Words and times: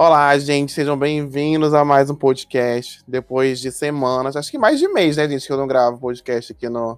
Olá, 0.00 0.38
gente, 0.38 0.70
sejam 0.70 0.96
bem-vindos 0.96 1.74
a 1.74 1.84
mais 1.84 2.08
um 2.08 2.14
podcast. 2.14 3.02
Depois 3.04 3.58
de 3.58 3.72
semanas, 3.72 4.36
acho 4.36 4.48
que 4.48 4.56
mais 4.56 4.78
de 4.78 4.86
mês, 4.86 5.16
né, 5.16 5.28
gente, 5.28 5.44
que 5.44 5.52
eu 5.52 5.56
não 5.56 5.66
gravo 5.66 5.98
podcast 5.98 6.52
aqui 6.52 6.68
no. 6.68 6.96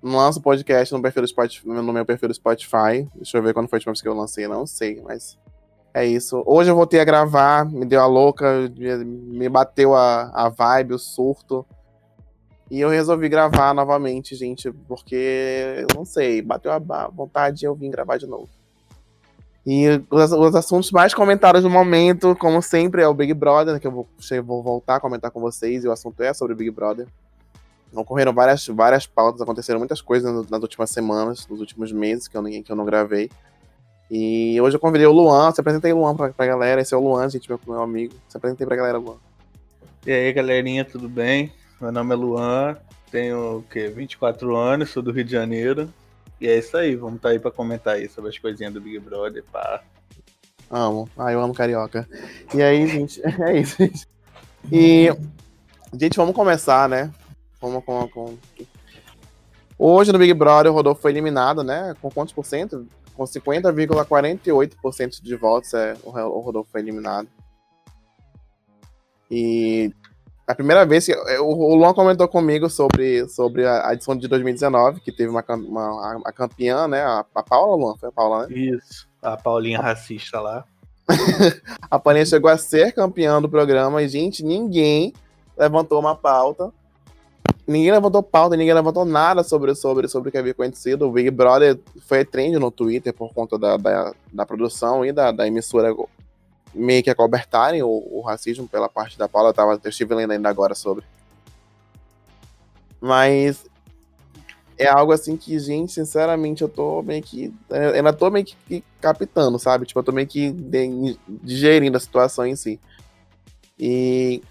Não 0.00 0.18
lanço 0.18 0.40
podcast 0.40 0.94
no, 0.94 1.02
perfil 1.02 1.26
Spotify, 1.26 1.66
no 1.66 1.92
meu 1.92 2.06
perfil 2.06 2.28
do 2.28 2.34
Spotify. 2.34 3.08
Deixa 3.16 3.36
eu 3.36 3.42
ver 3.42 3.52
quando 3.52 3.68
foi 3.68 3.78
a 3.78 3.78
última 3.78 3.92
vez 3.92 4.00
que 4.00 4.06
eu 4.06 4.14
lancei, 4.14 4.46
não 4.46 4.64
sei, 4.64 5.02
mas 5.02 5.36
é 5.92 6.06
isso. 6.06 6.44
Hoje 6.46 6.70
eu 6.70 6.76
voltei 6.76 7.00
a 7.00 7.04
gravar, 7.04 7.68
me 7.68 7.84
deu 7.84 8.00
a 8.00 8.06
louca, 8.06 8.70
me 8.70 9.48
bateu 9.48 9.92
a, 9.92 10.30
a 10.32 10.48
vibe, 10.48 10.94
o 10.94 11.00
surto. 11.00 11.66
E 12.70 12.78
eu 12.78 12.88
resolvi 12.88 13.28
gravar 13.28 13.74
novamente, 13.74 14.36
gente, 14.36 14.70
porque, 14.86 15.74
eu 15.76 15.88
não 15.96 16.04
sei, 16.04 16.40
bateu 16.40 16.70
a 16.70 16.78
vontade 17.08 17.64
e 17.64 17.66
eu 17.66 17.74
vim 17.74 17.90
gravar 17.90 18.16
de 18.16 18.28
novo. 18.28 18.61
E 19.64 20.02
os, 20.10 20.32
os, 20.32 20.54
assuntos 20.56 20.90
mais 20.90 21.14
comentados 21.14 21.62
no 21.62 21.70
momento, 21.70 22.34
como 22.34 22.60
sempre, 22.60 23.02
é 23.02 23.06
o 23.06 23.14
Big 23.14 23.32
Brother, 23.32 23.78
que 23.78 23.86
eu 23.86 23.92
vou, 23.92 24.08
vou 24.44 24.62
voltar 24.62 24.96
a 24.96 25.00
comentar 25.00 25.30
com 25.30 25.40
vocês, 25.40 25.84
e 25.84 25.88
o 25.88 25.92
assunto 25.92 26.20
é 26.22 26.34
sobre 26.34 26.52
o 26.52 26.56
Big 26.56 26.70
Brother. 26.70 27.06
Ocorreram 27.94 28.32
várias, 28.32 28.66
várias 28.66 29.06
pautas, 29.06 29.40
aconteceram 29.40 29.78
muitas 29.78 30.00
coisas 30.00 30.48
nas 30.50 30.62
últimas 30.62 30.90
semanas, 30.90 31.46
nos 31.46 31.60
últimos 31.60 31.92
meses 31.92 32.26
que 32.26 32.36
eu, 32.36 32.42
que 32.42 32.72
eu 32.72 32.76
não 32.76 32.84
gravei. 32.84 33.30
E 34.10 34.60
hoje 34.60 34.76
eu 34.76 34.80
convidei 34.80 35.06
o 35.06 35.12
Luan, 35.12 35.52
se 35.52 35.60
apresentei 35.60 35.92
o 35.92 35.98
Luan 35.98 36.16
pra, 36.16 36.30
pra 36.30 36.46
galera, 36.46 36.80
esse 36.80 36.92
é 36.92 36.96
o 36.96 37.00
Luan, 37.00 37.28
gente, 37.28 37.48
meu, 37.48 37.60
meu 37.66 37.82
amigo. 37.82 38.14
Se 38.28 38.36
apresentei 38.36 38.66
pra 38.66 38.76
galera, 38.76 38.98
Luan. 38.98 39.16
E 40.04 40.10
aí, 40.10 40.32
galerinha, 40.32 40.84
tudo 40.84 41.08
bem? 41.08 41.52
Meu 41.80 41.92
nome 41.92 42.12
é 42.12 42.16
Luan, 42.16 42.76
tenho 43.12 43.58
o 43.58 43.62
quê? 43.62 43.88
24 43.88 44.56
anos, 44.56 44.90
sou 44.90 45.02
do 45.02 45.12
Rio 45.12 45.24
de 45.24 45.30
Janeiro. 45.30 45.88
E 46.42 46.48
é 46.48 46.58
isso 46.58 46.76
aí, 46.76 46.96
vamos 46.96 47.18
estar 47.18 47.28
tá 47.28 47.32
aí 47.32 47.38
para 47.38 47.52
comentar 47.52 47.94
aí 47.94 48.08
sobre 48.08 48.28
as 48.28 48.36
coisinhas 48.36 48.74
do 48.74 48.80
Big 48.80 48.98
Brother, 48.98 49.44
pá. 49.44 49.80
Amo. 50.68 51.08
Ah, 51.16 51.30
eu 51.30 51.40
amo 51.40 51.54
carioca. 51.54 52.08
E 52.52 52.60
aí, 52.60 52.84
gente, 52.88 53.22
é 53.24 53.60
isso, 53.60 53.76
gente. 53.78 54.08
E, 54.72 55.06
gente, 55.96 56.16
vamos 56.16 56.34
começar, 56.34 56.88
né? 56.88 57.12
Vamos 57.60 57.84
com, 57.84 58.08
com... 58.08 58.36
Hoje 59.78 60.10
no 60.10 60.18
Big 60.18 60.34
Brother 60.34 60.72
o 60.72 60.74
Rodolfo 60.74 61.00
foi 61.00 61.12
eliminado, 61.12 61.62
né? 61.62 61.94
Com 62.02 62.10
quantos 62.10 62.34
por 62.34 62.44
cento? 62.44 62.88
Com 63.14 63.22
50,48% 63.22 65.22
de 65.22 65.36
votos 65.36 65.72
é, 65.74 65.96
o 66.02 66.40
Rodolfo 66.40 66.72
foi 66.72 66.80
eliminado. 66.80 67.28
E 69.30 69.92
a 70.52 70.54
primeira 70.54 70.84
vez 70.84 71.06
que. 71.06 71.14
O 71.40 71.74
Luan 71.74 71.94
comentou 71.94 72.28
comigo 72.28 72.68
sobre, 72.68 73.26
sobre 73.28 73.66
a 73.66 73.92
edição 73.92 74.16
de 74.16 74.28
2019, 74.28 75.00
que 75.00 75.10
teve 75.10 75.30
uma, 75.30 75.44
uma 75.48 76.20
a 76.24 76.32
campeã, 76.32 76.86
né? 76.86 77.02
A, 77.02 77.24
a 77.34 77.42
Paula, 77.42 77.76
Luan? 77.76 77.96
Foi 77.96 78.10
a 78.10 78.12
Paula, 78.12 78.46
né? 78.46 78.54
Isso, 78.54 79.08
a 79.20 79.36
Paulinha 79.36 79.80
racista 79.80 80.40
lá. 80.40 80.64
a 81.90 81.98
Paulinha 81.98 82.26
chegou 82.26 82.50
a 82.50 82.58
ser 82.58 82.92
campeã 82.92 83.40
do 83.40 83.48
programa 83.48 84.02
e, 84.02 84.08
gente, 84.08 84.44
ninguém 84.44 85.12
levantou 85.56 85.98
uma 85.98 86.14
pauta. 86.14 86.70
Ninguém 87.66 87.92
levantou 87.92 88.22
pauta, 88.22 88.56
ninguém 88.56 88.74
levantou 88.74 89.04
nada 89.04 89.42
sobre, 89.42 89.74
sobre, 89.74 90.08
sobre 90.08 90.28
o 90.28 90.32
que 90.32 90.38
havia 90.38 90.52
acontecido. 90.52 91.06
O 91.06 91.12
Big 91.12 91.30
Brother 91.30 91.78
foi 92.06 92.24
trend 92.24 92.58
no 92.58 92.70
Twitter 92.70 93.14
por 93.14 93.32
conta 93.32 93.58
da, 93.58 93.76
da, 93.76 94.12
da 94.32 94.44
produção 94.44 95.04
e 95.04 95.12
da, 95.12 95.30
da 95.30 95.46
emissora 95.46 95.94
meio 96.74 97.02
que 97.02 97.10
acobertarem 97.10 97.82
o, 97.82 97.88
o, 97.88 98.20
racismo 98.20 98.66
pela 98.66 98.88
parte 98.88 99.18
da 99.18 99.28
Paula. 99.28 99.50
Eu, 99.50 99.54
tava, 99.54 99.80
eu 99.82 99.90
estive 99.90 100.14
lendo 100.14 100.32
ainda 100.32 100.48
agora 100.48 100.74
sobre. 100.74 101.04
Mas 103.00 103.64
é 104.78 104.88
algo 104.88 105.12
assim 105.12 105.36
que, 105.36 105.58
gente, 105.58 105.92
sinceramente, 105.92 106.62
eu 106.62 106.68
tô 106.68 107.02
meio 107.02 107.22
que. 107.22 107.52
Ainda 107.94 108.12
tô 108.12 108.30
meio 108.30 108.44
que 108.44 108.82
captando, 109.00 109.58
sabe? 109.58 109.86
Tipo, 109.86 110.00
eu 110.00 110.04
tô 110.04 110.12
meio 110.12 110.26
que 110.26 110.54
digerindo 111.28 111.96
a 111.96 112.00
situação 112.00 112.46
em 112.46 112.56
si. 112.56 112.80
E 113.78 114.42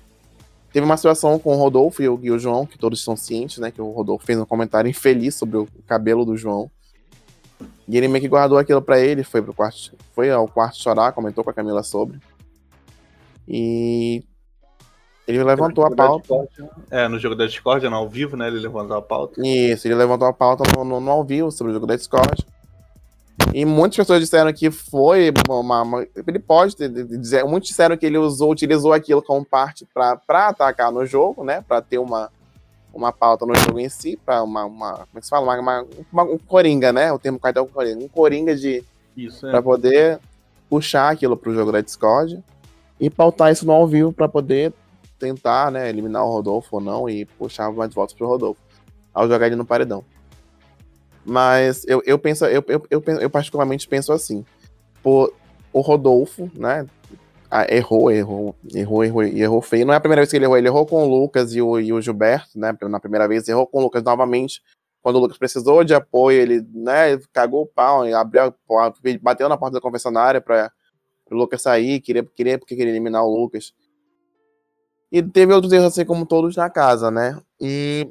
teve 0.71 0.85
uma 0.85 0.97
situação 0.97 1.39
com 1.39 1.55
o 1.55 1.57
Rodolfo 1.57 2.01
e 2.01 2.09
o, 2.09 2.19
e 2.21 2.31
o 2.31 2.39
João, 2.39 2.65
que 2.65 2.77
todos 2.77 3.03
são 3.03 3.15
cientes, 3.15 3.57
né? 3.57 3.71
Que 3.71 3.81
o 3.81 3.91
Rodolfo 3.91 4.25
fez 4.25 4.39
um 4.39 4.45
comentário 4.45 4.89
infeliz 4.89 5.35
sobre 5.35 5.57
o 5.57 5.67
cabelo 5.87 6.25
do 6.25 6.37
João. 6.37 6.69
E 7.91 7.97
ele 7.97 8.07
meio 8.07 8.21
que 8.21 8.29
guardou 8.29 8.57
aquilo 8.57 8.81
para 8.81 9.01
ele, 9.01 9.21
foi 9.21 9.41
pro 9.41 9.53
quarto, 9.53 9.91
foi 10.15 10.31
ao 10.31 10.47
quarto 10.47 10.77
chorar, 10.77 11.11
comentou 11.11 11.43
com 11.43 11.49
a 11.49 11.53
Camila 11.53 11.83
sobre. 11.83 12.19
E 13.45 14.23
ele 15.27 15.43
levantou 15.43 15.85
a 15.85 15.91
pauta. 15.91 16.33
Né? 16.57 16.69
É, 16.89 17.07
no 17.09 17.19
jogo 17.19 17.35
da 17.35 17.45
Discord, 17.45 17.85
no 17.89 17.95
ao 17.97 18.07
vivo, 18.07 18.37
né? 18.37 18.47
Ele 18.47 18.59
levantou 18.59 18.95
a 18.95 19.01
pauta. 19.01 19.45
Isso, 19.45 19.89
ele 19.89 19.95
levantou 19.95 20.25
a 20.25 20.31
pauta 20.31 20.63
no, 20.73 20.85
no, 20.85 21.01
no 21.01 21.11
ao 21.11 21.25
vivo 21.25 21.51
sobre 21.51 21.71
o 21.71 21.73
jogo 21.73 21.85
da 21.85 21.97
Discord. 21.97 22.45
E 23.53 23.65
muitas 23.65 23.97
pessoas 23.97 24.21
disseram 24.21 24.53
que 24.53 24.71
foi 24.71 25.33
uma, 25.49 25.81
uma 25.81 26.07
ele 26.25 26.39
pode 26.39 26.75
dizer, 26.77 27.43
muitos 27.43 27.71
disseram 27.71 27.97
que 27.97 28.05
ele 28.05 28.17
usou, 28.17 28.51
utilizou 28.51 28.93
aquilo 28.93 29.21
como 29.21 29.43
parte 29.43 29.85
para 29.93 30.47
atacar 30.47 30.93
no 30.93 31.05
jogo, 31.05 31.43
né? 31.43 31.61
Para 31.67 31.81
ter 31.81 31.97
uma 31.97 32.31
uma 32.93 33.11
pauta 33.11 33.45
no 33.45 33.55
jogo 33.55 33.79
em 33.79 33.89
si, 33.89 34.17
para 34.25 34.43
uma, 34.43 34.65
uma, 34.65 34.91
Como 34.93 35.07
é 35.15 35.19
que 35.19 35.25
se 35.25 35.29
fala? 35.29 35.59
Uma, 35.59 35.85
uma, 36.11 36.23
um 36.23 36.37
coringa, 36.37 36.91
né? 36.91 37.11
O 37.11 37.19
termo 37.19 37.39
cartão 37.39 37.65
coringa. 37.67 38.03
Um 38.03 38.07
coringa 38.07 38.55
de. 38.55 38.83
Isso, 39.15 39.47
é. 39.47 39.51
Pra 39.51 39.61
poder 39.61 40.19
puxar 40.69 41.09
aquilo 41.09 41.35
pro 41.35 41.53
jogo 41.53 41.71
da 41.71 41.81
Discord 41.81 42.41
e 42.99 43.09
pautar 43.09 43.51
isso 43.51 43.65
no 43.65 43.73
ao 43.73 43.87
vivo 43.87 44.13
para 44.13 44.27
poder 44.27 44.73
tentar, 45.19 45.71
né, 45.71 45.89
eliminar 45.89 46.25
o 46.25 46.31
Rodolfo 46.31 46.77
ou 46.77 46.81
não 46.81 47.09
e 47.09 47.25
puxar 47.25 47.71
mais 47.71 47.93
votos 47.93 48.15
pro 48.15 48.27
Rodolfo 48.27 48.59
ao 49.13 49.27
jogar 49.27 49.47
ele 49.47 49.55
no 49.55 49.65
paredão. 49.65 50.03
Mas 51.25 51.85
eu, 51.87 52.01
eu 52.05 52.17
penso, 52.17 52.45
eu, 52.45 52.63
eu, 52.67 52.87
eu, 52.89 53.03
eu 53.19 53.29
particularmente 53.29 53.87
penso 53.87 54.11
assim. 54.11 54.45
Por, 55.03 55.33
o 55.73 55.81
Rodolfo, 55.81 56.49
né? 56.55 56.85
Ah, 57.53 57.65
errou, 57.69 58.09
errou, 58.09 58.55
errou, 58.73 59.03
errou, 59.03 59.23
errou 59.23 59.61
feio. 59.61 59.85
Não 59.85 59.93
é 59.93 59.97
a 59.97 59.99
primeira 59.99 60.21
vez 60.21 60.31
que 60.31 60.37
ele 60.37 60.45
errou, 60.45 60.57
ele 60.57 60.69
errou 60.69 60.85
com 60.85 61.03
o 61.03 61.05
Lucas 61.05 61.53
e 61.53 61.61
o, 61.61 61.77
e 61.81 61.91
o 61.91 62.01
Gilberto, 62.01 62.57
né? 62.57 62.73
Na 62.83 62.97
primeira 62.97 63.27
vez, 63.27 63.45
errou 63.49 63.67
com 63.67 63.79
o 63.79 63.81
Lucas 63.81 64.01
novamente. 64.01 64.61
Quando 65.01 65.17
o 65.17 65.19
Lucas 65.19 65.37
precisou 65.37 65.83
de 65.83 65.93
apoio, 65.93 66.39
ele, 66.39 66.65
né, 66.73 67.17
cagou 67.33 67.63
o 67.63 67.65
pau, 67.65 68.03
abriu, 68.15 68.53
bateu 69.21 69.49
na 69.49 69.57
porta 69.57 69.73
da 69.73 69.81
confessionária 69.81 70.39
para 70.39 70.71
o 71.29 71.35
Lucas 71.35 71.61
sair, 71.61 71.99
queria, 71.99 72.23
queria 72.23 72.57
porque 72.57 72.75
queria 72.75 72.93
eliminar 72.93 73.21
o 73.25 73.35
Lucas. 73.35 73.73
E 75.11 75.21
teve 75.21 75.53
outros 75.53 75.73
erros 75.73 75.87
assim 75.87 76.05
como 76.05 76.25
todos 76.25 76.55
na 76.55 76.69
casa, 76.69 77.11
né? 77.11 77.37
E 77.59 78.07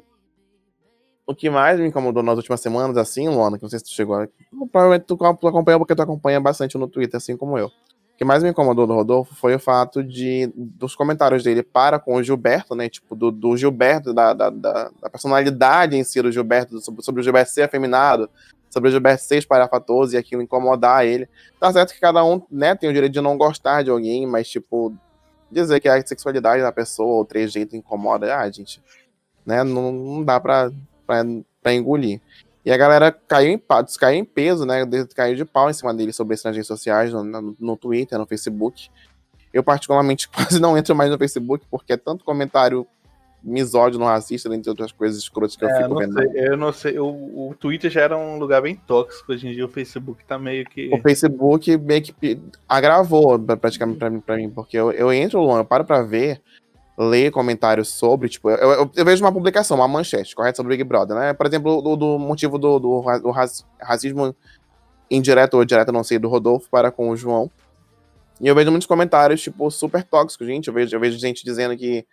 o 1.25 1.33
que 1.33 1.49
mais 1.49 1.79
me 1.79 1.87
incomodou 1.87 2.21
nas 2.21 2.37
últimas 2.37 2.61
semanas, 2.61 2.95
assim, 2.95 3.27
Luana, 3.27 3.57
que 3.57 3.63
não 3.63 3.69
sei 3.69 3.79
se 3.79 3.85
tu 3.85 3.91
chegou 3.91 4.27
provavelmente 4.71 5.05
tu 5.05 5.15
acompanha 5.25 5.79
porque 5.79 5.95
tu 5.95 6.01
acompanha 6.03 6.39
bastante 6.39 6.77
no 6.77 6.87
Twitter, 6.87 7.17
assim 7.17 7.35
como 7.35 7.57
eu 7.57 7.71
que 8.21 8.25
mais 8.25 8.43
me 8.43 8.51
incomodou 8.51 8.85
do 8.85 8.93
Rodolfo 8.93 9.33
foi 9.33 9.55
o 9.55 9.59
fato 9.59 10.03
de 10.03 10.47
dos 10.55 10.95
comentários 10.95 11.43
dele 11.43 11.63
para 11.63 11.97
com 11.97 12.13
o 12.13 12.21
Gilberto, 12.21 12.75
né? 12.75 12.87
Tipo, 12.87 13.15
do, 13.15 13.31
do 13.31 13.57
Gilberto, 13.57 14.13
da, 14.13 14.31
da, 14.31 14.51
da, 14.51 14.91
personalidade 15.11 15.97
em 15.97 16.03
si 16.03 16.21
do 16.21 16.31
Gilberto, 16.31 16.79
sobre, 16.81 17.01
sobre 17.03 17.21
o 17.21 17.23
Gilberto 17.23 17.49
ser 17.49 17.63
afeminado, 17.63 18.29
sobre 18.69 18.89
o 18.89 18.91
Gilberto 18.91 19.23
ser 19.23 19.39
espalhafatoso 19.39 20.13
e 20.13 20.19
aquilo 20.19 20.43
incomodar 20.43 21.03
ele. 21.03 21.27
Tá 21.59 21.73
certo 21.73 21.95
que 21.95 21.99
cada 21.99 22.23
um 22.23 22.39
né, 22.51 22.75
tem 22.75 22.91
o 22.91 22.93
direito 22.93 23.13
de 23.13 23.21
não 23.21 23.35
gostar 23.35 23.81
de 23.81 23.89
alguém, 23.89 24.27
mas, 24.27 24.47
tipo, 24.47 24.93
dizer 25.49 25.79
que 25.79 25.89
a 25.89 26.05
sexualidade 26.05 26.61
da 26.61 26.71
pessoa 26.71 27.15
ou 27.15 27.21
o 27.21 27.25
trejeito 27.25 27.75
incomoda, 27.75 28.37
ah, 28.37 28.47
gente, 28.51 28.79
né? 29.43 29.63
Não, 29.63 29.91
não 29.91 30.23
dá 30.23 30.39
pra, 30.39 30.71
pra, 31.07 31.23
pra 31.59 31.73
engolir. 31.73 32.21
E 32.63 32.71
a 32.71 32.77
galera 32.77 33.11
caiu 33.11 33.51
em, 33.51 33.61
caiu 33.99 34.19
em 34.19 34.25
peso, 34.25 34.65
né? 34.65 34.85
Caiu 35.15 35.35
de 35.35 35.45
pau 35.45 35.69
em 35.69 35.73
cima 35.73 35.93
dele 35.93 36.13
sobre 36.13 36.35
isso 36.35 36.47
nas 36.47 36.55
redes 36.55 36.67
sociais, 36.67 37.11
no, 37.11 37.23
no, 37.23 37.55
no 37.59 37.77
Twitter, 37.77 38.19
no 38.19 38.27
Facebook. 38.27 38.89
Eu, 39.53 39.63
particularmente, 39.63 40.29
quase 40.31 40.59
não 40.59 40.77
entro 40.77 40.95
mais 40.95 41.09
no 41.09 41.17
Facebook, 41.17 41.65
porque 41.69 41.93
é 41.93 41.97
tanto 41.97 42.23
comentário 42.23 42.87
misógino, 43.43 44.05
racista, 44.05 44.53
entre 44.53 44.69
outras 44.69 44.91
coisas 44.91 45.17
escrotas 45.17 45.55
que 45.55 45.65
é, 45.65 45.71
eu 45.71 45.83
fico 45.83 45.95
vendo. 45.97 46.13
Sei, 46.13 46.29
eu 46.35 46.57
não 46.57 46.71
sei, 46.71 46.99
o, 46.99 47.07
o 47.07 47.55
Twitter 47.59 47.89
já 47.89 48.01
era 48.01 48.15
um 48.15 48.37
lugar 48.37 48.61
bem 48.61 48.75
tóxico, 48.75 49.31
hoje 49.31 49.47
em 49.47 49.53
dia 49.53 49.65
o 49.65 49.69
Facebook 49.69 50.23
tá 50.25 50.37
meio 50.37 50.63
que... 50.65 50.93
O 50.93 51.01
Facebook 51.01 51.75
meio 51.77 52.03
que 52.03 52.39
agravou 52.69 53.39
praticamente 53.39 53.97
pra 53.97 54.09
mim, 54.11 54.19
pra 54.19 54.37
mim 54.37 54.49
porque 54.49 54.77
eu, 54.77 54.91
eu 54.91 55.11
entro, 55.11 55.57
eu 55.57 55.65
paro 55.65 55.83
pra 55.83 56.03
ver 56.03 56.39
ler 57.01 57.31
comentários 57.31 57.89
sobre, 57.89 58.29
tipo, 58.29 58.49
eu, 58.49 58.57
eu, 58.57 58.91
eu, 58.95 59.05
vejo 59.05 59.23
uma 59.23 59.31
publicação, 59.31 59.77
uma 59.77 59.87
manchete, 59.87 60.35
correto, 60.35 60.57
sobre 60.57 60.73
o 60.73 60.77
Big 60.77 60.83
Brother, 60.87 61.17
né? 61.17 61.33
Por 61.33 61.47
exemplo, 61.47 61.81
do, 61.81 61.95
do 61.95 62.19
motivo 62.19 62.57
do, 62.57 62.79
do, 62.79 63.01
do, 63.19 63.31
racismo 63.79 64.35
indireto 65.09 65.55
ou 65.55 65.65
direto, 65.65 65.91
não 65.91 66.03
sei, 66.03 66.19
do 66.19 66.29
Rodolfo 66.29 66.69
para 66.69 66.91
com 66.91 67.09
o 67.09 67.17
João. 67.17 67.49
E 68.39 68.47
eu 68.47 68.55
vejo 68.55 68.71
muitos 68.71 68.87
comentários, 68.87 69.41
tipo, 69.41 69.69
super 69.69 70.03
tóxicos, 70.03 70.47
gente. 70.47 70.67
Eu 70.67 70.73
vejo, 70.73 70.95
eu 70.95 70.99
vejo 70.99 71.17
gente 71.17 71.43
dizendo 71.43 71.75
que. 71.75 72.05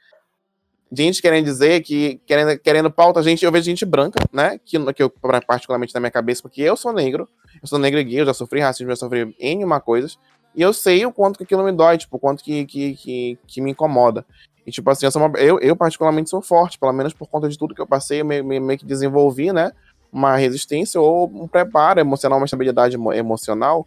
Gente 0.90 1.20
querendo 1.20 1.44
dizer 1.44 1.82
que. 1.82 2.20
Querendo, 2.26 2.58
querendo 2.58 2.90
pauta, 2.90 3.22
gente, 3.22 3.44
eu 3.44 3.52
vejo 3.52 3.64
gente 3.64 3.84
branca, 3.84 4.20
né? 4.32 4.58
Que, 4.64 4.92
que 4.92 5.02
eu, 5.02 5.10
particularmente 5.46 5.94
na 5.94 6.00
minha 6.00 6.10
cabeça, 6.10 6.42
porque 6.42 6.62
eu 6.62 6.76
sou 6.76 6.92
negro, 6.92 7.28
eu 7.62 7.68
sou 7.68 7.78
negro 7.78 7.98
e 8.00 8.04
gay, 8.04 8.20
eu 8.20 8.26
já 8.26 8.34
sofri 8.34 8.60
racismo, 8.60 8.90
já 8.90 8.96
sofri 8.96 9.34
N 9.38 9.64
uma 9.64 9.80
coisas. 9.80 10.18
E 10.54 10.62
eu 10.62 10.72
sei 10.72 11.06
o 11.06 11.12
quanto 11.12 11.38
que 11.38 11.44
aquilo 11.44 11.62
me 11.62 11.72
dói, 11.72 11.96
tipo, 11.98 12.16
o 12.16 12.18
quanto 12.18 12.42
que, 12.42 12.66
que, 12.66 12.94
que, 12.94 13.38
que 13.46 13.60
me 13.60 13.70
incomoda. 13.70 14.26
E, 14.68 14.70
tipo 14.70 14.90
assim, 14.90 15.06
eu, 15.06 15.12
uma, 15.16 15.38
eu, 15.38 15.58
eu, 15.60 15.74
particularmente 15.74 16.28
sou 16.28 16.42
forte, 16.42 16.78
pelo 16.78 16.92
menos 16.92 17.14
por 17.14 17.26
conta 17.26 17.48
de 17.48 17.56
tudo 17.56 17.74
que 17.74 17.80
eu 17.80 17.86
passei, 17.86 18.20
eu 18.20 18.24
meio, 18.26 18.44
meio 18.44 18.78
que 18.78 18.84
desenvolvi, 18.84 19.50
né? 19.50 19.72
Uma 20.12 20.36
resistência 20.36 21.00
ou 21.00 21.26
um 21.26 21.48
preparo 21.48 21.98
emocional, 22.00 22.38
uma 22.38 22.44
estabilidade 22.44 22.94
emocional 22.94 23.86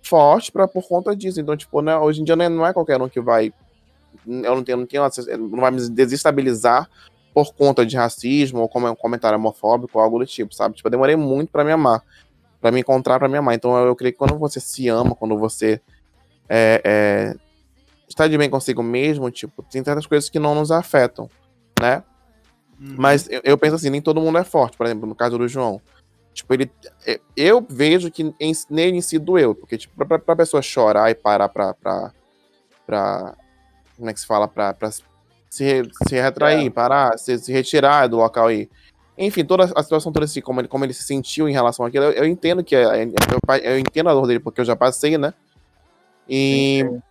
forte 0.00 0.52
pra, 0.52 0.68
por 0.68 0.86
conta 0.86 1.16
disso. 1.16 1.40
Então, 1.40 1.56
tipo, 1.56 1.82
né, 1.82 1.96
hoje 1.96 2.20
em 2.20 2.24
dia 2.24 2.36
não 2.36 2.44
é, 2.44 2.48
não 2.48 2.64
é 2.64 2.72
qualquer 2.72 3.02
um 3.02 3.08
que 3.08 3.20
vai. 3.20 3.52
Eu 4.24 4.54
não 4.54 4.62
tenho, 4.62 4.78
não 4.78 4.86
tenho 4.86 5.02
não 5.36 5.60
vai 5.60 5.72
me 5.72 5.88
desestabilizar 5.88 6.88
por 7.34 7.52
conta 7.52 7.84
de 7.84 7.96
racismo 7.96 8.60
ou 8.60 8.68
como 8.68 8.86
é 8.86 8.90
um 8.92 8.96
comentário 8.96 9.36
homofóbico 9.36 9.98
ou 9.98 10.04
algo 10.04 10.20
do 10.20 10.26
tipo, 10.26 10.54
sabe? 10.54 10.76
Tipo, 10.76 10.86
eu 10.86 10.92
demorei 10.92 11.16
muito 11.16 11.50
para 11.50 11.64
me 11.64 11.72
amar, 11.72 12.04
para 12.60 12.70
me 12.70 12.78
encontrar, 12.78 13.18
para 13.18 13.28
me 13.28 13.36
amar. 13.36 13.56
Então 13.56 13.76
eu, 13.76 13.88
eu 13.88 13.96
creio 13.96 14.12
que 14.12 14.18
quando 14.18 14.38
você 14.38 14.60
se 14.60 14.86
ama, 14.86 15.16
quando 15.16 15.36
você 15.36 15.80
é, 16.48 16.80
é, 16.84 17.36
está 18.10 18.26
de 18.26 18.36
bem 18.36 18.50
consigo 18.50 18.82
mesmo, 18.82 19.30
tipo, 19.30 19.62
tem 19.62 19.82
tantas 19.82 20.06
coisas 20.06 20.28
que 20.28 20.38
não 20.38 20.54
nos 20.54 20.70
afetam, 20.70 21.30
né? 21.80 22.02
Uhum. 22.78 22.94
Mas 22.98 23.28
eu, 23.30 23.40
eu, 23.44 23.56
penso 23.56 23.76
assim, 23.76 23.90
nem 23.90 24.02
todo 24.02 24.20
mundo 24.20 24.38
é 24.38 24.44
forte, 24.44 24.76
por 24.76 24.86
exemplo, 24.86 25.08
no 25.08 25.14
caso 25.14 25.38
do 25.38 25.48
João. 25.48 25.80
Tipo, 26.32 26.54
ele. 26.54 26.70
É, 27.06 27.20
eu 27.36 27.64
vejo 27.68 28.10
que 28.10 28.34
em, 28.40 28.52
nele 28.68 28.98
em 28.98 29.00
si 29.00 29.18
doeu, 29.18 29.54
porque, 29.54 29.76
tipo, 29.76 30.04
pra, 30.04 30.18
pra 30.18 30.36
pessoa 30.36 30.62
chorar 30.62 31.10
e 31.10 31.14
parar 31.14 31.48
pra. 31.48 31.74
pra, 31.74 32.12
pra 32.86 33.36
como 33.96 34.10
é 34.10 34.14
que 34.14 34.20
se 34.20 34.26
fala? 34.26 34.48
Pra, 34.48 34.72
pra 34.72 34.90
se, 34.90 35.04
se 35.50 36.14
retrair, 36.14 36.66
é. 36.66 36.70
parar, 36.70 37.18
se, 37.18 37.38
se 37.38 37.52
retirar 37.52 38.08
do 38.08 38.16
local 38.16 38.46
aí. 38.46 38.68
Enfim, 39.18 39.44
toda 39.44 39.64
a 39.64 39.82
situação 39.82 40.10
toda 40.10 40.24
assim, 40.24 40.40
como 40.40 40.60
ele, 40.60 40.68
como 40.68 40.84
ele 40.84 40.94
se 40.94 41.02
sentiu 41.02 41.46
em 41.46 41.52
relação 41.52 41.84
àquilo, 41.84 42.06
eu, 42.06 42.12
eu 42.12 42.26
entendo 42.26 42.64
que 42.64 42.74
é, 42.74 43.04
eu, 43.04 43.58
eu, 43.62 43.78
entendo 43.78 44.08
a 44.08 44.14
dor 44.14 44.26
dele, 44.26 44.40
porque 44.40 44.62
eu 44.62 44.64
já 44.64 44.74
passei, 44.74 45.18
né? 45.18 45.34
E, 46.26 46.82
sim, 46.82 46.88
sim. 46.88 47.02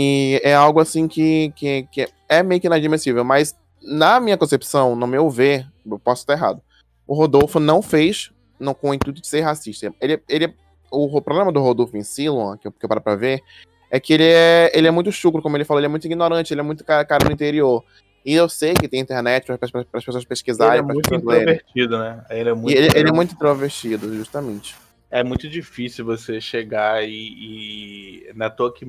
E 0.00 0.40
é 0.44 0.54
algo 0.54 0.78
assim 0.78 1.08
que, 1.08 1.52
que, 1.56 1.82
que 1.90 2.08
é 2.28 2.40
meio 2.40 2.60
que 2.60 2.68
inadmissível, 2.68 3.24
mas 3.24 3.56
na 3.82 4.20
minha 4.20 4.38
concepção, 4.38 4.94
no 4.94 5.08
meu 5.08 5.28
ver, 5.28 5.66
eu 5.84 5.98
posso 5.98 6.22
estar 6.22 6.34
errado. 6.34 6.62
O 7.04 7.14
Rodolfo 7.14 7.58
não 7.58 7.82
fez 7.82 8.30
não, 8.60 8.74
com 8.74 8.90
o 8.90 8.94
intuito 8.94 9.20
de 9.20 9.26
ser 9.26 9.40
racista. 9.40 9.92
Ele, 10.00 10.22
ele, 10.28 10.54
o, 10.88 11.16
o 11.16 11.20
problema 11.20 11.50
do 11.50 11.58
Rodolfo 11.58 11.96
em 11.96 12.04
si, 12.04 12.26
que 12.60 12.68
eu, 12.68 12.72
que 12.72 12.84
eu 12.84 12.88
paro 12.88 13.00
pra 13.00 13.16
ver, 13.16 13.42
é 13.90 13.98
que 13.98 14.12
ele 14.12 14.22
é, 14.22 14.70
ele 14.72 14.86
é 14.86 14.90
muito 14.92 15.10
chucro, 15.10 15.42
como 15.42 15.56
ele 15.56 15.64
falou, 15.64 15.80
ele 15.80 15.86
é 15.86 15.90
muito 15.90 16.04
ignorante, 16.04 16.54
ele 16.54 16.60
é 16.60 16.64
muito 16.64 16.84
cara, 16.84 17.04
cara 17.04 17.24
no 17.24 17.32
interior. 17.32 17.84
E 18.24 18.34
eu 18.34 18.48
sei 18.48 18.74
que 18.74 18.86
tem 18.86 19.00
internet 19.00 19.46
para 19.46 19.58
as 19.94 20.04
pessoas 20.04 20.24
pesquisarem. 20.24 20.78
Ele 20.78 20.90
é 20.90 20.94
muito 20.94 21.12
introvertido, 21.12 21.98
né? 21.98 22.24
Ele 22.30 22.50
é 22.50 22.54
muito, 22.54 22.76
ele, 22.76 22.88
ele, 22.94 23.08
é 23.08 23.12
muito 23.12 23.34
introvertido, 23.34 24.14
justamente. 24.14 24.76
É 25.10 25.24
muito 25.24 25.48
difícil 25.48 26.04
você 26.04 26.40
chegar 26.40 27.02
e. 27.02 27.10
e... 27.10 28.32
Na 28.34 28.44
é 28.44 28.50
toa 28.50 28.72
que 28.72 28.84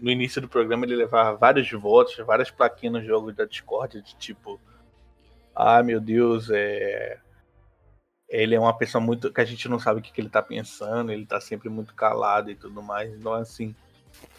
no 0.00 0.10
início 0.10 0.40
do 0.40 0.48
programa 0.48 0.84
ele 0.84 0.96
levava 0.96 1.36
vários 1.36 1.70
votos, 1.70 2.16
várias 2.18 2.50
plaquinhas 2.50 2.94
no 2.94 3.04
jogo 3.04 3.32
da 3.32 3.44
Discord, 3.44 4.00
de 4.02 4.16
tipo. 4.16 4.60
Ah, 5.54 5.82
meu 5.82 6.00
Deus, 6.00 6.50
é. 6.50 7.18
Ele 8.28 8.54
é 8.54 8.60
uma 8.60 8.76
pessoa 8.76 9.02
muito. 9.02 9.32
que 9.32 9.40
a 9.40 9.44
gente 9.44 9.68
não 9.68 9.78
sabe 9.78 10.00
o 10.00 10.02
que, 10.02 10.12
que 10.12 10.20
ele 10.20 10.28
tá 10.28 10.42
pensando, 10.42 11.10
ele 11.10 11.26
tá 11.26 11.40
sempre 11.40 11.68
muito 11.68 11.94
calado 11.94 12.50
e 12.50 12.54
tudo 12.54 12.82
mais. 12.82 13.12
Então, 13.12 13.32
assim. 13.32 13.74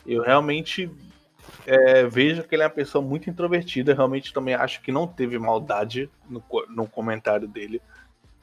Eu 0.06 0.24
realmente 0.24 0.90
é, 1.66 2.06
vejo 2.06 2.44
que 2.44 2.56
ele 2.56 2.64
é 2.64 2.66
uma 2.66 2.72
pessoa 2.72 3.04
muito 3.04 3.30
introvertida. 3.30 3.94
Realmente 3.94 4.34
também 4.34 4.54
acho 4.54 4.82
que 4.82 4.92
não 4.92 5.08
teve 5.08 5.38
maldade 5.38 6.10
no, 6.30 6.44
no 6.70 6.88
comentário 6.88 7.48
dele. 7.48 7.82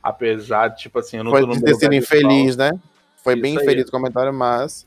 Apesar 0.02 0.68
de, 0.68 0.82
tipo 0.82 0.98
assim, 0.98 1.18
eu 1.18 1.24
não 1.24 1.32
Foi 1.32 1.40
tô 1.40 1.48
no 1.48 1.60
ter 1.60 1.74
sido 1.74 1.94
infeliz, 1.94 2.56
né? 2.56 2.70
Foi 3.16 3.34
Isso 3.34 3.42
bem 3.42 3.54
infeliz 3.54 3.88
o 3.88 3.90
comentário, 3.90 4.32
mas. 4.32 4.86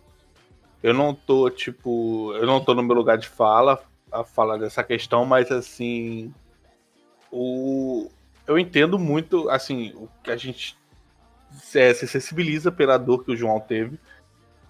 Eu 0.82 0.94
não 0.94 1.14
tô, 1.14 1.50
tipo. 1.50 2.34
Eu 2.34 2.46
não 2.46 2.64
tô 2.64 2.74
no 2.74 2.84
meu 2.84 2.96
lugar 2.96 3.18
de 3.18 3.28
fala 3.28 3.82
a 4.12 4.24
falar 4.24 4.58
dessa 4.58 4.84
questão, 4.84 5.26
mas 5.26 5.52
assim. 5.52 6.34
O, 7.32 8.10
eu 8.48 8.58
entendo 8.58 8.98
muito, 8.98 9.50
assim, 9.50 9.94
o 9.96 10.10
que 10.24 10.32
a 10.32 10.38
gente 10.38 10.76
é, 11.76 11.94
se 11.94 12.08
sensibiliza 12.08 12.72
pela 12.72 12.98
dor 12.98 13.24
que 13.24 13.32
o 13.32 13.38
João 13.38 13.60
teve 13.60 14.00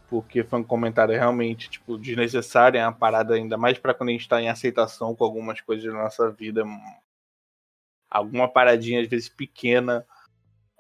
porque 0.10 0.44
foi 0.44 0.60
um 0.60 0.64
comentário 0.64 1.14
realmente 1.14 1.70
tipo 1.70 1.98
desnecessário, 1.98 2.80
é 2.80 2.84
uma 2.84 2.92
parada 2.92 3.36
ainda 3.36 3.58
mais 3.58 3.78
para 3.78 3.94
quando 3.94 4.10
a 4.10 4.12
gente 4.12 4.22
está 4.22 4.42
em 4.42 4.50
aceitação 4.50 5.16
com 5.16 5.24
algumas 5.24 5.62
coisas 5.62 5.86
da 5.86 5.98
nossa 5.98 6.32
vida, 6.32 6.64
alguma 8.10 8.48
paradinha 8.48 9.02
às 9.02 9.08
vezes 9.08 9.30
pequena 9.30 10.06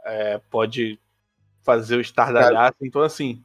é, 0.03 0.39
pode 0.49 0.99
fazer 1.61 1.97
o 1.97 2.01
estardalhaço. 2.01 2.77
Então 2.81 3.03
assim, 3.03 3.43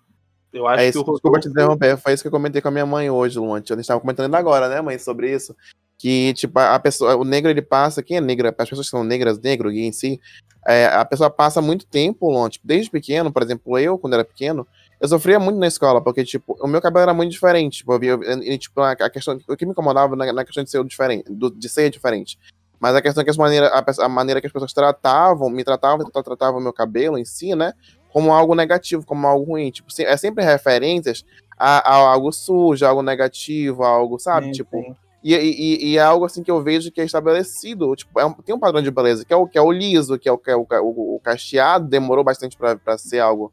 eu 0.55 0.67
acho 0.67 0.83
é 0.83 0.89
isso, 0.89 0.93
que 0.93 1.11
o 1.11 1.13
Rodolfo... 1.13 1.21
Desculpa 1.21 1.41
te 1.41 1.49
interromper, 1.49 1.97
foi 1.97 2.13
isso 2.13 2.23
que 2.23 2.29
eu 2.29 2.33
comentei 2.33 2.63
com 2.63 2.69
a 2.69 2.71
minha 2.71 2.87
mãe 2.87 3.11
hoje, 3.11 3.39
Luan. 3.39 3.57
A 3.57 3.59
gente 3.59 3.81
estava 3.81 4.01
comentando 4.01 4.35
agora, 4.35 4.69
né, 4.69 4.81
mãe, 4.81 4.99
sobre 4.99 5.35
isso. 5.35 5.55
Que, 5.99 6.33
tipo, 6.35 6.59
a 6.59 6.79
pessoa, 6.79 7.17
o 7.17 7.25
negro 7.25 7.51
ele 7.51 7.63
passa, 7.63 8.03
quem 8.03 8.17
é 8.17 8.21
negra? 8.21 8.55
As 8.57 8.69
pessoas 8.69 8.87
que 8.87 8.91
são 8.91 9.05
negras, 9.05 9.39
negro 9.41 9.71
em 9.71 9.93
si, 9.93 10.21
é, 10.67 10.87
a 10.87 11.05
pessoa 11.05 11.29
passa 11.29 11.61
muito 11.61 11.87
tempo, 11.87 12.31
Luan, 12.31 12.49
tipo, 12.49 12.67
desde 12.67 12.91
pequeno, 12.91 13.33
por 13.33 13.43
exemplo, 13.43 13.79
eu, 13.79 13.99
quando 13.99 14.15
era 14.15 14.25
pequeno, 14.25 14.67
eu 15.01 15.09
sofria 15.09 15.39
muito 15.39 15.59
na 15.59 15.67
escola, 15.67 16.01
porque, 16.01 16.25
tipo, 16.25 16.57
o 16.61 16.67
meu 16.67 16.81
cabelo 16.81 17.03
era 17.03 17.15
muito 17.15 17.31
diferente. 17.31 17.79
Tipo, 17.79 18.03
eu, 18.03 18.23
eu, 18.23 18.59
tipo 18.59 18.81
a 18.81 19.11
questão, 19.11 19.39
o 19.49 19.57
que 19.57 19.67
me 19.67 19.73
incomodava 19.73 20.17
na, 20.17 20.33
na 20.33 20.45
questão 20.45 20.65
de 20.65 20.71
ser 20.71 20.83
diferente, 20.85 21.31
do, 21.31 21.51
de 21.51 21.69
ser 21.69 21.91
diferente. 21.91 22.39
Mas 22.81 22.95
a 22.95 23.03
questão 23.03 23.23
é 23.23 23.25
que 23.25 23.31
a 23.31 23.35
maneira, 23.35 23.69
a, 23.69 24.05
a, 24.05 24.09
maneira 24.09 24.41
que 24.41 24.47
as 24.47 24.53
pessoas 24.53 24.73
tratavam, 24.73 25.49
me 25.51 25.65
tratavam, 25.65 26.09
tratavam 26.11 26.61
o 26.61 26.63
meu 26.63 26.73
cabelo 26.73 27.19
em 27.19 27.25
si, 27.25 27.55
né? 27.55 27.73
Como 28.15 28.33
algo 28.33 28.55
negativo, 28.55 29.05
como 29.05 29.27
algo 29.27 29.45
ruim. 29.45 29.73
Tipo, 29.73 29.89
é 29.99 30.17
sempre 30.17 30.45
referências 30.45 31.25
a, 31.59 31.79
a 31.79 31.95
algo 32.13 32.31
sujo, 32.31 32.87
algo 32.87 33.03
negativo, 33.03 33.83
algo, 33.83 34.21
sabe? 34.21 34.47
Sim, 34.47 34.53
tipo. 34.53 34.81
Sim. 34.81 34.95
E, 35.21 35.35
e, 35.35 35.93
e, 35.93 35.97
é 35.97 36.03
algo 36.03 36.25
assim 36.25 36.43
que 36.43 36.51
eu 36.51 36.63
vejo 36.63 36.93
que 36.93 37.01
é 37.01 37.05
estabelecido. 37.05 37.97
Tipo, 37.97 38.21
é 38.21 38.25
um, 38.25 38.33
tem 38.35 38.55
um 38.55 38.59
padrão 38.59 38.81
de 38.81 38.91
beleza, 38.91 39.25
que 39.25 39.33
é 39.33 39.37
o, 39.37 39.49
que 39.49 39.59
é 39.59 39.61
o 39.61 39.73
liso, 39.73 40.17
que 40.17 40.29
é 40.29 40.33
o, 40.33 40.39
que 40.39 40.49
é 40.49 40.55
o, 40.55 40.65
o, 40.71 41.17
o 41.17 41.21
cacheado, 41.21 41.89
demorou 41.89 42.23
bastante 42.23 42.57
para 42.57 42.99
ser 42.99 43.19
algo 43.19 43.53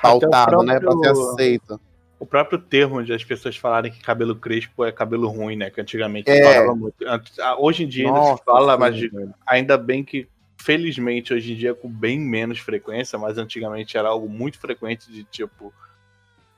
pautado, 0.00 0.50
próprio, 0.50 0.62
né? 0.62 0.78
Pra 0.78 0.92
ser 0.92 1.08
aceito. 1.08 1.80
O 2.20 2.26
próprio 2.26 2.60
termo 2.60 3.02
de 3.02 3.12
as 3.12 3.24
pessoas 3.24 3.56
falarem 3.56 3.90
que 3.90 4.00
cabelo 4.00 4.36
crespo 4.36 4.84
é 4.84 4.92
cabelo 4.92 5.28
ruim, 5.28 5.56
né? 5.56 5.68
Que 5.68 5.80
antigamente 5.80 6.30
é. 6.30 6.54
falava 6.54 6.76
muito. 6.76 6.96
Ah, 7.40 7.56
hoje 7.58 7.82
em 7.82 7.88
dia 7.88 8.06
Nossa, 8.08 8.20
ainda 8.20 8.36
se 8.36 8.44
fala, 8.44 8.78
mas 8.78 8.94
ainda 9.46 9.76
bem 9.76 10.04
que, 10.04 10.28
felizmente, 10.56 11.32
hoje 11.32 11.52
em 11.52 11.56
dia 11.56 11.74
com 11.74 11.88
bem 11.88 12.18
menos 12.18 12.58
frequência, 12.58 13.18
mas 13.18 13.38
antigamente 13.38 13.96
era 13.96 14.08
algo 14.08 14.28
muito 14.28 14.58
frequente 14.58 15.10
de 15.10 15.24
tipo. 15.24 15.72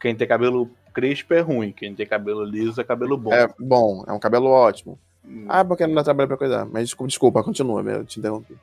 Quem 0.00 0.14
tem 0.14 0.26
cabelo 0.26 0.70
crespo 0.94 1.34
é 1.34 1.40
ruim, 1.40 1.72
quem 1.72 1.94
tem 1.94 2.06
cabelo 2.06 2.44
liso 2.44 2.80
é 2.80 2.84
cabelo 2.84 3.16
bom. 3.16 3.32
É 3.32 3.48
bom, 3.58 4.04
é 4.06 4.12
um 4.12 4.18
cabelo 4.18 4.46
ótimo. 4.46 4.98
Hum. 5.24 5.46
Ah, 5.48 5.64
porque 5.64 5.86
não 5.86 5.94
dá 5.94 6.04
trabalho 6.04 6.28
pra 6.28 6.36
cuidar. 6.36 6.64
Mas 6.64 6.84
desculpa, 6.84 7.08
desculpa 7.08 7.42
continua, 7.42 7.82
eu 7.82 8.04
te 8.04 8.18
interrompi. 8.18 8.56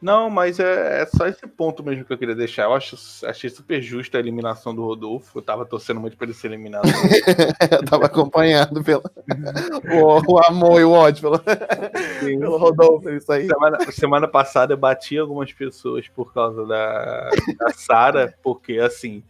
Não, 0.00 0.30
mas 0.30 0.58
é, 0.58 1.02
é, 1.02 1.06
só 1.06 1.26
esse 1.26 1.46
ponto 1.46 1.82
mesmo 1.84 2.04
que 2.04 2.12
eu 2.12 2.16
queria 2.16 2.34
deixar. 2.34 2.64
Eu 2.64 2.74
acho, 2.74 2.96
achei 3.26 3.50
super 3.50 3.82
justa 3.82 4.16
a 4.16 4.20
eliminação 4.20 4.74
do 4.74 4.82
Rodolfo. 4.82 5.38
Eu 5.38 5.42
tava 5.42 5.66
torcendo 5.66 6.00
muito 6.00 6.16
pra 6.16 6.26
ele 6.26 6.34
ser 6.34 6.46
eliminado. 6.48 6.84
eu 7.70 7.84
tava 7.84 8.06
acompanhando 8.06 8.82
pelo 8.82 9.02
o, 9.92 10.32
o, 10.32 10.38
amor 10.38 10.80
e 10.80 10.84
o 10.84 10.92
ódio 10.92 11.22
pelo, 11.22 11.38
pelo 11.38 12.56
Rodolfo, 12.56 13.10
isso 13.10 13.30
aí. 13.30 13.46
Semana, 13.46 13.92
semana 13.92 14.28
passada 14.28 14.72
eu 14.72 14.78
bati 14.78 15.18
algumas 15.18 15.52
pessoas 15.52 16.08
por 16.08 16.32
causa 16.32 16.64
da, 16.66 17.30
da 17.58 17.70
Sara, 17.74 18.34
porque 18.42 18.78
assim 18.78 19.22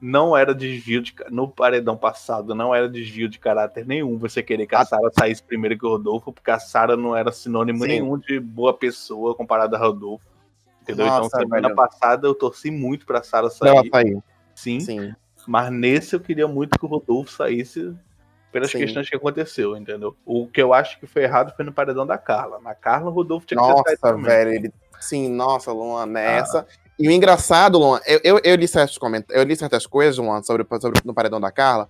não 0.00 0.36
era 0.36 0.54
desvio 0.54 1.02
de. 1.02 1.14
No 1.30 1.48
paredão 1.48 1.96
passado, 1.96 2.54
não 2.54 2.74
era 2.74 2.88
desvio 2.88 3.28
de 3.28 3.38
caráter 3.38 3.86
nenhum 3.86 4.16
você 4.16 4.42
querer 4.42 4.66
que 4.66 4.74
a 4.74 4.84
Sara 4.84 5.10
saísse 5.12 5.42
primeiro 5.42 5.78
que 5.78 5.84
o 5.84 5.90
Rodolfo, 5.90 6.32
porque 6.32 6.50
a 6.50 6.58
Sara 6.58 6.96
não 6.96 7.14
era 7.14 7.30
sinônimo 7.30 7.80
Sim. 7.80 7.88
nenhum 7.88 8.18
de 8.18 8.40
boa 8.40 8.72
pessoa 8.72 9.34
comparada 9.34 9.76
a 9.76 9.80
Rodolfo. 9.80 10.26
Entendeu? 10.82 11.06
Então, 11.06 11.18
Nossa, 11.18 11.28
então, 11.28 11.40
semana 11.40 11.68
velho. 11.68 11.76
passada 11.76 12.26
eu 12.26 12.34
torci 12.34 12.70
muito 12.70 13.04
pra 13.04 13.22
Sara 13.22 13.50
sair. 13.50 13.68
Ela 13.68 13.82
saiu. 13.90 14.24
Sim, 14.54 14.80
Sim. 14.80 15.14
Mas 15.46 15.70
nesse 15.70 16.14
eu 16.14 16.20
queria 16.20 16.48
muito 16.48 16.78
que 16.78 16.84
o 16.84 16.88
Rodolfo 16.88 17.30
saísse 17.30 17.94
pelas 18.50 18.70
Sim. 18.70 18.78
questões 18.78 19.08
que 19.08 19.16
aconteceu, 19.16 19.76
entendeu? 19.76 20.16
O 20.24 20.46
que 20.46 20.60
eu 20.60 20.72
acho 20.72 20.98
que 20.98 21.06
foi 21.06 21.22
errado 21.22 21.54
foi 21.54 21.64
no 21.64 21.72
paredão 21.72 22.06
da 22.06 22.18
Carla. 22.18 22.58
Na 22.60 22.74
Carla, 22.74 23.10
o 23.10 23.12
Rodolfo 23.12 23.46
tinha 23.46 23.60
que 23.60 23.66
Nossa, 23.66 24.16
velho, 24.16 24.50
ele. 24.50 24.72
Sim, 24.98 25.28
nossa, 25.30 25.72
Luan, 25.72 26.06
nessa. 26.06 26.66
Ah. 26.68 26.89
E 27.00 27.08
o 27.08 27.10
engraçado, 27.10 27.78
Luan, 27.78 27.98
eu, 28.06 28.20
eu, 28.22 28.40
eu 28.44 28.54
li 28.56 28.68
certos 28.68 28.98
comentários, 28.98 29.42
eu 29.42 29.48
li 29.48 29.56
certas 29.56 29.86
coisas, 29.86 30.18
Luan, 30.18 30.42
sobre, 30.42 30.66
sobre 30.78 31.00
no 31.02 31.14
paredão 31.14 31.40
da 31.40 31.50
Carla, 31.50 31.88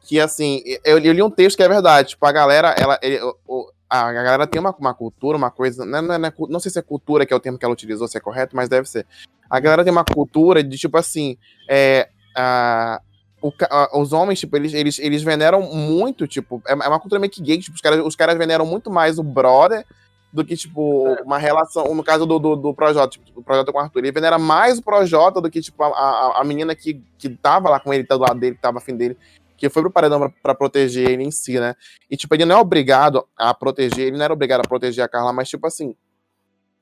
que 0.00 0.18
assim, 0.18 0.62
eu, 0.82 0.98
eu, 0.98 1.12
li 1.12 1.22
um 1.22 1.28
texto 1.28 1.58
que 1.58 1.62
é 1.62 1.68
verdade, 1.68 2.10
tipo, 2.10 2.24
a 2.24 2.32
galera, 2.32 2.74
ela, 2.78 2.98
ele, 3.02 3.20
o, 3.46 3.70
a 3.88 4.10
galera 4.10 4.46
tem 4.46 4.58
uma, 4.58 4.74
uma 4.78 4.94
cultura, 4.94 5.36
uma 5.36 5.50
coisa, 5.50 5.84
não, 5.84 6.00
não, 6.00 6.18
não, 6.18 6.32
não, 6.48 6.58
sei 6.58 6.70
se 6.70 6.78
é 6.78 6.82
cultura 6.82 7.26
que 7.26 7.34
é 7.34 7.36
o 7.36 7.40
termo 7.40 7.58
que 7.58 7.66
ela 7.66 7.74
utilizou, 7.74 8.08
se 8.08 8.16
é 8.16 8.20
correto, 8.20 8.56
mas 8.56 8.70
deve 8.70 8.88
ser. 8.88 9.06
A 9.50 9.60
galera 9.60 9.84
tem 9.84 9.92
uma 9.92 10.06
cultura 10.06 10.64
de, 10.64 10.78
tipo 10.78 10.96
assim, 10.96 11.36
é, 11.68 12.08
a, 12.34 12.98
o, 13.42 13.52
a, 13.68 13.98
os 13.98 14.14
homens, 14.14 14.40
tipo, 14.40 14.56
eles, 14.56 14.72
eles, 14.72 14.98
eles 15.00 15.22
veneram 15.22 15.60
muito, 15.60 16.26
tipo, 16.26 16.62
é, 16.66 16.72
é 16.72 16.88
uma 16.88 16.98
cultura 16.98 17.20
meio 17.20 17.30
que 17.30 17.42
gay, 17.42 17.58
tipo, 17.58 17.74
os 17.74 17.82
caras, 17.82 18.00
os 18.02 18.16
caras 18.16 18.38
veneram 18.38 18.64
muito 18.64 18.90
mais 18.90 19.18
o 19.18 19.22
brother 19.22 19.84
do 20.32 20.44
que, 20.44 20.56
tipo, 20.56 21.08
é. 21.08 21.22
uma 21.22 21.38
relação. 21.38 21.94
No 21.94 22.04
caso 22.04 22.24
do, 22.24 22.38
do, 22.38 22.56
do 22.56 22.74
Projota, 22.74 23.08
tipo, 23.08 23.40
o 23.40 23.42
Projota 23.42 23.72
com 23.72 23.78
o 23.78 23.80
Arthur. 23.80 24.00
Ele 24.00 24.12
venera 24.12 24.38
mais 24.38 24.78
o 24.78 24.82
Projota 24.82 25.40
do 25.40 25.50
que, 25.50 25.60
tipo, 25.60 25.82
a, 25.82 25.88
a, 25.88 26.40
a, 26.40 26.44
menina 26.44 26.74
que, 26.74 27.02
que 27.18 27.28
tava 27.28 27.68
lá 27.68 27.80
com 27.80 27.92
ele, 27.92 28.04
tá 28.04 28.16
do 28.16 28.22
lado 28.22 28.38
dele, 28.38 28.54
que 28.54 28.62
tava 28.62 28.78
afim 28.78 28.96
dele, 28.96 29.16
que 29.56 29.68
foi 29.68 29.82
pro 29.82 29.90
paredão 29.90 30.18
pra, 30.18 30.30
pra, 30.42 30.54
proteger 30.54 31.10
ele 31.10 31.24
em 31.24 31.30
si, 31.30 31.58
né? 31.58 31.74
E, 32.10 32.16
tipo, 32.16 32.34
ele 32.34 32.44
não 32.44 32.56
é 32.56 32.60
obrigado 32.60 33.26
a 33.36 33.52
proteger, 33.52 34.06
ele 34.06 34.16
não 34.16 34.24
era 34.24 34.32
obrigado 34.32 34.60
a 34.60 34.68
proteger 34.68 35.04
a 35.04 35.08
Carla, 35.08 35.32
mas, 35.32 35.48
tipo 35.48 35.66
assim, 35.66 35.94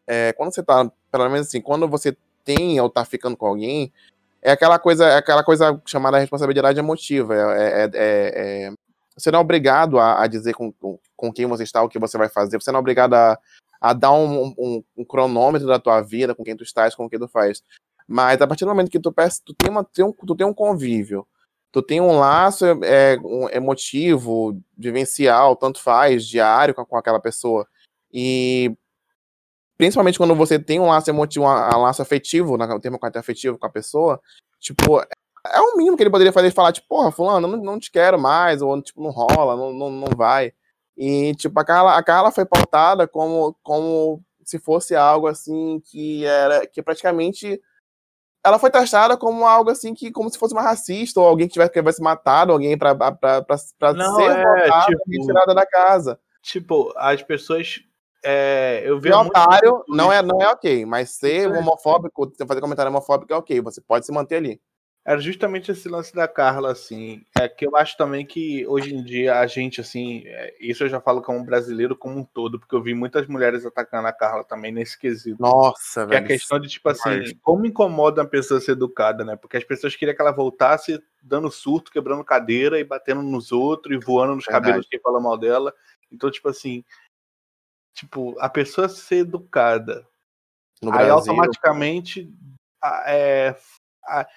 é, 0.06 0.32
quando 0.34 0.54
você 0.54 0.62
tá, 0.62 0.90
pelo 1.10 1.28
menos 1.28 1.46
assim, 1.46 1.60
quando 1.60 1.88
você 1.88 2.16
tem 2.44 2.80
ou 2.80 2.90
tá 2.90 3.04
ficando 3.04 3.36
com 3.36 3.46
alguém, 3.46 3.92
é 4.42 4.52
aquela 4.52 4.78
coisa, 4.78 5.06
é 5.06 5.16
aquela 5.16 5.42
coisa 5.42 5.80
chamada 5.84 6.18
responsabilidade 6.18 6.78
emotiva. 6.78 7.34
É, 7.34 7.84
é, 7.84 7.90
é, 7.94 8.68
é 8.68 8.72
você 9.18 9.30
não 9.30 9.40
é 9.40 9.42
obrigado 9.42 9.98
a, 9.98 10.22
a 10.22 10.26
dizer 10.26 10.54
com, 10.54 10.72
com, 11.16 11.32
quem 11.32 11.46
você 11.46 11.64
está, 11.64 11.82
o 11.82 11.88
que 11.88 11.98
você 11.98 12.16
vai 12.16 12.28
fazer. 12.28 12.60
Você 12.60 12.70
não 12.70 12.78
é 12.78 12.80
obrigado 12.80 13.14
a, 13.14 13.38
a 13.80 13.92
dar 13.92 14.12
um, 14.12 14.54
um, 14.56 14.84
um, 14.96 15.04
cronômetro 15.04 15.66
da 15.66 15.78
tua 15.78 16.00
vida, 16.00 16.34
com 16.34 16.44
quem 16.44 16.56
tu 16.56 16.62
estás, 16.62 16.94
com 16.94 17.08
quem 17.08 17.18
tu 17.18 17.28
faz. 17.28 17.62
Mas 18.06 18.40
a 18.40 18.46
partir 18.46 18.64
do 18.64 18.68
momento 18.68 18.90
que 18.90 19.00
tu, 19.00 19.12
peça, 19.12 19.42
tu, 19.44 19.52
tem, 19.52 19.68
uma, 19.68 19.84
tem 19.84 20.04
um, 20.04 20.12
tu 20.12 20.34
tem 20.34 20.46
um 20.46 20.54
convívio, 20.54 21.26
tu 21.72 21.82
tem 21.82 22.00
um 22.00 22.18
laço 22.18 22.64
é, 22.84 23.18
um 23.22 23.48
emotivo, 23.50 24.58
vivencial, 24.76 25.56
tanto 25.56 25.82
faz, 25.82 26.26
diário 26.26 26.75
com, 26.75 26.84
com 26.84 26.96
aquela 26.96 27.20
pessoa. 27.20 27.66
E 28.12 28.75
principalmente 29.76 30.18
quando 30.18 30.34
você 30.34 30.58
tem 30.58 30.80
um 30.80 30.88
laço 30.88 31.10
emotivo, 31.10 31.44
um, 31.44 31.82
laço 31.82 32.02
afetivo, 32.02 32.54
o 32.54 32.80
termo 32.80 32.98
afetivo 33.14 33.58
com 33.58 33.66
a 33.66 33.70
pessoa, 33.70 34.20
tipo, 34.58 35.00
é 35.52 35.60
o 35.60 35.76
mínimo 35.76 35.96
que 35.96 36.02
ele 36.02 36.10
poderia 36.10 36.32
fazer, 36.32 36.50
falar, 36.52 36.72
tipo, 36.72 36.88
porra, 36.88 37.10
fulano, 37.10 37.46
não, 37.46 37.56
não 37.58 37.78
te 37.78 37.90
quero 37.90 38.18
mais, 38.18 38.62
ou 38.62 38.80
tipo, 38.82 39.02
não 39.02 39.10
rola, 39.10 39.56
não, 39.56 39.72
não, 39.72 39.90
não 39.90 40.08
vai. 40.16 40.52
E, 40.96 41.34
tipo, 41.34 41.58
a 41.58 41.64
Carla, 41.64 41.96
a 41.96 42.02
Carla 42.02 42.30
foi 42.30 42.44
pautada 42.44 43.06
como, 43.06 43.56
como 43.62 44.22
se 44.44 44.58
fosse 44.58 44.94
algo, 44.94 45.26
assim, 45.26 45.80
que 45.84 46.24
era, 46.24 46.66
que 46.66 46.82
praticamente, 46.82 47.60
ela 48.44 48.58
foi 48.58 48.70
taxada 48.70 49.16
como 49.16 49.46
algo, 49.46 49.70
assim, 49.70 49.94
que, 49.94 50.10
como 50.10 50.30
se 50.30 50.38
fosse 50.38 50.54
uma 50.54 50.62
racista, 50.62 51.20
ou 51.20 51.26
alguém 51.26 51.46
que 51.46 51.52
tivesse, 51.52 51.70
que 51.70 51.78
tivesse 51.78 52.02
matado 52.02 52.52
alguém 52.52 52.76
pra, 52.76 52.94
pra, 52.94 53.12
pra, 53.12 53.42
pra, 53.42 53.92
não, 53.92 54.16
ser 54.16 54.30
é, 54.30 54.70
tipo, 54.86 55.02
retirada 55.06 55.54
da 55.54 55.66
casa. 55.66 56.18
Tipo, 56.42 56.92
as 56.96 57.22
pessoas 57.22 57.80
é, 58.24 58.82
eu 58.84 58.98
vi 59.00 59.12
otário 59.12 59.84
não 59.88 60.12
é, 60.12 60.20
não 60.22 60.42
é 60.42 60.48
ok, 60.48 60.84
mas 60.84 61.10
ser 61.10 61.48
homofóbico, 61.48 62.32
fazer 62.46 62.60
comentário 62.60 62.90
homofóbico 62.90 63.32
é 63.32 63.36
ok, 63.36 63.60
você 63.60 63.80
pode 63.80 64.04
se 64.04 64.12
manter 64.12 64.36
ali. 64.36 64.60
Era 65.08 65.22
justamente 65.22 65.70
esse 65.70 65.88
lance 65.88 66.14
da 66.14 66.28
Carla, 66.28 66.70
assim, 66.70 67.24
é 67.40 67.48
que 67.48 67.66
eu 67.66 67.74
acho 67.74 67.96
também 67.96 68.26
que 68.26 68.66
hoje 68.66 68.94
em 68.94 69.02
dia 69.02 69.40
a 69.40 69.46
gente, 69.46 69.80
assim, 69.80 70.22
é, 70.26 70.54
isso 70.60 70.84
eu 70.84 70.88
já 70.90 71.00
falo 71.00 71.22
como 71.22 71.42
brasileiro 71.46 71.96
como 71.96 72.18
um 72.18 72.24
todo, 72.24 72.60
porque 72.60 72.74
eu 72.74 72.82
vi 72.82 72.92
muitas 72.92 73.26
mulheres 73.26 73.64
atacando 73.64 74.06
a 74.06 74.12
Carla 74.12 74.44
também 74.44 74.70
nesse 74.70 74.98
quesito. 74.98 75.40
Nossa, 75.40 76.02
que 76.04 76.10
velho. 76.10 76.26
Que 76.26 76.32
é 76.32 76.34
a 76.34 76.38
questão 76.38 76.60
de, 76.60 76.68
tipo 76.68 76.86
assim, 76.90 77.34
como 77.40 77.64
incomoda 77.64 78.20
uma 78.20 78.28
pessoa 78.28 78.60
ser 78.60 78.72
educada, 78.72 79.24
né? 79.24 79.34
Porque 79.34 79.56
as 79.56 79.64
pessoas 79.64 79.96
queriam 79.96 80.14
que 80.14 80.20
ela 80.20 80.30
voltasse 80.30 81.02
dando 81.22 81.50
surto, 81.50 81.90
quebrando 81.90 82.22
cadeira 82.22 82.78
e 82.78 82.84
batendo 82.84 83.22
nos 83.22 83.50
outros 83.50 83.96
e 83.96 84.04
voando 84.04 84.34
nos 84.34 84.44
Verdade. 84.44 84.66
cabelos 84.66 84.88
que 84.90 85.00
fala 85.00 85.18
mal 85.18 85.38
dela. 85.38 85.72
Então, 86.12 86.30
tipo 86.30 86.50
assim, 86.50 86.84
tipo, 87.94 88.38
a 88.40 88.50
pessoa 88.50 88.90
ser 88.90 89.20
educada. 89.20 90.06
No 90.82 90.90
aí 90.90 91.06
Brasil. 91.06 91.14
automaticamente 91.14 92.30
é, 93.06 93.56
a, 94.04 94.28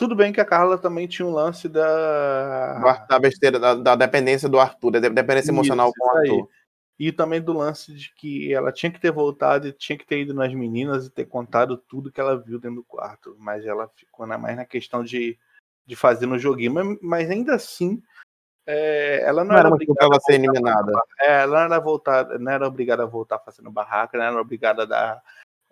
tudo 0.00 0.16
bem 0.16 0.32
que 0.32 0.40
a 0.40 0.46
Carla 0.46 0.78
também 0.78 1.06
tinha 1.06 1.28
um 1.28 1.30
lance 1.30 1.68
da. 1.68 2.78
Da 3.06 3.18
besteira, 3.18 3.58
da, 3.58 3.74
da 3.74 3.94
dependência 3.94 4.48
do 4.48 4.58
Arthur, 4.58 4.92
da 4.92 4.98
dependência 4.98 5.50
isso, 5.50 5.50
emocional 5.50 5.92
com 5.92 6.06
o 6.06 6.16
Arthur. 6.16 6.48
E 6.98 7.12
também 7.12 7.38
do 7.38 7.52
lance 7.52 7.92
de 7.92 8.10
que 8.14 8.50
ela 8.50 8.72
tinha 8.72 8.90
que 8.90 8.98
ter 8.98 9.12
voltado 9.12 9.68
e 9.68 9.72
tinha 9.72 9.98
que 9.98 10.06
ter 10.06 10.20
ido 10.22 10.32
nas 10.32 10.54
meninas 10.54 11.04
e 11.04 11.10
ter 11.10 11.26
contado 11.26 11.76
tudo 11.76 12.10
que 12.10 12.18
ela 12.18 12.34
viu 12.34 12.58
dentro 12.58 12.76
do 12.76 12.84
quarto. 12.84 13.36
Mas 13.38 13.66
ela 13.66 13.90
ficou 13.94 14.26
na, 14.26 14.38
mais 14.38 14.56
na 14.56 14.64
questão 14.64 15.04
de, 15.04 15.38
de 15.84 15.94
fazer 15.94 16.24
no 16.24 16.38
joguinho. 16.38 16.72
Mas, 16.72 16.98
mas 17.02 17.30
ainda 17.30 17.54
assim, 17.54 18.02
é, 18.66 19.20
ela 19.22 19.44
não, 19.44 19.50
não 19.50 19.58
era, 19.58 19.68
era 19.68 19.74
obrigada 19.74 20.16
a 20.16 20.20
ser 20.20 20.32
eliminada. 20.32 20.92
É, 21.20 21.42
ela 21.42 21.58
não 21.58 21.74
era, 21.74 21.78
voltar, 21.78 22.38
não 22.38 22.50
era 22.50 22.66
obrigada 22.66 23.02
a 23.02 23.06
voltar 23.06 23.38
fazendo 23.40 23.70
barraca, 23.70 24.16
não 24.16 24.24
era 24.24 24.40
obrigada 24.40 24.84
a 24.84 24.86
dar 24.86 25.22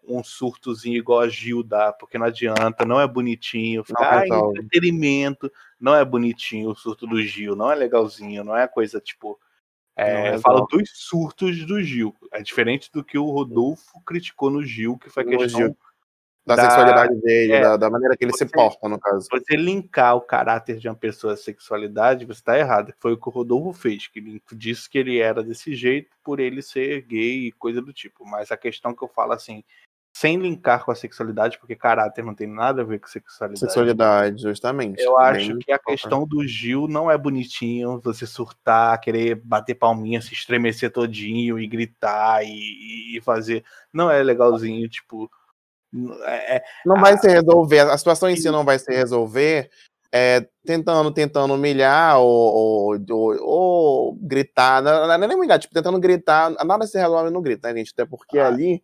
um 0.09 0.25
surtozinho 0.25 0.97
igual 0.97 1.21
a 1.21 1.29
Gil 1.29 1.62
dá, 1.62 1.93
porque 1.93 2.19
não 2.19 2.27
adianta, 2.27 2.85
não 2.85 3.00
é 3.00 3.07
bonitinho. 3.07 3.85
Ficar, 3.85 4.23
ah, 4.23 4.27
entretenimento, 4.27 5.53
não 5.81 5.95
é 5.95 6.05
bonitinho 6.05 6.71
o 6.71 6.77
surto 6.77 7.07
do 7.07 7.23
Gil, 7.23 7.55
não 7.55 7.71
é 7.71 7.75
legalzinho, 7.75 8.43
não 8.43 8.57
é 8.57 8.67
coisa 8.67 9.00
tipo. 9.00 9.38
É, 9.97 10.29
é 10.29 10.38
fala 10.38 10.65
dos 10.71 10.91
surtos 10.95 11.67
do 11.67 11.83
Gil. 11.83 12.15
É 12.33 12.41
diferente 12.41 12.91
do 12.93 13.05
que 13.05 13.19
o 13.19 13.31
Rodolfo 13.31 14.00
criticou 14.05 14.49
no 14.50 14.65
Gil, 14.65 14.97
que 14.97 15.11
foi 15.11 15.25
a 15.25 15.27
questão 15.27 15.77
da, 16.49 16.57
da 16.57 16.62
sexualidade 16.62 17.15
dele, 17.21 17.53
é, 17.53 17.61
da, 17.61 17.77
da, 17.77 17.91
maneira 17.91 18.17
que 18.17 18.25
ele 18.25 18.33
você, 18.33 18.47
se 18.47 18.50
porta, 18.50 18.88
no 18.88 18.99
caso. 18.99 19.29
Você 19.31 19.55
linkar 19.55 20.17
o 20.17 20.21
caráter 20.23 20.79
de 20.79 20.88
uma 20.88 20.95
pessoa 20.95 21.35
à 21.35 21.37
sexualidade, 21.37 22.25
você 22.25 22.41
está 22.41 22.59
errado. 22.59 22.95
Foi 22.99 23.12
o 23.12 23.19
que 23.19 23.29
o 23.29 23.33
Rodolfo 23.33 23.79
fez, 23.79 24.07
que 24.07 24.41
disse 24.53 24.88
que 24.88 24.97
ele 24.97 25.19
era 25.19 25.43
desse 25.43 25.75
jeito 25.75 26.17
por 26.25 26.41
ele 26.41 26.62
ser 26.62 27.03
gay 27.03 27.49
e 27.49 27.53
coisa 27.53 27.83
do 27.83 27.93
tipo. 27.93 28.25
Mas 28.25 28.50
a 28.50 28.57
questão 28.57 28.95
que 28.95 29.05
eu 29.05 29.09
falo 29.09 29.33
assim, 29.33 29.62
sem 30.12 30.37
linkar 30.37 30.85
com 30.85 30.91
a 30.91 30.95
sexualidade, 30.95 31.59
porque 31.59 31.77
caráter 31.77 32.25
não 32.25 32.35
tem 32.35 32.47
nada 32.47 32.83
a 32.83 32.85
ver 32.85 32.99
com 32.99 33.07
sexualidade. 33.07 33.61
Sexualidade, 33.61 34.43
justamente. 34.43 35.00
Eu 35.00 35.19
acho 35.19 35.57
que 35.59 35.71
a 35.71 35.79
questão 35.79 36.27
do 36.27 36.47
Gil 36.47 36.88
não 36.88 37.11
é 37.11 37.17
bonitinho, 37.17 38.00
você 38.03 38.27
surtar, 38.27 39.00
querer 39.00 39.37
bater 39.37 39.75
palminha, 39.75 40.21
se 40.21 40.35
estremecer 40.35 40.93
todinho 40.93 41.59
e 41.59 41.67
gritar 41.67 42.43
e, 42.45 43.17
e 43.17 43.21
fazer. 43.21 43.65
Não 43.93 44.11
é 44.11 44.23
legalzinho, 44.23 44.88
tipo 44.88 45.31
é, 46.25 46.57
é, 46.57 46.65
não 46.85 47.00
vai 47.00 47.17
se 47.17 47.27
resolver, 47.27 47.81
a 47.81 47.97
situação 47.97 48.29
em 48.29 48.37
si 48.37 48.50
não 48.50 48.62
vai 48.62 48.79
se 48.79 48.93
resolver 48.93 49.71
é, 50.12 50.47
tentando, 50.65 51.11
tentando 51.11 51.55
humilhar 51.55 52.19
ou, 52.19 52.27
ou, 52.27 52.99
ou, 53.11 53.43
ou 53.43 54.19
gritar, 54.21 54.83
não, 54.83 55.11
é 55.11 55.19
nem 55.19 55.37
humilhar, 55.37 55.59
tipo, 55.59 55.75
tentando 55.75 55.99
gritar, 55.99 56.50
nada 56.65 56.87
se 56.87 56.99
resolve 56.99 57.31
no 57.31 57.41
grito, 57.41 57.62
né, 57.62 57.75
gente? 57.75 57.93
Até 57.93 58.05
porque 58.05 58.38
ah. 58.38 58.47
ali 58.47 58.83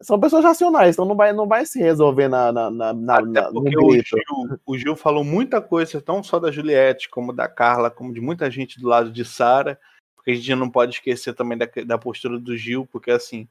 são 0.00 0.18
pessoas 0.18 0.44
racionais, 0.44 0.94
então 0.94 1.04
não 1.04 1.16
vai, 1.16 1.32
não 1.32 1.46
vai 1.46 1.66
se 1.66 1.80
resolver 1.80 2.28
na, 2.28 2.52
na, 2.52 2.70
na, 2.70 2.92
na 2.92 3.50
porque 3.50 3.70
no 3.76 3.88
grito. 3.88 4.16
O 4.16 4.46
Gil, 4.46 4.60
o 4.64 4.78
Gil 4.78 4.96
falou 4.96 5.24
muita 5.24 5.60
coisa, 5.60 6.02
não 6.06 6.22
só 6.22 6.38
da 6.38 6.52
Juliette, 6.52 7.08
como 7.08 7.32
da 7.32 7.48
Carla, 7.48 7.90
como 7.90 8.12
de 8.12 8.20
muita 8.20 8.48
gente 8.50 8.80
do 8.80 8.86
lado 8.86 9.10
de 9.10 9.24
Sara, 9.24 9.78
porque 10.14 10.30
a 10.30 10.34
gente 10.34 10.54
não 10.54 10.70
pode 10.70 10.94
esquecer 10.94 11.34
também 11.34 11.58
da, 11.58 11.68
da 11.84 11.98
postura 11.98 12.38
do 12.38 12.56
Gil, 12.56 12.86
porque 12.86 13.10
assim, 13.10 13.48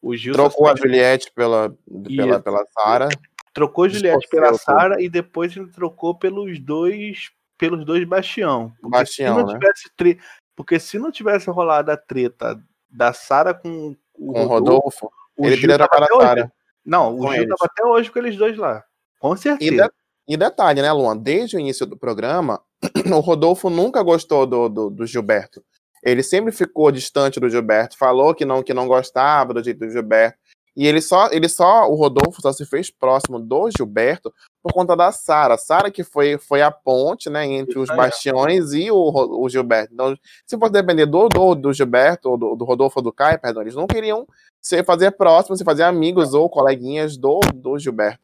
o 0.00 0.16
Gil 0.16 0.32
Trocou 0.32 0.68
a 0.68 0.74
Juliette 0.74 1.30
pela, 1.32 1.76
pela, 2.06 2.40
pela 2.40 2.64
Sara. 2.72 3.08
Trocou 3.52 3.84
a 3.84 3.88
Juliette 3.88 4.28
pela 4.28 4.54
Sara 4.54 5.02
e 5.02 5.08
depois 5.08 5.54
ele 5.54 5.68
trocou 5.68 6.14
pelos 6.14 6.58
dois 6.58 7.30
pelos 7.58 7.84
dois 7.84 8.02
Bastião. 8.04 8.72
Porque 8.80 8.96
Bastião, 8.96 9.34
se 9.34 9.42
não 9.42 9.46
né? 9.46 9.58
tivesse 9.58 9.90
tre... 9.94 10.18
Porque 10.56 10.80
se 10.80 10.98
não 10.98 11.12
tivesse 11.12 11.50
rolado 11.50 11.90
a 11.90 11.96
treta 11.96 12.58
da 12.88 13.12
Sara 13.12 13.52
com 13.52 13.94
o 14.14 14.32
com 14.32 14.44
Rodolfo, 14.44 15.06
Rodolfo 15.06 15.19
o 15.40 15.46
ele 15.46 15.56
Gil 15.56 15.78
tava 15.78 16.04
a 16.04 16.20
Sara. 16.20 16.52
Não, 16.84 17.16
o 17.16 17.22
Gil 17.22 17.32
eles. 17.34 17.48
tava 17.48 17.70
até 17.72 17.84
hoje 17.84 18.10
com 18.10 18.18
eles 18.18 18.36
dois 18.36 18.56
lá. 18.56 18.82
Com 19.18 19.36
certeza. 19.36 19.72
E, 19.72 19.76
de... 19.76 19.90
e 20.28 20.36
detalhe, 20.36 20.82
né, 20.82 20.92
Luan? 20.92 21.16
Desde 21.16 21.56
o 21.56 21.60
início 21.60 21.86
do 21.86 21.96
programa, 21.96 22.60
o 23.14 23.20
Rodolfo 23.20 23.68
nunca 23.68 24.02
gostou 24.02 24.46
do, 24.46 24.68
do, 24.68 24.90
do 24.90 25.06
Gilberto. 25.06 25.62
Ele 26.02 26.22
sempre 26.22 26.50
ficou 26.50 26.90
distante 26.90 27.38
do 27.38 27.50
Gilberto, 27.50 27.98
falou 27.98 28.34
que 28.34 28.44
não 28.44 28.62
que 28.62 28.72
não 28.72 28.88
gostava 28.88 29.52
do 29.52 29.62
jeito 29.62 29.80
do 29.80 29.90
Gilberto. 29.90 30.38
E 30.76 30.86
ele 30.86 31.00
só, 31.02 31.28
ele 31.30 31.48
só, 31.48 31.88
o 31.90 31.94
Rodolfo 31.94 32.40
só 32.40 32.52
se 32.52 32.64
fez 32.64 32.90
próximo 32.90 33.38
do 33.38 33.68
Gilberto 33.76 34.32
por 34.62 34.72
conta 34.72 34.96
da 34.96 35.10
Sara. 35.12 35.56
Sara 35.56 35.90
que 35.90 36.04
foi, 36.04 36.38
foi 36.38 36.62
a 36.62 36.70
ponte, 36.70 37.30
né, 37.30 37.46
entre 37.46 37.78
os 37.78 37.88
bastiões 37.88 38.72
e 38.72 38.90
o, 38.90 38.96
o 38.96 39.48
Gilberto. 39.48 39.94
Então, 39.94 40.16
se 40.46 40.58
fosse 40.58 40.72
depender 40.72 41.06
do, 41.06 41.28
do, 41.28 41.54
do 41.54 41.72
Gilberto, 41.72 42.30
ou 42.30 42.38
do, 42.38 42.56
do 42.56 42.64
Rodolfo 42.64 42.98
ou 42.98 43.02
do 43.02 43.12
Caio, 43.12 43.40
perdão, 43.40 43.62
eles 43.62 43.74
não 43.74 43.86
queriam 43.86 44.26
se 44.60 44.82
fazer 44.84 45.12
próximos, 45.12 45.58
se 45.58 45.64
fazer 45.64 45.84
amigos 45.84 46.34
ou 46.34 46.48
coleguinhas 46.48 47.16
do, 47.16 47.40
do 47.54 47.78
Gilberto. 47.78 48.20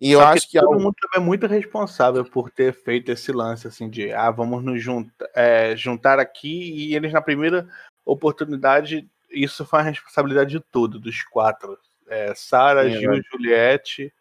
E 0.00 0.12
eu 0.12 0.20
acho 0.20 0.48
que, 0.48 0.60
todo 0.60 0.68
algo... 0.68 0.80
mundo 0.80 0.94
também 1.00 1.24
é 1.24 1.26
muito 1.26 1.46
responsável 1.46 2.24
por 2.24 2.50
ter 2.50 2.72
feito 2.72 3.10
esse 3.10 3.32
lance 3.32 3.66
assim 3.66 3.90
de 3.90 4.12
ah, 4.12 4.30
vamos 4.30 4.62
nos 4.62 4.80
juntar, 4.80 5.26
é, 5.34 5.74
juntar 5.74 6.20
aqui 6.20 6.72
e 6.72 6.94
eles 6.94 7.12
na 7.12 7.20
primeira 7.20 7.68
oportunidade 8.04 9.08
isso 9.30 9.64
foi 9.64 9.80
a 9.80 9.82
responsabilidade 9.82 10.50
de 10.50 10.60
tudo, 10.60 10.98
dos 10.98 11.22
quatro. 11.22 11.78
É, 12.08 12.32
Sara, 12.34 12.88
Gil, 12.88 13.12
é. 13.12 13.20
Juliette, 13.30 14.12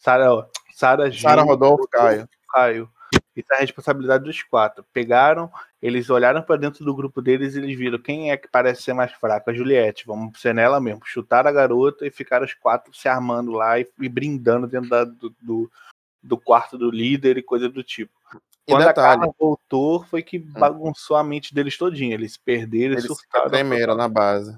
Sara, 0.00 0.48
Sara, 0.72 1.12
Sara, 1.12 1.42
Rodolfo, 1.42 1.86
Caio. 1.88 2.28
Caio. 2.48 2.90
Isso 3.36 3.52
é 3.52 3.56
a 3.56 3.60
responsabilidade 3.60 4.24
dos 4.24 4.42
quatro. 4.42 4.84
Pegaram, 4.92 5.50
eles 5.80 6.10
olharam 6.10 6.42
para 6.42 6.56
dentro 6.56 6.84
do 6.84 6.94
grupo 6.94 7.20
deles 7.22 7.54
e 7.54 7.58
eles 7.58 7.78
viram 7.78 7.98
quem 7.98 8.30
é 8.30 8.36
que 8.36 8.48
parece 8.48 8.82
ser 8.82 8.92
mais 8.92 9.12
fraco. 9.12 9.50
A 9.50 9.54
Juliette, 9.54 10.06
vamos 10.06 10.40
ser 10.40 10.54
nela 10.54 10.80
mesmo. 10.80 11.02
Chutaram 11.04 11.48
a 11.48 11.52
garota 11.52 12.06
e 12.06 12.10
ficaram 12.10 12.44
os 12.44 12.54
quatro 12.54 12.94
se 12.94 13.08
armando 13.08 13.52
lá 13.52 13.78
e, 13.78 13.86
e 14.00 14.08
brindando 14.08 14.66
dentro 14.66 14.88
da, 14.88 15.04
do, 15.04 15.34
do, 15.40 15.70
do, 16.22 16.38
quarto 16.38 16.76
do 16.76 16.90
líder 16.90 17.38
e 17.38 17.42
coisa 17.42 17.68
do 17.68 17.82
tipo. 17.82 18.12
Quando 18.66 18.88
a 18.88 18.92
Carla 18.92 19.32
voltou, 19.38 20.04
foi 20.04 20.22
que 20.22 20.38
hum. 20.38 20.52
bagunçou 20.52 21.16
a 21.16 21.24
mente 21.24 21.54
deles 21.54 21.76
todinho. 21.76 22.14
Eles 22.14 22.36
perderam 22.36 22.92
eles 22.92 23.04
e 23.04 23.06
surtaram. 23.06 23.50
Tremeram 23.50 23.94
na 23.94 24.08
base. 24.08 24.56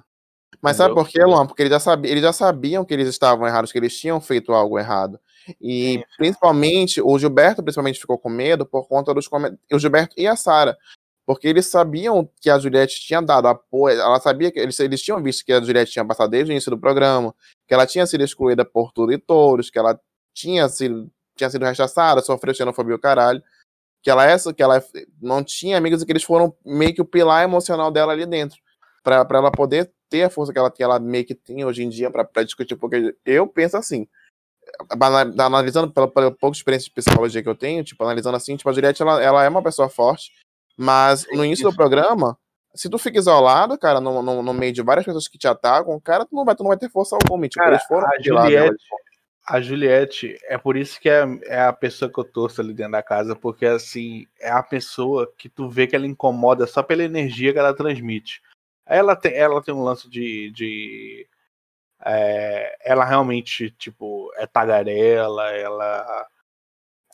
Mas 0.62 0.76
sabe 0.76 0.95
por 0.95 1.09
quê, 1.09 1.19
Luan? 1.25 1.45
Porque 1.45 1.62
eles 1.62 1.73
já, 1.73 1.81
sabiam, 1.81 2.12
eles 2.12 2.23
já 2.23 2.33
sabiam 2.33 2.85
que 2.85 2.95
eles 2.95 3.09
estavam 3.09 3.47
errados, 3.47 3.73
que 3.73 3.78
eles 3.78 3.99
tinham 3.99 4.21
feito 4.21 4.52
algo 4.52 4.78
errado. 4.78 5.19
E 5.61 5.95
Sim. 5.95 6.04
principalmente, 6.16 7.02
o 7.02 7.19
Gilberto 7.19 7.62
principalmente 7.64 7.99
ficou 7.99 8.16
com 8.16 8.28
medo 8.28 8.64
por 8.64 8.87
conta 8.87 9.12
dos 9.12 9.26
comentários. 9.26 9.61
O 9.73 9.78
Gilberto 9.78 10.14
e 10.16 10.26
a 10.26 10.37
Sara. 10.37 10.78
Porque 11.26 11.49
eles 11.49 11.66
sabiam 11.66 12.28
que 12.40 12.49
a 12.49 12.59
Juliette 12.59 13.00
tinha 13.00 13.21
dado 13.21 13.49
apoio, 13.49 14.00
ela 14.00 14.21
sabia 14.21 14.50
que 14.50 14.59
eles, 14.59 14.78
eles 14.81 15.02
tinham 15.02 15.23
visto 15.23 15.45
que 15.45 15.52
a 15.52 15.61
Juliette 15.61 15.92
tinha 15.92 16.04
passado 16.04 16.31
desde 16.31 16.50
o 16.50 16.52
início 16.52 16.71
do 16.71 16.78
programa, 16.78 17.35
que 17.66 17.75
ela 17.75 17.87
tinha 17.87 18.04
sido 18.07 18.23
excluída 18.23 18.64
por 18.64 18.92
tudo 18.92 19.12
e 19.12 19.19
todos, 19.19 19.71
que 19.71 19.78
ela 19.78 19.99
tinha 20.35 20.69
sido, 20.69 21.11
tinha 21.37 21.49
sido 21.50 21.64
rechaçada, 21.64 22.21
sofreu 22.23 22.54
xenofobia 22.54 22.95
o 22.95 23.00
caralho. 23.00 23.42
Que 24.00 24.11
ela, 24.11 24.26
essa, 24.26 24.50
é, 24.50 24.52
que 24.52 24.62
ela 24.62 24.83
não 25.21 25.45
tinha 25.45 25.78
amigos 25.78 26.02
e 26.02 26.07
que 26.07 26.12
eles 26.12 26.25
foram 26.25 26.54
meio 26.64 26.92
que 26.95 27.00
o 27.00 27.04
pilar 27.04 27.45
emocional 27.45 27.90
dela 27.90 28.12
ali 28.12 28.26
dentro. 28.26 28.59
Para 29.02 29.26
ela 29.30 29.50
poder 29.50 29.92
ter 30.09 30.25
a 30.25 30.30
força 30.30 30.52
que 30.52 30.59
ela, 30.59 30.71
que 30.71 30.82
ela 30.82 30.99
meio 30.99 31.25
que 31.25 31.35
tem 31.35 31.64
hoje 31.64 31.82
em 31.82 31.88
dia 31.88 32.11
para 32.11 32.44
discutir. 32.44 32.76
Porque 32.76 33.16
eu 33.25 33.47
penso 33.47 33.76
assim, 33.76 34.06
analisando 35.38 35.90
pela, 35.90 36.09
pela 36.09 36.30
pouca 36.30 36.56
experiência 36.56 36.87
de 36.87 36.94
psicologia 36.94 37.42
que 37.42 37.49
eu 37.49 37.54
tenho, 37.54 37.85
tipo, 37.85 38.02
analisando 38.04 38.37
assim, 38.37 38.56
tipo, 38.56 38.68
a 38.68 38.73
Juliette, 38.73 39.02
ela, 39.02 39.23
ela 39.23 39.44
é 39.44 39.49
uma 39.49 39.62
pessoa 39.62 39.88
forte, 39.88 40.32
mas 40.76 41.26
no 41.32 41.44
início 41.44 41.68
do 41.68 41.76
programa, 41.76 42.38
se 42.75 42.88
tu 42.88 42.99
fica 42.99 43.18
isolado, 43.18 43.78
cara, 43.78 44.00
no, 44.00 44.23
no, 44.23 44.42
no, 44.42 44.54
meio 44.54 44.73
de 44.73 44.82
várias 44.82 45.04
pessoas 45.04 45.28
que 45.28 45.38
te 45.38 45.47
atacam, 45.47 46.00
cara, 46.00 46.25
tu 46.25 46.35
não 46.35 46.44
vai, 46.44 46.54
tu 46.54 46.62
não 46.62 46.68
vai 46.68 46.78
ter 46.78 46.90
força 46.90 47.16
alguma. 47.16 47.49
Tipo, 47.49 47.62
cara, 47.62 47.75
eles 47.75 47.85
foram 47.85 48.09
a 48.09 48.21
Juliette, 48.21 48.85
a 49.47 49.61
Juliette, 49.61 50.38
é 50.44 50.56
por 50.56 50.76
isso 50.76 51.00
que 51.00 51.11
é, 51.11 51.25
é, 51.44 51.61
a 51.62 51.73
pessoa 51.73 52.11
que 52.11 52.18
eu 52.18 52.25
torço 52.25 52.61
ali 52.61 52.73
dentro 52.73 52.92
da 52.92 53.02
casa, 53.02 53.35
porque 53.35 53.66
assim, 53.66 54.26
é 54.40 54.50
a 54.50 54.62
pessoa 54.62 55.30
que 55.37 55.49
tu 55.49 55.68
vê 55.68 55.87
que 55.87 55.97
ela 55.97 56.06
incomoda 56.06 56.66
só 56.66 56.82
pela 56.82 57.02
energia 57.02 57.52
que 57.52 57.59
ela 57.59 57.75
transmite. 57.75 58.40
Ela 58.92 59.16
tem, 59.16 59.32
ela 59.32 59.62
tem 59.62 59.75
um 59.75 59.82
lance 59.82 60.08
de, 60.08 60.50
de 60.50 61.26
é, 62.04 62.76
ela 62.84 63.04
realmente, 63.04 63.70
tipo, 63.70 64.30
é 64.37 64.46
tagarela, 64.46 65.50
ela. 65.50 66.26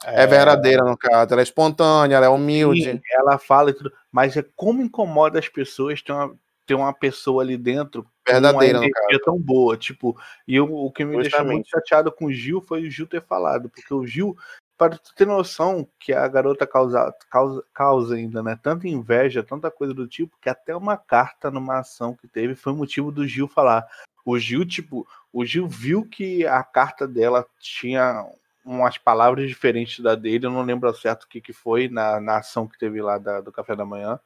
É, 0.04 0.22
é, 0.22 0.26
verdadeira, 0.26 0.84
no 0.84 0.96
caso, 0.96 1.32
ela 1.32 1.42
é 1.42 1.44
espontânea, 1.44 2.16
ela 2.16 2.26
é 2.26 2.28
humilde. 2.28 2.84
Sim, 2.84 3.00
ela 3.12 3.36
fala 3.36 3.70
e 3.70 3.72
tudo, 3.72 3.92
mas 4.10 4.36
é 4.36 4.44
como 4.56 4.80
incomoda 4.80 5.38
as 5.38 5.48
pessoas 5.48 6.00
ter 6.00 6.12
uma, 6.12 6.34
ter 6.64 6.74
uma 6.74 6.92
pessoa 6.92 7.42
ali 7.42 7.56
dentro 7.56 8.06
verdadeira, 8.26 8.78
uma 8.78 8.86
energia 8.86 9.20
tão 9.24 9.38
boa. 9.38 9.76
Tipo, 9.76 10.16
e 10.46 10.54
eu, 10.54 10.72
o 10.72 10.90
que 10.92 11.04
me 11.04 11.16
Justamente. 11.16 11.30
deixou 11.30 11.52
muito 11.52 11.68
chateado 11.68 12.12
com 12.12 12.26
o 12.26 12.32
Gil 12.32 12.60
foi 12.60 12.86
o 12.86 12.90
Gil 12.90 13.06
ter 13.06 13.22
falado, 13.22 13.68
porque 13.68 13.92
o 13.92 14.06
Gil, 14.06 14.36
para 14.78 14.96
tu 14.96 15.12
ter 15.12 15.26
noção 15.26 15.86
que 15.98 16.12
a 16.12 16.26
garota 16.28 16.64
causa, 16.64 17.12
causa, 17.28 17.64
causa 17.74 18.14
ainda, 18.14 18.42
né? 18.42 18.58
Tanta 18.62 18.86
inveja, 18.86 19.42
tanta 19.42 19.72
coisa 19.72 19.92
do 19.92 20.06
tipo, 20.06 20.38
que 20.40 20.48
até 20.48 20.74
uma 20.74 20.96
carta 20.96 21.50
numa 21.50 21.80
ação 21.80 22.14
que 22.14 22.28
teve 22.28 22.54
foi 22.54 22.72
motivo 22.72 23.10
do 23.10 23.26
Gil 23.26 23.48
falar: 23.48 23.84
o 24.24 24.38
Gil, 24.38 24.64
tipo, 24.64 25.06
o 25.32 25.44
Gil 25.44 25.66
viu 25.66 26.04
que 26.08 26.46
a 26.46 26.62
carta 26.62 27.08
dela 27.08 27.44
tinha 27.58 28.24
umas 28.64 28.96
palavras 28.96 29.48
diferentes 29.48 29.98
da 29.98 30.14
dele, 30.14 30.46
eu 30.46 30.50
não 30.50 30.62
lembro 30.62 30.94
certo 30.94 31.24
o 31.24 31.28
que, 31.28 31.40
que 31.40 31.52
foi 31.52 31.88
na, 31.88 32.20
na 32.20 32.38
ação 32.38 32.68
que 32.68 32.78
teve 32.78 33.02
lá 33.02 33.18
da, 33.18 33.40
do 33.40 33.50
café 33.50 33.74
da 33.74 33.84
manhã. 33.84 34.20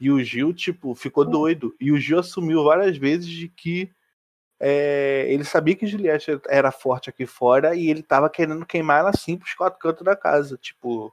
E 0.00 0.10
o 0.10 0.22
Gil, 0.22 0.52
tipo, 0.52 0.92
ficou 0.94 1.24
doido. 1.24 1.74
E 1.80 1.92
o 1.92 1.98
Gil 1.98 2.18
assumiu 2.18 2.64
várias 2.64 2.96
vezes 2.96 3.28
de 3.28 3.48
que 3.48 3.92
é, 4.60 5.26
ele 5.28 5.44
sabia 5.44 5.74
que 5.74 5.86
Juliette 5.86 6.40
era 6.48 6.70
forte 6.70 7.10
aqui 7.10 7.26
fora 7.26 7.74
e 7.74 7.90
ele 7.90 8.02
tava 8.02 8.30
querendo 8.30 8.64
queimar 8.64 9.00
ela 9.00 9.10
assim 9.10 9.36
pros 9.36 9.54
quatro 9.54 9.78
cantos 9.78 10.04
da 10.04 10.16
casa. 10.16 10.56
Tipo, 10.56 11.12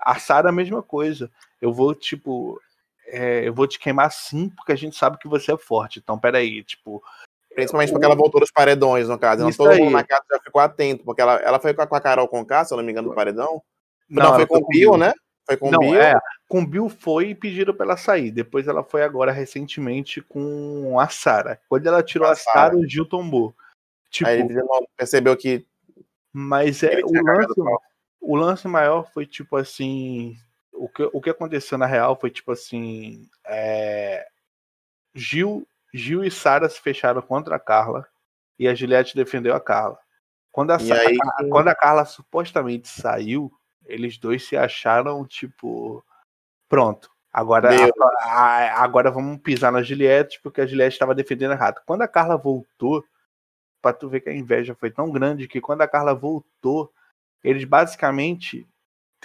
a 0.00 0.18
Sara 0.18 0.48
a 0.48 0.52
mesma 0.52 0.82
coisa. 0.82 1.30
Eu 1.60 1.72
vou, 1.72 1.94
tipo, 1.94 2.60
é, 3.06 3.46
eu 3.46 3.54
vou 3.54 3.66
te 3.66 3.78
queimar 3.78 4.10
sim 4.12 4.48
porque 4.50 4.72
a 4.72 4.76
gente 4.76 4.96
sabe 4.96 5.18
que 5.18 5.28
você 5.28 5.52
é 5.52 5.58
forte. 5.58 5.98
Então, 5.98 6.18
peraí, 6.18 6.62
tipo, 6.62 7.02
Principalmente 7.56 7.90
porque 7.90 8.04
ela 8.04 8.14
voltou 8.14 8.38
dos 8.38 8.50
paredões, 8.50 9.08
no 9.08 9.18
caso. 9.18 9.42
Não, 9.42 9.50
todo 9.50 9.70
aí. 9.70 9.80
mundo 9.80 9.92
na 9.92 10.04
casa 10.04 10.22
já 10.30 10.38
ficou 10.40 10.60
atento, 10.60 11.02
porque 11.04 11.22
ela, 11.22 11.36
ela 11.36 11.58
foi 11.58 11.72
com 11.72 11.80
a, 11.80 12.00
Carol 12.00 12.28
com 12.28 12.44
K, 12.44 12.66
se 12.66 12.74
eu 12.74 12.76
não 12.76 12.84
me 12.84 12.92
engano, 12.92 13.08
do 13.08 13.14
paredão. 13.14 13.62
Não, 14.10 14.24
não 14.24 14.34
foi 14.34 14.46
com 14.46 14.58
o 14.58 14.66
Bill, 14.66 14.98
né? 14.98 15.14
Foi 15.46 15.56
com 15.56 15.68
o 15.68 15.78
Bill. 15.78 16.00
É, 16.00 16.18
com 16.48 16.60
o 16.60 16.66
Bill 16.66 16.88
foi 16.88 17.30
e 17.30 17.34
pediram 17.34 17.72
pra 17.72 17.86
ela 17.86 17.96
sair. 17.96 18.30
Depois 18.30 18.66
ela 18.66 18.82
foi 18.82 19.02
agora 19.02 19.30
recentemente 19.30 20.20
com 20.20 20.98
a 20.98 21.08
Sara. 21.08 21.60
Quando 21.68 21.86
ela 21.86 22.02
tirou 22.02 22.26
a, 22.26 22.32
a 22.32 22.36
Sara, 22.36 22.76
o 22.76 22.88
Gil 22.88 23.06
tombou. 23.06 23.54
Tipo, 24.10 24.28
aí 24.28 24.40
ele 24.40 24.60
percebeu 24.96 25.36
que. 25.36 25.64
Mas 26.32 26.82
é, 26.82 27.00
o 27.02 27.12
lance, 27.12 27.60
o 28.20 28.36
lance 28.36 28.68
maior 28.68 29.10
foi 29.12 29.24
tipo 29.24 29.56
assim. 29.56 30.36
O 30.72 30.88
que, 30.88 31.08
o 31.12 31.20
que 31.20 31.30
aconteceu 31.30 31.78
na 31.78 31.86
real 31.86 32.18
foi 32.18 32.30
tipo 32.30 32.52
assim. 32.52 33.28
É, 33.46 34.26
Gil 35.14 35.66
Gil 35.96 36.24
e 36.24 36.30
Sara 36.30 36.68
se 36.68 36.80
fecharam 36.80 37.22
contra 37.22 37.56
a 37.56 37.60
Carla 37.60 38.06
e 38.58 38.68
a 38.68 38.74
Juliette 38.74 39.16
defendeu 39.16 39.54
a 39.54 39.60
Carla. 39.60 39.98
Quando 40.52 40.70
a, 40.70 40.76
aí... 40.76 41.18
quando 41.50 41.68
a 41.68 41.74
Carla 41.74 42.04
supostamente 42.04 42.88
saiu, 42.88 43.52
eles 43.86 44.18
dois 44.18 44.46
se 44.46 44.56
acharam 44.56 45.24
tipo 45.26 46.04
pronto. 46.68 47.10
Agora, 47.32 47.70
a, 48.22 48.30
a, 48.30 48.82
agora 48.82 49.10
vamos 49.10 49.40
pisar 49.40 49.70
na 49.70 49.82
Juliette 49.82 50.40
porque 50.42 50.60
a 50.60 50.66
Juliette 50.66 50.94
estava 50.94 51.14
defendendo 51.14 51.52
errado. 51.52 51.82
Quando 51.84 52.02
a 52.02 52.08
Carla 52.08 52.36
voltou, 52.36 53.04
para 53.82 53.92
tu 53.92 54.08
ver 54.08 54.20
que 54.20 54.30
a 54.30 54.34
inveja 54.34 54.74
foi 54.74 54.90
tão 54.90 55.10
grande 55.10 55.46
que 55.46 55.60
quando 55.60 55.82
a 55.82 55.88
Carla 55.88 56.14
voltou, 56.14 56.92
eles 57.44 57.64
basicamente 57.64 58.66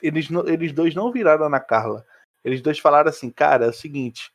eles, 0.01 0.27
eles 0.45 0.73
dois 0.73 0.93
não 0.93 1.11
viraram 1.11 1.49
na 1.49 1.59
Carla. 1.59 2.05
Eles 2.43 2.61
dois 2.61 2.79
falaram 2.79 3.09
assim, 3.09 3.29
cara, 3.29 3.65
é 3.65 3.69
o 3.69 3.73
seguinte, 3.73 4.31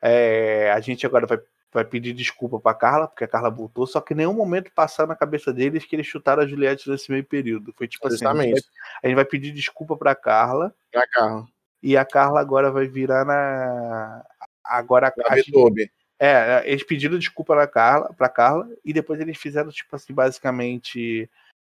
é, 0.00 0.70
a 0.72 0.80
gente 0.80 1.06
agora 1.06 1.26
vai 1.26 1.38
vai 1.74 1.84
pedir 1.84 2.12
desculpa 2.12 2.60
para 2.60 2.72
Carla, 2.72 3.08
porque 3.08 3.24
a 3.24 3.28
Carla 3.28 3.50
voltou, 3.50 3.84
só 3.84 4.00
que 4.00 4.14
nenhum 4.14 4.32
momento 4.32 4.70
passaram 4.72 5.08
na 5.08 5.16
cabeça 5.16 5.52
deles 5.52 5.84
que 5.84 5.96
eles 5.96 6.06
chutaram 6.06 6.42
a 6.42 6.46
Juliette 6.46 6.88
nesse 6.88 7.10
meio 7.10 7.24
período. 7.24 7.74
Foi 7.76 7.88
tipo 7.88 8.06
assim, 8.06 8.24
a 8.24 8.32
gente, 8.32 8.52
vai, 8.52 8.60
a 9.02 9.06
gente 9.08 9.16
vai 9.16 9.24
pedir 9.24 9.50
desculpa 9.50 9.96
para 9.96 10.14
Carla. 10.14 10.72
Pra 10.92 11.04
Carla. 11.08 11.46
E 11.82 11.96
a 11.96 12.04
Carla 12.04 12.40
agora 12.40 12.70
vai 12.70 12.86
virar 12.86 13.24
na 13.24 14.24
agora 14.64 15.12
a 15.28 15.34
YouTube. 15.34 15.90
É, 16.18 16.62
eles 16.64 16.84
pediram 16.84 17.18
desculpa 17.18 17.54
para 17.54 17.66
Carla, 17.66 18.14
para 18.16 18.28
Carla 18.28 18.68
e 18.84 18.92
depois 18.92 19.20
eles 19.20 19.36
fizeram 19.36 19.68
tipo 19.70 19.94
assim, 19.96 20.14
basicamente 20.14 21.28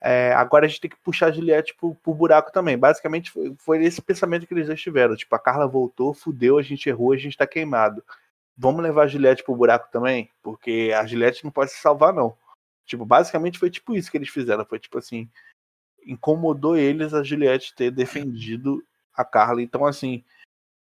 é, 0.01 0.33
agora 0.33 0.65
a 0.65 0.67
gente 0.67 0.81
tem 0.81 0.89
que 0.89 0.97
puxar 0.97 1.27
a 1.27 1.31
Juliette 1.31 1.73
pro, 1.73 1.95
pro 1.95 2.13
buraco 2.13 2.51
também. 2.51 2.77
Basicamente 2.77 3.31
foi, 3.31 3.55
foi, 3.57 3.83
esse 3.83 4.01
pensamento 4.01 4.45
que 4.45 4.53
eles 4.53 4.67
já 4.67 4.75
tiveram. 4.75 5.15
Tipo, 5.15 5.33
a 5.35 5.39
Carla 5.39 5.65
voltou, 5.65 6.13
fudeu, 6.13 6.57
a 6.57 6.61
gente 6.61 6.89
errou, 6.89 7.13
a 7.13 7.17
gente 7.17 7.37
tá 7.37 7.47
queimado 7.47 8.03
vamos 8.57 8.83
levar 8.83 9.03
a 9.03 9.07
Juliette 9.07 9.43
pro 9.43 9.55
buraco 9.55 9.89
também? 9.91 10.29
Porque 10.41 10.91
a 10.95 11.05
Juliette 11.05 11.43
não 11.43 11.51
pode 11.51 11.71
se 11.71 11.81
salvar, 11.81 12.13
não. 12.13 12.37
Tipo, 12.85 13.05
basicamente 13.05 13.59
foi 13.59 13.69
tipo 13.69 13.95
isso 13.95 14.11
que 14.11 14.17
eles 14.17 14.29
fizeram. 14.29 14.65
Foi 14.65 14.79
tipo 14.79 14.97
assim, 14.97 15.29
incomodou 16.05 16.77
eles 16.77 17.13
a 17.13 17.23
Juliette 17.23 17.73
ter 17.75 17.91
defendido 17.91 18.83
a 19.13 19.25
Carla. 19.25 19.61
Então, 19.61 19.85
assim, 19.85 20.23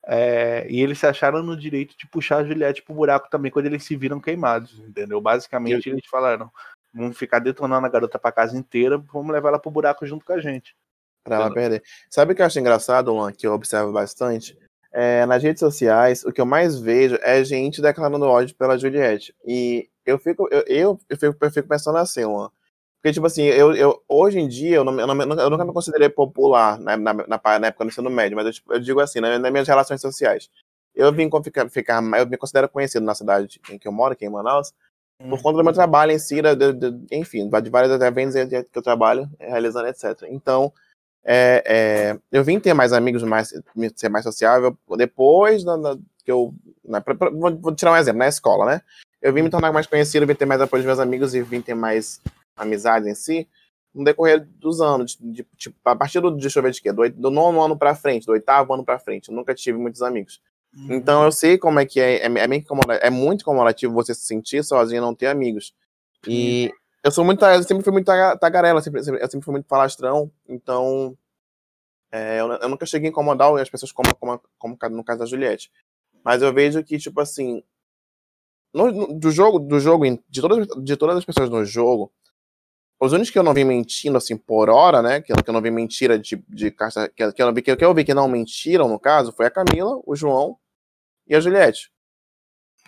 é, 0.05 0.65
e 0.69 0.81
eles 0.81 0.97
se 0.97 1.05
acharam 1.05 1.43
no 1.43 1.55
direito 1.55 1.95
de 1.97 2.07
puxar 2.07 2.37
a 2.37 2.43
Juliette 2.43 2.81
pro 2.81 2.95
buraco 2.95 3.29
também 3.29 3.51
quando 3.51 3.67
eles 3.67 3.83
se 3.83 3.95
viram 3.95 4.19
queimados, 4.19 4.79
entendeu? 4.79 5.21
Basicamente 5.21 5.89
eles 5.89 6.05
falaram, 6.07 6.51
vamos 6.93 7.17
ficar 7.17 7.39
detonando 7.39 7.85
a 7.85 7.89
garota 7.89 8.17
pra 8.17 8.31
casa 8.31 8.57
inteira, 8.57 8.97
vamos 8.97 9.31
levar 9.31 9.49
ela 9.49 9.59
pro 9.59 9.69
buraco 9.69 10.05
junto 10.05 10.25
com 10.25 10.33
a 10.33 10.41
gente. 10.41 10.75
Pra 11.23 11.35
ela 11.35 11.53
perder. 11.53 11.83
Sabe 12.09 12.33
o 12.33 12.35
que 12.35 12.41
eu 12.41 12.45
acho 12.47 12.59
engraçado, 12.59 13.13
Luan, 13.13 13.31
que 13.31 13.45
eu 13.45 13.53
observo 13.53 13.91
bastante? 13.91 14.57
É, 14.93 15.25
nas 15.25 15.41
redes 15.41 15.59
sociais, 15.59 16.23
o 16.25 16.31
que 16.31 16.41
eu 16.41 16.45
mais 16.45 16.79
vejo 16.79 17.17
é 17.21 17.43
gente 17.43 17.81
declarando 17.81 18.25
ódio 18.25 18.55
pela 18.55 18.77
Juliette. 18.77 19.33
E 19.45 19.89
eu 20.05 20.19
fico, 20.19 20.47
eu, 20.51 20.63
eu, 20.67 20.99
eu, 21.09 21.17
fico, 21.17 21.37
eu 21.39 21.51
fico 21.51 21.67
pensando 21.67 21.97
assim, 21.97 22.25
mano. 22.25 22.51
Porque, 23.01 23.13
tipo 23.13 23.25
assim, 23.25 23.43
eu, 23.43 23.73
eu, 23.73 24.03
hoje 24.07 24.39
em 24.39 24.47
dia, 24.47 24.75
eu, 24.75 24.83
não, 24.83 24.99
eu, 24.99 25.07
não, 25.07 25.39
eu 25.39 25.49
nunca 25.49 25.65
me 25.65 25.73
considerei 25.73 26.07
popular 26.07 26.79
na, 26.79 26.95
na, 26.95 27.13
na, 27.13 27.59
na 27.59 27.67
época 27.67 27.83
do 27.83 27.87
ensino 27.87 28.09
médio, 28.11 28.35
mas 28.35 28.45
eu, 28.45 28.51
tipo, 28.53 28.73
eu 28.73 28.79
digo 28.79 28.99
assim, 28.99 29.19
né, 29.19 29.39
nas 29.39 29.51
minhas 29.51 29.67
relações 29.67 29.99
sociais. 30.01 30.49
Eu 30.93 31.11
vim 31.11 31.29
ficar, 31.43 31.67
ficar, 31.69 32.03
eu 32.19 32.27
me 32.27 32.37
considero 32.37 32.69
conhecido 32.69 33.03
na 33.03 33.15
cidade 33.15 33.59
em 33.71 33.79
que 33.79 33.87
eu 33.87 33.91
moro, 33.91 34.13
aqui 34.13 34.25
em 34.25 34.29
Manaus, 34.29 34.71
por 35.17 35.33
uhum. 35.33 35.41
conta 35.41 35.57
do 35.57 35.63
meu 35.63 35.73
trabalho 35.73 36.11
em 36.11 36.19
si, 36.19 36.41
de, 36.41 36.55
de, 36.55 36.73
de, 36.73 37.15
enfim, 37.15 37.49
de 37.49 37.69
vários 37.69 37.99
eventos 38.01 38.35
que 38.35 38.77
eu 38.77 38.83
trabalho, 38.83 39.27
realizando, 39.39 39.87
etc. 39.87 40.23
Então, 40.29 40.71
é, 41.23 41.63
é, 41.65 42.19
eu 42.31 42.43
vim 42.43 42.59
ter 42.59 42.73
mais 42.73 42.93
amigos, 42.93 43.23
mais, 43.23 43.53
ser 43.95 44.09
mais 44.09 44.23
sociável 44.23 44.77
depois 44.97 45.63
da, 45.63 45.77
da, 45.77 45.97
que 46.23 46.31
eu. 46.31 46.53
Na, 46.83 46.99
pra, 46.99 47.13
pra, 47.13 47.29
vou, 47.29 47.55
vou, 47.57 47.75
tirar 47.75 47.91
um 47.91 47.97
exemplo, 47.97 48.19
na 48.19 48.27
escola, 48.27 48.65
né? 48.65 48.81
Eu 49.21 49.31
vim 49.31 49.43
me 49.43 49.49
tornar 49.49 49.71
mais 49.71 49.85
conhecido, 49.85 50.25
vim 50.25 50.33
ter 50.33 50.45
mais 50.45 50.61
apoio 50.61 50.81
dos 50.81 50.87
meus 50.87 50.99
amigos 50.99 51.35
e 51.35 51.41
vim 51.41 51.61
ter 51.61 51.75
mais 51.75 52.19
amizade 52.55 53.09
em 53.09 53.15
si 53.15 53.47
no 53.93 54.03
decorrer 54.03 54.47
dos 54.59 54.81
anos. 54.81 55.17
De, 55.19 55.45
tipo, 55.57 55.75
a 55.85 55.95
partir 55.95 56.19
do, 56.19 56.31
deixa 56.31 56.59
eu 56.59 56.63
ver 56.63 56.71
de 56.71 56.81
quê? 56.81 56.91
Do, 56.91 57.07
do 57.09 57.29
nono 57.29 57.61
ano 57.61 57.77
pra 57.77 57.95
frente, 57.95 58.25
do 58.25 58.31
oitavo 58.31 58.73
ano 58.73 58.83
pra 58.83 58.99
frente. 58.99 59.29
Eu 59.29 59.35
nunca 59.35 59.53
tive 59.53 59.77
muitos 59.77 60.01
amigos. 60.01 60.41
Uhum. 60.75 60.93
Então 60.93 61.23
eu 61.23 61.31
sei 61.31 61.57
como 61.57 61.79
é 61.79 61.85
que 61.85 61.99
é. 61.99 62.25
É, 62.25 62.27
é, 62.27 63.07
é 63.07 63.09
muito 63.09 63.45
comemorativo 63.45 63.93
você 63.93 64.13
se 64.13 64.25
sentir 64.25 64.63
sozinho 64.63 64.99
e 64.99 65.01
não 65.01 65.13
ter 65.13 65.27
amigos. 65.27 65.73
E 66.27 66.71
eu 67.03 67.11
sou 67.11 67.25
muito. 67.25 67.43
Eu 67.43 67.63
sempre 67.63 67.83
fui 67.83 67.91
muito 67.91 68.05
tagarela, 68.05 68.81
sempre, 68.81 68.99
eu 69.01 69.29
sempre 69.29 69.41
fui 69.41 69.51
muito 69.51 69.67
falastrão, 69.67 70.31
então. 70.47 71.17
É, 72.11 72.41
eu, 72.41 72.51
eu, 72.51 72.69
nunca 72.69 72.85
cheguei 72.85 73.07
a 73.07 73.11
incomodar 73.11 73.55
as 73.55 73.69
pessoas 73.69 73.91
como, 73.91 74.13
como, 74.15 74.41
como 74.57 74.77
no 74.95 75.03
caso 75.03 75.19
da 75.19 75.25
Juliette. 75.25 75.71
Mas 76.23 76.41
eu 76.41 76.53
vejo 76.53 76.83
que, 76.83 76.97
tipo 76.97 77.19
assim. 77.21 77.63
No, 78.73 78.91
no, 78.91 79.19
do 79.19 79.31
jogo, 79.31 79.59
do 79.59 79.79
jogo, 79.79 80.05
de 80.29 80.41
todas, 80.41 80.67
de 80.83 80.95
todas 80.95 81.17
as 81.17 81.25
pessoas 81.25 81.49
no 81.49 81.65
jogo, 81.65 82.11
os 82.99 83.11
únicos 83.11 83.31
que 83.31 83.39
eu 83.39 83.43
não 83.43 83.53
vi 83.53 83.63
mentindo, 83.63 84.17
assim, 84.17 84.37
por 84.37 84.69
hora, 84.69 85.01
né? 85.01 85.21
Que, 85.21 85.33
que 85.33 85.49
eu 85.49 85.53
não 85.53 85.61
vi 85.61 85.71
mentira 85.71 86.19
de, 86.19 86.35
de 86.47 86.69
caixa. 86.69 87.09
Que, 87.09 87.31
que, 87.31 87.41
eu 87.41 87.53
vi, 87.53 87.61
que, 87.61 87.75
que 87.75 87.83
eu 87.83 87.93
vi 87.93 88.05
que 88.05 88.13
não 88.13 88.27
mentiram, 88.27 88.87
no 88.87 88.99
caso, 88.99 89.31
foi 89.31 89.47
a 89.47 89.51
Camila, 89.51 89.99
o 90.05 90.15
João 90.15 90.57
e 91.27 91.33
a 91.33 91.39
Juliette. 91.39 91.91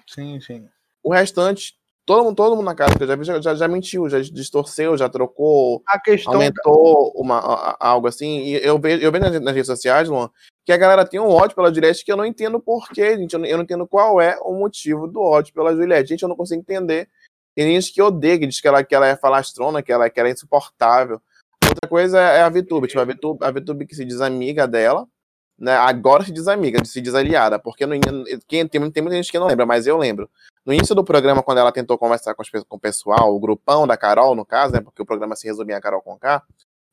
Sim, 0.07 0.39
sim. 0.39 0.69
O 1.01 1.11
restante 1.11 1.75
Todo 2.05 2.23
mundo, 2.23 2.35
todo 2.35 2.55
mundo 2.55 2.65
na 2.65 2.75
casa 2.75 2.95
que 2.97 3.03
eu 3.03 3.07
já 3.07 3.15
vi 3.15 3.23
já, 3.23 3.55
já, 3.55 3.67
mentiu, 3.67 4.09
já 4.09 4.19
distorceu, 4.19 4.97
já 4.97 5.07
trocou, 5.07 5.81
A 5.87 5.97
questão 5.99 6.33
aumentou 6.33 7.13
uma, 7.15 7.37
a- 7.39 7.69
a- 7.71 7.77
algo 7.79 8.07
assim. 8.07 8.39
E 8.41 8.55
eu 8.55 8.77
vejo, 8.77 9.01
eu 9.01 9.09
vejo 9.11 9.23
nas, 9.23 9.39
nas 9.41 9.53
redes 9.53 9.67
sociais, 9.67 10.09
Luan, 10.09 10.29
que 10.65 10.73
a 10.73 10.77
galera 10.77 11.05
tem 11.07 11.19
um 11.19 11.29
ódio 11.29 11.55
pela 11.55 11.73
Juliette 11.73 12.03
que 12.03 12.11
eu 12.11 12.17
não 12.17 12.25
entendo 12.25 12.59
por 12.59 12.89
quê, 12.89 13.17
gente. 13.17 13.33
Eu 13.33 13.39
não, 13.39 13.45
eu 13.47 13.57
não 13.57 13.63
entendo 13.63 13.87
qual 13.87 14.19
é 14.19 14.37
o 14.41 14.53
motivo 14.53 15.07
do 15.07 15.21
ódio 15.21 15.53
pela 15.53 15.73
Juliette. 15.73 16.09
Gente, 16.09 16.23
eu 16.23 16.29
não 16.29 16.35
consigo 16.35 16.59
entender. 16.59 17.07
Tem 17.55 17.73
gente 17.79 17.93
que 17.93 18.01
odeia, 18.01 18.37
que 18.39 18.47
diz 18.47 18.59
que 18.59 18.67
ela, 18.67 18.83
que 18.83 18.93
ela 18.93 19.07
é 19.07 19.15
falastrona, 19.15 19.81
que 19.81 19.91
ela, 19.91 20.09
que 20.09 20.19
ela 20.19 20.27
é 20.27 20.33
insuportável. 20.33 21.21
Outra 21.65 21.87
coisa 21.89 22.19
é 22.19 22.41
a 22.41 22.49
VTube. 22.49 22.87
Tipo, 22.87 22.99
a 22.99 23.05
VTube, 23.05 23.39
a 23.45 23.51
VTube 23.51 23.85
que 23.85 23.95
se 23.95 24.03
diz 24.03 24.19
amiga 24.19 24.67
dela, 24.67 25.07
né? 25.63 25.77
Agora 25.77 26.25
se 26.25 26.31
diz 26.31 26.47
amiga, 26.49 26.83
se 26.83 26.99
diz 26.99 27.15
aliada. 27.15 27.57
Porque 27.57 27.85
no, 27.85 27.95
quem, 28.47 28.67
tem, 28.67 28.91
tem 28.91 29.01
muita 29.01 29.15
gente 29.15 29.31
que 29.31 29.39
não 29.39 29.47
lembra, 29.47 29.65
mas 29.65 29.87
eu 29.87 29.97
lembro. 29.97 30.29
No 30.65 30.73
início 30.73 30.93
do 30.93 31.03
programa, 31.03 31.41
quando 31.41 31.59
ela 31.59 31.71
tentou 31.71 31.97
conversar 31.97 32.35
com, 32.35 32.41
as 32.41 32.49
com 32.49 32.75
o 32.75 32.79
pessoal, 32.79 33.33
o 33.33 33.39
grupão 33.39 33.87
da 33.87 33.95
Carol, 33.95 34.35
no 34.35 34.45
caso, 34.45 34.73
né? 34.73 34.81
Porque 34.81 35.01
o 35.01 35.05
programa 35.05 35.35
se 35.35 35.47
resumia 35.47 35.77
a 35.77 35.81
Carol 35.81 36.01
com 36.01 36.19
K. 36.19 36.43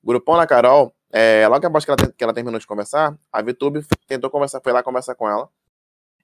O 0.03 0.07
grupão 0.07 0.37
da 0.37 0.47
Carol, 0.47 0.95
é, 1.13 1.47
logo 1.49 1.67
após 1.67 1.85
que 1.85 1.91
ela, 1.91 1.97
que 1.97 2.23
ela 2.25 2.33
terminou 2.33 2.61
de 2.61 2.67
conversar, 2.67 3.19
a 3.33 3.43
VTube 3.43 3.85
tentou 4.07 4.31
conversar, 4.31 4.61
foi 4.63 4.73
lá 4.73 4.83
conversar 4.85 5.17
com 5.17 5.29
ela. 5.29 5.49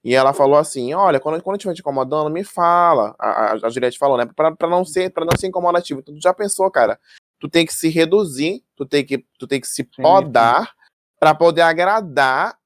E 0.04 0.14
ela 0.14 0.32
falou 0.32 0.56
assim: 0.56 0.94
Olha, 0.94 1.18
quando, 1.18 1.42
quando 1.42 1.56
estiver 1.56 1.74
te 1.74 1.80
incomodando, 1.80 2.30
me 2.30 2.44
fala. 2.44 3.16
A, 3.18 3.28
a, 3.28 3.52
a 3.54 3.68
Juliette 3.68 3.98
falou, 3.98 4.16
né? 4.16 4.24
Pra, 4.36 4.54
pra, 4.54 4.68
não 4.68 4.84
ser, 4.84 5.10
pra 5.10 5.24
não 5.24 5.36
ser 5.36 5.48
incomodativo. 5.48 6.00
Tu 6.00 6.16
já 6.22 6.32
pensou, 6.32 6.70
cara? 6.70 6.98
Tu 7.40 7.48
tem 7.48 7.66
que 7.66 7.74
se 7.74 7.88
reduzir, 7.88 8.62
tu 8.76 8.86
tem 8.86 9.04
que, 9.04 9.26
tu 9.36 9.48
tem 9.48 9.60
que 9.60 9.66
se 9.66 9.82
podar 9.82 10.75
pra 11.18 11.34
poder 11.34 11.62
agradar 11.62 12.56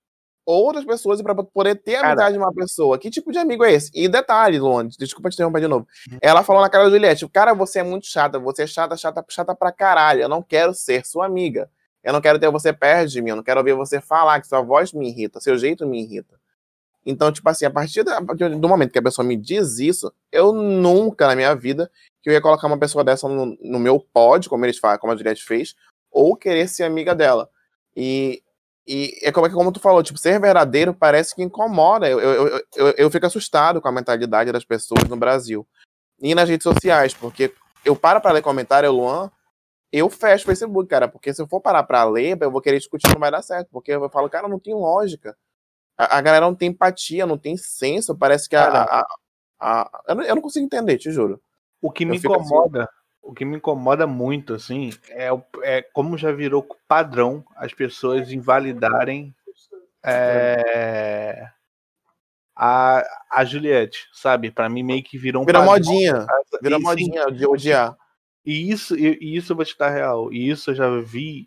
outras 0.44 0.84
pessoas 0.84 1.20
e 1.20 1.22
pra 1.22 1.34
poder 1.34 1.76
ter 1.76 1.96
a 1.96 2.02
amizade 2.12 2.32
de 2.32 2.38
uma 2.38 2.52
pessoa. 2.52 2.98
Que 2.98 3.10
tipo 3.10 3.30
de 3.30 3.38
amigo 3.38 3.62
é 3.64 3.72
esse? 3.72 3.90
E 3.94 4.08
detalhe, 4.08 4.58
Luan, 4.58 4.88
desculpa 4.88 5.30
te 5.30 5.34
interromper 5.34 5.60
de 5.60 5.68
novo. 5.68 5.86
Uhum. 6.10 6.18
Ela 6.20 6.42
falou 6.42 6.60
na 6.62 6.68
cara 6.68 6.84
da 6.84 6.90
Juliette: 6.90 7.28
Cara, 7.28 7.54
você 7.54 7.78
é 7.80 7.82
muito 7.82 8.06
chata, 8.06 8.38
você 8.38 8.62
é 8.64 8.66
chata, 8.66 8.96
chata, 8.96 9.24
chata 9.28 9.54
pra 9.54 9.70
caralho. 9.70 10.22
Eu 10.22 10.28
não 10.28 10.42
quero 10.42 10.74
ser 10.74 11.06
sua 11.06 11.26
amiga. 11.26 11.70
Eu 12.02 12.12
não 12.14 12.20
quero 12.20 12.38
ter 12.38 12.50
você 12.50 12.72
perto 12.72 13.10
de 13.10 13.20
mim, 13.20 13.30
eu 13.30 13.36
não 13.36 13.42
quero 13.42 13.60
ouvir 13.60 13.74
você 13.74 14.00
falar, 14.00 14.40
que 14.40 14.46
sua 14.48 14.62
voz 14.62 14.90
me 14.92 15.08
irrita, 15.10 15.38
seu 15.38 15.58
jeito 15.58 15.86
me 15.86 16.02
irrita. 16.02 16.40
Então, 17.04 17.30
tipo 17.30 17.48
assim, 17.48 17.66
a 17.66 17.70
partir, 17.70 18.02
da- 18.02 18.18
a 18.18 18.24
partir 18.24 18.48
do 18.56 18.68
momento 18.68 18.90
que 18.90 18.98
a 18.98 19.02
pessoa 19.02 19.26
me 19.26 19.36
diz 19.36 19.78
isso, 19.78 20.10
eu 20.32 20.50
nunca 20.52 21.26
na 21.26 21.36
minha 21.36 21.54
vida 21.54 21.90
que 22.22 22.28
eu 22.30 22.32
ia 22.32 22.40
colocar 22.40 22.66
uma 22.66 22.78
pessoa 22.78 23.04
dessa 23.04 23.28
no, 23.28 23.56
no 23.62 23.78
meu 23.78 24.00
pod, 24.00 24.48
como 24.48 24.64
eles 24.64 24.78
falam, 24.78 24.98
como 24.98 25.12
a 25.12 25.16
Juliette 25.16 25.44
fez, 25.44 25.74
ou 26.10 26.34
querer 26.34 26.68
ser 26.68 26.84
amiga 26.84 27.14
dela. 27.14 27.48
E, 27.96 28.42
e 28.86 29.18
é 29.22 29.32
como, 29.32 29.46
é 29.46 29.50
como 29.50 29.72
tu 29.72 29.80
falou, 29.80 30.02
tipo, 30.02 30.18
ser 30.18 30.40
verdadeiro 30.40 30.94
parece 30.94 31.34
que 31.34 31.42
incomoda. 31.42 32.08
Eu, 32.08 32.20
eu, 32.20 32.48
eu, 32.48 32.64
eu, 32.76 32.86
eu 32.96 33.10
fico 33.10 33.26
assustado 33.26 33.80
com 33.80 33.88
a 33.88 33.92
mentalidade 33.92 34.52
das 34.52 34.64
pessoas 34.64 35.04
no 35.08 35.16
Brasil. 35.16 35.66
E 36.20 36.34
nas 36.34 36.48
redes 36.48 36.64
sociais, 36.64 37.14
porque 37.14 37.52
eu 37.84 37.96
paro 37.96 38.20
pra 38.20 38.32
ler 38.32 38.42
comentário, 38.42 38.92
Luan, 38.92 39.30
eu 39.92 40.08
fecho 40.10 40.44
o 40.44 40.46
Facebook, 40.46 40.88
cara, 40.88 41.08
porque 41.08 41.32
se 41.32 41.40
eu 41.42 41.46
for 41.48 41.60
parar 41.60 41.82
pra 41.82 42.04
ler, 42.04 42.36
eu 42.40 42.50
vou 42.50 42.60
querer 42.60 42.78
discutir, 42.78 43.08
não 43.12 43.18
vai 43.18 43.30
dar 43.30 43.42
certo, 43.42 43.68
porque 43.72 43.90
eu 43.92 44.08
falo, 44.10 44.28
cara, 44.28 44.46
não 44.46 44.58
tem 44.58 44.74
lógica. 44.74 45.36
A, 45.98 46.18
a 46.18 46.20
galera 46.20 46.46
não 46.46 46.54
tem 46.54 46.68
empatia, 46.70 47.26
não 47.26 47.36
tem 47.38 47.56
senso, 47.56 48.16
parece 48.16 48.48
que 48.48 48.56
a. 48.56 48.82
A- 48.82 49.06
a- 49.60 50.02
eu, 50.08 50.14
não, 50.14 50.24
eu 50.24 50.34
não 50.34 50.42
consigo 50.42 50.64
entender, 50.64 50.96
te 50.98 51.10
juro. 51.10 51.40
O 51.82 51.90
que 51.90 52.04
me 52.04 52.16
Eu 52.16 52.20
fico 52.20 52.34
assim. 52.34 52.54
O 53.22 53.32
que 53.32 53.44
me 53.44 53.56
incomoda 53.56 54.06
muito, 54.06 54.54
assim, 54.54 54.90
é, 55.10 55.28
é 55.62 55.82
como 55.82 56.16
já 56.16 56.32
virou 56.32 56.66
padrão 56.88 57.44
as 57.56 57.72
pessoas 57.72 58.32
invalidarem 58.32 59.34
é, 60.04 61.48
a, 62.56 63.04
a 63.30 63.44
Juliette, 63.44 64.08
sabe? 64.12 64.50
Pra 64.50 64.68
mim 64.68 64.82
meio 64.82 65.02
que 65.02 65.18
virou 65.18 65.42
um 65.42 65.46
Vira 65.46 65.60
padrão. 65.60 65.74
modinha, 65.74 66.26
vira 66.62 66.76
E, 66.76 66.78
sim, 66.78 66.84
modinha 66.84 67.26
de 67.30 67.46
odiar. 67.46 67.96
E 68.44 68.70
isso, 68.70 68.96
e, 68.96 69.18
e 69.20 69.36
isso 69.36 69.52
eu 69.52 69.56
vou 69.56 69.64
te 69.64 69.76
dar 69.78 69.90
real. 69.90 70.32
E 70.32 70.48
isso 70.48 70.70
eu 70.70 70.74
já 70.74 70.88
vi 71.00 71.46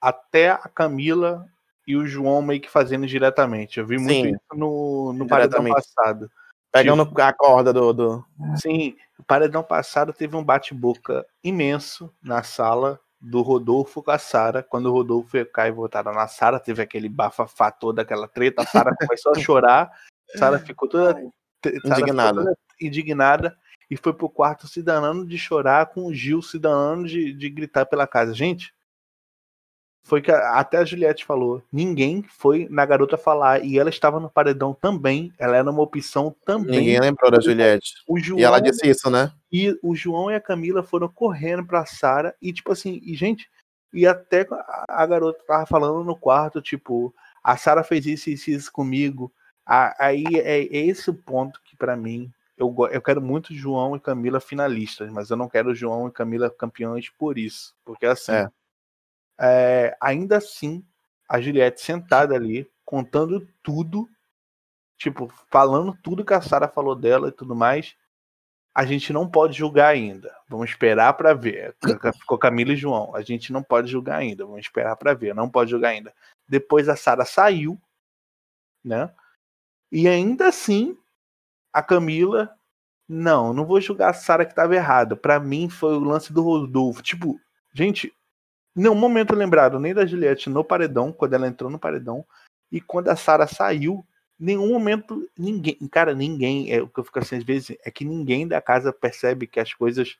até 0.00 0.50
a 0.50 0.68
Camila 0.68 1.46
e 1.86 1.96
o 1.96 2.06
João 2.06 2.42
meio 2.42 2.60
que 2.60 2.70
fazendo 2.70 3.06
diretamente. 3.06 3.78
Eu 3.78 3.86
vi 3.86 3.96
muito 3.98 4.12
Sim. 4.12 4.30
isso 4.30 4.54
no, 4.54 5.12
no 5.12 5.26
paredão 5.26 5.64
passado. 5.64 6.30
Pegando 6.72 7.02
a 7.20 7.32
corda 7.32 7.72
do. 7.72 7.92
do... 7.92 8.24
Sim, 8.56 8.96
o 9.18 9.22
paredão 9.22 9.62
passado 9.62 10.12
teve 10.12 10.34
um 10.36 10.42
bate-boca 10.42 11.26
imenso 11.44 12.12
na 12.22 12.42
sala 12.42 12.98
do 13.20 13.42
Rodolfo 13.42 14.02
com 14.02 14.10
a 14.10 14.18
Sara. 14.18 14.62
Quando 14.62 14.86
o 14.86 14.92
Rodolfo 14.92 15.36
e 15.36 15.42
o 15.42 15.46
Caio 15.46 15.74
votaram 15.74 16.12
na 16.12 16.26
Sara, 16.26 16.58
teve 16.58 16.82
aquele 16.82 17.08
bafafá 17.08 17.70
toda, 17.70 18.02
aquela 18.02 18.26
treta. 18.26 18.62
A 18.62 18.66
Sara 18.66 18.96
começou 18.98 19.32
a 19.32 19.38
chorar. 19.38 19.92
Sara 20.36 20.58
ficou 20.58 20.88
toda 20.88 21.12
Sara 21.12 21.30
ficou 21.62 21.92
Indignada. 21.92 22.38
toda 22.42 22.56
indignada 22.80 23.56
e 23.88 23.96
foi 23.96 24.12
pro 24.12 24.28
quarto 24.28 24.66
se 24.66 24.82
danando 24.82 25.26
de 25.26 25.38
chorar 25.38 25.86
com 25.86 26.06
o 26.06 26.14
Gil 26.14 26.42
se 26.42 26.58
danando 26.58 27.06
de, 27.06 27.32
de 27.32 27.48
gritar 27.48 27.86
pela 27.86 28.06
casa. 28.06 28.34
Gente, 28.34 28.74
foi 30.02 30.20
que 30.20 30.30
até 30.30 30.78
a 30.78 30.84
Juliette 30.84 31.24
falou. 31.24 31.62
Ninguém 31.72 32.22
foi 32.22 32.66
na 32.68 32.84
garota 32.84 33.16
falar. 33.16 33.64
E 33.64 33.78
ela 33.78 33.90
estava 33.90 34.18
no 34.18 34.28
paredão 34.28 34.74
também. 34.74 35.32
Ela 35.38 35.56
era 35.56 35.70
uma 35.70 35.82
opção 35.82 36.34
também. 36.44 36.80
Ninguém 36.80 37.00
lembrou 37.00 37.30
da 37.30 37.40
Juliette. 37.40 37.94
O 38.06 38.18
João, 38.18 38.40
E 38.40 38.42
ela 38.42 38.60
disse 38.60 38.88
isso, 38.88 39.08
né? 39.08 39.32
e 39.52 39.78
o 39.82 39.94
João 39.94 40.30
e 40.30 40.34
a 40.34 40.40
Camila 40.40 40.82
foram 40.82 41.08
correndo 41.08 41.64
pra 41.64 41.84
Sara 41.84 42.34
e 42.40 42.52
tipo 42.52 42.72
assim, 42.72 43.00
e 43.04 43.14
gente, 43.14 43.50
e 43.92 44.06
até 44.06 44.46
a, 44.88 45.06
garota 45.06 45.38
tava 45.46 45.66
falando 45.66 46.02
no 46.02 46.16
quarto, 46.16 46.62
tipo, 46.62 47.14
a 47.44 47.56
Sara 47.56 47.84
fez 47.84 48.06
isso 48.06 48.30
e 48.30 48.32
isso, 48.32 48.50
isso 48.50 48.72
comigo. 48.72 49.30
Aí 49.66 50.24
é, 50.36 50.62
é 50.62 50.86
esse 50.86 51.10
o 51.10 51.14
ponto 51.14 51.60
que 51.64 51.76
pra 51.76 51.94
mim 51.94 52.32
eu, 52.56 52.74
eu 52.90 53.02
quero 53.02 53.20
muito 53.20 53.54
João 53.54 53.94
e 53.94 54.00
Camila 54.00 54.40
finalistas, 54.40 55.10
mas 55.12 55.30
eu 55.30 55.36
não 55.36 55.48
quero 55.48 55.74
João 55.74 56.08
e 56.08 56.12
Camila 56.12 56.50
campeões 56.50 57.10
por 57.10 57.36
isso, 57.36 57.74
porque 57.84 58.06
assim, 58.06 58.32
É. 58.32 58.48
é, 59.42 59.96
ainda 60.00 60.36
assim, 60.36 60.84
a 61.28 61.40
Juliette 61.40 61.80
sentada 61.80 62.36
ali, 62.36 62.70
contando 62.84 63.48
tudo, 63.60 64.08
tipo, 64.96 65.28
falando 65.50 65.98
tudo 66.00 66.24
que 66.24 66.32
a 66.32 66.40
Sara 66.40 66.68
falou 66.68 66.94
dela 66.94 67.28
e 67.28 67.32
tudo 67.32 67.56
mais, 67.56 67.96
a 68.72 68.86
gente 68.86 69.12
não 69.12 69.28
pode 69.28 69.58
julgar 69.58 69.88
ainda. 69.88 70.32
Vamos 70.48 70.70
esperar 70.70 71.12
pra 71.14 71.34
ver. 71.34 71.76
Ficou 72.20 72.38
Camila 72.38 72.72
e 72.72 72.76
João. 72.76 73.14
A 73.14 73.20
gente 73.20 73.52
não 73.52 73.62
pode 73.62 73.90
julgar 73.90 74.18
ainda. 74.18 74.46
Vamos 74.46 74.60
esperar 74.60 74.96
pra 74.96 75.12
ver. 75.12 75.34
Não 75.34 75.50
pode 75.50 75.70
julgar 75.70 75.90
ainda. 75.90 76.14
Depois 76.48 76.88
a 76.88 76.96
Sara 76.96 77.24
saiu, 77.24 77.78
né? 78.82 79.12
E 79.90 80.08
ainda 80.08 80.48
assim, 80.48 80.96
a 81.72 81.82
Camila, 81.82 82.54
não, 83.06 83.52
não 83.52 83.66
vou 83.66 83.80
julgar 83.80 84.10
a 84.10 84.14
Sara 84.14 84.44
que 84.44 84.52
estava 84.52 84.74
errada. 84.74 85.16
Pra 85.16 85.38
mim 85.38 85.68
foi 85.68 85.94
o 85.94 86.00
lance 86.00 86.32
do 86.32 86.42
Rodolfo. 86.42 87.02
Tipo, 87.02 87.38
gente, 87.74 88.14
nenhum 88.74 88.94
momento 88.94 89.34
lembraram 89.34 89.78
nem 89.78 89.94
da 89.94 90.06
Juliette 90.06 90.48
no 90.50 90.64
paredão, 90.64 91.12
quando 91.12 91.34
ela 91.34 91.46
entrou 91.48 91.70
no 91.70 91.78
paredão, 91.78 92.24
e 92.70 92.80
quando 92.80 93.08
a 93.08 93.16
Sara 93.16 93.46
saiu, 93.46 94.04
nenhum 94.38 94.68
momento 94.68 95.28
ninguém, 95.38 95.76
cara, 95.90 96.14
ninguém, 96.14 96.72
é 96.72 96.80
o 96.82 96.88
que 96.88 96.98
eu 96.98 97.04
fico 97.04 97.18
assim 97.18 97.36
às 97.36 97.44
vezes, 97.44 97.76
é 97.84 97.90
que 97.90 98.04
ninguém 98.04 98.48
da 98.48 98.60
casa 98.60 98.92
percebe 98.92 99.46
que 99.46 99.60
as 99.60 99.72
coisas 99.72 100.16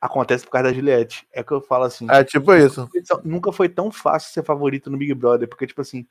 acontecem 0.00 0.46
por 0.46 0.52
causa 0.52 0.68
da 0.68 0.74
Juliette. 0.74 1.26
É 1.30 1.44
que 1.44 1.52
eu 1.52 1.60
falo 1.60 1.84
assim, 1.84 2.06
É 2.10 2.24
tipo 2.24 2.54
isso. 2.54 2.88
nunca 3.22 3.52
foi 3.52 3.68
tão 3.68 3.92
fácil 3.92 4.32
ser 4.32 4.44
favorito 4.44 4.90
no 4.90 4.96
Big 4.96 5.12
Brother, 5.14 5.46
porque, 5.46 5.66
tipo 5.66 5.82
assim, 5.82 6.06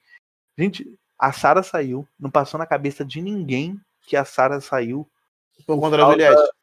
gente, 0.58 0.88
a 1.18 1.34
Sara 1.34 1.64
saiu, 1.64 2.08
não 2.20 2.30
passou 2.30 2.58
na 2.58 2.68
cabeça 2.68 3.04
de 3.04 3.22
ninguém 3.22 3.80
que 4.04 4.16
a 4.16 4.24
Sara 4.24 4.62
saiu. 4.62 5.10
Por 5.70 5.80
conta 5.80 5.98
da 5.98 6.04
causa 6.04 6.14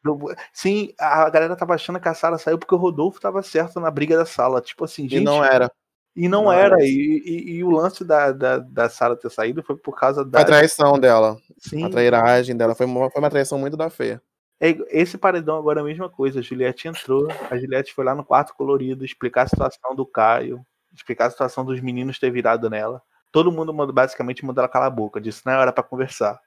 Juliette. 0.03 0.41
Sim, 0.51 0.93
a 0.99 1.29
galera 1.29 1.55
tava 1.55 1.73
achando 1.75 1.97
que 1.97 2.09
a 2.09 2.13
Sara 2.13 2.37
saiu 2.37 2.57
porque 2.59 2.75
o 2.75 2.77
Rodolfo 2.77 3.21
tava 3.21 3.41
certo 3.41 3.79
na 3.79 3.89
briga 3.89 4.17
da 4.17 4.25
sala. 4.25 4.59
Tipo 4.59 4.83
assim, 4.83 5.05
E 5.05 5.09
gente. 5.09 5.23
não 5.23 5.45
era. 5.45 5.71
E 6.13 6.27
não, 6.27 6.43
não 6.43 6.51
era. 6.51 6.75
era. 6.75 6.83
E, 6.83 7.21
e- 7.25 7.51
e 7.53 7.63
o 7.63 7.69
lance 7.69 8.03
da, 8.03 8.33
da, 8.33 8.57
da 8.57 8.89
Sara 8.89 9.15
ter 9.15 9.31
saído 9.31 9.63
foi 9.63 9.77
por 9.77 9.97
causa 9.97 10.25
da. 10.25 10.41
A 10.41 10.43
traição 10.43 10.99
dela. 10.99 11.37
Sim, 11.57 11.85
A 11.85 11.89
trairagem 11.89 12.57
dela. 12.57 12.75
Foi 12.75 12.85
uma, 12.85 13.09
foi 13.09 13.21
uma 13.21 13.29
traição 13.29 13.57
muito 13.57 13.77
da 13.77 13.89
feia. 13.89 14.21
É, 14.59 14.75
Esse 14.89 15.17
paredão 15.17 15.57
agora 15.57 15.79
é 15.79 15.83
a 15.83 15.85
mesma 15.85 16.09
coisa. 16.09 16.39
A 16.39 16.43
Juliette 16.43 16.89
entrou, 16.89 17.29
a 17.49 17.57
Juliette 17.57 17.93
foi 17.93 18.03
lá 18.03 18.13
no 18.13 18.25
quarto 18.25 18.53
colorido 18.55 19.05
explicar 19.05 19.43
a 19.43 19.47
situação 19.47 19.95
do 19.95 20.05
Caio, 20.05 20.65
explicar 20.93 21.27
a 21.27 21.29
situação 21.29 21.63
dos 21.63 21.79
meninos 21.79 22.19
ter 22.19 22.29
virado 22.29 22.69
nela. 22.69 23.01
Todo 23.31 23.53
mundo 23.53 23.71
basicamente 23.93 24.45
mandou 24.45 24.61
ela 24.63 24.67
calar 24.69 24.87
a 24.87 24.91
boca, 24.91 25.21
disse 25.21 25.45
não 25.45 25.53
era 25.53 25.71
pra 25.71 25.81
conversar. 25.83 26.41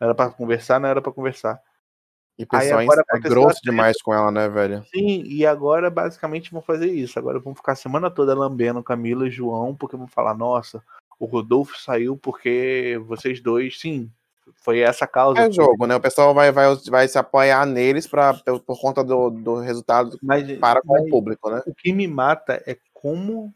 Não 0.00 0.06
era 0.06 0.14
pra 0.14 0.30
conversar, 0.30 0.78
não 0.78 0.88
era 0.88 1.02
pra 1.02 1.10
conversar. 1.12 1.58
E 2.38 2.42
o 2.42 2.46
pessoal 2.46 2.80
agora 2.80 3.04
é 3.12 3.18
grosso 3.20 3.60
demais 3.62 4.02
com 4.02 4.12
ela, 4.12 4.30
né, 4.30 4.48
velho? 4.48 4.84
Sim, 4.92 5.22
e 5.24 5.46
agora 5.46 5.88
basicamente 5.88 6.50
vão 6.50 6.60
fazer 6.60 6.90
isso. 6.90 7.18
Agora 7.18 7.38
vão 7.38 7.54
ficar 7.54 7.72
a 7.72 7.76
semana 7.76 8.10
toda 8.10 8.34
lambendo 8.34 8.82
Camila 8.82 9.28
e 9.28 9.30
João, 9.30 9.74
porque 9.74 9.96
vão 9.96 10.08
falar, 10.08 10.34
nossa, 10.34 10.82
o 11.18 11.26
Rodolfo 11.26 11.78
saiu 11.78 12.16
porque 12.16 13.00
vocês 13.06 13.40
dois, 13.40 13.78
sim, 13.78 14.10
foi 14.56 14.80
essa 14.80 15.04
a 15.04 15.08
causa. 15.08 15.40
É 15.40 15.50
jogo, 15.50 15.86
né? 15.86 15.94
O 15.94 16.00
pessoal 16.00 16.34
vai, 16.34 16.50
vai, 16.50 16.74
vai 16.90 17.06
se 17.06 17.18
apoiar 17.18 17.64
neles 17.66 18.06
pra, 18.06 18.34
por 18.34 18.80
conta 18.80 19.04
do, 19.04 19.30
do 19.30 19.60
resultado 19.60 20.18
Mas, 20.22 20.58
para 20.58 20.82
com 20.82 21.00
o 21.00 21.08
público, 21.08 21.50
né? 21.50 21.62
o 21.66 21.74
que 21.74 21.92
me 21.92 22.08
mata 22.08 22.62
é 22.66 22.76
como 22.92 23.54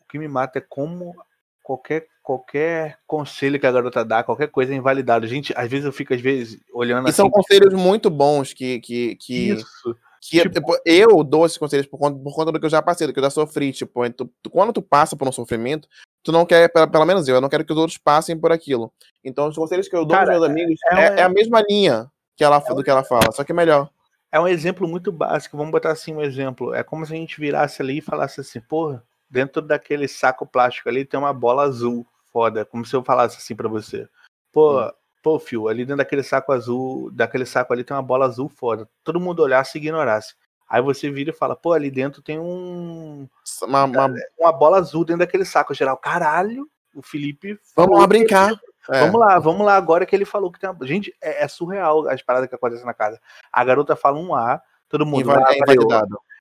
o 0.00 0.08
que 0.08 0.18
me 0.18 0.28
mata 0.28 0.58
é 0.58 0.64
como 0.66 1.14
qualquer, 1.62 2.06
qualquer 2.28 2.98
conselho 3.06 3.58
que 3.58 3.66
a 3.66 3.72
garota 3.72 4.04
dá, 4.04 4.22
qualquer 4.22 4.48
coisa 4.48 4.70
é 4.74 4.76
invalidado. 4.76 5.26
Gente, 5.26 5.54
às 5.56 5.66
vezes 5.70 5.86
eu 5.86 5.92
fico, 5.92 6.12
às 6.12 6.20
vezes, 6.20 6.60
olhando 6.74 7.06
E 7.06 7.08
assim. 7.08 7.16
são 7.16 7.30
conselhos 7.30 7.72
muito 7.72 8.10
bons 8.10 8.52
que, 8.52 8.80
que, 8.80 9.16
que, 9.16 9.52
Isso. 9.52 9.96
que 10.20 10.42
tipo- 10.42 10.50
tipo, 10.52 10.78
eu 10.84 11.24
dou 11.24 11.46
esses 11.46 11.56
conselhos 11.56 11.86
por 11.86 11.96
conta, 11.98 12.22
por 12.22 12.34
conta 12.34 12.52
do 12.52 12.60
que 12.60 12.66
eu 12.66 12.70
já 12.70 12.82
passei, 12.82 13.06
do 13.06 13.14
que 13.14 13.18
eu 13.18 13.24
já 13.24 13.30
sofri. 13.30 13.72
Tipo, 13.72 14.10
tu- 14.10 14.30
tu- 14.42 14.50
quando 14.50 14.74
tu 14.74 14.82
passa 14.82 15.16
por 15.16 15.26
um 15.26 15.32
sofrimento, 15.32 15.88
tu 16.22 16.30
não 16.30 16.44
quer, 16.44 16.70
pelo, 16.70 16.86
pelo 16.90 17.06
menos 17.06 17.26
eu, 17.28 17.36
eu 17.36 17.40
não 17.40 17.48
quero 17.48 17.64
que 17.64 17.72
os 17.72 17.78
outros 17.78 17.96
passem 17.96 18.38
por 18.38 18.52
aquilo. 18.52 18.92
Então, 19.24 19.48
os 19.48 19.56
conselhos 19.56 19.88
que 19.88 19.96
eu 19.96 20.04
dou 20.04 20.14
Cara, 20.14 20.34
aos 20.34 20.40
meus 20.40 20.50
amigos 20.50 20.78
é 20.84 20.92
é, 20.92 20.94
uma- 21.10 21.20
é 21.20 21.22
a 21.22 21.28
mesma 21.30 21.64
linha 21.66 22.10
que 22.36 22.44
ela, 22.44 22.62
É 22.62 22.74
do 22.74 22.84
que 22.84 22.90
ela 22.90 23.04
fala, 23.04 23.32
só 23.32 23.42
que 23.42 23.52
é 23.52 23.54
melhor. 23.54 23.88
É 24.30 24.38
um 24.38 24.46
exemplo 24.46 24.86
muito 24.86 25.10
básico. 25.10 25.56
Vamos 25.56 25.72
botar 25.72 25.92
assim 25.92 26.14
um 26.14 26.20
exemplo. 26.20 26.74
É 26.74 26.82
como 26.82 27.06
se 27.06 27.14
a 27.14 27.16
gente 27.16 27.40
virasse 27.40 27.80
ali 27.80 27.96
e 27.98 28.02
falasse 28.02 28.38
assim, 28.42 28.60
porra, 28.60 29.02
dentro 29.30 29.62
daquele 29.62 30.06
saco 30.06 30.46
plástico 30.46 30.90
ali 30.90 31.06
tem 31.06 31.18
uma 31.18 31.32
bola 31.32 31.62
azul. 31.62 32.06
Foda. 32.32 32.64
Como 32.64 32.84
se 32.84 32.94
eu 32.94 33.02
falasse 33.02 33.36
assim 33.38 33.54
pra 33.56 33.68
você. 33.68 34.08
Pô, 34.52 34.80
Hum. 34.82 34.90
pô, 35.22 35.38
fio, 35.38 35.68
ali 35.68 35.84
dentro 35.84 35.98
daquele 35.98 36.22
saco 36.22 36.52
azul, 36.52 37.10
daquele 37.12 37.44
saco 37.46 37.72
ali 37.72 37.84
tem 37.84 37.96
uma 37.96 38.02
bola 38.02 38.26
azul 38.26 38.48
foda. 38.48 38.88
Todo 39.04 39.20
mundo 39.20 39.40
olhasse 39.42 39.78
e 39.78 39.80
ignorasse. 39.80 40.34
Aí 40.68 40.82
você 40.82 41.10
vira 41.10 41.30
e 41.30 41.34
fala, 41.34 41.56
pô, 41.56 41.72
ali 41.72 41.90
dentro 41.90 42.20
tem 42.22 42.38
um 42.38 43.26
Uma, 43.62 43.84
uma- 43.84 44.14
uma 44.38 44.52
bola 44.52 44.78
azul 44.78 45.04
dentro 45.04 45.20
daquele 45.20 45.44
saco. 45.44 45.72
Geral, 45.74 45.96
caralho, 45.96 46.68
o 46.94 47.02
Felipe. 47.02 47.58
vamos 47.74 47.98
lá 47.98 48.06
brincar. 48.06 48.52
É. 48.90 49.00
Vamos 49.00 49.20
lá, 49.20 49.38
vamos 49.38 49.66
lá, 49.66 49.76
agora 49.76 50.06
que 50.06 50.16
ele 50.16 50.24
falou 50.24 50.50
que 50.50 50.58
tem 50.58 50.68
uma. 50.70 50.86
Gente, 50.86 51.14
é, 51.20 51.44
é 51.44 51.48
surreal 51.48 52.08
as 52.08 52.22
paradas 52.22 52.48
que 52.48 52.54
acontecem 52.54 52.86
na 52.86 52.94
casa. 52.94 53.20
A 53.52 53.62
garota 53.64 53.94
fala 53.94 54.18
um 54.18 54.34
A, 54.34 54.62
todo 54.88 55.04
mundo 55.04 55.20
Inva- 55.22 55.42
ah, 55.46 55.54
valeu. 55.66 55.88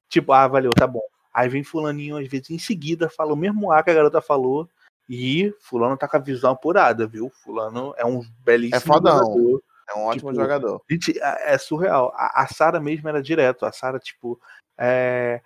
Tipo, 0.08 0.32
ah, 0.32 0.48
valeu, 0.48 0.72
tá 0.72 0.88
bom. 0.88 1.02
Aí 1.34 1.50
vem 1.50 1.64
fulaninho, 1.64 2.16
às 2.18 2.28
vezes, 2.28 2.50
em 2.50 2.58
seguida, 2.58 3.10
fala 3.10 3.34
o 3.34 3.36
mesmo 3.36 3.70
A 3.72 3.84
que 3.84 3.90
a 3.90 3.94
garota 3.94 4.22
falou. 4.22 4.68
E 5.10 5.54
fulano 5.62 5.98
tá 5.98 6.08
com 6.08 6.18
a 6.18 6.20
visão 6.20 6.52
apurada, 6.52 7.08
viu? 7.08 7.30
Fulano 7.44 7.94
é 7.98 8.06
um 8.06 8.22
belíssimo 8.44 8.76
É 8.78 8.80
fodão. 8.80 9.18
jogador. 9.20 9.64
É 9.90 9.98
um 9.98 10.04
ótimo 10.04 10.32
Tipo, 10.32 10.42
jogador. 10.42 10.82
Gente, 10.90 11.18
é 11.18 11.54
é 11.54 11.58
surreal. 11.58 12.12
A, 12.16 12.44
a 12.44 12.48
Sara 12.48 12.80
mesmo 12.80 13.08
era 13.08 13.22
direto. 13.22 13.66
A 13.66 13.72
Sara, 13.72 14.00
tipo. 14.00 14.40
é, 14.78 15.42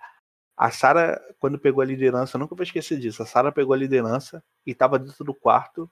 A 0.56 0.70
Sara, 0.70 1.22
quando 1.38 1.58
pegou 1.60 1.80
a 1.80 1.84
liderança, 1.86 2.36
eu 2.36 2.40
nunca 2.40 2.54
vou 2.56 2.64
esquecer 2.64 2.98
disso. 2.98 3.22
A 3.22 3.26
Sara 3.26 3.52
pegou 3.52 3.72
a 3.72 3.76
liderança 3.76 4.42
e 4.66 4.74
tava 4.74 4.98
dentro 4.98 5.24
do 5.24 5.32
quarto, 5.32 5.88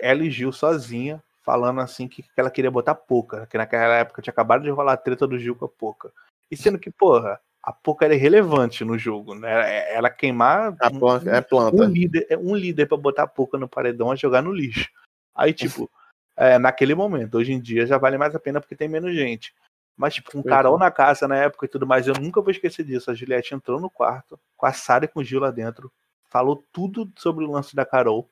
ela 0.00 0.22
e 0.24 0.30
Gil 0.30 0.52
sozinha, 0.52 1.22
falando 1.42 1.80
assim 1.82 2.08
que, 2.08 2.22
que 2.22 2.30
ela 2.40 2.50
queria 2.50 2.70
botar 2.70 2.94
Poca. 2.94 3.46
Que 3.46 3.58
naquela 3.58 3.96
época 3.96 4.22
tinha 4.22 4.32
acabado 4.32 4.62
de 4.62 4.70
rolar 4.70 4.94
a 4.94 4.96
treta 4.96 5.26
do 5.26 5.38
Gil 5.38 5.54
com 5.54 5.66
a 5.66 5.68
Poca. 5.68 6.10
E 6.50 6.56
sendo 6.56 6.78
que, 6.78 6.90
porra, 6.90 7.38
a 7.62 7.72
Poca 7.72 8.04
era 8.06 8.14
irrelevante 8.14 8.84
no 8.84 8.96
jogo, 8.98 9.34
né? 9.34 9.92
Ela 9.94 10.08
queimar 10.10 10.74
A 10.80 10.88
um- 10.88 10.98
planta, 10.98 11.30
é 11.30 11.40
um 11.40 11.42
planta. 11.42 11.84
líder, 11.84 12.26
é 12.30 12.36
um 12.36 12.54
líder 12.54 12.86
para 12.86 12.96
botar 12.96 13.24
a 13.24 13.26
Poca 13.26 13.58
no 13.58 13.68
paredão 13.68 14.10
a 14.10 14.16
jogar 14.16 14.42
no 14.42 14.52
lixo. 14.52 14.88
Aí, 15.34 15.52
tipo, 15.52 15.90
é, 16.36 16.58
naquele 16.58 16.94
momento, 16.94 17.36
hoje 17.36 17.52
em 17.52 17.60
dia 17.60 17.86
já 17.86 17.98
vale 17.98 18.16
mais 18.16 18.34
a 18.34 18.40
pena 18.40 18.60
porque 18.60 18.74
tem 18.76 18.88
menos 18.88 19.14
gente. 19.14 19.54
Mas, 19.96 20.14
tipo, 20.14 20.30
com 20.30 20.42
Perfeito. 20.42 20.54
Carol 20.56 20.78
na 20.78 20.90
casa 20.90 21.28
na 21.28 21.36
época 21.36 21.66
e 21.66 21.68
tudo 21.68 21.86
mais, 21.86 22.06
eu 22.06 22.14
nunca 22.14 22.40
vou 22.40 22.50
esquecer 22.50 22.82
disso. 22.84 23.10
A 23.10 23.14
Juliette 23.14 23.54
entrou 23.54 23.78
no 23.78 23.90
quarto, 23.90 24.40
com 24.56 24.64
a 24.64 24.72
Sara 24.72 25.04
e 25.04 25.08
com 25.08 25.20
o 25.20 25.24
Gil 25.24 25.40
lá 25.40 25.50
dentro, 25.50 25.92
falou 26.30 26.64
tudo 26.72 27.10
sobre 27.18 27.44
o 27.44 27.50
lance 27.50 27.76
da 27.76 27.84
Carol, 27.84 28.26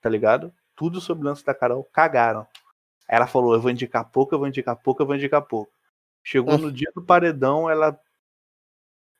tá 0.00 0.08
ligado? 0.08 0.52
Tudo 0.76 1.00
sobre 1.00 1.24
o 1.24 1.26
lance 1.28 1.44
da 1.44 1.52
Carol, 1.54 1.82
cagaram. 1.92 2.46
Ela 3.08 3.26
falou: 3.26 3.52
eu 3.54 3.60
vou 3.60 3.72
indicar 3.72 4.04
pouco, 4.04 4.32
eu 4.32 4.38
vou 4.38 4.46
indicar 4.46 4.76
pouco, 4.76 5.02
eu 5.02 5.06
vou 5.06 5.16
indicar 5.16 5.42
pouco. 5.42 5.72
Chegou 6.22 6.56
no 6.56 6.70
dia 6.70 6.90
do 6.94 7.02
paredão, 7.02 7.68
ela 7.68 7.98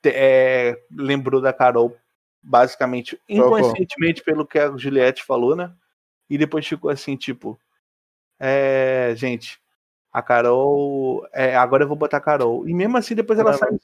é, 0.04 0.78
lembrou 0.90 1.40
da 1.40 1.52
Carol, 1.52 1.96
basicamente, 2.42 3.20
inconscientemente, 3.28 4.22
pelo 4.22 4.46
que 4.46 4.58
a 4.58 4.76
Juliette 4.76 5.24
falou, 5.24 5.54
né? 5.54 5.72
E 6.28 6.36
depois 6.38 6.66
ficou 6.66 6.90
assim, 6.90 7.16
tipo, 7.16 7.58
é, 8.38 9.12
gente, 9.16 9.60
a 10.12 10.20
Carol, 10.20 11.26
é, 11.32 11.56
agora 11.56 11.84
eu 11.84 11.88
vou 11.88 11.96
botar 11.96 12.18
a 12.18 12.20
Carol. 12.20 12.68
E 12.68 12.74
mesmo 12.74 12.98
assim, 12.98 13.14
depois 13.14 13.38
ela 13.38 13.54
saiu, 13.54 13.80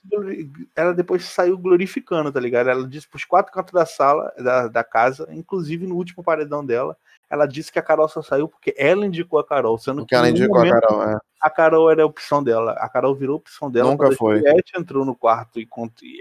ela 0.77 0.93
depois 0.93 1.25
saiu 1.25 1.57
glorificando, 1.57 2.31
tá 2.31 2.39
ligado? 2.39 2.69
Ela 2.69 2.87
disse 2.87 3.09
pros 3.09 3.25
quatro 3.25 3.53
cantos 3.53 3.73
da 3.73 3.87
sala, 3.87 4.33
da, 4.37 4.69
da 4.69 4.85
casa, 4.85 5.27
inclusive 5.31 5.87
no 5.87 5.97
último 5.97 6.23
paredão 6.23 6.65
dela, 6.65 6.97
ela 7.31 7.47
disse 7.47 7.71
que 7.71 7.79
a 7.79 7.83
Carol 7.83 8.09
só 8.09 8.23
saiu 8.23 8.49
porque 8.49 8.75
ela 8.77 9.05
indicou 9.07 9.39
a 9.39 9.47
Carol, 9.47 9.77
sendo 9.79 10.03
Porque 10.03 10.15
ela 10.15 10.29
em 10.29 10.33
nenhum 10.33 10.47
indicou 10.47 10.61
a 10.63 10.65
momento 10.65 10.81
Carol. 10.81 11.03
É. 11.03 11.19
a 11.41 11.51
Carol 11.51 11.91
era 11.91 12.03
a 12.03 12.07
opção 12.07 12.43
dela. 12.43 12.73
A 12.73 12.89
Carol 12.89 13.15
virou 13.15 13.35
a 13.35 13.39
opção 13.39 13.71
dela. 13.71 13.91
Nunca 13.91 14.07
quando 14.07 14.13
a 14.15 14.17
foi. 14.17 14.39
Juliette 14.39 14.73
entrou 14.77 15.05
no 15.05 15.15
quarto 15.15 15.61
e, 15.61 15.69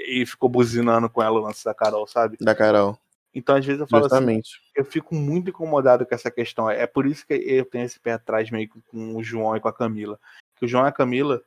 e 0.07 0.25
ficou 0.25 0.49
buzinando 0.49 1.09
com 1.09 1.23
ela 1.23 1.39
o 1.39 1.43
lance 1.43 1.63
da 1.63 1.73
Carol, 1.73 2.05
sabe? 2.07 2.37
Da 2.41 2.53
Carol. 2.53 2.97
Então, 3.33 3.55
às 3.55 3.65
vezes, 3.65 3.79
eu 3.79 3.87
falo 3.87 4.05
assim, 4.05 4.15
Justamente. 4.15 4.49
eu 4.75 4.83
fico 4.83 5.13
muito 5.13 5.51
incomodado 5.51 6.05
com 6.05 6.15
essa 6.15 6.31
questão. 6.31 6.69
É 6.69 6.87
por 6.87 7.05
isso 7.05 7.25
que 7.25 7.33
eu 7.35 7.65
tenho 7.65 7.85
esse 7.85 7.99
pé 7.99 8.13
atrás 8.13 8.49
meio 8.49 8.67
que 8.67 8.81
com 8.87 9.15
o 9.15 9.23
João 9.23 9.55
e 9.55 9.59
com 9.59 9.67
a 9.67 9.73
Camila. 9.73 10.19
Que 10.55 10.65
o 10.65 10.67
João 10.67 10.85
e 10.85 10.89
a 10.89 10.91
Camila, 10.91 11.41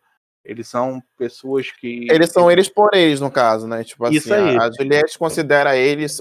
eles 0.44 0.68
são 0.68 1.02
pessoas 1.18 1.70
que. 1.72 2.06
Eles 2.08 2.30
são 2.30 2.50
eles 2.50 2.68
por 2.68 2.94
eles, 2.94 3.20
no 3.20 3.30
caso, 3.30 3.66
né? 3.66 3.82
Tipo 3.82 4.06
assim, 4.06 4.16
Isso 4.16 4.32
aí. 4.32 4.56
a, 4.56 4.66
a 4.66 4.70
Juliette 4.70 5.18
considera 5.18 5.76
eles 5.76 6.18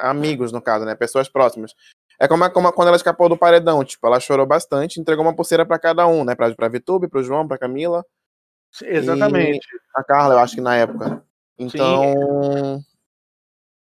amigos, 0.00 0.50
no 0.50 0.62
caso, 0.62 0.86
né? 0.86 0.94
Pessoas 0.94 1.28
próximas. 1.28 1.74
É 2.18 2.28
como, 2.28 2.44
a- 2.44 2.50
como 2.50 2.68
a- 2.68 2.72
quando 2.72 2.88
ela 2.88 2.96
escapou 2.96 3.28
do 3.28 3.36
paredão, 3.36 3.84
tipo, 3.84 4.06
ela 4.06 4.20
chorou 4.20 4.46
bastante, 4.46 5.00
entregou 5.00 5.24
uma 5.24 5.34
pulseira 5.34 5.66
pra 5.66 5.78
cada 5.78 6.06
um, 6.06 6.24
né? 6.24 6.34
Pra, 6.34 6.54
pra 6.54 6.68
Vitube, 6.68 7.08
pro 7.08 7.22
João, 7.22 7.46
pra 7.46 7.58
Camila, 7.58 8.04
Exatamente. 8.80 9.66
a 9.94 10.02
Carla, 10.04 10.34
eu 10.34 10.38
acho 10.38 10.54
que 10.56 10.60
na 10.60 10.76
época. 10.76 11.24
Então. 11.58 12.82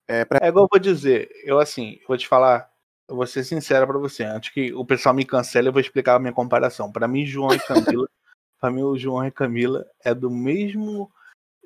É, 0.09 0.25
pra- 0.25 0.41
É 0.43 0.49
igual 0.49 0.65
eu 0.65 0.69
vou 0.71 0.81
dizer, 0.81 1.31
eu 1.45 1.59
assim, 1.59 1.99
vou 2.09 2.17
te 2.17 2.27
falar, 2.27 2.69
eu 3.09 3.17
vou 3.17 3.27
ser 3.27 3.45
sincero 3.45 3.87
pra 3.87 3.99
você, 3.99 4.25
antes 4.25 4.51
que 4.53 4.73
o 4.75 4.85
pessoal 4.85 5.15
me 5.15 5.25
cancele, 5.25 5.69
eu 5.69 5.73
vou 5.73 5.81
explicar 5.81 6.17
a 6.17 6.19
minha 6.19 6.33
comparação. 6.33 6.91
Pra 6.91 7.07
mim, 7.09 7.25
João 7.25 7.53
e 7.55 7.59
Camila, 7.61 8.09
pra 8.61 8.71
mim 8.71 8.83
o 8.83 8.97
João 8.99 9.25
e 9.27 9.31
Camila 9.31 9.85
é 10.05 10.13
do 10.15 10.31
mesmo 10.31 11.11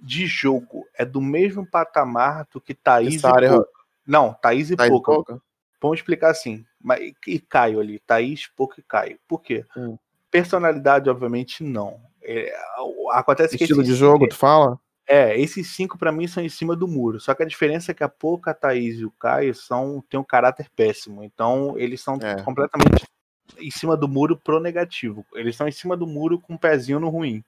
de 0.00 0.26
jogo, 0.26 0.86
é 0.94 1.04
do 1.04 1.20
mesmo 1.22 1.66
patamar 1.68 2.46
do 2.52 2.60
que 2.60 2.74
Thaís 2.74 3.14
e 3.14 3.18
Sara 3.18 3.46
e 3.46 3.48
Pouca. 3.48 3.70
Não, 4.06 4.34
Thaís 4.34 4.70
e 4.70 4.76
Thaís 4.76 4.90
Pouca. 4.90 5.12
Pouca? 5.12 5.42
Vamos 5.80 5.98
explicar 5.98 6.30
assim, 6.30 6.64
mas 6.80 7.12
e 7.26 7.38
Caio 7.38 7.80
ali, 7.80 7.98
Thaís, 8.00 8.46
Pouca 8.56 8.80
e 8.80 8.82
Caio. 8.82 9.18
Por 9.28 9.42
quê? 9.42 9.64
Hum. 9.76 9.96
Personalidade, 10.30 11.08
obviamente, 11.08 11.62
não. 11.62 12.00
É, 12.22 12.54
acontece 13.12 13.56
que 13.56 13.64
Estilo 13.64 13.82
de 13.84 13.94
jogo, 13.94 14.28
tu 14.28 14.36
fala? 14.36 14.78
é, 15.06 15.38
esses 15.40 15.68
cinco 15.74 15.96
pra 15.96 16.10
mim 16.10 16.26
são 16.26 16.42
em 16.42 16.48
cima 16.48 16.74
do 16.74 16.88
muro. 16.88 17.20
Só 17.20 17.32
que 17.34 17.42
a 17.42 17.46
diferença 17.46 17.92
é 17.92 17.94
que 17.94 18.02
a 18.02 18.08
Pouca, 18.08 18.50
a 18.50 18.54
Thaís 18.54 18.98
e 18.98 19.04
o 19.04 19.10
Caio 19.12 19.54
são, 19.54 20.02
têm 20.10 20.18
um 20.18 20.24
caráter 20.24 20.68
péssimo. 20.74 21.22
Então, 21.22 21.78
eles 21.78 22.00
são 22.00 22.18
É. 22.20 22.42
completamente 22.42 23.04
em 23.58 23.70
cima 23.70 23.96
do 23.96 24.08
muro 24.08 24.36
pro 24.36 24.58
negativo. 24.58 25.24
Eles 25.34 25.54
estão 25.54 25.68
em 25.68 25.72
cima 25.72 25.96
do 25.96 26.06
muro 26.06 26.40
com 26.40 26.54
um 26.54 26.58
pezinho 26.58 26.98
no 26.98 27.08
ruim. 27.08 27.44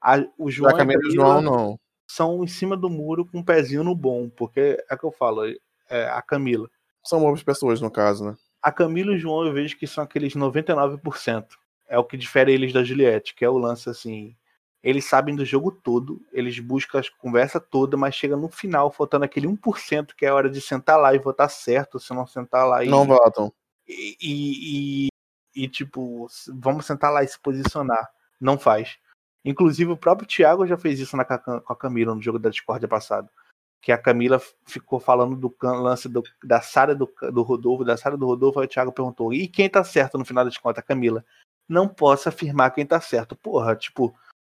A- 0.00 0.24
o 0.36 0.50
João 0.50 0.72
e 0.78 0.96
o 0.96 1.10
João, 1.10 1.40
não. 1.40 1.80
são 2.06 2.44
em 2.44 2.46
cima 2.46 2.76
do 2.76 2.90
muro 2.90 3.24
com 3.24 3.38
um 3.38 3.42
pezinho 3.42 3.82
no 3.82 3.94
bom. 3.94 4.28
Porque 4.28 4.78
é 4.90 4.96
que 4.96 5.04
eu 5.04 5.10
falo, 5.10 5.46
é, 5.88 6.04
a 6.10 6.20
Camila. 6.20 6.68
São 7.04 7.20
boas 7.20 7.42
pessoas, 7.42 7.80
no 7.80 7.90
caso, 7.90 8.24
né? 8.24 8.36
A 8.62 8.70
Camila 8.70 9.12
e 9.12 9.16
o 9.16 9.18
João 9.18 9.46
eu 9.46 9.52
vejo 9.52 9.76
que 9.76 9.86
são 9.86 10.04
aqueles 10.04 10.34
99%. 10.34 11.46
É 11.88 11.98
o 11.98 12.04
que 12.04 12.16
difere 12.16 12.52
eles 12.52 12.72
da 12.72 12.84
Juliette, 12.84 13.34
que 13.34 13.44
é 13.44 13.48
o 13.48 13.58
lance 13.58 13.88
assim. 13.88 14.36
Eles 14.82 15.04
sabem 15.04 15.34
do 15.34 15.44
jogo 15.44 15.70
todo, 15.70 16.22
eles 16.32 16.58
buscam 16.58 17.00
a 17.00 17.02
conversa 17.18 17.60
toda, 17.60 17.96
mas 17.96 18.14
chega 18.14 18.36
no 18.36 18.48
final, 18.48 18.90
faltando 18.90 19.24
aquele 19.24 19.46
1% 19.46 20.14
que 20.16 20.24
é 20.24 20.28
a 20.28 20.34
hora 20.34 20.48
de 20.48 20.60
sentar 20.60 20.98
lá 20.98 21.14
e 21.14 21.18
votar 21.18 21.50
certo, 21.50 21.98
se 21.98 22.14
não 22.14 22.26
sentar 22.26 22.66
lá 22.66 22.82
e, 22.82 22.88
Não 22.88 23.06
votam. 23.06 23.52
e, 23.86 24.16
e, 24.20 25.08
e, 25.56 25.64
e, 25.64 25.68
tipo, 25.68 26.26
vamos 26.54 26.86
sentar 26.86 27.12
lá 27.12 27.22
e 27.22 27.28
se 27.28 27.38
posicionar. 27.38 28.08
Não 28.40 28.58
faz. 28.58 28.96
Inclusive, 29.44 29.90
o 29.90 29.96
próprio 29.96 30.28
Thiago 30.28 30.66
já 30.66 30.78
fez 30.78 30.98
isso 30.98 31.16
na, 31.16 31.24
com 31.24 31.62
a 31.66 31.76
Camila 31.76 32.14
no 32.14 32.22
jogo 32.22 32.38
da 32.38 32.50
Discordia 32.50 32.88
passado. 32.88 33.28
Que 33.82 33.92
a 33.92 33.98
Camila 33.98 34.40
ficou 34.66 35.00
falando 35.00 35.34
do 35.36 35.54
lance 35.62 36.08
do- 36.08 36.22
da 36.44 36.60
Sara 36.60 36.94
do, 36.94 37.10
do 37.32 37.42
Rodolfo, 37.42 37.84
da 37.84 37.96
Sara 37.96 38.16
do 38.16 38.26
Rodolfo, 38.26 38.60
aí 38.60 38.66
o 38.66 38.68
Thiago 38.68 38.92
perguntou: 38.92 39.32
e 39.32 39.48
quem 39.48 39.68
tá 39.70 39.82
certo 39.82 40.18
no 40.18 40.24
final 40.24 40.44
das 40.44 40.56
contas? 40.58 40.84
Camila. 40.84 41.24
Não 41.68 41.88
posso 41.88 42.28
afirmar 42.28 42.72
quem 42.72 42.84
tá 42.84 43.00
certo. 43.00 43.34
Porra, 43.36 43.74
tipo, 43.76 44.14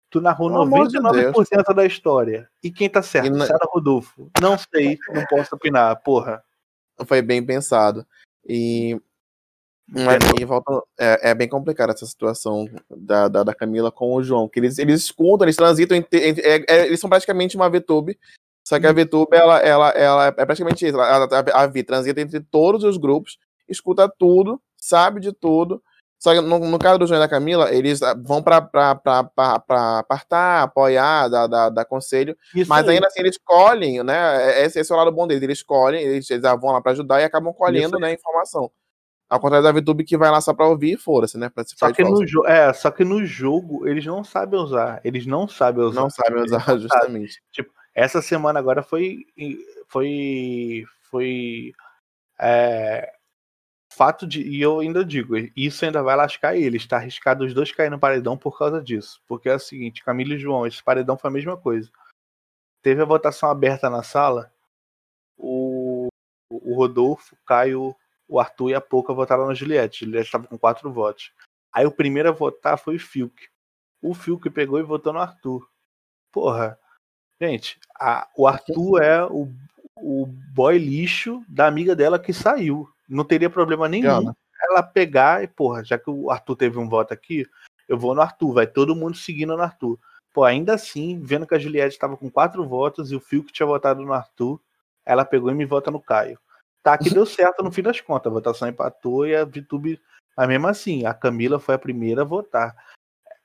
tu 0.08 0.20
narrou 0.20 0.48
Pelo 0.48 0.62
amor 0.62 0.88
de 0.88 0.98
99% 0.98 1.74
da 1.74 1.84
história. 1.84 2.48
E 2.62 2.70
quem 2.70 2.88
tá 2.88 3.02
certo? 3.02 3.30
Na- 3.32 3.46
Sara 3.46 3.66
Rodolfo. 3.70 4.30
Não 4.40 4.56
sei, 4.56 4.96
não 5.12 5.26
posso 5.26 5.54
opinar. 5.54 6.00
Porra. 6.02 6.42
Foi 7.04 7.20
bem 7.20 7.44
pensado. 7.44 8.06
E. 8.48 8.98
Mas 9.92 10.18
aí 10.38 10.44
volta, 10.44 10.70
é, 10.96 11.30
é 11.30 11.34
bem 11.34 11.48
complicada 11.48 11.92
essa 11.92 12.06
situação 12.06 12.68
da, 12.88 13.26
da, 13.26 13.42
da 13.42 13.52
Camila 13.54 13.90
com 13.90 14.14
o 14.14 14.22
João. 14.22 14.48
Que 14.48 14.60
eles, 14.60 14.78
eles 14.78 15.02
escutam, 15.02 15.44
eles 15.44 15.56
transitam, 15.56 15.96
entre, 15.96 16.28
entre- 16.28 16.46
é- 16.46 16.64
é- 16.68 16.86
eles 16.86 17.00
são 17.00 17.10
praticamente 17.10 17.56
uma 17.56 17.68
VTube. 17.68 18.16
Só 18.64 18.78
que 18.78 18.86
a 18.86 18.92
VTube, 18.92 19.34
ela, 19.36 19.58
ela, 19.58 19.88
ela 19.90 20.26
é 20.26 20.44
praticamente 20.44 20.86
isso. 20.86 21.00
Ela, 21.00 21.26
a, 21.26 21.62
a 21.62 21.66
Vi 21.66 21.82
transita 21.82 22.20
entre 22.20 22.40
todos 22.40 22.84
os 22.84 22.96
grupos, 22.96 23.38
escuta 23.68 24.08
tudo, 24.08 24.60
sabe 24.76 25.20
de 25.20 25.32
tudo. 25.32 25.82
Só 26.18 26.34
que 26.34 26.40
no, 26.42 26.58
no 26.58 26.78
caso 26.78 26.98
do 26.98 27.06
João 27.06 27.18
e 27.18 27.24
da 27.24 27.28
Camila, 27.28 27.72
eles 27.74 28.02
ah, 28.02 28.14
vão 28.14 28.42
pra 28.42 28.58
apartar, 28.58 30.62
apoiar, 30.64 31.28
dar, 31.28 31.46
dar, 31.46 31.70
dar 31.70 31.84
conselho, 31.86 32.36
Isso 32.54 32.68
mas 32.68 32.86
aí. 32.86 32.94
ainda 32.94 33.06
assim 33.06 33.20
eles 33.20 33.38
colhem, 33.42 34.02
né? 34.02 34.62
Esse, 34.62 34.80
esse 34.80 34.92
é 34.92 34.94
o 34.94 34.98
lado 34.98 35.10
bom 35.10 35.26
deles, 35.26 35.42
eles 35.42 35.62
colhem, 35.62 36.02
eles, 36.02 36.30
eles 36.30 36.42
vão 36.60 36.72
lá 36.72 36.82
pra 36.82 36.92
ajudar 36.92 37.22
e 37.22 37.24
acabam 37.24 37.54
colhendo, 37.54 37.98
né, 37.98 38.12
informação. 38.12 38.70
Ao 39.30 39.40
contrário 39.40 39.64
da 39.64 39.72
VTube 39.72 40.04
que 40.04 40.18
vai 40.18 40.30
lá 40.30 40.40
só 40.40 40.52
pra 40.52 40.66
ouvir 40.66 40.94
e 40.94 40.98
foda-se, 40.98 41.38
né? 41.38 41.48
Pra 41.48 41.64
se 41.64 41.74
Só 41.78 41.90
que, 41.92 42.02
no 42.02 42.26
jo- 42.26 42.44
é, 42.46 42.72
só 42.72 42.90
que 42.90 43.04
no 43.04 43.24
jogo 43.24 43.88
eles 43.88 44.04
não 44.04 44.24
sabem 44.24 44.58
usar. 44.58 45.00
Eles 45.04 45.24
não 45.24 45.46
sabem 45.46 45.84
usar. 45.84 46.00
Não 46.00 46.10
sabem 46.10 46.38
Eles 46.40 46.50
usar, 46.50 46.60
justamente. 46.76 47.40
Essa 47.94 48.22
semana 48.22 48.58
agora 48.58 48.82
foi. 48.82 49.26
Foi. 49.88 50.84
Foi. 51.10 51.72
É, 52.38 53.12
fato 53.92 54.26
de. 54.26 54.42
E 54.42 54.60
eu 54.60 54.80
ainda 54.80 55.04
digo, 55.04 55.34
isso 55.56 55.84
ainda 55.84 56.02
vai 56.02 56.16
lascar 56.16 56.56
eles. 56.56 56.86
Tá 56.86 56.96
arriscado 56.96 57.44
os 57.44 57.52
dois 57.52 57.72
cair 57.72 57.90
no 57.90 57.98
paredão 57.98 58.36
por 58.36 58.58
causa 58.58 58.82
disso. 58.82 59.20
Porque 59.26 59.48
é 59.48 59.54
o 59.54 59.58
seguinte, 59.58 60.04
Camila 60.04 60.34
e 60.34 60.38
João, 60.38 60.66
esse 60.66 60.82
paredão 60.82 61.18
foi 61.18 61.28
a 61.28 61.32
mesma 61.32 61.56
coisa. 61.56 61.90
Teve 62.82 63.02
a 63.02 63.04
votação 63.04 63.50
aberta 63.50 63.90
na 63.90 64.02
sala. 64.02 64.52
O, 65.36 66.08
o 66.50 66.74
Rodolfo, 66.74 67.36
Caio, 67.46 67.94
o 68.26 68.40
Arthur 68.40 68.70
e 68.70 68.74
a 68.74 68.80
Pouca 68.80 69.12
votaram 69.12 69.46
na 69.46 69.54
Juliette. 69.54 70.04
Juliette 70.04 70.28
estava 70.28 70.46
com 70.46 70.58
quatro 70.58 70.90
votos. 70.92 71.32
Aí 71.72 71.84
o 71.84 71.92
primeiro 71.92 72.28
a 72.28 72.32
votar 72.32 72.78
foi 72.78 72.96
o 72.96 73.00
Fiuk. 73.00 73.48
O 74.02 74.14
Fiuk 74.14 74.48
pegou 74.50 74.78
e 74.78 74.82
votou 74.82 75.12
no 75.12 75.20
Arthur. 75.20 75.68
Porra. 76.32 76.78
Gente, 77.40 77.78
a- 77.98 78.28
o 78.36 78.46
Arthur 78.46 79.02
é 79.02 79.24
o, 79.24 79.48
o 79.96 80.26
boy 80.26 80.76
lixo 80.78 81.42
da 81.48 81.66
amiga 81.66 81.96
dela 81.96 82.18
que 82.18 82.32
saiu. 82.32 82.88
Não 83.08 83.24
teria 83.24 83.48
problema 83.48 83.88
nenhum 83.88 84.20
Diana. 84.20 84.36
ela 84.62 84.82
pegar 84.82 85.42
e, 85.42 85.46
porra, 85.48 85.82
já 85.82 85.98
que 85.98 86.10
o 86.10 86.30
Arthur 86.30 86.56
teve 86.56 86.78
um 86.78 86.88
voto 86.88 87.14
aqui, 87.14 87.46
eu 87.88 87.98
vou 87.98 88.14
no 88.14 88.20
Arthur. 88.20 88.52
Vai 88.52 88.66
todo 88.66 88.94
mundo 88.94 89.16
seguindo 89.16 89.56
no 89.56 89.62
Arthur. 89.62 89.98
Pô, 90.32 90.44
ainda 90.44 90.74
assim, 90.74 91.20
vendo 91.20 91.46
que 91.46 91.54
a 91.54 91.58
Juliette 91.58 91.94
estava 91.94 92.16
com 92.16 92.30
quatro 92.30 92.64
votos 92.66 93.10
e 93.10 93.16
o 93.16 93.20
Fiuk 93.20 93.52
tinha 93.52 93.66
votado 93.66 94.02
no 94.02 94.12
Arthur, 94.12 94.60
ela 95.04 95.24
pegou 95.24 95.50
e 95.50 95.54
me 95.54 95.64
vota 95.64 95.90
no 95.90 96.00
Caio. 96.00 96.38
Tá, 96.82 96.96
que 96.96 97.10
deu 97.10 97.26
certo 97.26 97.62
no 97.62 97.72
fim 97.72 97.82
das 97.82 98.00
contas. 98.00 98.30
A 98.30 98.34
votação 98.34 98.68
empatou 98.68 99.26
e 99.26 99.34
a 99.34 99.44
Vitube. 99.44 100.00
Mas 100.36 100.48
mesmo 100.48 100.68
assim, 100.68 101.04
a 101.04 101.12
Camila 101.12 101.58
foi 101.58 101.74
a 101.74 101.78
primeira 101.78 102.22
a 102.22 102.24
votar. 102.24 102.76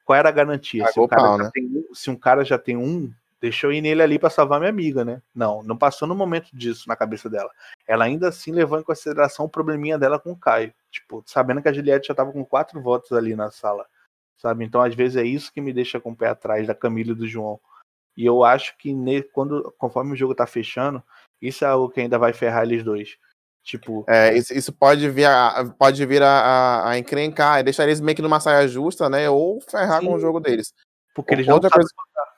Qual 0.05 0.15
era 0.17 0.29
a 0.29 0.31
garantia? 0.31 0.85
Se 0.87 0.99
um, 0.99 1.07
cara 1.07 1.21
pau, 1.23 1.37
né? 1.39 1.49
tem 1.51 1.65
um, 1.65 1.93
se 1.93 2.09
um 2.11 2.15
cara 2.15 2.45
já 2.45 2.59
tem 2.59 2.77
um, 2.77 3.11
deixa 3.45 3.67
eu 3.67 3.71
ir 3.71 3.79
nele 3.79 4.01
ali 4.01 4.17
pra 4.17 4.31
salvar 4.31 4.59
minha 4.59 4.71
amiga, 4.71 5.05
né? 5.05 5.21
Não, 5.33 5.61
não 5.61 5.77
passou 5.77 6.07
no 6.07 6.15
momento 6.15 6.49
disso 6.51 6.87
na 6.87 6.95
cabeça 6.95 7.29
dela. 7.29 7.51
Ela 7.87 8.05
ainda 8.05 8.29
assim 8.29 8.51
levou 8.51 8.79
em 8.79 8.83
consideração 8.83 9.45
o 9.45 9.49
probleminha 9.49 9.99
dela 9.99 10.17
com 10.17 10.31
o 10.31 10.35
Caio. 10.35 10.73
Tipo, 10.89 11.23
sabendo 11.27 11.61
que 11.61 11.69
a 11.69 11.73
Juliette 11.73 12.07
já 12.07 12.15
tava 12.15 12.31
com 12.31 12.43
quatro 12.43 12.81
votos 12.81 13.11
ali 13.11 13.35
na 13.35 13.51
sala. 13.51 13.85
Sabe? 14.37 14.65
Então, 14.65 14.81
às 14.81 14.95
vezes, 14.95 15.15
é 15.15 15.23
isso 15.23 15.53
que 15.53 15.61
me 15.61 15.71
deixa 15.71 15.99
com 15.99 16.11
o 16.11 16.15
pé 16.15 16.27
atrás 16.27 16.65
da 16.65 16.73
Camila 16.73 17.11
e 17.11 17.15
do 17.15 17.27
João. 17.27 17.59
E 18.17 18.25
eu 18.25 18.43
acho 18.43 18.75
que 18.79 18.93
quando, 19.31 19.71
conforme 19.77 20.13
o 20.13 20.15
jogo 20.15 20.33
tá 20.33 20.47
fechando, 20.47 21.03
isso 21.39 21.63
é 21.63 21.67
algo 21.67 21.89
que 21.89 22.01
ainda 22.01 22.17
vai 22.17 22.33
ferrar 22.33 22.63
eles 22.63 22.83
dois. 22.83 23.15
Tipo, 23.63 24.05
É, 24.07 24.35
isso, 24.35 24.53
isso 24.53 24.73
pode 24.73 25.07
vir, 25.09 25.25
a, 25.25 25.71
pode 25.77 26.03
vir 26.05 26.23
a, 26.23 26.27
a, 26.27 26.89
a 26.91 26.97
encrencar, 26.97 27.59
e 27.59 27.63
deixar 27.63 27.83
eles 27.83 28.01
meio 28.01 28.15
que 28.15 28.21
numa 28.23 28.39
saia 28.39 28.67
justa, 28.67 29.07
né? 29.07 29.29
Ou 29.29 29.61
ferrar 29.61 29.99
Sim. 29.99 30.07
com 30.07 30.13
o 30.15 30.19
jogo 30.19 30.39
deles. 30.39 30.73
porque 31.13 31.33
eles 31.33 31.45
não 31.45 31.55
outra 31.55 31.69
sabem. 31.69 31.85
coisa, 31.85 32.34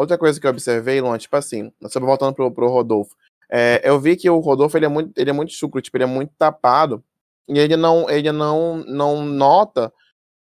outra 0.00 0.18
coisa 0.18 0.40
que 0.40 0.46
eu 0.46 0.50
observei, 0.50 1.00
Luan, 1.00 1.18
tipo 1.18 1.36
assim, 1.36 1.72
sobre 1.88 2.06
voltando 2.06 2.34
pro, 2.34 2.50
pro 2.50 2.68
Rodolfo, 2.68 3.14
é, 3.50 3.80
eu 3.84 3.98
vi 4.00 4.16
que 4.16 4.28
o 4.30 4.38
Rodolfo 4.38 4.76
ele 4.76 4.86
é 4.86 4.88
muito, 4.88 5.12
ele 5.16 5.30
é 5.30 5.32
muito 5.32 5.52
chucro, 5.52 5.80
tipo, 5.82 5.96
ele 5.96 6.04
é 6.04 6.06
muito 6.06 6.32
tapado, 6.38 7.02
e 7.48 7.58
ele 7.58 7.76
não, 7.76 8.08
ele 8.08 8.30
não, 8.30 8.78
não 8.86 9.24
nota. 9.24 9.92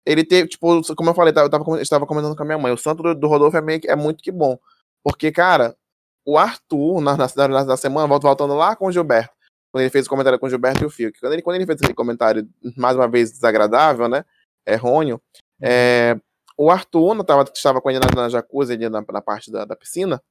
Ele 0.04 0.24
teve, 0.24 0.48
tipo, 0.48 0.82
como 0.94 1.10
eu 1.10 1.14
falei, 1.14 1.32
eu 1.36 1.48
tava, 1.50 1.64
eu 1.68 1.76
estava 1.82 2.06
comentando 2.06 2.36
com 2.36 2.42
a 2.42 2.46
minha 2.46 2.58
mãe, 2.58 2.72
o 2.72 2.76
santo 2.78 3.02
do, 3.02 3.14
do 3.14 3.28
Rodolfo 3.28 3.56
é, 3.56 3.60
meio, 3.60 3.80
que- 3.80 3.88
é 3.88 3.96
muito 3.96 4.22
que 4.22 4.30
bom. 4.32 4.58
Porque, 5.04 5.30
cara, 5.32 5.76
o 6.24 6.36
Arthur, 6.36 7.00
na, 7.00 7.16
na, 7.16 7.26
na, 7.36 7.64
na 7.64 7.76
semana, 7.76 8.06
volta- 8.08 8.26
voltando 8.26 8.54
lá 8.54 8.74
com 8.74 8.86
o 8.86 8.92
Gilberto, 8.92 9.34
quando 9.72 9.82
ele 9.82 9.90
fez 9.90 10.06
o 10.06 10.08
comentário 10.08 10.38
com 10.38 10.46
o 10.46 10.50
Gilberto 10.50 10.82
e 10.82 10.86
o 10.86 10.90
Fiuk, 10.90 11.18
quando 11.20 11.32
ele, 11.32 11.42
quando 11.42 11.56
ele 11.56 11.66
fez 11.66 11.78
aquele 11.78 11.94
comentário, 11.94 12.48
mais 12.76 12.96
uma 12.96 13.06
vez, 13.08 13.30
desagradável, 13.32 14.08
né? 14.08 14.24
Errôneo, 14.66 15.20
é, 15.62 16.18
o 16.56 16.70
Arthur 16.70 17.14
não 17.14 17.24
tava, 17.24 17.44
estava 17.54 17.80
com 17.80 17.90
ele 17.90 18.00
na, 18.00 18.22
na 18.22 18.28
jacuzzi, 18.28 18.72
ali 18.72 18.88
na, 18.88 19.04
na 19.08 19.22
parte 19.22 19.50
da, 19.50 19.64
da 19.64 19.76
piscina, 19.76 20.22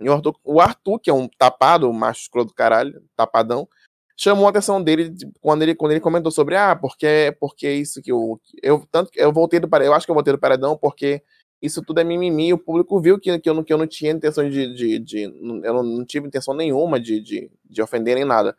e 0.00 0.08
o 0.08 0.12
Arthur, 0.12 0.34
o 0.42 0.60
Arthur, 0.60 0.98
que 0.98 1.10
é 1.10 1.14
um 1.14 1.28
tapado, 1.28 1.88
um 1.88 1.92
macho 1.92 2.22
escroto 2.22 2.48
do 2.48 2.54
caralho, 2.54 3.02
tapadão, 3.16 3.68
chamou 4.16 4.46
a 4.46 4.50
atenção 4.50 4.82
dele 4.82 5.08
de- 5.08 5.30
quando 5.40 5.62
ele, 5.62 5.74
quando 5.74 5.92
ele 5.92 6.00
comentou 6.00 6.30
sobre, 6.32 6.56
ah, 6.56 6.74
porque, 6.76 7.36
porque 7.40 7.70
isso 7.72 8.02
que 8.02 8.10
eu, 8.12 8.40
eu, 8.62 8.86
tanto 8.90 9.10
eu 9.14 9.32
voltei 9.32 9.60
do 9.60 9.68
paredão, 9.68 9.92
eu 9.92 9.96
acho 9.96 10.06
que 10.06 10.10
eu 10.10 10.14
voltei 10.14 10.32
do 10.32 10.38
paredão 10.38 10.76
porque 10.76 11.22
isso 11.60 11.82
tudo 11.82 12.00
é 12.00 12.04
mimimi, 12.04 12.52
o 12.52 12.58
público 12.58 13.00
viu 13.00 13.18
que, 13.18 13.38
que, 13.38 13.48
eu, 13.48 13.54
não, 13.54 13.62
que 13.62 13.72
eu 13.72 13.78
não 13.78 13.86
tinha 13.86 14.10
intenção 14.10 14.48
de, 14.48 14.74
de, 14.74 14.98
de 14.98 15.22
eu 15.22 15.74
não, 15.74 15.82
não 15.82 16.04
tive 16.04 16.26
intenção 16.26 16.54
nenhuma 16.54 16.98
de, 16.98 17.20
de, 17.20 17.50
de 17.64 17.82
ofender 17.82 18.16
nem 18.16 18.24
nada. 18.24 18.56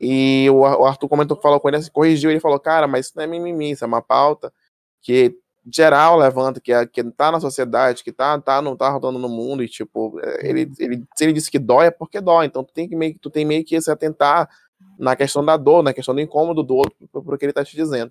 E 0.00 0.48
o, 0.50 0.60
o 0.60 0.84
Arthur 0.84 1.08
comentou, 1.08 1.40
falou 1.40 1.58
com 1.58 1.68
ele, 1.68 1.90
corrigiu, 1.90 2.30
ele 2.30 2.40
falou, 2.40 2.58
cara, 2.60 2.86
mas 2.86 3.06
isso 3.06 3.16
não 3.16 3.24
é 3.24 3.26
mimimi, 3.26 3.72
isso 3.72 3.84
é 3.84 3.86
uma 3.86 4.02
pauta 4.02 4.52
que 5.02 5.36
geral 5.72 6.18
levanta, 6.18 6.60
que, 6.60 6.72
é, 6.72 6.86
que 6.86 7.02
tá 7.04 7.30
na 7.32 7.40
sociedade, 7.40 8.04
que 8.04 8.12
tá, 8.12 8.38
tá, 8.40 8.60
não 8.60 8.76
tá 8.76 8.88
rodando 8.90 9.18
no 9.18 9.28
mundo, 9.28 9.62
e 9.62 9.68
tipo, 9.68 10.18
é, 10.22 10.48
ele, 10.48 10.70
ele, 10.78 11.02
se 11.16 11.24
ele 11.24 11.32
disse 11.32 11.50
que 11.50 11.58
dói, 11.58 11.86
é 11.86 11.90
porque 11.90 12.20
dói, 12.20 12.46
então 12.46 12.62
tu 12.64 12.72
tem 12.72 12.88
que 12.88 12.94
meio, 12.96 13.16
tu 13.20 13.30
tem 13.30 13.44
meio 13.44 13.64
que 13.64 13.80
se 13.80 13.90
atentar 13.90 14.48
na 14.98 15.16
questão 15.16 15.44
da 15.44 15.56
dor, 15.56 15.82
na 15.82 15.92
questão 15.94 16.14
do 16.14 16.20
incômodo 16.20 16.62
do 16.62 16.74
outro, 16.76 16.94
pro, 17.10 17.38
que 17.38 17.44
ele 17.44 17.52
tá 17.52 17.64
te 17.64 17.74
dizendo. 17.76 18.10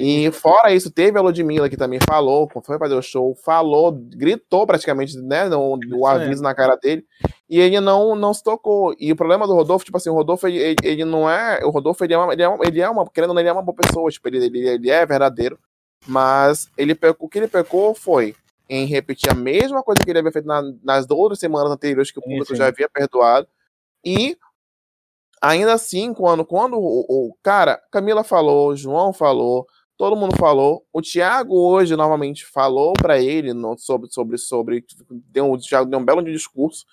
E 0.00 0.28
fora 0.32 0.74
isso, 0.74 0.90
teve 0.90 1.16
a 1.16 1.22
Ludmilla 1.22 1.68
que 1.68 1.76
também 1.76 2.00
falou, 2.04 2.50
foi 2.64 2.78
fazer 2.78 2.94
o 2.96 3.02
show, 3.02 3.32
falou, 3.36 3.92
gritou 3.92 4.66
praticamente, 4.66 5.16
né, 5.18 5.48
no, 5.48 5.78
o 5.94 6.04
aviso 6.06 6.42
na 6.42 6.52
cara 6.52 6.74
dele, 6.76 7.04
e 7.48 7.60
ele 7.60 7.78
não, 7.80 8.16
não 8.16 8.34
se 8.34 8.42
tocou. 8.42 8.92
E 8.98 9.12
o 9.12 9.16
problema 9.16 9.46
do 9.46 9.54
Rodolfo, 9.54 9.84
tipo 9.84 9.96
assim, 9.96 10.10
o 10.10 10.14
Rodolfo, 10.14 10.48
ele, 10.48 10.74
ele- 10.82 11.04
não 11.04 11.30
é, 11.30 11.64
o 11.64 11.70
Rodolfo, 11.70 12.02
ele 12.02 12.12
é 12.14 12.18
uma, 12.18 12.32
ele 12.32 12.42
é 12.42 12.48
uma, 12.48 12.66
ele 12.66 12.80
é 12.80 12.90
uma 12.90 13.08
querendo 13.08 13.30
ou 13.30 13.34
não, 13.34 13.40
ele 13.40 13.48
é 13.48 13.52
uma 13.52 13.62
boa 13.62 13.76
pessoa, 13.76 14.10
tipo, 14.10 14.26
ele, 14.26 14.44
ele, 14.44 14.68
ele 14.68 14.90
é 14.90 15.06
verdadeiro, 15.06 15.56
mas 16.06 16.68
ele 16.76 16.94
pecou, 16.94 17.26
o 17.26 17.28
que 17.30 17.38
ele 17.38 17.48
pecou 17.48 17.94
foi 17.94 18.34
em 18.68 18.86
repetir 18.86 19.30
a 19.30 19.34
mesma 19.34 19.82
coisa 19.82 20.02
que 20.02 20.10
ele 20.10 20.18
havia 20.18 20.32
feito 20.32 20.46
na- 20.46 20.62
nas 20.82 21.06
outras 21.10 21.38
semanas 21.38 21.70
anteriores 21.70 22.10
que 22.10 22.18
o 22.18 22.22
público 22.22 22.46
já 22.56 22.66
havia 22.68 22.88
perdoado, 22.88 23.46
e 24.04 24.36
ainda 25.40 25.74
assim, 25.74 26.14
quando, 26.14 26.44
quando 26.44 26.76
o, 26.78 27.00
o 27.30 27.36
cara, 27.42 27.80
Camila 27.90 28.24
falou, 28.24 28.74
João 28.74 29.12
falou, 29.12 29.66
todo 29.96 30.16
mundo 30.16 30.36
falou, 30.38 30.84
o 30.92 31.02
Thiago 31.02 31.54
hoje 31.56 31.94
novamente 31.96 32.44
falou 32.46 32.92
pra 32.94 33.20
ele 33.20 33.52
no- 33.52 33.76
sobre, 33.78 34.10
sobre, 34.10 34.38
sobre, 34.38 34.84
deu, 35.10 35.50
o 35.50 35.58
Thiago 35.58 35.90
deu 35.90 35.98
um 35.98 36.04
belo 36.04 36.22
discurso, 36.22 36.84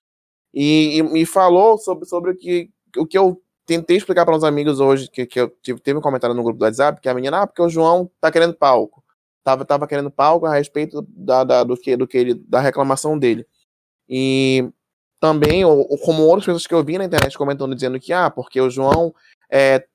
e, 0.54 1.00
e, 1.00 1.22
e 1.22 1.26
falou 1.26 1.78
sobre, 1.78 2.06
sobre 2.06 2.32
o 2.32 2.36
que, 2.36 2.70
o 2.98 3.06
que 3.06 3.18
eu 3.18 3.42
tentei 3.66 3.96
explicar 3.96 4.26
para 4.26 4.36
uns 4.36 4.44
amigos 4.44 4.82
hoje, 4.82 5.10
que, 5.10 5.26
que 5.26 5.40
eu 5.40 5.50
tive, 5.62 5.80
teve 5.80 5.98
um 5.98 6.02
comentário 6.02 6.36
no 6.36 6.44
grupo 6.44 6.60
do 6.60 6.66
WhatsApp, 6.66 7.00
que 7.00 7.08
a 7.08 7.14
menina, 7.14 7.42
ah, 7.44 7.48
porque 7.48 7.62
o 7.62 7.70
João 7.70 8.12
tá 8.20 8.30
querendo 8.30 8.54
palco. 8.54 9.01
Tava, 9.44 9.66
tava 9.66 9.88
querendo 9.88 10.12
palco 10.12 10.46
a 10.46 10.54
respeito 10.56 11.02
da, 11.10 11.44
da- 11.44 11.64
do, 11.64 11.76
que, 11.76 11.98
do 11.98 12.08
que 12.08 12.18
ele, 12.18 12.34
da 12.36 12.60
reclamação 12.60 13.18
dele. 13.18 13.46
E 14.10 14.70
também, 15.20 15.66
ou, 15.66 15.88
como 16.00 16.24
outras 16.24 16.46
pessoas 16.46 16.68
que 16.68 16.74
eu 16.74 16.84
vi 16.84 16.98
na 16.98 17.06
internet 17.06 17.38
comentando, 17.38 17.76
dizendo 17.76 18.00
que, 18.00 18.14
ah, 18.14 18.30
porque 18.30 18.60
o 18.62 18.70
João, 18.70 19.14
é, 19.52 19.86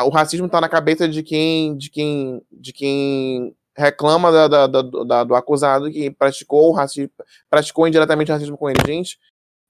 o 0.00 0.08
racismo 0.10 0.48
tá 0.48 0.60
na 0.60 0.68
cabeça 0.68 1.08
de 1.08 1.22
quem, 1.22 1.76
de 1.76 1.90
quem, 1.90 2.42
de 2.52 2.72
quem 2.72 3.54
reclama 3.76 4.32
da, 4.32 4.48
da- 4.66 4.66
da- 4.82 5.24
do- 5.24 5.34
acusado 5.34 5.90
que 5.90 6.10
praticou 6.10 6.72
racismo, 6.72 7.10
praticou 7.50 7.86
indiretamente 7.88 8.32
racismo 8.32 8.56
com 8.58 8.68
ele. 8.70 8.80
Gente, 8.86 9.18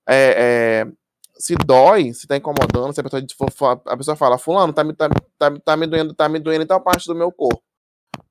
é, 0.08 0.84
é, 0.86 0.92
se 1.38 1.54
dói, 1.56 2.12
se 2.14 2.26
tá 2.26 2.36
incomodando, 2.36 2.92
se 2.94 3.00
a 3.00 3.04
pessoa, 3.04 3.82
a 3.86 3.96
pessoa 3.96 4.16
fala, 4.16 4.38
fulano, 4.38 4.72
tá, 4.72 4.84
me- 4.84 4.94
tá, 4.94 5.08
tá, 5.38 5.50
tá 5.60 5.76
me 5.76 5.86
doendo, 5.86 6.14
tá 6.14 6.28
me 6.28 6.38
doendo 6.38 6.64
em 6.64 6.66
tal 6.66 6.80
parte 6.80 7.06
do 7.06 7.14
meu 7.14 7.30
corpo. 7.32 7.62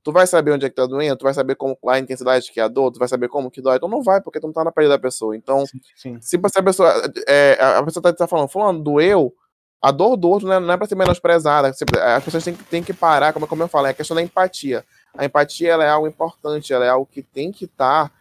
Tu 0.04 0.12
vai 0.12 0.26
saber 0.28 0.52
onde 0.52 0.66
é 0.66 0.70
que 0.70 0.76
tá 0.76 0.86
doendo, 0.86 1.16
tu 1.18 1.24
vai 1.24 1.34
saber 1.34 1.56
como 1.56 1.78
a 1.88 2.00
intensidade 2.00 2.52
que 2.52 2.60
é 2.60 2.64
a 2.64 2.68
dor, 2.68 2.92
tu 2.92 3.00
vai 3.00 3.08
saber 3.08 3.28
como 3.28 3.52
que 3.52 3.62
dói. 3.62 3.78
Então 3.78 3.90
não 3.90 4.02
vai, 4.04 4.22
porque 4.22 4.40
tu 4.40 4.48
não 4.48 4.54
tá 4.54 4.64
na 4.64 4.72
pele 4.72 4.88
da 4.88 4.98
pessoa. 5.00 5.36
Então, 5.36 5.66
Sim. 5.96 6.18
se 6.22 6.38
você- 6.38 6.60
a 6.60 6.64
pessoa, 6.64 6.94
é, 7.28 7.58
a 7.60 7.84
pessoa 7.84 8.02
tá, 8.04 8.14
tá 8.14 8.28
falando, 8.28 8.48
fulano, 8.48 8.80
doeu, 8.82 9.34
a 9.82 9.92
dor 9.92 10.16
do 10.18 10.30
outro 10.30 10.48
não 10.48 10.56
é, 10.56 10.60
não 10.60 10.74
é 10.74 10.78
pra 10.78 10.88
ser 10.88 10.96
menosprezada. 10.96 11.68
As 11.70 12.24
pessoas 12.24 12.44
têm 12.44 12.56
que, 12.56 12.64
têm 12.64 12.84
que 12.84 12.94
parar, 12.94 13.34
como, 13.34 13.46
como 13.48 13.64
eu 13.64 13.68
falei, 13.68 13.90
é 13.90 13.92
a 13.92 13.94
questão 13.94 14.16
da 14.16 14.22
empatia. 14.24 14.84
A 15.18 15.26
empatia 15.26 15.72
ela 15.72 15.84
é 15.84 15.90
algo 15.90 16.08
importante, 16.08 16.74
ela 16.74 16.86
é 16.86 16.90
algo 16.90 17.08
que 17.12 17.22
tem 17.22 17.52
que 17.52 17.66
estar. 17.66 18.12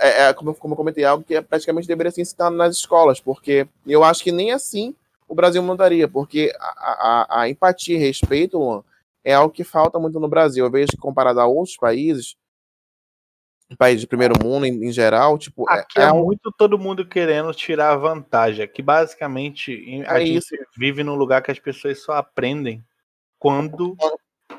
é, 0.00 0.24
é, 0.24 0.32
como, 0.32 0.52
como 0.54 0.72
eu 0.74 0.76
comentei, 0.76 1.04
é 1.04 1.06
algo 1.06 1.22
que 1.24 1.34
é, 1.36 1.40
praticamente 1.40 1.86
deveria 1.86 2.10
ser 2.10 2.22
ensinado 2.22 2.56
nas 2.56 2.74
escolas, 2.76 3.20
porque 3.20 3.68
eu 3.86 4.02
acho 4.02 4.22
que 4.24 4.32
nem 4.32 4.50
assim 4.52 4.94
o 5.28 5.34
Brasil 5.34 5.62
mudaria, 5.62 6.08
porque 6.08 6.52
a, 6.58 7.26
a, 7.38 7.40
a 7.42 7.48
empatia 7.48 7.96
e 7.96 7.98
respeito, 8.00 8.58
Luan, 8.58 8.82
é 9.26 9.34
algo 9.34 9.52
que 9.52 9.64
falta 9.64 9.98
muito 9.98 10.20
no 10.20 10.28
Brasil. 10.28 10.64
Eu 10.64 10.70
vejo 10.70 10.92
que 10.92 10.96
comparado 10.98 11.40
a 11.40 11.46
outros 11.46 11.76
países, 11.76 12.36
países 13.76 14.02
de 14.02 14.06
primeiro 14.06 14.34
mundo 14.40 14.64
em, 14.64 14.84
em 14.86 14.92
geral, 14.92 15.36
tipo, 15.36 15.68
é- 15.68 15.80
Aqui 15.80 15.98
é, 15.98 16.04
é, 16.04 16.12
muito 16.12 16.52
todo 16.56 16.78
mundo 16.78 17.04
querendo 17.04 17.52
tirar 17.52 17.96
vantagem. 17.96 18.64
Aqui, 18.64 18.80
basicamente, 18.80 20.04
a 20.06 20.20
É 20.20 20.24
gente 20.24 20.38
isso. 20.38 20.54
vive 20.78 21.02
num 21.02 21.16
lugar 21.16 21.42
que 21.42 21.50
as 21.50 21.58
pessoas 21.58 22.00
só 22.00 22.12
aprendem 22.12 22.84
quando 23.36 23.96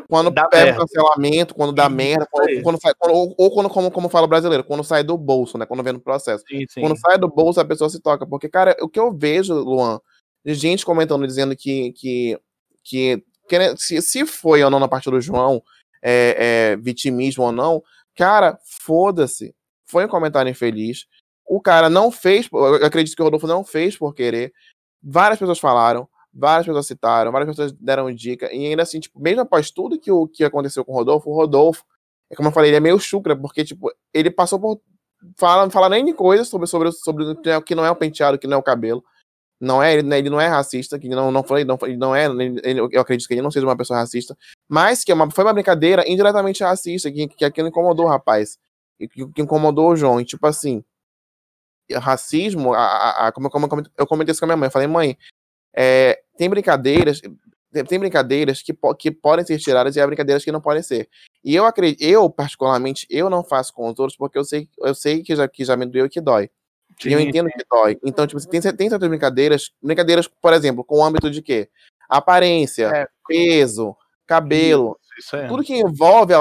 quando 0.09 0.32
Dá 0.32 0.47
pega 0.47 0.65
merda. 0.65 0.80
cancelamento, 0.80 1.55
quando 1.55 1.72
dá 1.74 1.84
Isso 1.88 1.95
merda, 1.95 2.28
quando, 2.30 2.61
quando 2.61 2.82
sai, 2.82 2.93
quando- 2.97 3.13
ou, 3.13 3.36
ou 3.38 3.51
quando, 3.51 3.70
como, 3.70 3.89
como 3.91 4.09
fala 4.09 4.26
o 4.26 4.30
brasileiro, 4.30 4.63
quando 4.63 4.84
sai 4.84 5.01
do 5.03 5.18
bolso, 5.18 5.57
né? 5.57 5.65
Quando 5.65 5.84
vem 5.84 5.93
no 5.93 5.99
processo. 5.99 6.43
Sim, 6.47 6.65
sim. 6.70 6.82
Quando 6.82 6.97
sai 6.97 7.18
do 7.18 7.28
bolso, 7.30 7.59
a 7.59 7.65
pessoa 7.65 7.89
se 7.89 7.99
toca. 8.01 8.26
Porque, 8.28 8.47
cara, 8.49 8.76
o 8.82 8.88
que 8.89 8.99
eu 8.99 9.11
vejo, 9.13 9.53
Luan, 9.53 9.99
de 10.45 10.53
gente 10.53 10.86
comentando, 10.86 11.26
dizendo 11.26 11.55
que, 11.57 11.91
que, 11.93 12.39
que, 12.84 13.18
que 13.18 13.24
se, 13.77 14.01
se 14.01 14.25
foi 14.25 14.63
ou 14.63 14.69
não 14.69 14.79
na 14.79 14.87
parte 14.87 15.09
do 15.09 15.21
João, 15.21 15.61
é, 16.01 16.71
é, 16.71 16.77
vitimismo 16.77 17.43
ou 17.43 17.51
não, 17.51 17.83
cara, 18.15 18.59
foda-se. 18.63 19.55
Foi 19.85 20.05
um 20.05 20.09
comentário 20.09 20.49
infeliz. 20.49 21.05
O 21.45 21.61
cara 21.61 21.89
não 21.89 22.11
fez, 22.11 22.49
eu 22.51 22.85
acredito 22.85 23.15
que 23.15 23.21
o 23.21 23.25
Rodolfo 23.25 23.47
não 23.47 23.63
fez 23.63 23.97
por 23.97 24.13
querer. 24.13 24.53
Várias 25.01 25.39
pessoas 25.39 25.59
falaram, 25.59 26.07
várias 26.33 26.65
pessoas 26.65 26.85
citaram, 26.85 27.31
várias 27.31 27.49
pessoas 27.49 27.71
deram 27.71 28.13
dica. 28.13 28.53
E 28.53 28.67
ainda 28.67 28.83
assim, 28.83 28.99
tipo, 28.99 29.19
mesmo 29.19 29.41
após 29.41 29.71
tudo 29.71 29.99
que, 29.99 30.11
o, 30.11 30.27
que 30.27 30.43
aconteceu 30.43 30.83
com 30.83 30.91
o 30.91 30.95
Rodolfo, 30.95 31.29
o 31.29 31.33
Rodolfo, 31.33 31.85
é 32.29 32.35
como 32.35 32.49
eu 32.49 32.53
falei, 32.53 32.69
ele 32.69 32.77
é 32.77 32.81
meio 32.81 32.99
chucra, 32.99 33.35
porque, 33.35 33.63
tipo, 33.63 33.89
ele 34.13 34.29
passou 34.29 34.59
por 34.59 34.81
fala, 35.35 35.63
não 35.63 35.71
fala 35.71 35.89
nem 35.89 36.05
de 36.05 36.13
coisas 36.13 36.47
sobre, 36.47 36.67
sobre, 36.67 36.91
sobre 36.91 37.23
o 37.23 37.61
que 37.61 37.75
não 37.75 37.85
é 37.85 37.91
o 37.91 37.95
penteado, 37.95 38.37
que 38.37 38.47
não 38.47 38.57
é 38.57 38.59
o 38.59 38.63
cabelo. 38.63 39.03
Não 39.60 39.82
é, 39.82 39.93
ele, 39.95 40.16
ele 40.16 40.30
não 40.30 40.39
é 40.39 40.47
racista, 40.47 40.99
que 40.99 41.10
não, 41.10 41.32
não 41.32 41.43
foi, 41.43 41.64
não, 41.64 41.78
não 41.97 42.16
é, 42.16 42.26
ele- 42.26 42.80
eu 42.80 43.01
acredito 43.01 43.28
que 43.28 43.34
ele 43.34 43.41
não 43.41 43.49
seja 43.49 43.66
uma 43.66 43.76
pessoa 43.76 43.99
racista, 43.99 44.38
mas 44.70 45.03
que 45.03 45.12
é 45.12 45.16
uma, 45.16 45.32
foi 45.32 45.43
uma 45.43 45.53
brincadeira 45.53 46.03
indiretamente 46.08 46.64
racista, 46.64 47.12
que, 47.12 47.28
que 47.28 47.43
aquilo 47.43 47.68
incomodou 47.68 48.05
o 48.05 48.10
rapaz, 48.10 48.60
e 48.99 49.08
que, 49.08 49.26
que 49.28 49.41
incomodou 49.41 49.89
o 49.91 49.95
João, 49.95 50.22
e 50.22 50.26
tipo 50.26 50.45
assim, 50.45 50.84
racismo, 51.91 52.74
a, 52.74 52.80
a, 52.80 53.28
a- 53.28 53.32
como, 53.32 53.49
como, 53.49 53.68
como 53.68 53.84
eu 53.97 54.08
comentei 54.08 54.32
isso 54.32 54.39
com 54.41 54.45
a 54.45 54.47
minha 54.49 54.58
mãe, 54.58 54.68
eu 54.68 54.72
falei, 54.72 54.88
mãe, 54.88 55.18
é, 55.76 56.22
tem 56.38 56.49
brincadeiras, 56.49 57.22
tem, 57.72 57.86
tem 57.86 57.99
brincadeiras 57.99 58.62
que, 58.62 58.74
po- 58.74 58.93
que 58.95 59.12
podem 59.12 59.45
ser 59.45 59.60
tiradas 59.60 59.95
e 59.95 60.01
há 60.01 60.08
brincadeiras 60.08 60.43
que 60.43 60.51
não 60.51 60.62
podem 60.62 60.84
ser. 60.84 61.10
E 61.43 61.55
eu 61.55 61.66
acredito, 61.66 62.01
eu 62.03 62.30
particularmente, 62.30 63.08
eu 63.10 63.30
não 63.30 63.43
faço 63.43 63.74
com 63.74 63.84
os 63.89 63.97
outros 63.99 64.18
porque 64.18 64.38
eu 64.38 64.43
sei, 64.43 64.70
eu 64.80 64.93
sei 64.95 65.24
que 65.24 65.36
já, 65.36 65.47
que 65.47 65.64
já 65.66 65.78
me 65.78 65.86
doeu 65.86 66.05
e 66.08 66.10
que 66.10 66.22
dói. 66.22 66.49
E 67.05 67.13
eu 67.13 67.19
Sim, 67.19 67.27
entendo 67.27 67.49
que 67.49 67.63
dói. 67.69 67.97
Então, 68.03 68.25
tipo, 68.25 68.39
tem, 68.47 68.59
tem 68.61 68.89
certas 68.89 69.07
brincadeiras, 69.07 69.71
brincadeiras, 69.81 70.27
por 70.27 70.53
exemplo, 70.53 70.83
com 70.83 70.97
o 70.97 71.03
âmbito 71.03 71.29
de 71.29 71.41
quê? 71.41 71.69
Aparência, 72.09 72.87
É. 72.87 73.07
peso, 73.27 73.95
cabelo, 74.25 74.97
Isso 75.19 75.35
aí. 75.35 75.47
tudo 75.47 75.63
que 75.63 75.75
envolve, 75.77 76.33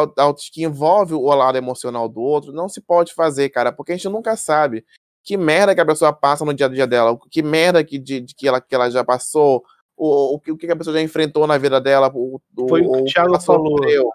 que 0.52 0.64
envolve 0.64 1.14
o 1.14 1.26
lado 1.34 1.58
emocional 1.58 2.08
do 2.08 2.20
outro, 2.20 2.52
não 2.52 2.68
se 2.68 2.80
pode 2.80 3.12
fazer, 3.12 3.48
cara, 3.50 3.70
porque 3.72 3.92
a 3.92 3.96
gente 3.96 4.08
nunca 4.08 4.36
sabe 4.36 4.84
que 5.22 5.36
merda 5.36 5.74
que 5.74 5.80
a 5.80 5.86
pessoa 5.86 6.12
passa 6.12 6.44
no 6.44 6.54
dia 6.54 6.66
a 6.66 6.68
dia 6.68 6.86
dela, 6.86 7.18
que 7.30 7.42
merda 7.42 7.82
que, 7.84 7.98
de, 7.98 8.20
de 8.20 8.34
que, 8.34 8.46
ela, 8.46 8.60
que 8.60 8.74
ela 8.74 8.88
já 8.90 9.04
passou, 9.04 9.62
o, 9.96 10.34
o, 10.34 10.40
que, 10.40 10.52
o 10.52 10.56
que 10.56 10.70
a 10.70 10.76
pessoa 10.76 10.94
já 10.94 11.02
enfrentou 11.02 11.46
na 11.46 11.58
vida 11.58 11.80
dela, 11.80 12.10
o, 12.14 12.40
o, 12.56 12.68
Foi 12.68 12.80
o 12.82 12.92
que 12.92 13.00
o 13.00 13.04
Thiago 13.04 13.40
falou. 13.40 13.76
sofreu 13.78 14.10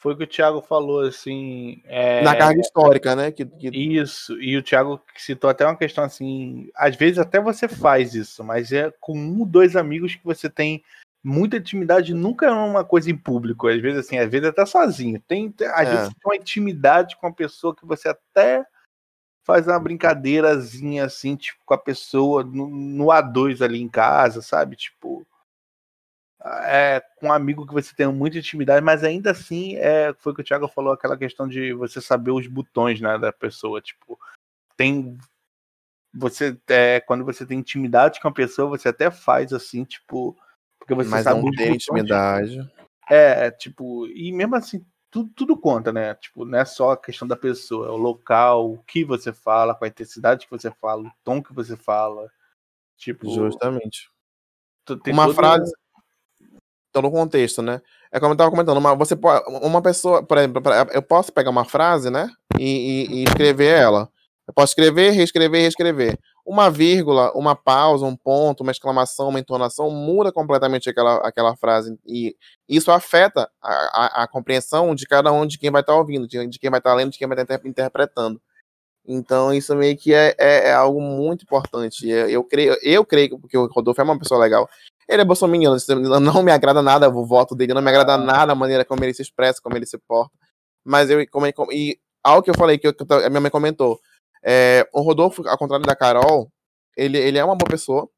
Foi 0.00 0.14
o 0.14 0.16
que 0.16 0.24
o 0.24 0.26
Thiago 0.26 0.62
falou, 0.62 1.00
assim. 1.00 1.82
é, 1.84 2.24
na 2.24 2.34
carga 2.34 2.58
histórica, 2.58 3.14
né? 3.14 3.30
Que, 3.30 3.44
que, 3.44 3.68
Isso, 3.68 4.40
e 4.40 4.56
o 4.56 4.62
Thiago 4.62 4.98
citou 5.14 5.50
até 5.50 5.66
uma 5.66 5.76
questão 5.76 6.02
assim, 6.02 6.70
às 6.74 6.96
vezes 6.96 7.18
até 7.18 7.38
você 7.38 7.68
faz 7.68 8.14
isso, 8.14 8.42
mas 8.42 8.72
é 8.72 8.90
com 8.98 9.14
um, 9.14 9.44
dois 9.44 9.76
amigos 9.76 10.16
que 10.16 10.24
você 10.24 10.48
tem 10.48 10.82
muita 11.22 11.58
intimidade, 11.58 12.14
nunca 12.14 12.46
é 12.46 12.50
uma 12.50 12.82
coisa 12.82 13.10
em 13.10 13.16
público, 13.16 13.68
às 13.68 13.78
vezes 13.78 14.00
assim, 14.00 14.16
às 14.16 14.30
vezes 14.30 14.48
até 14.48 14.64
sozinho. 14.64 15.20
Tem, 15.28 15.52
tem- 15.52 15.68
às 15.68 15.86
É. 15.86 15.90
vezes 15.90 16.08
tem 16.08 16.16
uma 16.24 16.36
intimidade 16.36 17.16
com 17.18 17.26
a 17.26 17.32
pessoa 17.32 17.76
que 17.76 17.84
você 17.84 18.08
até 18.08 18.64
faz 19.44 19.66
uma 19.66 19.78
brincadeirazinha 19.78 21.04
assim, 21.04 21.36
tipo, 21.36 21.60
com 21.66 21.74
a 21.74 21.78
pessoa 21.78 22.42
no, 22.42 22.66
no 22.68 23.06
A2 23.12 23.60
ali 23.60 23.82
em 23.82 23.88
casa, 23.88 24.40
sabe? 24.40 24.76
Tipo, 24.76 25.26
é 26.44 27.02
com 27.16 27.28
um 27.28 27.32
amigo 27.32 27.66
que 27.66 27.72
você 27.72 27.94
tem 27.94 28.06
muita 28.06 28.38
intimidade, 28.38 28.84
mas 28.84 29.04
ainda 29.04 29.30
assim 29.30 29.76
é 29.76 30.14
foi 30.18 30.32
o 30.32 30.34
que 30.34 30.40
o 30.40 30.44
Thiago 30.44 30.68
falou, 30.68 30.92
aquela 30.92 31.16
questão 31.16 31.46
de 31.46 31.72
você 31.72 32.00
saber 32.00 32.30
os 32.30 32.46
botões, 32.46 33.00
né, 33.00 33.18
da 33.18 33.32
pessoa, 33.32 33.80
tipo, 33.80 34.18
tem 34.76 35.18
você 36.12 36.58
é, 36.68 37.00
quando 37.00 37.24
você 37.24 37.46
tem 37.46 37.58
intimidade 37.58 38.20
com 38.20 38.28
a 38.28 38.32
pessoa, 38.32 38.68
você 38.68 38.88
até 38.88 39.10
faz 39.10 39.52
assim, 39.52 39.84
tipo, 39.84 40.36
porque 40.78 40.94
você 40.94 41.08
mas 41.10 41.24
sabe 41.24 41.40
não 41.42 41.50
botões. 41.50 41.68
intimidade. 41.74 42.72
É, 43.08 43.50
tipo, 43.50 44.06
e 44.06 44.32
mesmo 44.32 44.56
assim, 44.56 44.84
tudo, 45.10 45.30
tudo 45.34 45.56
conta, 45.58 45.92
né? 45.92 46.14
Tipo, 46.14 46.44
não 46.44 46.58
é 46.58 46.64
só 46.64 46.92
a 46.92 46.96
questão 46.96 47.26
da 47.28 47.36
pessoa, 47.36 47.88
é 47.88 47.90
o 47.90 47.96
local, 47.96 48.72
o 48.72 48.82
que 48.84 49.04
você 49.04 49.32
fala, 49.32 49.74
com 49.74 49.84
a 49.84 49.88
intensidade 49.88 50.46
que 50.46 50.50
você 50.50 50.70
fala, 50.70 51.02
o 51.02 51.12
tom 51.22 51.42
que 51.42 51.52
você 51.52 51.76
fala. 51.76 52.30
Tipo, 52.96 53.28
Justamente. 53.28 54.08
tem 55.02 55.12
uma 55.12 55.26
todo- 55.26 55.34
frase 55.34 55.72
todo 56.92 57.08
o 57.08 57.10
contexto, 57.10 57.62
né? 57.62 57.80
É 58.12 58.18
como 58.20 58.32
eu 58.32 58.36
tava 58.36 58.50
comentando, 58.50 58.78
uma, 58.78 58.94
você 58.94 59.14
pode, 59.16 59.44
uma 59.64 59.80
pessoa, 59.82 60.22
por 60.22 60.38
exemplo, 60.38 60.62
eu 60.92 61.02
posso 61.02 61.32
pegar 61.32 61.50
uma 61.50 61.64
frase, 61.64 62.10
né? 62.10 62.28
E, 62.58 63.06
e- 63.08 63.14
e 63.20 63.24
escrever 63.24 63.76
ela. 63.78 64.08
Eu 64.48 64.54
posso 64.54 64.72
escrever, 64.72 65.10
reescrever, 65.12 65.60
reescrever. 65.62 66.18
Uma 66.44 66.68
vírgula, 66.70 67.30
uma 67.36 67.54
pausa, 67.54 68.04
um 68.04 68.16
ponto, 68.16 68.62
uma 68.62 68.72
exclamação, 68.72 69.28
uma 69.28 69.38
entonação 69.38 69.90
muda 69.90 70.32
completamente 70.32 70.90
aquela, 70.90 71.16
aquela 71.18 71.56
frase. 71.56 71.96
E 72.06 72.34
isso 72.68 72.90
afeta 72.90 73.48
a, 73.62 73.72
a- 74.20 74.22
a 74.24 74.28
compreensão 74.28 74.94
de 74.94 75.06
cada 75.06 75.30
um 75.32 75.46
de 75.46 75.56
quem 75.58 75.70
vai 75.70 75.82
estar 75.82 75.94
ouvindo, 75.94 76.26
de, 76.26 76.44
de 76.48 76.58
quem 76.58 76.70
vai 76.70 76.80
estar 76.80 76.94
lendo, 76.94 77.12
de 77.12 77.18
quem 77.18 77.28
vai 77.28 77.40
estar 77.40 77.60
interpretando. 77.64 78.40
Então, 79.06 79.52
isso 79.52 79.74
meio 79.74 79.96
que 79.96 80.12
é, 80.14 80.34
é- 80.38 80.68
é 80.68 80.72
algo 80.72 81.00
muito 81.00 81.42
importante. 81.42 82.08
Eu, 82.08 82.28
eu 82.28 82.44
creio, 82.44 82.76
eu 82.82 83.04
creio, 83.04 83.38
porque 83.38 83.56
o 83.58 83.66
Rodolfo 83.66 84.00
é 84.00 84.04
uma 84.04 84.18
pessoa 84.18 84.40
legal. 84.40 84.68
Ele 85.10 85.22
é 85.22 85.24
bolsominion, 85.24 85.76
não 86.22 86.40
me 86.40 86.52
agrada 86.52 86.80
nada 86.80 87.08
o 87.08 87.26
voto 87.26 87.56
dele, 87.56 87.74
não 87.74 87.82
me 87.82 87.90
agrada 87.90 88.16
nada 88.16 88.52
a 88.52 88.54
maneira 88.54 88.84
como 88.84 89.02
ele 89.04 89.12
se 89.12 89.22
expressa, 89.22 89.60
como 89.60 89.76
ele 89.76 89.84
se 89.84 89.98
porta. 89.98 90.32
Mas 90.84 91.10
eu, 91.10 91.26
como, 91.28 91.46
e 91.72 91.98
algo 92.22 92.42
que 92.44 92.50
eu 92.50 92.54
falei, 92.54 92.78
que, 92.78 92.86
eu- 92.86 92.94
que 92.94 93.04
a 93.12 93.28
minha 93.28 93.40
mãe 93.40 93.50
comentou, 93.50 94.00
é, 94.44 94.88
o 94.94 95.00
Rodolfo, 95.00 95.46
ao 95.48 95.58
contrário 95.58 95.84
da 95.84 95.96
Carol, 95.96 96.48
ele, 96.96 97.18
ele 97.18 97.38
é 97.38 97.44
uma 97.44 97.56
boa 97.56 97.68
pessoa, 97.68 98.08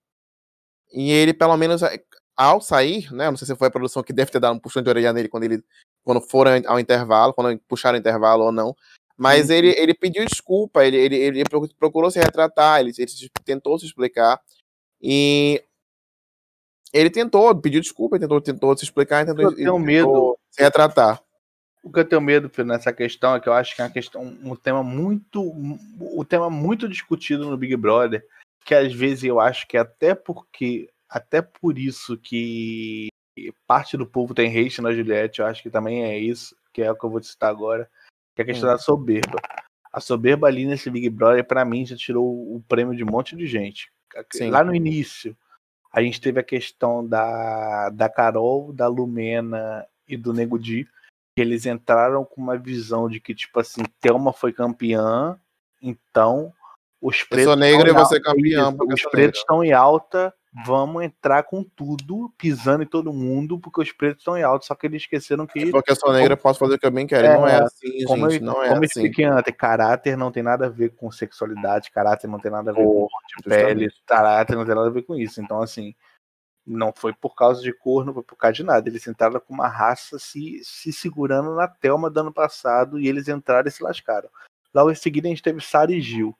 e 0.93 1.11
ele, 1.11 1.32
pelo 1.32 1.57
menos, 1.57 1.82
é, 1.82 1.99
ao 2.36 2.61
sair, 2.61 3.11
né, 3.11 3.30
não 3.30 3.38
sei 3.38 3.47
se 3.47 3.57
foi 3.57 3.68
a 3.68 3.70
produção 3.70 4.03
que 4.03 4.12
deve 4.12 4.30
ter 4.30 4.38
dado 4.38 4.55
um 4.55 4.59
puxão 4.61 4.82
de 4.82 4.90
orelha 4.90 5.14
nele 5.14 5.28
quando 5.28 5.45
ele, 5.45 5.64
quando 6.05 6.20
foram 6.20 6.53
ao 6.66 6.78
intervalo, 6.78 7.32
quando 7.32 7.59
puxaram 7.66 7.97
o 7.97 8.01
intervalo 8.01 8.45
ou 8.45 8.53
não, 8.53 8.76
mas 9.16 9.47
Sim. 9.47 9.55
ele, 9.55 9.68
ele 9.78 9.95
pediu 9.95 10.24
desculpa, 10.26 10.84
ele, 10.84 10.97
ele, 10.99 11.16
ele 11.16 11.45
procurou 11.78 12.11
se 12.11 12.18
retratar, 12.18 12.80
ele, 12.80 12.93
ele 12.99 13.11
tentou 13.45 13.78
se 13.78 13.86
explicar, 13.86 14.38
e 15.01 15.62
ele 16.93 17.11
tentou, 17.11 17.55
pediu 17.55 17.80
desculpa, 17.80 18.18
tentou, 18.18 18.40
tentou 18.40 18.76
se 18.76 18.84
explicar, 18.84 19.24
tentou, 19.24 19.45
Eu 19.45 19.55
tenho 19.57 19.78
medo. 19.78 20.38
se 20.51 20.62
retratar. 20.62 21.22
O 21.82 21.90
que 21.90 21.99
eu 21.99 22.05
tenho 22.05 22.20
medo 22.20 22.51
nessa 22.64 22.93
questão 22.93 23.34
é 23.34 23.40
que 23.40 23.49
eu 23.49 23.53
acho 23.53 23.74
que 23.74 23.82
é 23.82 23.84
uma 23.84 23.90
questão, 23.90 24.22
um 24.22 24.55
tema 24.55 24.82
muito, 24.84 25.43
um 25.43 26.24
tema 26.24 26.49
muito 26.49 26.88
discutido 26.88 27.49
no 27.51 27.57
Big 27.57 27.74
Brother, 27.76 28.24
que 28.64 28.74
às 28.74 28.93
vezes 28.93 29.24
eu 29.24 29.40
acho 29.40 29.66
que 29.66 29.76
até 29.76 30.14
porque, 30.14 30.88
até 31.09 31.43
por 31.43 31.76
isso 31.76 32.16
que 32.16 33.09
parte 33.66 33.97
do 33.97 34.07
povo 34.07 34.32
tem 34.34 34.49
hate 34.57 34.80
na 34.80 34.93
Juliette, 34.93 35.40
eu 35.40 35.47
acho 35.47 35.61
que 35.62 35.70
também 35.70 36.05
é 36.05 36.16
isso, 36.16 36.55
que 36.72 36.82
é 36.82 36.93
o 36.93 36.95
que 36.95 37.05
eu 37.05 37.11
vou 37.11 37.20
te 37.20 37.26
citar 37.26 37.51
agora, 37.51 37.90
que 38.36 38.43
é 38.43 38.45
a 38.45 38.47
questão 38.47 38.68
Hum. 38.68 38.72
da 38.72 38.78
soberba. 38.78 39.38
A 39.93 40.01
soberba 40.01 40.47
ali 40.47 40.64
nesse 40.64 40.88
Big 40.88 41.11
Brother, 41.11 41.45
pra 41.45 41.64
mim, 41.64 41.84
já 41.84 41.97
tirou 41.97 42.24
o 42.55 42.62
prêmio 42.68 42.95
de 42.95 43.03
um 43.03 43.11
monte 43.11 43.34
de 43.36 43.47
gente. 43.47 43.90
Sim. 44.32 44.51
Lá 44.51 44.62
no 44.62 44.74
início, 44.74 45.36
a 45.93 46.03
gente 46.03 46.20
teve 46.20 46.40
a 46.40 46.45
questão 46.45 47.07
da, 47.07 47.90
da 47.90 48.09
Carol, 48.09 48.72
da 48.72 48.88
Lumena 48.88 49.86
e 50.09 50.16
do 50.16 50.32
Nego 50.32 50.59
Di, 50.59 50.84
que 51.34 51.40
eles 51.43 51.66
entraram 51.66 52.24
com 52.24 52.40
uma 52.40 52.57
visão 52.57 53.09
de 53.09 53.20
que, 53.20 53.34
tipo 53.34 53.61
assim, 53.61 53.82
Thelma 54.01 54.32
foi 54.32 54.53
campeã, 54.53 55.38
então 55.80 56.53
os 57.01 57.20
Eu 57.20 57.26
pretos. 57.28 57.45
sou 57.45 57.57
negro 57.57 57.88
e 57.88 57.93
você 57.93 58.16
é 58.16 58.20
campeão. 58.20 58.76
eu 58.80 58.95
Os 58.95 59.03
pretos 59.03 59.40
estão 59.40 59.62
em 59.62 59.72
alta, 59.72 60.32
vamos 60.66 61.03
entrar 61.03 61.42
com 61.44 61.64
tudo, 61.64 62.32
pisando 62.36 62.82
em 62.82 62.86
todo 62.86 63.12
mundo, 63.12 63.59
porque 63.59 63.80
os 63.80 63.92
pretos 63.92 64.20
estão 64.20 64.36
em 64.36 64.42
alta, 64.42 64.66
só 64.66 64.74
que 64.74 64.86
eles 64.86 65.03
esqueceram 65.03 65.46
que. 65.46 65.70
Porque 65.70 65.90
eu 65.92 65.96
sou 65.96 66.12
negro, 66.12 66.34
eu 66.34 66.36
posso 66.36 66.59
fazer 66.59 66.74
o 66.74 66.78
que 66.78 66.86
eu 66.86 66.90
bem 66.90 67.07
quero. 67.07 67.26
É, 67.26 67.34
não 67.36 67.48
é 67.48 67.62
assim, 67.62 68.05
Como, 68.05 68.28
gente. 68.30 68.42
eu, 68.42 68.46
Não 68.46 68.62
é 68.62 68.68
como 68.68 68.84
assim. 68.84 69.00
expliquei 69.00 69.24
antes, 69.24 69.55
caráter 69.57 70.16
não 70.16 70.30
tem 70.30 70.42
nada 70.42 70.66
a 70.66 70.68
ver 70.68 70.90
com 70.94 71.11
sexualidade, 71.11 71.90
caráter 71.90 72.28
não 72.28 72.38
tem 72.38 72.50
nada 72.50 72.70
a 72.70 72.74
ver 72.74 72.84
com 72.84 73.09
Pô, 73.09 73.09
pele, 73.44 73.84
justamente. 73.86 74.03
caráter 74.07 74.57
não 74.57 74.66
tem 74.66 74.74
nada 74.74 74.88
a 74.88 74.92
ver 74.92 75.03
com 75.03 75.14
isso. 75.14 75.40
Então, 75.40 75.62
assim, 75.62 75.94
não 76.66 76.92
foi 76.94 77.12
por 77.14 77.34
causa 77.34 77.62
de 77.62 77.72
cor, 77.72 78.05
não 78.05 78.12
foi 78.14 78.22
por 78.22 78.36
causa 78.36 78.55
de 78.55 78.62
nada. 78.62 78.88
Eles 78.88 79.07
entraram 79.07 79.40
com 79.40 79.55
uma 79.55 79.68
raça 79.68 80.18
se, 80.18 80.61
se 80.62 80.92
segurando 80.92 81.55
na 81.55 81.66
Thelma 81.66 82.11
do 82.11 82.20
ano 82.20 82.32
passado 82.32 82.98
e 83.00 83.09
eles 83.09 83.26
entraram 83.28 83.68
e 83.68 83.70
se 83.72 83.82
lascaram. 83.82 84.28
Logo 84.74 84.90
em 84.90 84.94
seguida, 84.94 85.28
a 85.28 85.30
gente 85.30 85.42
teve 85.42 85.61
Sara 85.61 85.92
e 85.92 86.00
Gil, 86.00 86.36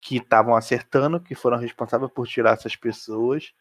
que 0.00 0.16
estavam 0.18 0.54
acertando, 0.54 1.20
que 1.20 1.34
foram 1.34 1.58
responsáveis 1.58 2.10
por 2.12 2.26
tirar 2.26 2.52
essas 2.54 2.76
pessoas. 2.76 3.52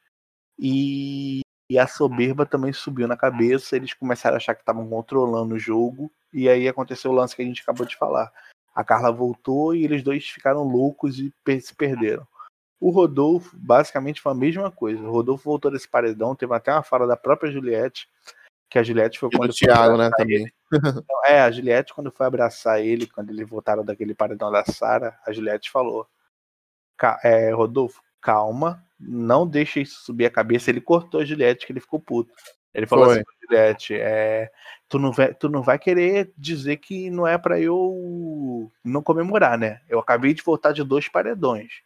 E, 0.57 1.41
e 1.69 1.77
a 1.77 1.87
soberba 1.87 2.45
também 2.45 2.73
subiu 2.73 3.07
na 3.07 3.17
cabeça. 3.17 3.75
Eles 3.75 3.93
começaram 3.93 4.35
a 4.35 4.37
achar 4.37 4.55
que 4.55 4.61
estavam 4.61 4.87
controlando 4.87 5.55
o 5.55 5.59
jogo. 5.59 6.11
E 6.33 6.47
aí 6.49 6.67
aconteceu 6.67 7.11
o 7.11 7.13
lance 7.13 7.35
que 7.35 7.41
a 7.41 7.45
gente 7.45 7.61
acabou 7.61 7.85
de 7.85 7.95
falar. 7.95 8.31
A 8.73 8.83
Carla 8.83 9.11
voltou 9.11 9.73
e 9.75 9.83
eles 9.83 10.03
dois 10.03 10.27
ficaram 10.27 10.63
loucos 10.63 11.17
e 11.19 11.33
se 11.61 11.73
perderam. 11.73 12.27
O 12.79 12.91
Rodolfo, 12.91 13.57
basicamente, 13.57 14.21
foi 14.21 14.31
a 14.31 14.35
mesma 14.35 14.69
coisa. 14.69 15.01
O 15.01 15.11
Rodolfo 15.11 15.45
voltou 15.45 15.71
desse 15.71 15.87
paredão, 15.87 16.35
teve 16.35 16.53
até 16.53 16.71
uma 16.71 16.83
fala 16.83 17.07
da 17.07 17.17
própria 17.17 17.51
Juliette, 17.51 18.07
Que 18.69 18.77
a 18.77 18.83
Juliette 18.83 19.17
foi 19.17 19.29
E 19.33 19.37
quando 19.37 19.49
do 19.49 19.55
Thiago, 19.55 19.97
né, 19.97 20.11
também. 20.15 20.51
Então, 20.71 21.25
é, 21.25 21.41
a 21.41 21.49
Juliette, 21.49 21.93
quando 21.93 22.11
foi 22.11 22.27
abraçar 22.27 22.79
ele, 22.79 23.07
quando 23.07 23.31
eles 23.31 23.49
voltaram 23.49 23.83
daquele 23.83 24.13
paredão 24.13 24.51
da 24.51 24.63
Sara, 24.65 25.17
a 25.25 25.31
Juliette 25.31 25.71
falou: 25.71 26.03
"Ca- 26.03 26.07
é, 27.23 27.51
Rodolfo, 27.51 28.01
calma, 28.21 28.83
não 28.99 29.47
deixa 29.47 29.79
isso 29.79 30.03
subir 30.03 30.25
a 30.25 30.31
cabeça. 30.31 30.69
Ele 30.69 30.81
cortou 30.81 31.21
a 31.21 31.25
Juliette, 31.25 31.65
que 31.65 31.71
ele 31.71 31.79
ficou 31.79 31.99
puto. 31.99 32.31
Ele 32.73 32.85
falou 32.85 33.05
Foi. 33.05 33.15
assim 33.15 33.23
Juliette: 33.43 33.95
é, 33.95 34.51
tu, 34.87 34.99
não 34.99 35.11
vai, 35.11 35.33
tu 35.33 35.49
não 35.49 35.61
vai 35.61 35.79
querer 35.79 36.31
dizer 36.37 36.77
que 36.77 37.09
não 37.09 37.25
é 37.25 37.37
pra 37.37 37.59
eu 37.59 38.71
não 38.83 39.01
comemorar, 39.01 39.57
né? 39.57 39.81
Eu 39.87 39.99
acabei 39.99 40.33
de 40.33 40.43
voltar 40.43 40.71
de 40.71 40.83
dois 40.83 41.07
paredões. 41.07 41.81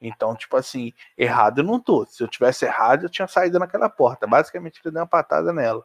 Então, 0.00 0.36
tipo 0.36 0.56
assim, 0.56 0.92
errado 1.16 1.58
eu 1.58 1.64
não 1.64 1.80
tô. 1.80 2.06
Se 2.06 2.22
eu 2.22 2.28
tivesse 2.28 2.64
errado, 2.64 3.04
eu 3.04 3.10
tinha 3.10 3.26
saído 3.26 3.58
naquela 3.58 3.88
porta. 3.88 4.26
Basicamente, 4.26 4.80
ele 4.84 4.92
deu 4.92 5.02
uma 5.02 5.08
patada 5.08 5.52
nela. 5.52 5.84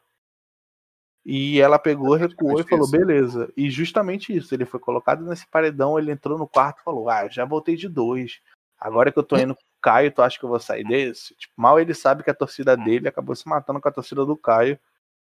E 1.26 1.60
ela 1.62 1.80
pegou, 1.80 2.16
recuou 2.16 2.52
e 2.54 2.58
Justamente 2.58 2.70
falou, 2.70 2.92
beleza. 2.92 3.52
E 3.56 3.70
justamente 3.70 4.36
isso, 4.36 4.54
ele 4.54 4.66
foi 4.66 4.80
colocado 4.80 5.24
nesse 5.26 5.48
paredão, 5.48 5.98
ele 5.98 6.12
entrou 6.12 6.38
no 6.38 6.48
quarto 6.48 6.82
e 6.82 6.84
falou, 6.84 7.10
ah, 7.10 7.30
já 7.30 7.46
voltei 7.46 7.78
de 7.78 7.88
dois. 7.88 8.42
Agora 8.84 9.14
que 9.14 9.18
eu 9.18 9.24
tô 9.24 9.38
indo 9.38 9.56
com 9.56 9.62
o 9.62 9.82
Caio, 9.82 10.12
tu 10.12 10.22
acha 10.22 10.38
que 10.38 10.44
eu 10.44 10.50
vou 10.50 10.60
sair 10.60 10.84
desse? 10.84 11.34
Tipo, 11.36 11.54
mal 11.56 11.80
ele 11.80 11.94
sabe 11.94 12.22
que 12.22 12.30
a 12.30 12.34
torcida 12.34 12.76
dele 12.76 13.08
acabou 13.08 13.34
se 13.34 13.48
matando 13.48 13.80
com 13.80 13.88
a 13.88 13.92
torcida 13.94 14.26
do 14.26 14.36
Caio, 14.36 14.78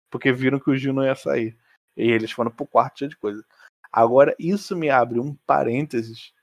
porque 0.10 0.32
viram 0.32 0.60
que 0.60 0.72
o 0.72 0.76
Gil 0.76 0.92
não 0.92 1.04
ia 1.04 1.14
sair. 1.14 1.56
E 1.96 2.10
eles 2.10 2.32
foram 2.32 2.50
pro 2.50 2.66
quarto 2.66 2.98
cheio 2.98 3.10
de 3.10 3.18
coisa. 3.18 3.46
Agora, 3.92 4.36
isso 4.40 4.76
me 4.76 4.90
abre 4.90 5.20
um 5.20 5.36
parênteses 5.46 6.34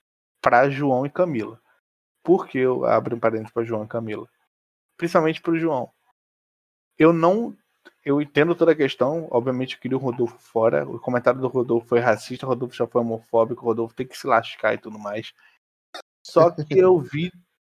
para 0.40 0.70
João 0.70 1.04
e 1.04 1.10
Camila. 1.10 1.60
Por 2.22 2.46
que 2.46 2.58
eu 2.58 2.84
abro 2.84 3.16
um 3.16 3.18
parênteses 3.18 3.52
para 3.52 3.64
João 3.64 3.82
e 3.82 3.88
Camila? 3.88 4.28
Principalmente 4.96 5.40
pro 5.42 5.58
João. 5.58 5.90
Eu 6.96 7.12
não. 7.12 7.52
Eu 8.04 8.22
entendo 8.22 8.54
toda 8.54 8.70
a 8.70 8.76
questão. 8.76 9.26
Obviamente, 9.28 9.74
eu 9.74 9.80
queria 9.80 9.96
o 9.96 10.00
Rodolfo 10.00 10.38
fora. 10.38 10.88
O 10.88 11.00
comentário 11.00 11.40
do 11.40 11.48
Rodolfo 11.48 11.88
foi 11.88 11.98
racista, 11.98 12.46
o 12.46 12.48
Rodolfo 12.48 12.76
já 12.76 12.86
foi 12.86 13.00
homofóbico, 13.00 13.62
o 13.62 13.64
Rodolfo 13.64 13.96
tem 13.96 14.06
que 14.06 14.16
se 14.16 14.26
lascar 14.28 14.74
e 14.74 14.78
tudo 14.78 15.00
mais. 15.00 15.32
Só 16.32 16.50
que 16.50 16.78
eu 16.78 16.98
vi 17.00 17.32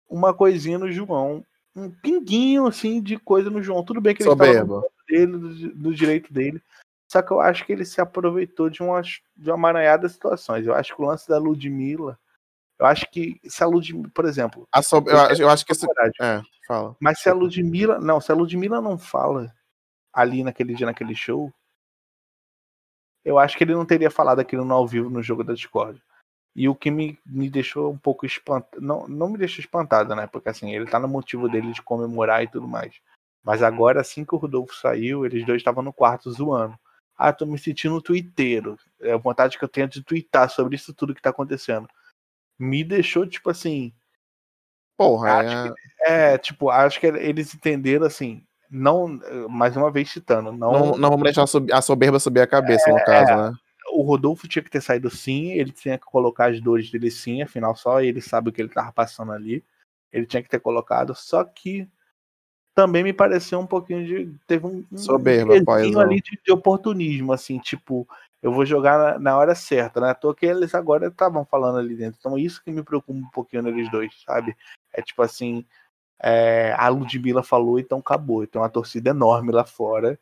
uma 0.10 0.34
coisinha 0.34 0.78
no 0.78 0.91
João. 0.91 1.45
Um 1.76 1.89
pinguinho 1.89 2.66
assim 2.66 3.02
de 3.02 3.18
coisa 3.18 3.50
no 3.50 3.62
João. 3.62 3.84
Tudo 3.84 4.02
bem 4.02 4.16
que 4.16 4.24
ele 4.24 4.30
estava 4.32 4.64
no 4.64 4.86
dele, 5.08 5.32
do, 5.38 5.76
do 5.76 5.95
direito 5.95 6.34
dele. 6.34 6.62
Só 7.12 7.22
que 7.22 7.32
eu 7.32 7.39
acho 7.39 7.66
que 7.66 7.72
ele 7.72 7.86
se 7.86 8.00
aproveitou 8.02 8.70
de 8.70 8.84
uma, 8.84 9.02
de 9.02 9.50
uma 9.50 9.58
maranhada 9.58 10.08
de 10.08 10.14
situações. 10.14 10.66
Eu 10.66 10.76
acho 10.76 10.95
que 10.95 11.02
o 11.02 11.06
lance 11.06 11.28
da 11.28 11.38
Ludmilla. 11.38 12.20
Eu 12.78 12.86
acho 12.86 13.10
que 13.12 13.39
se 13.43 13.64
a 13.64 13.68
Ludmilla, 13.68 14.10
por 14.14 14.26
exemplo. 14.26 14.68
A 14.72 14.82
so- 14.82 15.04
eu, 15.06 15.18
eu 15.39 15.50
acho 15.50 15.66
que 15.66 15.76
coragem, 15.76 16.14
É, 16.22 16.41
fala. 16.68 16.95
Mas 17.00 17.20
se 17.20 17.30
a 17.30 17.34
Ludmilla. 17.34 18.00
Não, 18.00 18.22
se 18.22 18.32
a 18.32 18.36
Ludmilla 18.36 18.80
não 18.82 18.97
fala 18.97 19.52
ali 20.14 20.43
naquele 20.43 20.74
dia, 20.74 20.86
naquele 20.86 21.16
show, 21.16 21.52
eu 23.24 23.38
acho 23.38 23.58
que 23.58 23.64
ele 23.64 23.74
não 23.76 23.86
teria 23.86 24.10
falado 24.10 24.39
aquilo 24.39 24.66
no 24.66 24.74
ao 24.74 24.88
vivo 24.88 25.10
no 25.10 25.22
jogo 25.22 25.43
da 25.43 25.54
Discord. 25.54 26.02
E 26.60 26.68
o 26.68 26.76
que 26.76 26.91
me, 26.91 27.18
me 27.26 27.49
deixou 27.49 27.89
um 27.89 27.97
pouco 27.97 28.26
espantado. 28.26 28.86
Não, 28.86 29.07
não 29.07 29.30
me 29.30 29.38
deixou 29.38 29.62
espantado, 29.64 30.14
né? 30.14 30.28
Porque 30.28 30.49
assim, 30.49 30.76
ele 30.76 30.86
tá 30.86 30.99
no 30.99 31.07
motivo 31.07 31.47
dele 31.47 31.72
de 31.72 31.82
comemorar 31.82 32.43
e 32.43 32.49
tudo 32.49 32.68
mais. 32.68 32.95
Mas 33.41 33.64
agora, 33.64 34.01
assim 34.01 34.26
que 34.26 34.36
o 34.36 34.38
Rodolfo 34.38 34.76
saiu, 34.76 35.26
eles 35.26 35.45
dois 35.45 35.62
estavam 35.62 35.82
no 35.82 35.93
quarto 35.93 36.30
zoando. 36.30 36.78
Ah, 37.18 37.32
tô 37.32 37.45
me 37.45 37.57
sentindo 37.57 38.01
twitteiro. 38.01 38.78
É 38.99 39.14
a 39.14 39.18
vontade 39.18 39.57
que 39.57 39.64
eu 39.64 39.70
tenho 39.70 39.88
de 39.88 40.03
twittar 40.03 40.49
sobre 40.49 40.76
isso 40.76 40.93
tudo 40.93 41.16
que 41.16 41.22
tá 41.22 41.30
acontecendo. 41.30 41.88
Me 42.60 42.84
deixou, 42.84 43.26
tipo 43.26 43.49
assim, 43.49 43.93
Porra, 44.97 45.36
Acho 45.36 45.74
é, 46.05 46.34
é, 46.34 46.38
tipo, 46.38 46.70
acho 46.70 46.99
que 46.99 47.07
eles 47.07 47.55
entenderam 47.55 48.05
assim, 48.05 48.43
não, 48.70 49.18
mais 49.47 49.78
uma 49.78 49.89
vez 49.89 50.12
citando, 50.12 50.51
não, 50.51 50.74
não, 50.74 50.97
não 50.97 51.10
vamos 51.10 51.24
deixar 51.24 51.45
a 51.72 51.82
soberba 51.82 52.20
subir 52.20 52.41
a 52.41 52.47
cabeça, 52.47 52.91
no 52.91 53.01
caso, 53.05 53.34
né? 53.34 53.57
O 53.91 54.01
Rodolfo 54.01 54.47
tinha 54.47 54.63
que 54.63 54.69
ter 54.69 54.81
saído 54.81 55.09
sim, 55.09 55.51
ele 55.51 55.71
tinha 55.71 55.97
que 55.97 56.05
colocar 56.05 56.51
as 56.51 56.61
dores 56.61 56.89
dele 56.89 57.11
sim, 57.11 57.41
afinal 57.41 57.75
só 57.75 58.01
ele 58.01 58.21
sabe 58.21 58.49
o 58.49 58.51
que 58.53 58.61
ele 58.61 58.69
tava 58.69 58.91
passando 58.91 59.31
ali. 59.31 59.63
Ele 60.11 60.25
tinha 60.25 60.41
que 60.41 60.49
ter 60.49 60.59
colocado, 60.59 61.13
só 61.13 61.43
que 61.43 61.87
também 62.73 63.03
me 63.03 63.13
pareceu 63.13 63.59
um 63.59 63.67
pouquinho 63.67 64.05
de 64.05 64.33
teve 64.47 64.65
um, 64.65 64.85
um 64.91 64.97
Soberba, 64.97 65.61
paizão. 65.63 66.01
ali 66.01 66.21
de, 66.21 66.39
de 66.43 66.51
oportunismo 66.51 67.33
assim, 67.33 67.59
tipo, 67.59 68.07
eu 68.41 68.51
vou 68.51 68.65
jogar 68.65 68.97
na, 68.97 69.19
na 69.19 69.37
hora 69.37 69.53
certa, 69.53 69.99
né? 69.99 70.13
Toa 70.13 70.33
que 70.33 70.45
eles 70.45 70.73
agora 70.73 71.07
estavam 71.07 71.45
falando 71.45 71.77
ali 71.77 71.95
dentro. 71.95 72.17
Então 72.19 72.37
isso 72.37 72.63
que 72.63 72.71
me 72.71 72.81
preocupa 72.81 73.19
um 73.19 73.29
pouquinho 73.31 73.63
neles 73.63 73.91
dois, 73.91 74.13
sabe? 74.25 74.55
É 74.93 75.01
tipo 75.01 75.21
assim, 75.21 75.65
é, 76.21 76.73
a 76.77 76.87
Ludmilla 76.87 77.43
falou, 77.43 77.79
então 77.79 77.99
acabou. 77.99 78.47
Tem 78.47 78.61
uma 78.61 78.69
torcida 78.69 79.09
enorme 79.09 79.51
lá 79.51 79.65
fora. 79.65 80.17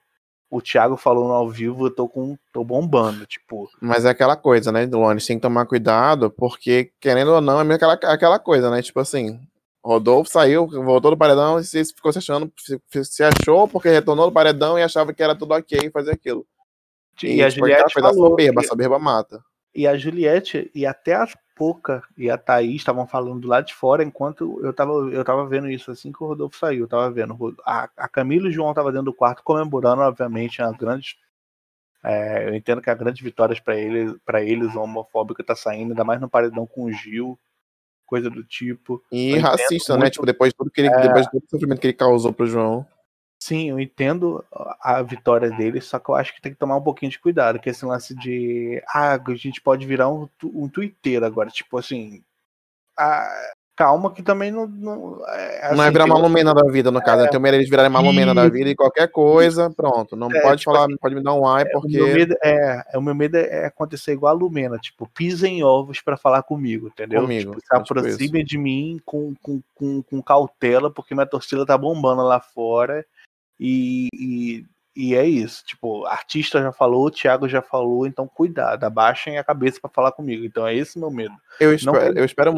O 0.50 0.62
Thiago 0.62 0.96
falou 0.96 1.28
no 1.28 1.34
ao 1.34 1.50
vivo, 1.50 1.88
eu 1.88 1.92
tô 1.94 2.08
com. 2.08 2.38
tô 2.54 2.64
bombando. 2.64 3.26
Tipo, 3.26 3.70
Mas 3.82 4.06
é 4.06 4.10
aquela 4.10 4.36
coisa, 4.38 4.72
né, 4.72 4.86
Luane? 4.86 5.22
Tem 5.22 5.38
que 5.38 5.42
tomar 5.42 5.66
cuidado, 5.66 6.32
porque, 6.32 6.92
querendo 7.02 7.34
ou 7.34 7.42
não, 7.42 7.60
é 7.60 7.64
meio 7.64 7.76
aquela, 7.76 7.94
aquela 7.94 8.40
coisa, 8.40 8.70
né? 8.70 8.82
Tipo 8.82 9.02
assim, 9.02 9.40
Rodolfo 9.84 10.30
saiu, 10.32 10.68
voltou 10.68 11.12
do 11.12 11.18
paredão 11.18 11.60
e 11.60 11.64
se 11.64 11.84
ficou 11.94 12.12
se 12.12 12.20
achando, 12.20 12.52
se, 12.58 13.24
achou 13.24 13.68
porque 13.68 13.90
retornou 13.90 14.28
do 14.28 14.34
paredão 14.34 14.78
e 14.80 14.84
achava 14.84 15.14
que 15.14 15.22
era 15.22 15.36
tudo 15.36 15.54
ok 15.54 15.90
fazer 15.92 16.12
aquilo. 16.12 16.46
e, 17.24 17.42
a 17.44 17.50
tipo, 17.50 17.66
Juliette 17.66 17.94
falou. 17.94 18.30
soberba, 18.32 18.62
e- 18.62 18.66
a 18.66 18.68
soberba 18.68 19.00
mata. 19.00 19.42
E 19.78 19.86
a 19.86 19.96
Juliette 19.96 20.72
e 20.74 20.88
até 20.88 21.14
a 21.14 21.28
Poca 21.56 22.04
e 22.18 22.30
a 22.32 22.38
Thaís 22.38 22.78
estavam 22.78 23.06
falando 23.08 23.42
do 23.42 23.48
lado 23.48 23.66
de 23.68 23.74
fora, 23.76 24.04
enquanto 24.04 24.60
eu 24.64 24.74
tava, 24.74 24.92
eu 24.92 25.24
tava 25.24 25.46
vendo 25.48 25.70
isso 25.70 25.92
assim 25.92 26.12
que 26.12 26.24
o 26.24 26.28
Rodolfo 26.28 26.58
saiu. 26.58 26.82
Eu 26.86 26.88
tava 26.88 27.12
vendo. 27.12 27.56
A, 27.64 27.88
a 27.96 28.08
Camila 28.10 28.48
e 28.48 28.50
o 28.50 28.52
João 28.52 28.70
estavam 28.72 28.92
dentro 28.92 29.06
do 29.06 29.14
quarto 29.14 29.44
comemorando, 29.44 30.02
obviamente, 30.02 30.62
a 30.64 30.72
grande. 30.72 31.16
é, 32.04 32.48
eu 32.50 32.56
entendo 32.56 32.82
que 32.82 32.90
a 32.90 32.94
grande 32.96 33.24
vitória 33.24 33.60
para 33.64 33.76
eles, 33.78 34.16
para 34.26 34.42
eles, 34.44 34.74
o 34.76 34.82
homofóbico 34.82 35.44
tá 35.44 35.56
saindo, 35.56 35.92
ainda 35.92 36.04
mais 36.04 36.20
no 36.22 36.30
paredão 36.30 36.66
com 36.66 36.84
o 36.86 36.92
Gil, 36.92 37.38
coisa 38.06 38.30
do 38.30 38.44
tipo. 38.44 39.04
E 39.12 39.32
Eu 39.32 39.42
racista, 39.42 39.94
né? 39.94 40.00
muito- 40.02 40.14
Tipo, 40.14 40.26
depois 40.26 40.52
de 40.54 40.58
tudo 40.58 40.72
que 40.72 40.82
ele, 40.82 40.90
É. 40.90 41.02
depois 41.02 41.26
de 41.26 41.32
todo 41.32 41.44
o 41.44 41.50
sofrimento 41.50 41.80
que 41.82 41.88
ele 41.88 41.94
causou 41.94 42.32
pro 42.34 42.46
João. 42.48 42.86
Sim, 43.48 43.70
eu 43.70 43.80
entendo 43.80 44.44
a 44.82 45.02
vitória 45.02 45.50
dele, 45.50 45.80
só 45.80 45.98
que 46.00 46.10
eu 46.10 46.16
acho 46.16 46.36
que 46.36 46.42
tem 46.42 46.52
que 46.52 46.60
tomar 46.60 46.76
um 46.76 46.82
pouquinho 46.82 47.10
de 47.10 47.18
cuidado, 47.18 47.60
que 47.60 47.70
esse 47.70 47.86
lance 47.86 48.14
de 48.14 48.84
ah, 48.94 49.14
a 49.14 49.36
gente 49.36 49.62
pode 49.62 49.86
virar 49.86 50.10
um, 50.10 50.28
um 50.44 50.68
twitteiro 50.68 51.26
agora, 51.26 51.50
tipo 51.50 51.78
assim, 51.78 52.22
ah, 53.00 53.26
calma 53.74 54.12
que 54.12 54.22
também 54.22 54.52
não 54.52 54.68
não 54.68 55.26
é, 55.30 55.74
não 55.74 55.82
é 55.82 55.86
assim, 55.86 55.94
virar 55.94 56.08
malumena 56.08 56.54
da 56.54 56.70
vida, 56.70 56.92
no 56.92 57.02
caso. 57.02 57.24
né? 57.24 57.30
Tem 57.30 57.40
medo 57.40 57.58
de 57.64 57.70
virarem 57.70 57.90
malumena 57.90 58.36
da 58.36 58.50
vida 58.50 58.70
e 58.70 58.76
qualquer 58.76 59.08
coisa, 59.08 59.70
pronto. 59.70 60.18
Não 60.18 60.30
É, 60.30 60.42
pode 60.42 60.60
tipo 60.60 60.74
falar, 60.74 60.88
assim, 60.88 60.98
pode 60.98 61.16
me 61.16 61.24
dar 61.24 61.34
um 61.34 61.48
ai, 61.48 61.64
O 61.64 61.72
porque. 61.72 61.96
meu 61.96 62.08
medo 62.08 62.36
é, 62.44 62.84
é, 62.92 62.98
o 62.98 63.02
meu 63.02 63.16
medo 63.16 63.38
é 63.38 63.68
acontecer 63.68 64.12
igual 64.12 64.36
a 64.36 64.38
Lumena, 64.38 64.78
tipo, 64.78 65.08
pisem 65.08 65.64
ovos 65.64 66.02
pra 66.02 66.18
falar 66.18 66.44
comigo, 66.44 66.88
entendeu? 66.88 67.22
Comigo, 67.22 67.52
tipo, 67.52 67.62
se 67.66 67.74
é 67.74 67.82
tipo 67.82 67.98
aproximem 67.98 68.44
de 68.44 68.58
mim 68.58 69.00
com, 69.06 69.34
com, 69.42 69.62
com, 69.74 70.04
com 70.04 70.22
cautela, 70.22 70.92
porque 70.92 71.14
minha 71.14 71.26
torcida 71.26 71.66
tá 71.66 71.78
bombando 71.78 72.24
lá 72.24 72.42
fora. 72.42 73.06
E, 73.60 74.08
e, 74.14 74.66
e 74.96 75.16
é 75.16 75.26
isso. 75.26 75.64
Tipo, 75.66 76.06
artista 76.06 76.62
já 76.62 76.72
falou, 76.72 77.06
o 77.06 77.12
Thiago 77.12 77.48
já 77.50 77.62
falou, 77.62 78.06
então 78.08 78.28
cuidado, 78.28 78.84
abaixem 78.84 79.38
a 79.38 79.44
cabeça 79.44 79.80
pra 79.82 79.90
falar 79.90 80.12
comigo. 80.12 80.46
Então 80.46 80.66
é 80.68 80.76
esse 80.76 80.98
meu 81.00 81.10
medo. 81.12 81.34
Eu 81.60 81.70
Não 81.70 81.76
espero, 81.76 82.14
que- 82.14 82.20
eu 82.20 82.26
espero, 82.26 82.52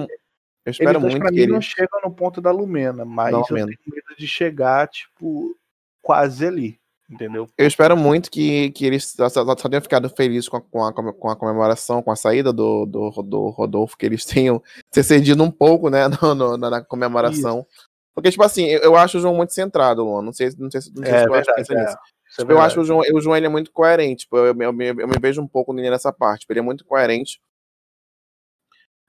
eu 0.66 0.72
espero 0.72 0.90
eles 0.92 1.02
muito 1.02 1.20
pra 1.20 1.30
que 1.30 1.36
mim, 1.36 1.48
não 1.48 1.56
eles. 1.56 1.66
chegam 1.66 2.00
no 2.04 2.12
ponto 2.12 2.42
da 2.42 2.52
Lumena, 2.52 3.06
mas 3.06 3.32
Da 3.32 3.38
eu 3.40 3.46
Lumena. 3.50 3.68
tenho 3.68 3.80
medo 3.96 4.18
de 4.18 4.28
chegar, 4.28 4.88
tipo, 4.88 5.56
quase 6.02 6.46
ali. 6.46 6.80
Entendeu? 7.12 7.50
Eu 7.58 7.66
espero 7.66 7.98
muito 7.98 8.30
que, 8.30 8.70
que 8.70 8.86
eles 8.86 9.08
só, 9.08 9.28
só- 9.30 9.44
só 9.44 9.68
tenham 9.68 9.82
ficado 9.82 10.08
felizes 10.16 10.48
com 10.48 10.58
a, 10.58 10.62
com, 10.62 10.86
a, 10.86 10.94
com 11.12 11.28
a 11.32 11.36
comemoração, 11.36 12.04
com 12.04 12.12
a 12.12 12.16
saída 12.16 12.54
do, 12.54 12.86
do, 12.86 13.10
do 13.24 13.50
Rodolfo, 13.50 13.98
que 13.98 14.06
eles 14.06 14.24
tenham 14.26 14.62
se 14.94 15.04
cedido 15.04 15.44
um 15.44 15.50
pouco, 15.50 15.90
né, 15.90 16.02
no, 16.22 16.36
no- 16.36 16.56
na, 16.56 16.70
na 16.70 16.84
comemoração. 16.84 17.66
Porque, 18.22 18.32
tipo 18.32 18.44
assim, 18.44 18.66
eu, 18.66 18.80
eu 18.82 18.96
acho 18.98 19.18
o 19.18 19.22
João 19.22 19.34
muito 19.34 19.54
centrado, 19.54 20.04
Luan. 20.04 20.22
Não 20.22 20.34
sei, 20.34 20.50
não 20.58 20.70
sei, 20.70 20.82
se- 20.82 20.94
não 20.96 21.04
sei 21.04 21.14
É 21.14 21.20
se 21.20 21.26
tu 21.26 21.34
acha 21.34 21.44
verdade. 21.54 21.56
pensa 21.56 21.74
é. 21.74 21.82
nisso. 21.82 21.98
Isso 22.30 22.42
é 22.42 22.44
Tipo, 22.44 22.52
eu 22.52 22.62
acho 22.62 22.82
o 22.82 22.86
João, 22.86 23.02
o 23.14 23.22
João 23.22 23.36
ele 23.38 23.46
é 23.46 23.50
muito 23.50 23.72
coerente. 23.72 24.24
Tipo, 24.24 24.38
eu, 24.38 24.46
eu, 24.60 24.74
me- 24.74 24.90
eu 24.90 25.08
me 25.08 25.18
vejo 25.20 25.42
um 25.42 25.48
pouco 25.48 25.74
nele 25.74 25.90
nessa 25.90 26.12
parte. 26.12 26.42
Tipo, 26.42 26.54
ele 26.54 26.60
é 26.60 26.64
muito 26.64 26.84
coerente. 26.86 27.42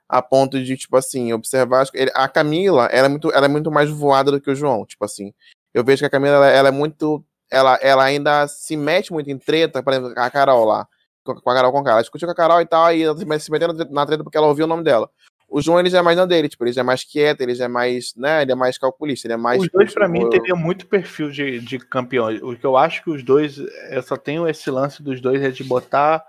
A 0.08 0.20
ponto 0.22 0.62
de, 0.62 0.76
tipo 0.76 0.96
assim, 0.96 1.32
observar. 1.32 1.86
ele- 1.94 2.10
a 2.14 2.28
Camila, 2.28 2.86
ela 2.86 3.06
é, 3.06 3.08
muito, 3.08 3.30
ela 3.32 3.46
é 3.46 3.48
muito 3.48 3.70
mais 3.70 3.90
voada 3.90 4.30
do 4.30 4.40
que 4.40 4.50
o 4.50 4.54
João. 4.54 4.84
Tipo 4.86 5.04
assim. 5.04 5.32
Eu 5.72 5.84
vejo 5.84 6.00
que 6.00 6.06
a 6.06 6.10
Camila, 6.10 6.34
ela, 6.36 6.48
ela 6.48 6.68
é 6.68 6.72
muito. 6.72 7.24
Ela, 7.50 7.76
ela 7.82 8.04
ainda 8.04 8.46
se 8.48 8.76
mete 8.76 9.12
muito 9.12 9.30
em 9.30 9.38
treta, 9.38 9.82
por 9.82 9.92
exemplo, 9.92 10.12
a 10.16 10.30
Carol 10.30 10.64
lá. 10.64 10.86
Com 11.24 11.34
com 11.34 11.50
a 11.50 11.54
Carol 11.54 11.72
com 11.72 11.86
Ela 11.88 12.00
discutiu 12.00 12.26
com 12.26 12.32
a 12.32 12.34
Carol 12.34 12.60
e 12.60 12.66
tal, 12.66 12.92
e 12.92 13.02
ela 13.02 13.16
se 13.38 13.50
metendo 13.50 13.84
na 13.90 14.06
treta 14.06 14.22
porque 14.24 14.36
ela 14.38 14.46
ouviu 14.46 14.64
o 14.64 14.68
nome 14.68 14.82
dela. 14.82 15.10
O 15.50 15.60
João, 15.60 15.80
ele 15.80 15.90
já 15.90 15.98
é 15.98 16.02
mais 16.02 16.16
na 16.16 16.24
dele, 16.24 16.48
tipo, 16.48 16.62
ele 16.64 16.72
já 16.72 16.82
é 16.82 16.84
mais 16.84 17.02
quieto, 17.02 17.40
ele 17.40 17.54
já 17.54 17.64
é 17.64 17.68
mais, 17.68 18.14
né, 18.16 18.42
ele 18.42 18.52
é 18.52 18.54
mais 18.54 18.78
calculista, 18.78 19.26
ele 19.26 19.34
é 19.34 19.36
mais... 19.36 19.60
Os 19.60 19.68
dois, 19.68 19.92
pra 19.92 20.08
mim, 20.08 20.20
tipo, 20.20 20.30
teriam 20.30 20.56
muito 20.56 20.86
perfil 20.86 21.30
de, 21.30 21.58
de 21.58 21.78
campeões. 21.78 22.40
O 22.40 22.54
que 22.56 22.64
eu 22.64 22.76
acho 22.76 23.02
que 23.02 23.10
os 23.10 23.24
dois, 23.24 23.58
eu 23.90 24.02
só 24.02 24.16
tenho 24.16 24.48
esse 24.48 24.70
lance 24.70 25.02
dos 25.02 25.20
dois 25.20 25.42
é 25.42 25.50
de 25.50 25.64
botar 25.64 26.24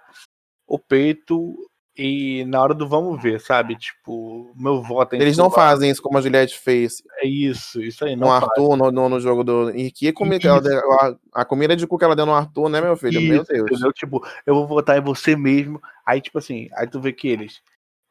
o 0.71 0.79
peito 0.79 1.53
E 1.97 2.45
na 2.45 2.61
hora 2.61 2.73
do 2.73 2.87
vamos 2.87 3.21
ver, 3.21 3.41
sabe? 3.41 3.75
Tipo, 3.75 4.49
meu 4.55 4.81
voto 4.81 5.13
é 5.13 5.19
Eles 5.19 5.37
não 5.37 5.51
fazem 5.51 5.91
isso 5.91 6.01
como 6.01 6.17
a 6.17 6.21
Juliette 6.21 6.57
fez. 6.57 7.03
É 7.21 7.27
isso, 7.27 7.81
isso 7.81 8.05
aí. 8.05 8.15
Não 8.15 8.27
com 8.27 8.33
o 8.33 8.35
Arthur 8.35 8.77
no, 8.77 8.91
no, 8.91 9.09
no, 9.09 9.19
jogo 9.19 9.43
do. 9.43 9.69
E 9.71 9.91
que 9.91 10.13
comida 10.13 10.53
a, 10.53 11.41
a, 11.41 11.45
comida 11.45 11.75
de 11.75 11.85
cu 11.85 11.97
que 11.97 12.05
ela 12.05 12.15
deu 12.15 12.25
no 12.25 12.33
Arthur, 12.33 12.69
né, 12.69 12.79
meu 12.79 12.95
filho? 12.95 13.19
Isso, 13.19 13.29
meu 13.29 13.43
Deus. 13.43 13.71
Entendeu? 13.71 13.91
Tipo, 13.91 14.25
eu 14.45 14.55
vou 14.55 14.65
votar 14.65 14.97
em 14.97 15.01
você 15.01 15.35
mesmo. 15.35 15.81
Aí, 16.05 16.21
tipo 16.21 16.37
assim, 16.37 16.69
aí 16.73 16.87
tu 16.87 17.01
vê 17.01 17.11
que 17.11 17.27
eles. 17.27 17.61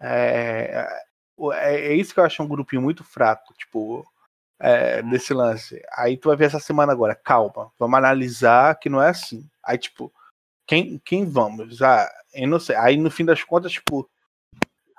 É, 0.00 0.86
é, 1.52 1.86
é 1.88 1.94
isso 1.94 2.14
que 2.14 2.20
eu 2.20 2.24
acho 2.24 2.42
um 2.42 2.48
grupinho 2.48 2.82
muito 2.82 3.04
fraco, 3.04 3.52
tipo, 3.54 4.06
é, 4.58 5.02
desse 5.02 5.32
lance. 5.34 5.82
Aí 5.96 6.16
tu 6.16 6.28
vai 6.28 6.36
ver 6.36 6.46
essa 6.46 6.60
semana 6.60 6.92
agora, 6.92 7.14
calma, 7.14 7.70
vamos 7.78 7.98
analisar 7.98 8.78
que 8.78 8.88
não 8.88 9.02
é 9.02 9.10
assim. 9.10 9.48
Aí, 9.64 9.78
tipo, 9.78 10.12
quem, 10.66 11.00
quem 11.04 11.28
vamos? 11.28 11.82
Ah, 11.82 12.08
eu 12.34 12.48
não 12.48 12.60
sei. 12.60 12.76
Aí 12.76 12.96
no 12.96 13.10
fim 13.10 13.24
das 13.24 13.42
contas, 13.42 13.72
tipo, 13.72 14.08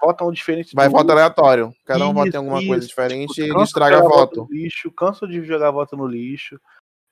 votam 0.01 0.31
diferente. 0.31 0.75
Vai 0.75 0.89
voto 0.89 1.11
aleatório. 1.11 1.73
Cada 1.85 2.07
um 2.07 2.13
vota 2.13 2.35
em 2.35 2.37
alguma 2.37 2.59
isso, 2.59 2.67
coisa 2.67 2.87
diferente 2.87 3.33
tipo, 3.33 3.59
e 3.59 3.63
estraga 3.63 4.01
voto. 4.01 4.41
voto. 4.41 4.47
Lixo, 4.51 4.91
canso 4.91 5.27
de 5.27 5.43
jogar 5.43 5.71
voto 5.71 5.95
no 5.95 6.07
lixo, 6.07 6.59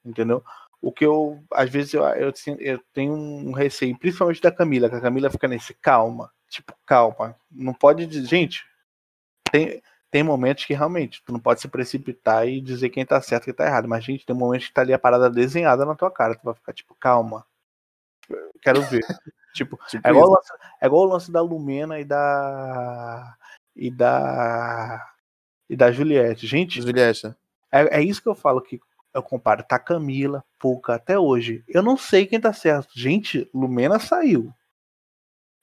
entendeu? 0.03 0.43
O 0.81 0.91
que 0.91 1.05
eu, 1.05 1.43
às 1.51 1.69
vezes, 1.69 1.93
eu, 1.93 2.03
eu, 2.03 2.33
eu 2.59 2.79
tenho 2.93 3.13
um 3.13 3.51
receio, 3.51 3.97
principalmente 3.97 4.41
da 4.41 4.51
Camila, 4.51 4.89
que 4.89 4.95
a 4.95 5.01
Camila 5.01 5.29
fica 5.29 5.47
nesse 5.47 5.73
calma, 5.73 6.31
tipo, 6.49 6.73
calma. 6.85 7.35
Não 7.51 7.73
pode 7.73 8.05
dizer, 8.05 8.27
gente, 8.27 8.65
tem, 9.51 9.81
tem 10.11 10.23
momentos 10.23 10.65
que 10.65 10.73
realmente 10.73 11.23
tu 11.23 11.31
não 11.31 11.39
pode 11.39 11.61
se 11.61 11.67
precipitar 11.67 12.47
e 12.47 12.61
dizer 12.61 12.89
quem 12.89 13.05
tá 13.05 13.21
certo 13.21 13.43
e 13.43 13.45
quem 13.45 13.53
tá 13.53 13.65
errado. 13.65 13.87
Mas, 13.87 14.03
gente, 14.03 14.25
tem 14.25 14.35
momentos 14.35 14.67
que 14.67 14.73
tá 14.73 14.81
ali 14.81 14.93
a 14.93 14.99
parada 14.99 15.29
desenhada 15.29 15.85
na 15.85 15.95
tua 15.95 16.11
cara. 16.11 16.35
Tu 16.35 16.43
vai 16.43 16.53
ficar 16.53 16.73
tipo, 16.73 16.95
calma 16.95 17.45
quero 18.61 18.81
ver. 18.83 19.01
tipo, 19.53 19.79
tipo 19.87 20.07
é, 20.07 20.11
igual 20.11 20.29
lance, 20.29 20.51
é, 20.81 20.85
igual 20.85 21.03
o 21.03 21.09
lance 21.09 21.31
da 21.31 21.41
Lumena 21.41 21.99
e 21.99 22.05
da. 22.05 23.35
E 23.75 23.89
da. 23.89 25.07
E 25.69 25.75
da 25.75 25.91
Juliette. 25.91 26.47
Gente. 26.47 26.81
Juliette. 26.81 27.35
É, 27.71 27.99
é 27.99 28.03
isso 28.03 28.21
que 28.21 28.29
eu 28.29 28.35
falo 28.35 28.61
que 28.61 28.79
eu 29.13 29.23
comparo. 29.23 29.63
Tá 29.63 29.79
Camila, 29.79 30.43
Pouca, 30.57 30.95
até 30.95 31.17
hoje. 31.17 31.63
Eu 31.67 31.81
não 31.81 31.97
sei 31.97 32.25
quem 32.25 32.39
tá 32.39 32.53
certo. 32.53 32.89
Gente, 32.95 33.49
Lumena 33.53 33.99
saiu. 33.99 34.53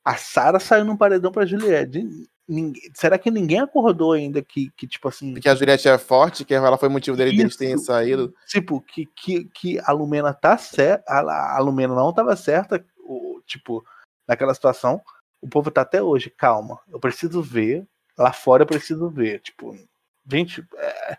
A 0.07 0.17
Sara 0.17 0.61
saiu 0.61 0.85
num 0.85 0.97
paredão 0.97 1.33
pra 1.33 1.45
Juliette. 1.45 2.07
Ninguém, 2.49 2.81
será 2.95 3.19
que 3.19 3.29
ninguém 3.29 3.59
acordou 3.59 4.13
ainda 4.13 4.41
que, 4.41 4.71
que 4.77 4.87
tipo 4.87 5.09
assim. 5.09 5.35
Que 5.35 5.49
a 5.49 5.55
Juliette 5.57 5.89
é 5.89 5.99
forte, 5.99 6.45
que 6.45 6.55
ela 6.55 6.79
foi 6.79 6.89
motivo 6.89 7.17
dele 7.17 7.37
deles 7.37 7.57
terem 7.57 7.77
saído. 7.77 8.33
Tipo, 8.47 8.81
que, 8.81 9.05
que, 9.07 9.47
que 9.47 9.81
a 9.81 9.91
Lumena 9.91 10.33
tá 10.33 10.57
certa. 10.57 11.03
A, 11.13 11.57
a 11.57 11.59
Lumena 11.59 11.93
não 11.93 12.13
tava 12.13 12.37
certa, 12.37 12.87
o, 13.01 13.43
tipo, 13.45 13.85
naquela 14.29 14.55
situação. 14.55 15.03
O 15.43 15.49
povo 15.49 15.73
tá 15.73 15.81
até 15.81 16.01
hoje, 16.01 16.31
calma. 16.31 16.79
Eu 16.89 17.01
preciso 17.01 17.43
ver. 17.43 17.85
Lá 18.17 18.33
fora 18.33 18.63
eu 18.63 18.67
preciso 18.67 19.11
ver. 19.11 19.41
Tipo, 19.41 19.77
gente, 20.31 20.65
é, 20.77 21.19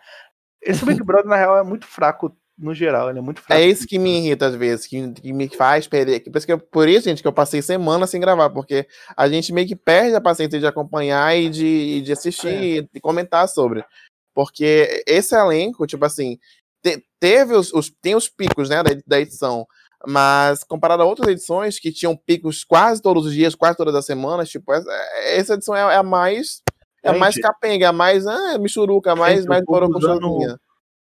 esse 0.62 0.86
Big 0.86 1.04
Brother, 1.04 1.28
na 1.28 1.36
real, 1.36 1.58
é 1.58 1.64
muito 1.64 1.86
fraco 1.86 2.34
no 2.58 2.74
geral, 2.74 3.10
ele 3.10 3.20
é 3.20 3.22
muito 3.22 3.42
fraco. 3.42 3.62
É 3.62 3.66
isso 3.66 3.86
que 3.86 4.00
me 4.00 4.18
irrita 4.18 4.48
às 4.48 4.56
vezes, 4.56 4.88
que, 4.88 5.12
que 5.14 5.32
me 5.32 5.48
faz 5.48 5.88
perder. 5.88 6.22
Por 6.22 6.38
isso, 6.38 6.46
que 6.46 6.54
eu, 6.54 6.60
por 6.60 6.90
isso, 6.90 7.08
gente, 7.08 7.22
que 7.22 7.28
eu 7.28 7.34
passei 7.34 7.62
semana 7.62 8.08
sem 8.08 8.20
gravar, 8.20 8.50
porque 8.50 8.88
a 9.16 9.30
gente 9.30 9.54
meio 9.54 9.68
que 9.68 9.76
perde 9.76 10.16
a 10.16 10.22
paciência 10.22 10.60
de 10.60 10.66
acompanhar 10.66 11.38
e 11.38 11.50
de, 11.50 12.02
de 12.02 12.12
assistir 12.12 12.84
é. 12.84 12.88
e 12.94 13.00
comentar 13.00 13.48
sobre. 13.48 13.86
Porque 14.34 15.04
esse 15.06 15.36
elenco, 15.36 15.86
tipo 15.86 16.04
assim, 16.04 16.40
te, 16.84 17.04
teve 17.20 17.54
os, 17.54 17.72
os, 17.72 17.92
tem 18.02 18.16
os 18.16 18.28
picos, 18.28 18.70
né, 18.70 18.82
da, 18.82 18.92
da 19.06 19.20
edição, 19.20 19.68
mas 20.08 20.64
comparado 20.64 21.04
a 21.04 21.06
outras 21.06 21.28
edições 21.28 21.80
que 21.80 21.92
tinham 21.92 22.16
picos 22.16 22.64
quase 22.64 23.02
todos 23.02 23.28
os 23.28 23.34
dias, 23.34 23.54
quase 23.54 23.78
todas 23.78 23.94
as 23.94 24.06
semanas, 24.06 24.50
tipo, 24.50 24.74
essa, 24.74 24.92
essa 25.26 25.54
edição 25.54 25.76
é, 25.76 25.82
é 25.94 25.98
a 25.98 26.04
mais 26.04 26.62
é 27.04 27.10
a 27.10 27.14
mais 27.14 27.36
capenga, 27.40 27.86
é 27.86 27.90
a 27.90 27.94
mais 27.94 28.26
ah, 28.26 28.58
michuruca, 28.58 29.12
a 29.12 29.16
mais, 29.16 29.46
mais 29.46 29.64
usando, 29.68 30.58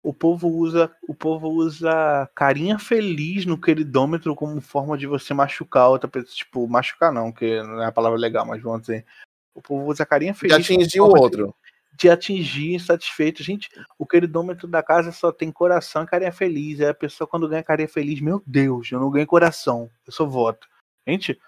o 0.05 0.13
povo 0.13 0.49
usa 0.49 0.95
o 1.09 1.15
povo 1.15 1.49
usa 1.49 2.29
carinha 2.35 2.79
feliz 2.79 3.47
no 3.47 3.59
queridômetro 3.59 4.37
como 4.37 4.61
forma 4.61 4.99
de 4.99 5.07
você 5.07 5.33
machucar 5.33 5.89
outra 5.89 6.07
pessoa. 6.07 6.35
Tipo, 6.35 6.69
machucar 6.69 7.11
não, 7.11 7.33
que 7.33 7.63
não 7.63 7.83
é 7.83 7.87
a 7.87 7.93
palavra 7.93 8.19
legal, 8.19 8.45
mas 8.45 8.63
vamos 8.63 8.83
dizer. 8.83 9.07
O 9.55 9.63
povo 9.63 9.91
usa 9.91 10.05
carinha 10.05 10.35
feliz. 10.35 10.55
De 10.55 10.63
atingir 10.63 11.01
o 11.01 11.07
outro. 11.07 11.55
De, 11.93 12.03
de 12.03 12.11
atingir, 12.11 12.75
insatisfeito. 12.75 13.43
Gente, 13.43 13.71
o 13.99 14.05
queridômetro 14.05 14.69
da 14.69 14.83
casa 14.83 15.11
só 15.11 15.33
tem 15.33 15.51
coração 15.51 16.03
e 16.03 16.07
carinha 16.07 16.33
feliz. 16.33 16.81
É 16.81 16.91
a 16.91 16.95
pessoa 16.95 17.27
quando 17.27 17.49
ganha 17.49 17.63
carinha 17.63 17.89
feliz, 17.89 18.21
meu 18.21 18.43
Deus, 18.47 18.93
eu 18.93 19.01
não 19.01 19.11
ganho 19.11 19.27
coração. 19.27 19.89
Eu 20.07 20.13
sou 20.13 20.29
voto. 20.29 20.69
Gente, 21.09 21.41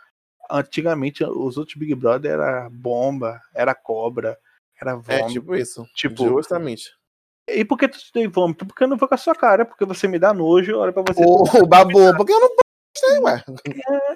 antigamente 0.50 1.22
os 1.22 1.58
outros 1.58 1.76
Big 1.76 1.94
Brother 1.94 2.32
era 2.32 2.70
bomba, 2.70 3.38
era 3.54 3.74
cobra, 3.74 4.38
era 4.80 4.94
vômito. 4.94 5.12
É 5.12 5.28
tipo 5.28 5.54
isso. 5.54 5.86
Tipo, 5.94 6.26
justamente. 6.26 6.95
E 7.48 7.64
por 7.64 7.78
que 7.78 7.88
tu 7.88 7.98
te 7.98 8.12
dei 8.12 8.26
vômito? 8.26 8.66
Porque 8.66 8.84
eu 8.84 8.88
não 8.88 8.96
vou 8.96 9.08
com 9.08 9.14
a 9.14 9.18
sua 9.18 9.34
cara, 9.34 9.64
porque 9.64 9.84
você 9.84 10.08
me 10.08 10.18
dá 10.18 10.34
nojo, 10.34 10.76
olha 10.76 10.92
pra 10.92 11.02
você. 11.02 11.22
Ô, 11.24 11.44
oh, 11.44 11.66
babu, 11.66 12.16
porque 12.16 12.32
eu 12.32 12.40
não 12.40 12.48
gostei, 12.48 13.18
ué. 13.20 13.44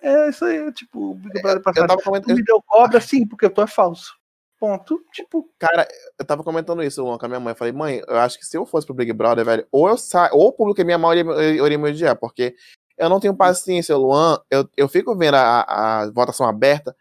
É, 0.03 0.09
é 0.09 0.28
isso 0.31 0.45
aí, 0.45 0.72
tipo, 0.72 1.11
o 1.11 1.14
Big 1.14 1.41
Brother 1.41 1.62
passado. 1.62 1.85
Eu 1.85 1.89
tava 1.89 2.03
comentando... 2.03 2.37
me 2.37 2.43
deu 2.43 2.62
cobra, 2.66 3.01
sim, 3.01 3.26
porque 3.26 3.49
tu 3.49 3.62
é 3.62 3.66
falso. 3.66 4.18
Ponto. 4.59 5.03
Tipo. 5.12 5.49
Cara, 5.59 5.89
eu 6.18 6.24
tava 6.24 6.45
comentando 6.45 6.83
isso 6.83 7.03
com 7.03 7.24
a 7.24 7.28
minha 7.28 7.41
mãe. 7.41 7.53
Eu 7.53 7.57
falei, 7.57 7.72
mãe, 7.72 8.03
eu 8.07 8.18
acho 8.18 8.39
que 8.39 8.45
se 8.45 8.59
eu 8.59 8.66
fosse 8.66 8.87
pro 8.87 8.95
Big 8.95 9.12
Brother, 9.12 9.45
velho, 9.45 9.66
ou 9.72 9.89
eu 9.89 9.97
saio, 9.97 10.35
ou 10.35 10.49
o 10.49 10.53
público 10.53 10.81
é 10.81 10.85
minha 10.85 10.99
mãe 10.99 11.20
iria 11.20 11.78
me 11.78 11.89
odiar, 11.89 12.16
porque 12.16 12.55
eu 12.99 13.09
não 13.09 13.18
tenho 13.18 13.35
paciência, 13.35 13.97
Luan. 13.97 14.39
Eu, 14.51 14.68
eu 14.76 14.87
fico 14.87 15.16
vendo 15.16 15.37
a, 15.37 15.62
a 16.03 16.11
votação 16.11 16.47
aberta. 16.47 16.95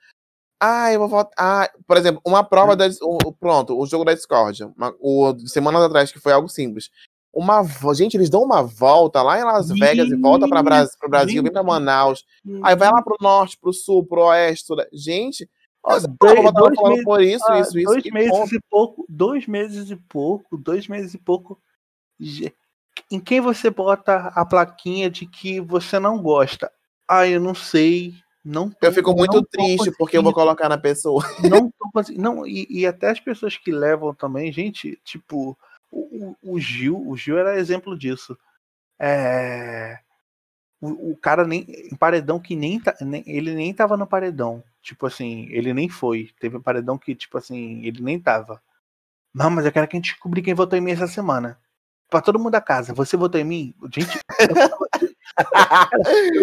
Ah, 0.60 0.92
eu 0.92 1.00
vou 1.00 1.08
votar. 1.08 1.34
Ah, 1.38 1.72
por 1.88 1.96
exemplo, 1.98 2.22
uma 2.26 2.44
prova 2.44 2.74
hum. 2.74 2.78
da. 2.78 2.88
O, 3.02 3.32
pronto, 3.32 3.80
o 3.80 3.86
jogo 3.86 4.04
da 4.04 4.14
Discord. 4.14 4.64
Uma, 4.76 4.94
o, 5.00 5.34
semanas 5.48 5.84
atrás, 5.84 6.12
que 6.12 6.20
foi 6.20 6.34
algo 6.34 6.50
simples. 6.50 6.90
Uma, 7.32 7.64
gente, 7.94 8.18
eles 8.18 8.30
dão 8.30 8.42
uma 8.42 8.64
volta 8.64 9.22
lá 9.22 9.40
em 9.40 9.44
Las 9.44 9.70
Vegas 9.70 10.10
e 10.10 10.16
volta 10.16 10.48
para 10.48 10.62
o 10.62 11.10
Brasil, 11.10 11.44
vem 11.44 11.52
para 11.52 11.64
Manaus. 11.64 12.26
Aí 12.64 12.76
vai 12.76 12.92
lá 12.92 13.02
pro 13.04 13.18
norte, 13.22 13.58
pro 13.62 13.72
sul, 13.72 14.04
pro 14.04 14.26
oeste. 14.26 14.74
Gente, 14.92 15.48
dois, 16.20 16.54
dois 16.54 16.78
meses, 16.82 17.04
por 17.04 17.22
isso, 17.22 17.46
ah, 17.48 17.60
isso, 17.60 17.78
isso. 17.78 17.92
Dois 17.92 18.04
meses 18.06 18.32
ponto. 18.32 18.56
e 18.56 18.60
pouco, 18.70 19.06
dois 19.08 19.48
meses 19.48 19.90
e 19.92 19.96
pouco, 19.96 20.58
dois 20.58 20.88
meses 20.88 21.14
e 21.14 21.18
pouco. 21.18 21.60
Em 23.12 23.20
quem 23.20 23.40
você 23.40 23.70
bota 23.70 24.32
a 24.36 24.46
plaquinha 24.46 25.10
de 25.10 25.26
que 25.26 25.62
você 25.62 26.00
não 26.00 26.22
gosta? 26.22 26.72
Ah, 27.08 27.28
eu 27.28 27.40
não 27.40 27.56
sei. 27.56 28.14
Não 28.50 28.68
tô, 28.68 28.88
eu 28.88 28.92
fico 28.92 29.14
muito 29.14 29.44
triste 29.44 29.92
porque 29.96 30.18
eu 30.18 30.24
vou 30.24 30.34
colocar 30.34 30.68
na 30.68 30.78
pessoa. 30.78 31.24
Não 31.54 31.72
Não, 32.18 32.48
e, 32.48 32.66
e, 32.68 32.88
até 32.88 33.12
as 33.12 33.20
pessoas 33.20 33.56
que 33.56 33.72
levam 33.72 34.12
também, 34.12 34.52
gente, 34.52 35.00
tipo, 35.04 35.56
o, 35.92 36.36
o 36.42 36.60
Gil, 36.60 37.00
o 37.08 37.16
Gil 37.16 37.38
era 37.38 37.60
exemplo 37.60 37.96
disso. 37.96 38.36
É, 39.00 40.00
o, 40.82 41.12
o, 41.12 41.18
cara 41.18 41.46
nem. 41.46 41.64
Em 41.70 41.96
paredão 41.96 42.40
que 42.40 42.56
nem, 42.56 42.82
nem. 43.02 43.24
Ele 43.28 43.54
nem 43.54 43.72
tava 43.72 43.96
no 43.96 44.08
paredão. 44.08 44.64
Tipo 44.82 45.06
assim, 45.06 45.48
ele 45.52 45.72
nem 45.72 45.88
foi. 45.88 46.32
Teve 46.40 46.58
um 46.58 46.62
paredão 46.62 46.98
que, 46.98 47.14
tipo 47.14 47.38
assim, 47.38 47.86
ele 47.86 48.02
nem 48.02 48.20
tava. 48.20 48.60
Não, 49.32 49.52
mas 49.52 49.64
eu 49.64 49.72
quero 49.72 49.88
que 49.88 49.96
a 49.96 50.00
gente 50.00 50.12
descobrir 50.12 50.42
quem 50.42 50.56
votou 50.56 50.76
em 50.76 50.82
mim 50.82 50.92
essa 50.92 51.08
semana. 51.08 51.60
Pra 52.10 52.20
todo 52.20 52.40
mundo 52.40 52.52
da 52.52 52.62
casa. 52.62 52.96
Você 52.96 53.16
votou 53.16 53.40
em 53.40 53.44
mim? 53.44 53.76
Gente, 53.94 54.18
eu 54.40 55.09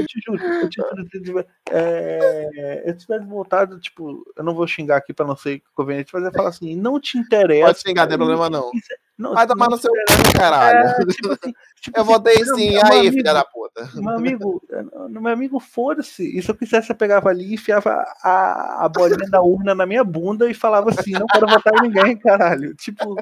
te 0.07 0.21
juro, 0.25 0.43
eu 0.43 0.69
te 0.69 1.25
juro, 1.25 1.45
é, 1.71 2.83
eu 2.87 2.97
tivesse 2.97 3.27
voltado, 3.27 3.79
tipo, 3.81 4.25
eu 4.37 4.45
não 4.45 4.55
vou 4.55 4.67
xingar 4.67 4.97
aqui 4.97 5.13
pra 5.13 5.27
não 5.27 5.37
ser 5.37 5.63
conveniente, 5.75 6.11
mas 6.13 6.25
eu 6.25 6.33
falo 6.33 6.49
assim, 6.49 6.77
não 6.77 7.01
te 7.01 7.19
interessa. 7.19 7.67
Pode 7.67 7.81
xingar, 7.81 8.03
não 8.03 8.09
tem 8.09 8.19
problema 8.19 8.51
não. 8.51 8.71
Não 9.19 9.33
Vai 9.33 9.47
tomar 9.47 9.71
no 9.71 9.79
seu 9.79 9.91
caralho. 10.37 10.89
É, 10.89 11.07
tipo 11.07 11.33
assim, 11.33 11.53
tipo 11.81 11.99
eu 11.99 12.03
assim, 12.03 12.13
votei 12.13 12.45
sim, 12.45 12.77
aí, 12.77 12.99
amigo, 12.99 13.17
filha 13.17 13.33
da 13.33 13.45
puta. 13.45 13.89
Meu 13.95 14.11
amigo, 14.11 14.63
meu 15.09 15.33
amigo, 15.33 15.59
foda-se. 15.59 16.37
E 16.37 16.43
se 16.43 16.51
eu 16.51 16.55
quisesse, 16.55 16.91
eu 16.91 16.97
pegava 16.97 17.31
ali, 17.31 17.55
enfiava 17.55 18.05
a, 18.23 18.85
a 18.85 18.89
bolinha 18.89 19.31
da 19.31 19.41
urna 19.41 19.75
na 19.75 19.87
minha 19.87 20.05
bunda 20.05 20.51
e 20.51 20.55
falava 20.55 20.91
assim, 20.91 21.13
não 21.13 21.27
quero 21.27 21.47
votar 21.47 21.73
em 21.79 21.89
ninguém, 21.89 22.17
caralho. 22.21 22.75
Tipo, 22.75 23.17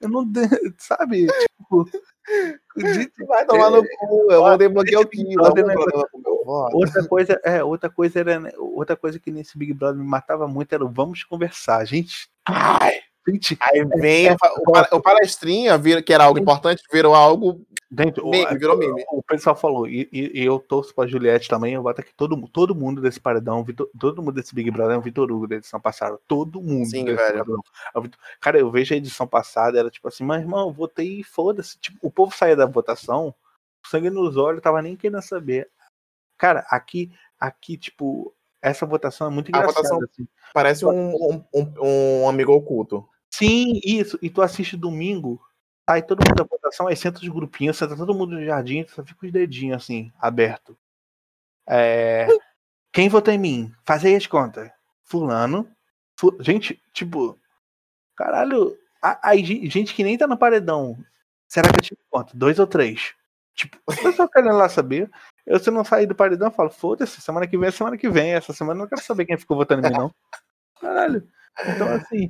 eu 0.00 0.08
não, 0.10 0.30
sabe? 0.76 1.26
Tipo, 1.26 1.88
Vai 3.26 3.44
tomar 3.46 3.70
no 3.70 3.82
cu, 3.82 4.26
eu 4.30 4.42
vou 4.42 4.58
desbloquear 4.58 5.02
o 5.02 5.06
Kim. 5.06 5.34
Outra 6.72 7.06
coisa, 7.08 7.40
é, 7.44 7.64
outra 7.64 7.90
coisa 7.90 8.20
era, 8.20 8.40
outra 8.58 8.96
coisa 8.96 9.18
que 9.18 9.30
nesse 9.30 9.56
Big 9.56 9.72
Brother 9.72 9.98
me 9.98 10.06
matava 10.06 10.46
muito 10.46 10.72
era 10.72 10.84
o 10.84 10.88
vamos 10.88 11.24
conversar, 11.24 11.84
gente. 11.86 12.28
Ai, 12.46 13.00
aí 13.60 13.84
vem 13.84 14.28
é, 14.28 14.32
o, 14.32 14.96
o 14.96 15.00
palestrinha, 15.02 15.78
que 16.02 16.12
era 16.12 16.24
algo 16.24 16.38
importante, 16.38 16.82
virou 16.92 17.14
algo 17.14 17.64
Dentro, 17.92 18.30
meme, 18.30 18.56
virou 18.56 18.76
meme. 18.76 19.04
O, 19.10 19.20
pessoal 19.20 19.56
falou, 19.56 19.88
e, 19.88 20.08
e, 20.12 20.40
e 20.40 20.44
eu 20.44 20.60
torço 20.60 20.94
pra 20.94 21.08
Juliette 21.08 21.48
também, 21.48 21.74
eu 21.74 21.82
boto 21.82 22.00
aqui 22.00 22.14
todo, 22.16 22.40
todo 22.48 22.72
mundo 22.72 23.00
desse 23.00 23.18
paredão, 23.18 23.64
Vitor, 23.64 23.90
todo 23.98 24.22
mundo 24.22 24.34
desse 24.34 24.54
Big 24.54 24.70
Brother 24.70 24.94
é 24.94 24.98
o 24.98 25.02
Vitor 25.02 25.30
Hugo 25.30 25.48
da 25.48 25.56
edição 25.56 25.80
passada. 25.80 26.16
Todo 26.28 26.62
mundo. 26.62 26.86
Sim, 26.86 27.04
velho. 27.04 27.60
É 27.96 28.00
cara, 28.40 28.60
eu 28.60 28.70
vejo 28.70 28.94
a 28.94 28.96
edição 28.96 29.26
passada, 29.26 29.76
era 29.76 29.90
tipo 29.90 30.06
assim, 30.06 30.22
mas 30.22 30.40
irmão, 30.40 30.68
eu 30.68 30.72
votei 30.72 31.18
e 31.18 31.24
foda-se. 31.24 31.80
Tipo, 31.80 31.98
o 32.00 32.12
povo 32.12 32.32
saía 32.32 32.54
da 32.54 32.64
votação, 32.64 33.34
sangue 33.84 34.08
nos 34.08 34.36
olhos, 34.36 34.62
tava 34.62 34.80
nem 34.80 34.94
querendo 34.94 35.20
saber. 35.20 35.68
Cara, 36.38 36.64
aqui, 36.70 37.10
aqui, 37.40 37.76
tipo, 37.76 38.32
essa 38.62 38.86
votação 38.86 39.26
é 39.26 39.30
muito 39.30 39.48
engraçada. 39.48 40.04
assim. 40.04 40.28
Parece 40.54 40.86
um, 40.86 41.10
um, 41.12 41.44
um- 41.52 42.22
um 42.22 42.28
amigo 42.28 42.52
oculto. 42.52 43.04
Sim, 43.40 43.80
isso. 43.84 44.18
E 44.20 44.28
tu 44.30 44.42
assiste 44.42 44.76
domingo, 44.76 45.40
aí 45.86 46.02
todo 46.02 46.20
mundo 46.26 46.36
da 46.36 46.44
votação, 46.44 46.86
aí 46.86 46.96
senta 46.96 47.18
os 47.20 47.28
grupinhos, 47.28 47.76
senta 47.78 47.96
todo 47.96 48.14
mundo 48.14 48.32
no 48.36 48.44
jardim, 48.44 48.86
só 48.88 49.02
fica 49.04 49.26
os 49.26 49.32
dedinhos 49.32 49.78
assim, 49.82 50.12
aberto. 50.20 50.76
É, 51.68 52.26
Quem 52.92 53.08
votou 53.08 53.32
em 53.34 53.38
mim? 53.38 53.72
Faz 53.86 54.04
aí 54.04 54.16
as 54.16 54.26
contas. 54.26 54.70
Fulano. 55.04 55.68
fu- 56.18 56.36
Gente, 56.40 56.80
tipo, 56.92 57.38
caralho, 58.16 58.76
aí 59.22 59.44
gen- 59.44 59.70
gente 59.70 59.94
que 59.94 60.04
nem 60.04 60.18
tá 60.18 60.26
no 60.26 60.38
paredão. 60.38 60.96
Será 61.48 61.68
que 61.70 61.78
eu 61.78 61.82
tive 61.82 62.00
quanto? 62.10 62.36
Dois 62.36 62.58
ou 62.58 62.66
três? 62.66 63.14
Tipo, 63.54 63.78
o 63.86 63.96
pessoal 63.96 64.28
querendo 64.28 64.56
lá 64.56 64.68
saber. 64.68 65.10
Eu, 65.46 65.58
se 65.58 65.70
eu 65.70 65.74
não 65.74 65.84
sair 65.84 66.06
do 66.06 66.14
paredão, 66.14 66.48
eu 66.48 66.52
falo, 66.52 66.70
foda-se, 66.70 67.20
semana 67.20 67.46
que 67.46 67.58
vem 67.58 67.68
é 67.68 67.72
semana 67.72 67.98
que 67.98 68.08
vem. 68.10 68.32
Essa 68.34 68.52
semana 68.52 68.80
eu 68.80 68.82
não 68.84 68.88
quero 68.88 69.02
saber 69.02 69.26
quem 69.26 69.38
ficou 69.38 69.56
votando 69.56 69.86
em 69.86 69.90
mim, 69.90 69.96
não. 69.98 70.14
Caralho. 70.80 71.28
Então, 71.66 71.88
assim, 71.88 72.28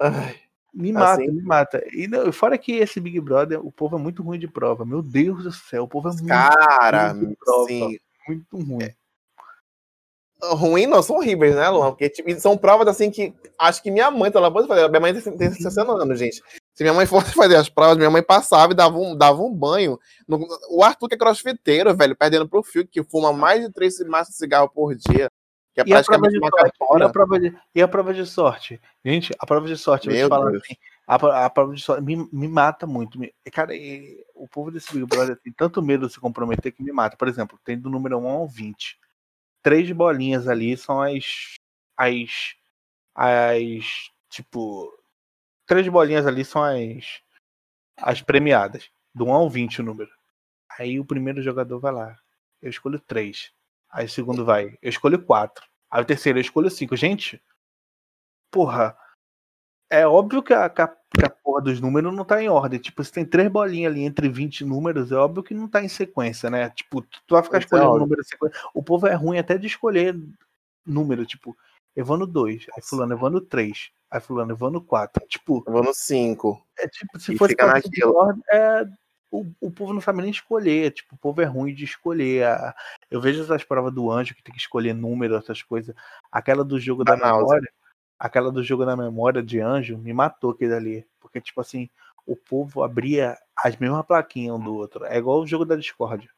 Ai, 0.00 0.40
me 0.72 0.92
mata, 0.92 1.22
Assim? 1.22 1.30
me 1.30 1.42
mata. 1.42 1.84
E 1.92 2.08
não, 2.08 2.32
fora 2.32 2.58
que 2.58 2.72
esse 2.72 3.00
Big 3.00 3.20
Brother, 3.20 3.64
o 3.64 3.70
povo 3.70 3.96
é 3.96 3.98
muito 3.98 4.22
ruim 4.22 4.38
de 4.38 4.48
prova. 4.48 4.84
Meu 4.84 5.02
Deus 5.02 5.44
do 5.44 5.52
céu, 5.52 5.84
o 5.84 5.88
povo 5.88 6.08
é 6.08 6.12
muito, 6.12 6.26
cara, 6.28 7.14
muito 7.14 7.36
prova. 7.38 7.68
sim. 7.68 7.98
muito 8.28 8.58
ruim. 8.58 8.90
Ruim 10.42 10.86
não, 10.86 11.02
são 11.02 11.16
horríveis, 11.16 11.54
né, 11.54 11.68
Luan? 11.70 11.90
Porque 11.90 12.08
tipo, 12.10 12.28
são 12.38 12.56
provas 12.56 12.86
assim 12.88 13.10
que 13.10 13.32
acho 13.58 13.82
que 13.82 13.90
minha 13.90 14.10
mãe, 14.10 14.30
ela 14.34 14.50
pode 14.52 14.68
fazer. 14.68 14.86
Minha 14.88 15.00
mãe 15.00 15.14
tem, 15.18 15.36
tem 15.36 15.50
60 15.52 15.90
anos, 15.92 16.18
gente. 16.18 16.42
Se 16.74 16.82
minha 16.82 16.92
mãe 16.92 17.06
fosse 17.06 17.32
fazer 17.32 17.56
as 17.56 17.68
provas, 17.68 17.96
minha 17.96 18.10
mãe 18.10 18.22
passava 18.22 18.72
e 18.72 18.76
dava 18.76 18.98
um, 18.98 19.16
dava 19.16 19.40
um 19.42 19.54
banho. 19.54 19.98
No- 20.28 20.46
o 20.70 20.82
Arthur, 20.82 21.08
que 21.08 21.14
é 21.14 21.18
crossfiteiro, 21.18 21.94
velho, 21.96 22.16
perdendo 22.16 22.48
pro 22.48 22.62
Fio, 22.62 22.86
que 22.86 23.02
fuma 23.04 23.32
mais 23.32 23.64
de 23.64 23.72
três 23.72 23.98
maços 24.00 24.32
de 24.34 24.38
cigarro 24.38 24.68
por 24.68 24.94
dia. 24.94 25.30
Que 25.74 25.80
é 25.80 25.84
E 25.86 25.92
a 25.92 26.02
prova 26.02 26.04
praticamente 26.04 26.32
de 26.32 26.38
uma 26.38 26.50
sorte? 26.50 26.78
E 27.00 27.02
a 27.02 27.08
prova 27.08 27.40
de, 27.40 27.58
e 27.74 27.82
a 27.82 27.88
prova 27.88 28.14
de 28.14 28.26
sorte? 28.26 28.80
Gente, 29.04 29.34
a 29.38 29.44
prova 29.46 29.66
de 29.66 29.76
sorte, 29.76 30.06
eu 30.08 30.14
Meu 30.14 30.30
te 30.30 30.50
Deus. 30.52 30.62
assim, 30.62 30.76
a, 31.06 31.44
a 31.46 31.50
prova 31.50 31.74
de 31.74 31.82
sorte 31.82 32.02
me, 32.04 32.28
me 32.32 32.46
mata 32.48 32.86
muito. 32.86 33.18
Me- 33.18 33.34
cara, 33.52 33.74
e- 33.74 34.24
o 34.34 34.46
povo 34.48 34.70
desse 34.70 34.92
Big 34.92 35.04
Brother 35.04 35.36
tem 35.36 35.52
tanto 35.52 35.82
medo 35.82 36.06
de 36.06 36.12
se 36.12 36.20
comprometer 36.20 36.70
que 36.72 36.82
me 36.82 36.92
mata. 36.92 37.16
Por 37.16 37.26
exemplo, 37.26 37.58
tem 37.64 37.76
do 37.78 37.90
número 37.90 38.18
1 38.18 38.26
ao 38.28 38.46
20. 38.46 38.98
Três 39.62 39.90
bolinhas 39.90 40.46
ali 40.46 40.76
são 40.76 41.02
as. 41.02 41.56
As. 41.96 42.54
As. 43.14 44.10
Tipo. 44.30 44.92
Três 45.66 45.88
bolinhas 45.88 46.26
ali 46.26 46.44
são 46.44 46.62
as. 46.62 47.20
As 47.96 48.22
premiadas. 48.22 48.88
Do 49.12 49.26
1 49.26 49.32
ao 49.32 49.50
20 49.50 49.80
o 49.80 49.84
número. 49.84 50.10
Aí 50.78 51.00
o 51.00 51.04
primeiro 51.04 51.42
jogador 51.42 51.78
vai 51.80 51.92
lá. 51.92 52.16
Eu 52.62 52.70
escolho 52.70 53.00
três. 53.00 53.52
Aí 53.94 54.06
o 54.06 54.08
segundo 54.08 54.44
vai. 54.44 54.76
Eu 54.82 54.90
escolho 54.90 55.24
quatro. 55.24 55.64
Aí 55.90 56.02
o 56.02 56.04
terceiro 56.04 56.38
eu 56.38 56.42
escolho 56.42 56.68
cinco. 56.70 56.96
Gente, 56.96 57.40
porra. 58.50 58.96
É 59.90 60.06
óbvio 60.06 60.42
que 60.42 60.52
a, 60.52 60.68
que 60.68 60.82
a, 60.82 60.88
que 60.88 61.24
a 61.24 61.30
porra 61.30 61.62
dos 61.62 61.80
números 61.80 62.12
não 62.12 62.24
tá 62.24 62.42
em 62.42 62.48
ordem. 62.48 62.80
Tipo, 62.80 63.04
se 63.04 63.12
tem 63.12 63.24
três 63.24 63.48
bolinhas 63.48 63.92
ali 63.92 64.02
entre 64.02 64.28
20 64.28 64.64
números, 64.64 65.12
é 65.12 65.14
óbvio 65.14 65.42
que 65.42 65.54
não 65.54 65.68
tá 65.68 65.84
em 65.84 65.88
sequência, 65.88 66.50
né? 66.50 66.70
Tipo, 66.70 67.02
tu, 67.02 67.20
tu 67.26 67.34
vai 67.34 67.42
ficar 67.44 67.58
Isso 67.58 67.66
é 67.66 67.66
escolhendo 67.66 67.88
óbvio. 67.90 68.00
número 68.00 68.20
em 68.20 68.24
sequência. 68.24 68.58
O 68.74 68.82
povo 68.82 69.06
é 69.06 69.14
ruim 69.14 69.38
até 69.38 69.56
de 69.56 69.66
escolher 69.68 70.18
número. 70.84 71.24
Tipo, 71.24 71.56
Evano 71.94 72.26
2, 72.26 72.66
aí 72.74 72.82
fulano 72.82 73.12
Evano 73.12 73.40
3, 73.40 73.90
aí 74.10 74.20
fulano 74.20 74.50
Evano 74.52 74.80
4. 74.80 75.24
Tipo, 75.28 75.62
Eu 75.64 75.72
vou 75.72 75.84
no 75.84 75.94
5. 75.94 76.66
é 76.78 76.88
tipo, 76.88 77.20
se 77.20 77.36
fosse 77.36 77.52
fica 77.52 77.66
naquilo. 77.66 78.16
ordem, 78.16 78.42
é, 78.50 78.84
o, 79.30 79.46
o 79.60 79.70
povo 79.70 79.92
não 79.92 80.00
sabe 80.00 80.22
nem 80.22 80.30
escolher. 80.30 80.90
Tipo, 80.90 81.14
o 81.14 81.18
povo 81.18 81.40
é 81.40 81.44
ruim 81.44 81.72
de 81.72 81.84
escolher. 81.84 82.46
A- 82.46 82.74
Eu 83.14 83.20
vejo 83.20 83.44
essas 83.44 83.62
provas 83.62 83.94
do 83.94 84.10
anjo 84.10 84.34
que 84.34 84.42
tem 84.42 84.52
que 84.52 84.60
escolher 84.60 84.92
número, 84.92 85.36
essas 85.36 85.62
coisas. 85.62 85.94
Aquela 86.32 86.64
do 86.64 86.80
jogo 86.80 87.04
da 87.04 87.16
náusea. 87.16 87.38
memória, 87.38 87.72
aquela 88.18 88.50
do 88.50 88.60
jogo 88.60 88.84
da 88.84 88.96
memória 88.96 89.40
de 89.40 89.60
anjo, 89.60 89.96
me 89.96 90.12
matou 90.12 90.50
aquele 90.50 90.74
ali. 90.74 91.06
Porque, 91.20 91.40
tipo 91.40 91.60
assim, 91.60 91.88
o 92.26 92.34
povo 92.34 92.82
abria 92.82 93.38
as 93.56 93.76
mesmas 93.76 94.04
plaquinhas 94.04 94.56
um 94.56 94.58
do 94.60 94.74
outro. 94.74 95.04
É 95.04 95.16
igual 95.16 95.38
o 95.38 95.46
jogo 95.46 95.64
da 95.64 95.76
Discord. 95.76 96.28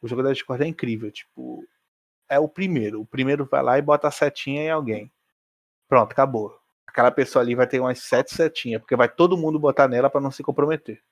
O 0.00 0.06
jogo 0.06 0.22
da 0.22 0.30
Discord 0.30 0.62
é 0.62 0.68
incrível. 0.68 1.10
Tipo, 1.10 1.66
é 2.28 2.38
o 2.38 2.48
primeiro. 2.48 3.00
O 3.00 3.06
primeiro 3.06 3.44
vai 3.44 3.60
lá 3.64 3.76
e 3.76 3.82
bota 3.82 4.06
a 4.06 4.12
setinha 4.12 4.62
em 4.62 4.70
alguém. 4.70 5.12
Pronto, 5.88 6.12
acabou. 6.12 6.56
Aquela 6.86 7.10
pessoa 7.10 7.42
ali 7.42 7.56
vai 7.56 7.66
ter 7.66 7.80
umas 7.80 7.98
sete 7.98 8.36
setinhas, 8.36 8.80
porque 8.80 8.94
vai 8.94 9.08
todo 9.08 9.36
mundo 9.36 9.58
botar 9.58 9.88
nela 9.88 10.08
pra 10.08 10.20
não 10.20 10.30
se 10.30 10.44
comprometer. 10.44 11.02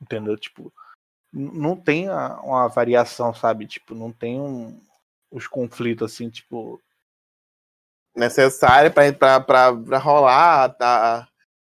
Entendeu? 0.00 0.38
Tipo, 0.38 0.72
não 1.34 1.76
tem 1.76 2.08
uma 2.08 2.68
variação, 2.68 3.34
sabe? 3.34 3.66
Tipo, 3.66 3.94
não 3.94 4.12
tem 4.12 4.40
um, 4.40 4.80
os 5.30 5.46
conflitos 5.48 6.12
assim, 6.12 6.30
tipo. 6.30 6.80
necessária 8.14 8.90
pra, 8.90 9.12
pra, 9.12 9.40
pra, 9.40 9.76
pra 9.76 9.98
rolar 9.98 10.76
a, 10.80 11.26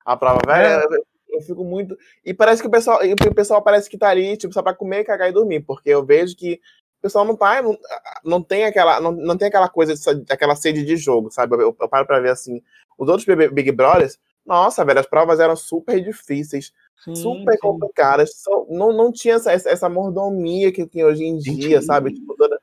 a 0.05 0.17
prova. 0.17 0.41
Velho, 0.45 0.67
É. 0.67 0.85
eu, 0.85 1.05
eu 1.29 1.41
fico 1.41 1.63
muito. 1.63 1.97
E 2.25 2.33
parece 2.33 2.61
que 2.61 2.67
o 2.67 2.71
pessoal, 2.71 2.99
o 3.01 3.35
pessoal 3.35 3.61
parece 3.61 3.89
que 3.89 3.97
tá 3.97 4.09
ali, 4.09 4.35
tipo, 4.35 4.53
só 4.53 4.61
pra 4.61 4.73
comer, 4.75 5.05
cagar 5.05 5.29
e 5.29 5.33
dormir, 5.33 5.61
porque 5.61 5.89
eu 5.89 6.05
vejo 6.05 6.35
que 6.35 6.59
o 6.99 7.01
pessoal 7.01 7.25
não 7.25 7.35
tá, 7.35 7.61
não, 7.61 7.77
não 8.23 8.43
tem 8.43 8.65
aquela, 8.65 8.99
não, 8.99 9.11
não 9.11 9.37
tem 9.37 9.47
aquela 9.47 9.69
coisa, 9.69 9.93
aquela 10.29 10.55
sede 10.55 10.85
de 10.85 10.97
jogo, 10.97 11.31
sabe? 11.31 11.55
Eu, 11.55 11.75
eu 11.79 11.89
paro 11.89 12.05
pra 12.05 12.19
ver 12.19 12.31
assim, 12.31 12.61
os 12.97 13.09
outros 13.09 13.25
Big 13.51 13.71
Brothers, 13.71 14.17
nossa, 14.45 14.83
velho, 14.85 14.99
as 14.99 15.05
provas 15.05 15.39
eram 15.39 15.55
super 15.55 16.01
difíceis, 16.01 16.73
Sim, 17.03 17.15
super 17.15 17.53
sim. 17.53 17.59
complicadas, 17.59 18.41
só- 18.41 18.65
não, 18.69 18.93
não 18.93 19.11
tinha 19.11 19.35
essa, 19.35 19.51
essa 19.51 19.89
mordomia 19.89 20.71
que 20.71 20.85
tem 20.87 21.03
hoje 21.03 21.23
em 21.23 21.37
dia, 21.37 21.81
sabe? 21.81 22.13
Tipo, 22.13 22.35
toda, 22.37 22.59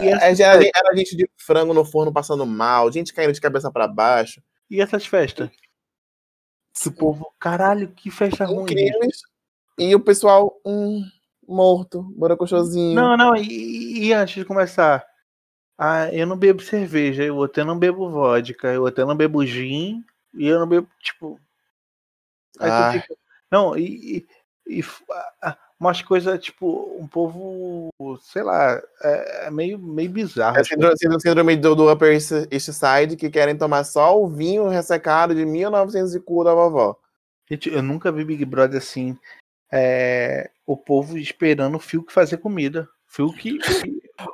E, 0.00 0.08
é, 0.08 0.42
era, 0.42 0.62
era 0.74 0.96
gente 0.96 1.16
de 1.16 1.28
frango 1.36 1.72
no 1.72 1.84
forno 1.84 2.12
passando 2.12 2.44
mal, 2.44 2.90
gente 2.92 3.12
caindo 3.14 3.32
de 3.32 3.40
cabeça 3.40 3.70
pra 3.70 3.88
baixo. 3.88 4.42
e 4.70 4.80
essas 4.80 5.06
festas? 5.06 5.50
O 6.86 6.92
povo, 6.92 7.32
caralho, 7.38 7.88
que 7.92 8.10
festa 8.10 8.44
ruim. 8.44 8.62
incríveis. 8.62 9.22
E 9.78 9.94
o 9.94 10.00
pessoal, 10.00 10.60
hum, 10.64 11.02
morto, 11.46 12.02
borocochosinho. 12.16 12.94
Não, 12.94 13.16
não, 13.16 13.36
e, 13.36 14.06
e 14.08 14.12
antes 14.12 14.34
de 14.34 14.44
começar, 14.44 15.04
ah, 15.78 16.12
eu 16.12 16.26
não 16.26 16.36
bebo 16.36 16.60
cerveja, 16.62 17.22
eu 17.24 17.50
eu 17.56 17.64
não 17.64 17.78
bebo 17.78 18.10
vodka, 18.10 18.68
eu 18.72 18.86
eu 18.88 19.06
não 19.06 19.16
bebo 19.16 19.44
gin, 19.46 20.04
e 20.34 20.46
eu 20.46 20.58
não 20.58 20.66
bebo, 20.68 20.88
tipo. 21.00 21.40
Aí 22.60 22.70
tu 22.70 22.74
Ah. 22.74 22.92
fica- 22.92 23.23
não, 23.54 23.76
e, 23.76 24.26
e, 24.66 24.80
e 24.80 24.84
umas 25.78 26.02
coisas, 26.02 26.40
tipo, 26.42 26.96
um 26.98 27.06
povo, 27.06 27.88
sei 28.22 28.42
lá, 28.42 28.80
é, 29.02 29.46
é 29.46 29.50
meio, 29.50 29.78
meio 29.78 30.10
bizarro. 30.10 30.56
É 30.56 30.60
as 30.60 30.68
síndrome, 30.68 30.98
síndrome- 30.98 31.22
síndrome 31.22 31.56
do, 31.56 31.74
do 31.74 31.92
Upper 31.92 32.12
East 32.12 32.72
Side 32.72 33.16
que 33.16 33.30
querem 33.30 33.56
tomar 33.56 33.84
só 33.84 34.20
o 34.20 34.28
vinho 34.28 34.68
ressecado 34.68 35.34
de 35.34 35.44
1900 35.44 36.14
e 36.14 36.20
cu 36.20 36.42
da 36.42 36.54
vovó. 36.54 36.96
Gente, 37.48 37.70
eu 37.72 37.82
nunca 37.82 38.10
vi 38.10 38.24
Big 38.24 38.44
Brother 38.44 38.78
assim. 38.78 39.16
é, 39.70 40.50
o 40.66 40.76
povo 40.76 41.18
esperando 41.18 41.76
o 41.76 41.80
Fiuk 41.80 42.12
fazer 42.12 42.38
comida. 42.38 42.88
Fiuk. 43.06 43.58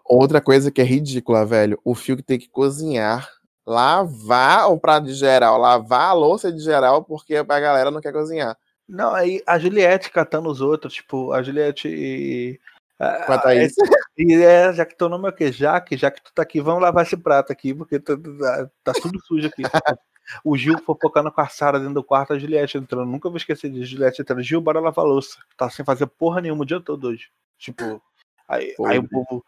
Outra 0.04 0.40
coisa 0.40 0.70
que 0.70 0.80
é 0.80 0.84
ridícula, 0.84 1.44
velho, 1.44 1.78
o 1.84 1.94
fio 1.94 2.16
que 2.16 2.22
tem 2.22 2.38
que 2.38 2.48
cozinhar, 2.48 3.28
lavar 3.66 4.70
o 4.70 4.78
prato 4.78 5.06
de 5.06 5.14
geral, 5.14 5.58
lavar 5.58 6.10
a 6.10 6.12
louça 6.12 6.52
de 6.52 6.60
geral, 6.60 7.02
porque 7.04 7.36
a 7.36 7.42
galera 7.42 7.90
não 7.90 8.00
quer 8.00 8.12
cozinhar. 8.12 8.56
Não, 8.90 9.14
aí 9.14 9.40
a 9.46 9.56
Juliette 9.58 10.10
catando 10.10 10.50
os 10.50 10.60
outros, 10.60 10.94
tipo, 10.94 11.32
a 11.32 11.42
Juliette 11.42 11.86
e. 11.88 12.60
a- 12.98 13.24
Com 13.24 13.32
a 13.34 13.38
Thaís. 13.38 13.72
E 14.18 14.34
é, 14.34 14.72
já 14.72 14.84
que 14.84 14.96
teu 14.96 15.08
nome 15.08 15.26
é 15.26 15.30
o 15.30 15.32
quê? 15.32 15.52
Jaque, 15.52 15.96
já 15.96 16.10
que 16.10 16.20
tu 16.22 16.32
tá 16.34 16.42
aqui, 16.42 16.60
vamos 16.60 16.82
lavar 16.82 17.04
esse 17.06 17.16
prato 17.16 17.52
aqui, 17.52 17.72
porque 17.72 18.00
tá, 18.00 18.14
tá- 18.16 18.70
tá 18.84 18.92
tudo 19.00 19.20
sujo 19.24 19.46
aqui. 19.46 19.62
o 20.44 20.56
Gil 20.56 20.76
fofocando 20.78 21.30
com 21.30 21.40
a 21.40 21.48
Sara 21.48 21.78
dentro 21.78 21.94
do 21.94 22.04
quarto, 22.04 22.32
a 22.32 22.38
Juliette 22.38 22.78
entrando. 22.78 23.06
Nunca 23.06 23.28
vou 23.28 23.36
esquecer 23.38 23.70
disso. 23.70 23.86
Juliette 23.92 24.20
entrando. 24.22 24.42
Gil, 24.42 24.60
bora 24.60 24.80
lavar 24.80 25.04
a 25.04 25.08
louça. 25.08 25.38
Tá 25.56 25.70
sem 25.70 25.84
fazer 25.84 26.06
porra 26.08 26.40
nenhuma 26.40 26.62
o 26.62 26.66
dia 26.66 26.80
todo 26.80 27.06
hoje. 27.08 27.30
Tipo, 27.58 28.02
aí, 28.48 28.74
aí 28.86 28.98
o 28.98 29.08
povo. 29.08 29.44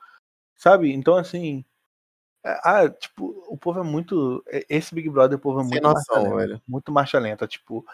Sabe? 0.57 0.93
Então, 0.93 1.17
assim. 1.17 1.65
é, 2.45 2.61
Ah, 2.65 2.89
tipo, 2.89 3.45
o 3.49 3.57
povo 3.59 3.81
é 3.81 3.83
muito. 3.83 4.43
é- 4.47 4.65
Esse 4.69 4.95
Big 4.95 5.11
Brother, 5.11 5.37
o 5.37 5.41
povo 5.41 5.59
é 5.61 5.63
Sem 5.65 5.71
muito 5.73 5.83
noção, 5.83 6.15
marcha 6.17 6.29
lenta, 6.31 6.37
velho. 6.47 6.63
Muito 6.69 6.93
marcha 6.93 7.19
lenta. 7.19 7.47
Tipo, 7.49 7.85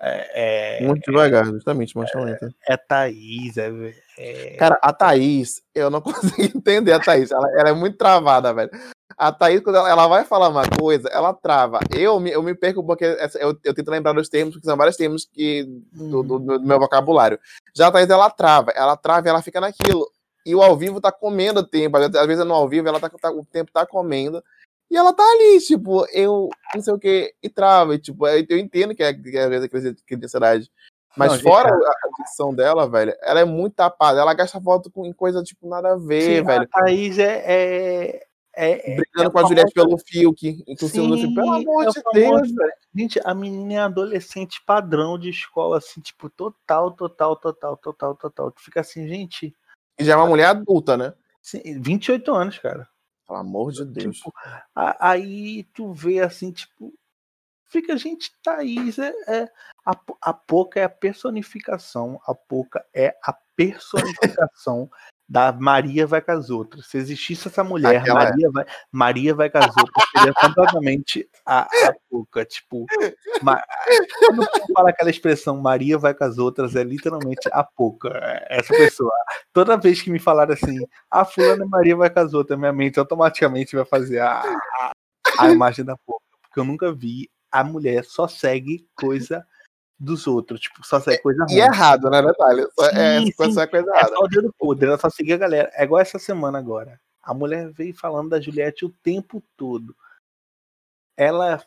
é, 0.00 0.78
é, 0.82 0.86
Muito 0.86 1.10
devagar, 1.10 1.44
justamente, 1.46 1.96
mancha 1.96 2.18
lenta. 2.20 2.52
é 2.68 2.76
Thaís, 2.76 3.56
é, 3.56 3.70
é- 4.18 4.56
Cara, 4.56 4.78
a 4.82 4.92
Thaís, 4.92 5.62
eu 5.74 5.88
não 5.90 6.00
consigo 6.40 6.58
entender 6.58 6.92
a 6.92 7.00
Thaís. 7.00 7.30
Ela, 7.30 7.48
ela 7.58 7.68
é 7.70 7.72
muito 7.72 7.96
travada, 7.96 8.52
velho. 8.52 8.70
A 9.16 9.30
Thaís, 9.30 9.60
quando 9.60 9.76
ela, 9.76 9.88
ela 9.88 10.08
vai 10.08 10.24
falar 10.24 10.48
uma 10.48 10.64
coisa, 10.68 11.08
ela 11.08 11.32
trava. 11.32 11.78
Eu 11.96 12.18
me, 12.18 12.32
eu 12.32 12.42
me 12.42 12.54
perco 12.54 12.84
porque 12.84 13.04
eu, 13.40 13.56
eu 13.62 13.72
tento 13.74 13.88
lembrar 13.90 14.12
dos 14.12 14.28
termos, 14.28 14.54
porque 14.54 14.66
são 14.66 14.76
vários 14.76 14.96
termos 14.96 15.24
que, 15.32 15.64
do, 15.92 16.22
do- 16.22 16.38
do 16.40 16.60
meu 16.60 16.78
vocabulário. 16.80 17.38
Já 17.74 17.86
a 17.88 17.92
Thaís, 17.92 18.10
ela 18.10 18.28
trava. 18.30 18.72
Ela 18.72 18.96
trava 18.96 19.28
e 19.28 19.30
ela 19.30 19.42
fica 19.42 19.60
naquilo. 19.60 20.10
E 20.44 20.54
o 20.54 20.62
ao 20.62 20.76
vivo 20.76 21.00
tá 21.00 21.12
comendo 21.12 21.60
o 21.60 21.66
tempo. 21.66 21.96
Às 21.96 22.14
às 22.14 22.26
vezes 22.26 22.44
no 22.44 22.52
ao 22.52 22.68
vivo, 22.68 22.88
ela 22.88 22.98
tá, 23.00 23.08
tá- 23.08 23.30
o 23.30 23.46
tempo 23.46 23.70
tá 23.72 23.86
comendo. 23.86 24.42
E 24.90 24.96
ela 24.96 25.12
tá 25.12 25.22
ali, 25.22 25.60
tipo, 25.60 26.06
eu 26.12 26.48
não 26.74 26.82
sei 26.82 26.92
o 26.94 26.98
que, 26.98 27.34
e 27.42 27.48
trava. 27.48 27.94
E, 27.94 27.98
tipo, 27.98 28.26
eu 28.26 28.58
entendo 28.58 28.94
que, 28.94 29.02
é, 29.02 29.12
que 29.12 29.36
às 29.38 29.48
vezes 29.48 29.64
é 29.64 29.68
crise 29.68 29.94
crise 30.06 30.20
de 30.20 30.26
ansiedade. 30.26 30.70
Mas 31.16 31.32
Não, 31.32 31.40
fora 31.40 31.70
a 31.72 32.22
dicção 32.22 32.52
dela, 32.54 32.88
velho, 32.88 33.14
ela 33.22 33.40
é 33.40 33.44
muito 33.44 33.74
tapada. 33.74 34.20
Ela 34.20 34.34
gasta 34.34 34.60
foto 34.60 34.90
com, 34.90 35.06
em 35.06 35.12
coisa, 35.12 35.42
tipo, 35.42 35.68
nada 35.68 35.92
a 35.92 35.96
ver, 35.96 36.40
Sim, 36.40 36.44
velho. 36.44 36.68
A 36.72 36.80
Thaís 36.80 37.18
é, 37.18 37.42
é, 37.46 38.26
É, 38.56 38.96
Brigando 38.96 39.28
é 39.28 39.30
com 39.30 39.38
a 39.38 39.42
famosa- 39.42 39.48
Juliette 39.48 39.74
pelo 39.74 39.98
Fiuk. 39.98 40.64
E 40.66 40.76
se 40.76 40.88
Sim, 40.88 41.12
assim, 41.14 41.34
pelo 41.34 41.52
amor 41.52 41.84
é 41.84 41.86
de 41.88 42.02
Deus, 42.12 42.52
velho. 42.52 42.72
Gente, 42.96 43.20
a 43.24 43.34
menina 43.34 43.74
é 43.74 43.78
adolescente 43.78 44.60
padrão 44.64 45.18
de 45.18 45.30
escola, 45.30 45.78
assim, 45.78 46.00
tipo, 46.00 46.28
total, 46.30 46.92
total, 46.92 47.36
total, 47.36 47.76
total, 47.76 48.14
total. 48.16 48.50
Tu 48.52 48.60
fica 48.62 48.80
assim, 48.80 49.06
gente, 49.08 49.54
E 49.98 50.04
já 50.04 50.12
é 50.12 50.16
uma 50.16 50.26
mulher 50.26 50.46
adulta, 50.46 50.96
né? 50.96 51.12
assim, 51.44 51.80
28 51.80 52.32
anos, 52.34 52.58
cara. 52.58 52.88
Pelo 53.26 53.38
amor 53.38 53.72
de 53.72 53.84
Deus. 53.84 54.16
Tipo, 54.16 54.32
aí 54.74 55.64
tu 55.74 55.92
vê 55.92 56.20
assim, 56.20 56.52
tipo, 56.52 56.92
fica, 57.66 57.96
gente, 57.96 58.32
Thaís 58.42 58.98
é, 58.98 59.12
é 59.28 59.50
a, 59.84 59.98
a 60.20 60.32
Poca 60.32 60.80
é 60.80 60.84
a 60.84 60.88
personificação, 60.88 62.20
a 62.26 62.34
Poca 62.34 62.84
é 62.94 63.16
a 63.22 63.32
personificação 63.56 64.90
da 65.28 65.52
Maria 65.52 66.06
vai 66.06 66.20
com 66.20 66.32
as 66.32 66.50
outras. 66.50 66.86
Se 66.86 66.98
existisse 66.98 67.48
essa 67.48 67.64
mulher, 67.64 67.96
Aquela 67.96 68.22
é. 68.22 68.24
Maria 68.24 68.50
vai, 68.50 68.66
Maria 68.92 69.34
vai 69.34 69.50
com 69.50 69.58
as 69.58 69.76
outras, 69.76 70.04
seria 70.16 70.34
completamente 70.34 71.28
a, 71.46 71.62
a 71.62 71.94
Poca, 72.10 72.44
tipo, 72.44 72.86
ma- 73.42 73.62
quando 74.26 74.46
tu 74.46 74.72
fala 74.72 74.90
aquela 74.90 75.10
expressão 75.10 75.56
Maria 75.60 75.98
vai 75.98 76.14
com 76.14 76.24
as 76.24 76.38
outras, 76.38 76.76
é 76.76 76.84
literalmente 76.84 77.48
a 77.52 77.64
Poca, 77.64 78.10
é 78.22 78.58
essa 78.58 78.74
pessoa. 78.74 79.12
Toda 79.52 79.76
vez 79.76 80.02
que 80.02 80.10
me 80.10 80.18
falaram 80.18 80.52
assim, 80.52 80.78
a 81.10 81.24
fulana 81.24 81.64
Maria 81.66 81.96
vai 81.96 82.10
com 82.10 82.20
as 82.20 82.34
outras, 82.34 82.58
minha 82.58 82.72
mente 82.72 82.98
automaticamente 82.98 83.74
vai 83.74 83.84
fazer 83.84 84.18
a, 84.20 84.40
a, 84.40 84.92
a 85.38 85.50
imagem 85.50 85.84
da 85.84 85.96
Poca, 85.96 86.24
porque 86.42 86.60
eu 86.60 86.64
nunca 86.64 86.92
vi 86.92 87.30
a 87.50 87.64
mulher 87.64 88.04
só 88.04 88.28
segue 88.28 88.86
coisa 88.94 89.44
dos 89.98 90.26
outros, 90.26 90.60
tipo, 90.60 90.84
só 90.86 91.00
segue 91.00 91.22
coisa 91.22 91.44
ruim. 91.44 91.54
E 91.54 91.60
errado, 91.60 92.10
né, 92.10 92.20
Natália? 92.20 92.68
Só- 92.74 92.86
é, 92.90 93.20
Sim, 93.20 93.32
só 93.32 93.44
sim. 93.50 93.60
é 93.60 93.66
coisa 93.66 93.90
É 93.90 93.98
errada. 93.98 94.14
só 94.16 94.24
o 94.24 94.28
dedo 94.28 94.54
podre, 94.58 94.88
ela 94.88 94.98
só 94.98 95.08
seguia 95.08 95.34
a 95.36 95.38
galera. 95.38 95.70
É 95.74 95.84
igual 95.84 96.00
essa 96.00 96.18
semana 96.18 96.58
agora. 96.58 97.00
A 97.22 97.32
mulher 97.32 97.70
veio 97.70 97.94
falando 97.94 98.30
da 98.30 98.40
Juliette 98.40 98.84
o 98.84 98.90
tempo 99.02 99.42
todo. 99.56 99.96
Ela 101.16 101.62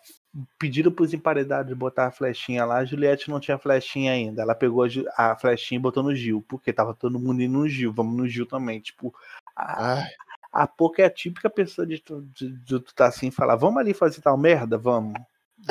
pediram 0.59 0.91
pros 0.91 1.13
emparedados 1.13 1.75
botar 1.75 2.07
a 2.07 2.11
flechinha 2.11 2.65
lá, 2.65 2.78
a 2.78 2.86
Juliette 2.86 3.30
não 3.30 3.39
tinha 3.39 3.57
flechinha 3.57 4.11
ainda. 4.11 4.41
Ela 4.41 4.53
pegou 4.53 4.84
a, 4.84 4.88
a 5.32 5.36
flechinha 5.36 5.80
e 5.80 5.82
botou 5.82 6.03
no 6.03 6.13
Gil, 6.13 6.43
porque 6.47 6.73
tava 6.73 6.93
todo 6.93 7.17
mundo 7.19 7.41
indo 7.41 7.57
no 7.57 7.67
Gil, 7.67 7.93
vamos 7.93 8.15
no 8.15 8.28
Gil 8.28 8.45
também. 8.45 8.80
Tipo, 8.82 9.15
a, 9.55 9.93
Ai, 9.93 10.09
a 10.51 10.67
Poca 10.67 11.01
é 11.01 11.05
a 11.05 11.09
típica 11.09 11.49
pessoa 11.49 11.88
de 11.88 11.99
tu, 11.99 12.21
de, 12.36 12.49
de 12.51 12.80
tu 12.80 12.93
tá 12.93 13.07
assim 13.07 13.28
e 13.28 13.32
falar, 13.32 13.55
vamos 13.55 13.80
ali 13.80 13.93
fazer 13.93 14.21
tal 14.21 14.38
merda? 14.38 14.78
Vamos. 14.78 15.13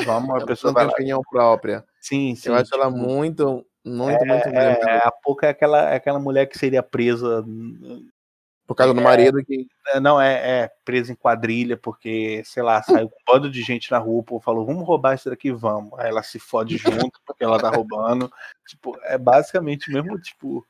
Vamos, 0.04 0.42
a 0.42 0.46
pessoa 0.46 0.74
tem 0.74 0.86
opinião 0.86 1.20
própria. 1.30 1.84
Sim, 2.00 2.34
sim. 2.34 2.48
Eu 2.48 2.54
acho 2.56 2.74
ela 2.74 2.90
muito, 2.90 3.64
muito, 3.84 4.22
é, 4.22 4.26
muito 4.26 4.48
é, 4.48 4.98
a 4.98 5.10
Poca 5.10 5.46
é 5.46 5.50
aquela, 5.50 5.90
é 5.90 5.96
aquela 5.96 6.18
mulher 6.18 6.46
que 6.46 6.58
seria 6.58 6.82
presa 6.82 7.44
Por 8.66 8.74
causa 8.74 8.92
do 8.92 9.00
marido 9.00 9.44
que. 9.44 9.68
É, 9.94 10.00
Não, 10.00 10.20
é, 10.20 10.62
é 10.62 10.70
preso 10.84 11.12
em 11.12 11.14
quadrilha, 11.14 11.76
porque, 11.76 12.42
sei 12.44 12.62
lá, 12.62 12.82
saiu 12.82 13.06
um 13.06 13.10
bando 13.32 13.48
de 13.48 13.62
gente 13.62 13.90
na 13.92 13.98
rua, 13.98 14.20
o 14.20 14.24
povo 14.24 14.42
falou, 14.42 14.66
vamos 14.66 14.84
roubar 14.84 15.14
isso 15.14 15.30
daqui, 15.30 15.52
vamos. 15.52 15.96
Aí 15.98 16.08
ela 16.08 16.22
se 16.22 16.38
fode 16.40 16.76
junto, 16.76 17.20
porque 17.24 17.44
ela 17.44 17.58
tá 17.60 17.70
roubando. 17.70 18.30
Tipo, 18.66 18.98
é 19.04 19.16
basicamente 19.16 19.88
o 19.88 19.94
mesmo, 19.94 20.18
tipo, 20.18 20.66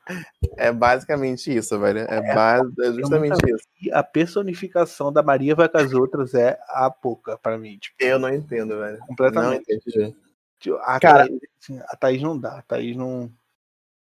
É 0.55 0.71
basicamente 0.71 1.51
isso, 1.51 1.79
velho. 1.79 2.01
É, 2.01 2.35
base, 2.35 2.71
é 2.79 2.91
justamente 2.93 3.37
isso. 3.49 3.65
e 3.81 3.91
a 3.91 4.03
personificação 4.03 5.11
da 5.11 5.23
Maria 5.23 5.55
vai 5.55 5.67
com 5.67 5.79
as 5.79 5.91
outras 5.93 6.35
é 6.35 6.59
a 6.69 6.91
pouca, 6.91 7.39
pra 7.39 7.57
mim, 7.57 7.75
tipo, 7.79 7.95
Eu 7.99 8.19
não 8.19 8.29
entendo, 8.29 8.77
velho. 8.77 8.99
Não 8.99 9.07
completamente. 9.07 9.65
entendi. 9.73 10.15
Tipo, 10.59 10.77
a, 10.83 10.99
Cara- 10.99 11.25
Thaís, 11.25 11.39
assim, 11.59 11.79
a 11.87 11.95
Thaís 11.95 12.21
não 12.21 12.37
dá, 12.39 12.59
a 12.59 12.61
Thaís 12.61 12.95
não. 12.95 13.31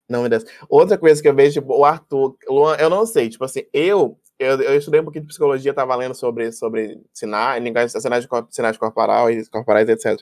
Não 0.08 0.22
me 0.22 0.28
desce. 0.28 0.46
Outra 0.68 0.98
coisa 0.98 1.20
que 1.22 1.28
eu 1.28 1.34
vejo, 1.34 1.60
tipo, 1.60 1.74
o 1.76 1.84
Arthur, 1.84 2.36
Luan, 2.48 2.76
eu 2.76 2.90
não 2.90 3.06
sei, 3.06 3.28
tipo 3.28 3.44
assim, 3.44 3.62
eu, 3.72 4.18
eu, 4.38 4.60
eu 4.60 4.76
estudei 4.76 5.00
um 5.00 5.04
pouquinho 5.04 5.22
de 5.24 5.28
psicologia, 5.28 5.72
tava 5.72 5.96
lendo 5.96 6.14
sobre, 6.14 6.52
sobre 6.52 7.00
sinais, 7.12 7.62
sinais, 7.92 8.26
sinais 8.50 8.76
corporal, 8.76 9.30
e 9.30 9.46
corporais, 9.48 9.88
etc. 9.88 10.20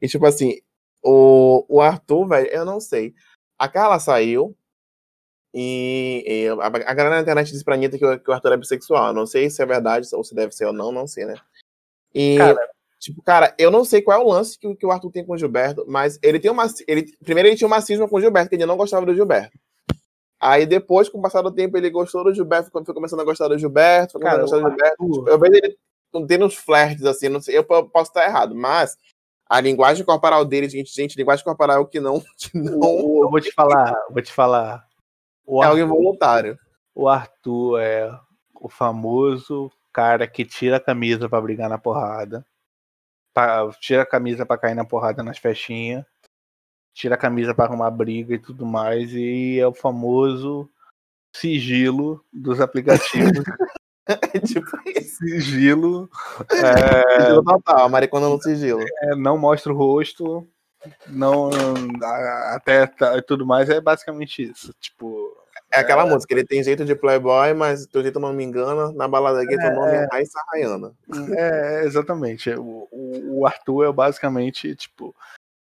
E, 0.00 0.08
tipo 0.08 0.24
assim, 0.26 0.58
o, 1.02 1.64
o 1.68 1.80
Arthur, 1.80 2.26
velho, 2.26 2.48
eu 2.48 2.64
não 2.64 2.80
sei. 2.80 3.14
A 3.58 3.68
Carla 3.68 3.98
saiu 3.98 4.56
e, 5.52 6.24
e 6.26 6.48
a, 6.48 6.66
a 6.66 6.94
galera 6.94 7.16
na 7.16 7.20
internet 7.20 7.50
disse 7.50 7.64
pra 7.64 7.74
Anitta 7.74 7.98
que, 7.98 8.04
o- 8.06 8.18
que 8.20 8.30
o 8.30 8.32
Arthur 8.34 8.52
é 8.52 8.56
bissexual. 8.56 9.12
Não 9.12 9.26
sei 9.26 9.50
se 9.50 9.62
é 9.62 9.66
verdade 9.66 10.08
ou 10.12 10.22
se 10.24 10.34
deve 10.34 10.52
ser 10.54 10.66
ou 10.66 10.72
não, 10.72 10.92
não 10.92 11.06
sei, 11.06 11.24
né? 11.24 11.34
E, 12.14 12.36
Cara- 12.38 12.70
tipo, 13.10 13.22
cara, 13.22 13.54
eu 13.58 13.70
não 13.70 13.84
sei 13.84 14.00
qual 14.02 14.20
é 14.20 14.22
o 14.24 14.28
lance 14.28 14.58
que, 14.58 14.74
que 14.76 14.86
o 14.86 14.90
Arthur 14.90 15.10
tem 15.10 15.24
com 15.24 15.32
o 15.32 15.38
Gilberto, 15.38 15.84
mas 15.88 16.18
ele 16.22 16.38
tem 16.38 16.50
uma. 16.50 16.66
Ele, 16.86 17.04
primeiro 17.24 17.48
ele 17.48 17.56
tinha 17.56 17.66
uma 17.66 17.80
cisma 17.80 18.08
com 18.08 18.16
o 18.16 18.20
Gilberto, 18.20 18.48
que 18.50 18.56
ele 18.56 18.66
não 18.66 18.76
gostava 18.76 19.04
do 19.06 19.14
Gilberto. 19.14 19.58
Aí 20.40 20.64
depois, 20.66 21.08
com 21.08 21.18
o 21.18 21.22
passar 21.22 21.42
do 21.42 21.50
tempo, 21.50 21.76
ele 21.76 21.90
gostou 21.90 22.22
do 22.22 22.32
Gilberto, 22.34 22.70
foi 22.70 22.84
foi 22.84 22.94
começando 22.94 23.20
a 23.20 23.24
gostar 23.24 23.48
do 23.48 23.58
Gilberto, 23.58 24.12
foi 24.12 24.20
Cara, 24.20 24.38
a 24.38 24.40
gostar 24.42 24.58
do 24.58 24.66
o 24.66 24.70
Gilberto. 24.70 25.02
Arthur- 25.04 25.28
Eu 25.28 25.38
vejo 25.38 25.54
ele 25.54 25.76
tendo 26.26 26.46
uns 26.46 26.54
flertes, 26.54 27.04
assim, 27.04 27.28
não 27.28 27.40
sei, 27.40 27.58
eu 27.58 27.64
po- 27.64 27.88
posso 27.90 28.10
estar 28.10 28.24
errado, 28.24 28.54
mas 28.54 28.96
a 29.48 29.60
linguagem 29.60 30.04
corporal 30.04 30.44
dele, 30.44 30.68
gente, 30.68 30.94
gente, 30.94 31.16
linguagem 31.16 31.44
corporal 31.44 31.84
que 31.86 31.98
não, 32.00 32.20
que 32.38 32.56
não 32.56 32.78
O- 32.80 33.24
eu 33.24 33.30
vou 33.30 33.40
te 33.40 33.50
falar, 33.52 33.94
vou 34.10 34.22
te 34.22 34.32
falar. 34.32 34.84
O 35.46 35.62
é 35.62 35.66
algo 35.66 35.80
involuntário. 35.80 36.56
o 36.94 37.08
Arthur 37.08 37.80
é 37.80 38.10
o 38.60 38.68
famoso 38.68 39.70
cara 39.92 40.26
que 40.28 40.44
tira 40.44 40.76
a 40.76 40.80
camisa 40.80 41.28
pra 41.28 41.40
brigar 41.40 41.68
na 41.68 41.78
porrada. 41.78 42.46
Tira 43.80 44.02
a 44.02 44.06
camisa 44.06 44.44
pra 44.46 44.58
cair 44.58 44.74
na 44.74 44.84
porrada 44.84 45.22
nas 45.22 45.38
festinhas. 45.38 46.04
Tira 46.94 47.14
a 47.14 47.18
camisa 47.18 47.54
pra 47.54 47.64
arrumar 47.66 47.90
briga 47.90 48.34
e 48.34 48.38
tudo 48.38 48.66
mais. 48.66 49.12
E 49.12 49.58
é 49.58 49.66
o 49.66 49.72
famoso 49.74 50.68
sigilo 51.34 52.24
dos 52.32 52.60
aplicativos. 52.60 53.32
É 54.10 54.40
tipo 54.40 54.70
isso. 54.86 55.16
sigilo. 55.18 56.08
é, 56.50 57.20
Sigilo 57.26 57.44
total, 57.44 57.84
a 57.84 57.88
maricona 57.90 58.26
no 58.26 58.40
sigilo. 58.42 58.80
é, 59.02 59.14
não 59.14 59.36
mostra 59.36 59.70
o 59.70 59.76
rosto. 59.76 60.48
Não. 61.08 61.50
Até 62.54 62.86
tá- 62.86 63.20
tudo 63.20 63.44
mais. 63.44 63.68
É 63.68 63.82
basicamente 63.82 64.42
isso. 64.50 64.72
Tipo. 64.80 65.36
É 65.70 65.80
aquela 65.80 66.06
música, 66.06 66.32
ele 66.32 66.46
tem 66.46 66.62
jeito 66.62 66.84
de 66.84 66.94
playboy, 66.94 67.52
mas 67.52 67.86
teu 67.86 68.02
jeito 68.02 68.18
não 68.18 68.32
me 68.32 68.42
engana, 68.42 68.90
na 68.92 69.06
balada 69.06 69.44
gay 69.44 69.56
teu 69.56 69.74
nome 69.74 69.92
é 69.92 70.08
Raíssa 70.10 70.40
Rayana. 70.50 70.92
É, 71.36 71.84
exatamente. 71.84 72.50
O, 72.50 72.88
o, 72.90 73.46
Arthur 73.46 73.84
é 73.84 73.92
basicamente, 73.92 74.74
tipo, 74.74 75.14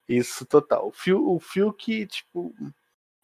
isso 0.09 0.47
total. 0.47 0.89
O 0.89 0.93
Fio, 0.93 1.29
o 1.29 1.39
Fio 1.39 1.73
que, 1.73 2.07
tipo. 2.07 2.55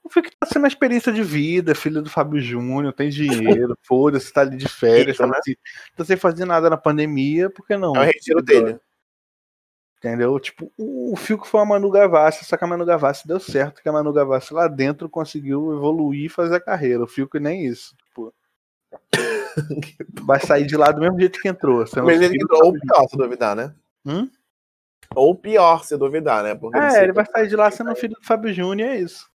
O 0.04 0.10
Fio 0.10 0.22
que 0.22 0.36
tá 0.38 0.46
sendo 0.46 0.62
uma 0.62 0.68
experiência 0.68 1.12
de 1.12 1.22
vida, 1.22 1.74
filho 1.74 2.02
do 2.02 2.10
Fábio 2.10 2.40
Júnior, 2.40 2.92
tem 2.92 3.08
dinheiro, 3.08 3.76
foda-se, 3.82 4.32
tá 4.32 4.42
ali 4.42 4.56
de 4.56 4.68
férias, 4.68 5.16
tá, 5.16 5.26
né? 5.26 5.36
assim, 5.38 5.54
tá 5.96 6.04
sem 6.04 6.16
fazer 6.16 6.44
nada 6.44 6.68
na 6.68 6.76
pandemia, 6.76 7.48
por 7.48 7.66
que 7.66 7.76
não? 7.76 7.96
É 7.96 8.00
o 8.00 8.04
retiro 8.04 8.42
dele. 8.42 8.78
Entendeu? 10.06 10.38
Tipo, 10.38 10.72
o, 10.78 11.12
o 11.12 11.16
Fio 11.16 11.36
que 11.36 11.48
foi 11.48 11.60
a 11.60 11.64
Manu 11.64 11.90
Gavassi, 11.90 12.44
só 12.44 12.56
que 12.56 12.62
a 12.62 12.66
Manu 12.66 12.86
Gavassi 12.86 13.26
deu 13.26 13.40
certo, 13.40 13.82
que 13.82 13.88
a 13.88 13.92
Manu 13.92 14.12
Gavassi 14.12 14.54
lá 14.54 14.68
dentro 14.68 15.08
conseguiu 15.08 15.74
evoluir 15.74 16.26
e 16.26 16.28
fazer 16.28 16.54
a 16.54 16.60
carreira. 16.60 17.02
O 17.02 17.08
que 17.28 17.40
nem 17.40 17.66
isso. 17.66 17.96
Tipo, 17.96 18.32
vai 20.22 20.38
sair 20.38 20.64
de 20.64 20.76
lá 20.76 20.92
do 20.92 21.00
mesmo 21.00 21.18
jeito 21.18 21.40
que 21.40 21.48
entrou. 21.48 21.84
Mas 22.04 22.20
ele 22.20 22.38
do 22.38 22.46
ou 22.52 22.72
pior, 22.72 23.08
se 23.08 23.16
duvidar, 23.16 23.56
né? 23.56 23.74
Hum? 24.04 24.30
Ou 25.12 25.34
pior, 25.34 25.82
se 25.84 25.96
duvidar, 25.96 26.44
né? 26.44 26.54
Porque 26.54 26.78
É, 26.78 27.02
ele 27.02 27.12
vai 27.12 27.26
sair 27.26 27.48
de 27.48 27.56
lá 27.56 27.68
sendo 27.72 27.96
filho 27.96 28.14
do 28.14 28.24
Fábio 28.24 28.54
Júnior, 28.54 28.88
é 28.90 28.96
isso. 28.98 29.28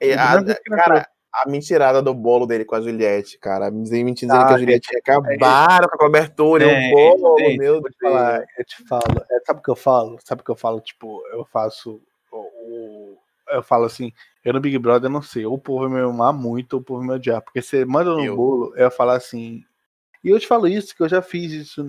Do 0.00 0.06
a- 0.20 0.40
ele 0.40 0.76
cara, 0.76 1.08
a 1.42 1.48
mentirada 1.50 2.00
do 2.00 2.14
bolo 2.14 2.46
dele 2.46 2.64
com 2.64 2.76
a 2.76 2.80
Juliette, 2.80 3.38
cara. 3.38 3.70
Me 3.70 4.04
mentindo 4.04 4.32
Ah, 4.32 4.46
que 4.46 4.52
a 4.54 4.58
Juliette 4.58 4.88
tinha 4.88 5.00
acabado 5.00 5.88
com 5.88 5.94
a 5.96 5.98
cobertura 5.98 6.64
É, 6.64 6.90
e 6.90 6.92
o 6.92 6.94
bolo, 7.18 7.38
gente, 7.38 7.58
meu 7.58 7.80
Deus. 7.80 7.94
falar, 8.00 8.44
eu 8.56 8.64
te 8.64 8.84
falo. 8.86 9.24
é, 9.30 9.40
sabe 9.44 9.58
o 9.58 9.62
que 9.62 9.70
eu 9.70 9.76
falo? 9.76 10.18
Sabe 10.24 10.40
o 10.42 10.44
que 10.44 10.50
eu 10.50 10.56
falo? 10.56 10.80
Tipo, 10.80 11.20
eu 11.32 11.44
faço. 11.44 12.00
O, 12.32 13.16
eu 13.50 13.62
falo 13.62 13.84
assim, 13.84 14.12
eu 14.44 14.52
no 14.52 14.60
Big 14.60 14.78
Brother 14.78 15.10
não 15.10 15.22
sei, 15.22 15.44
ou 15.44 15.54
o 15.54 15.58
povo 15.58 15.88
me 15.88 16.00
amar 16.00 16.32
muito, 16.32 16.74
ou 16.74 16.80
o 16.80 16.84
povo 16.84 17.02
me 17.02 17.12
odiar. 17.12 17.42
Porque 17.42 17.60
você 17.60 17.84
manda 17.84 18.10
no 18.10 18.24
Eu. 18.24 18.36
bolo, 18.36 18.72
eu 18.76 18.90
falar 18.90 19.16
assim. 19.16 19.62
E 20.22 20.30
eu 20.30 20.40
te 20.40 20.46
falo 20.46 20.66
isso, 20.66 20.96
que 20.96 21.02
eu 21.02 21.08
já 21.08 21.20
fiz 21.20 21.52
isso. 21.52 21.84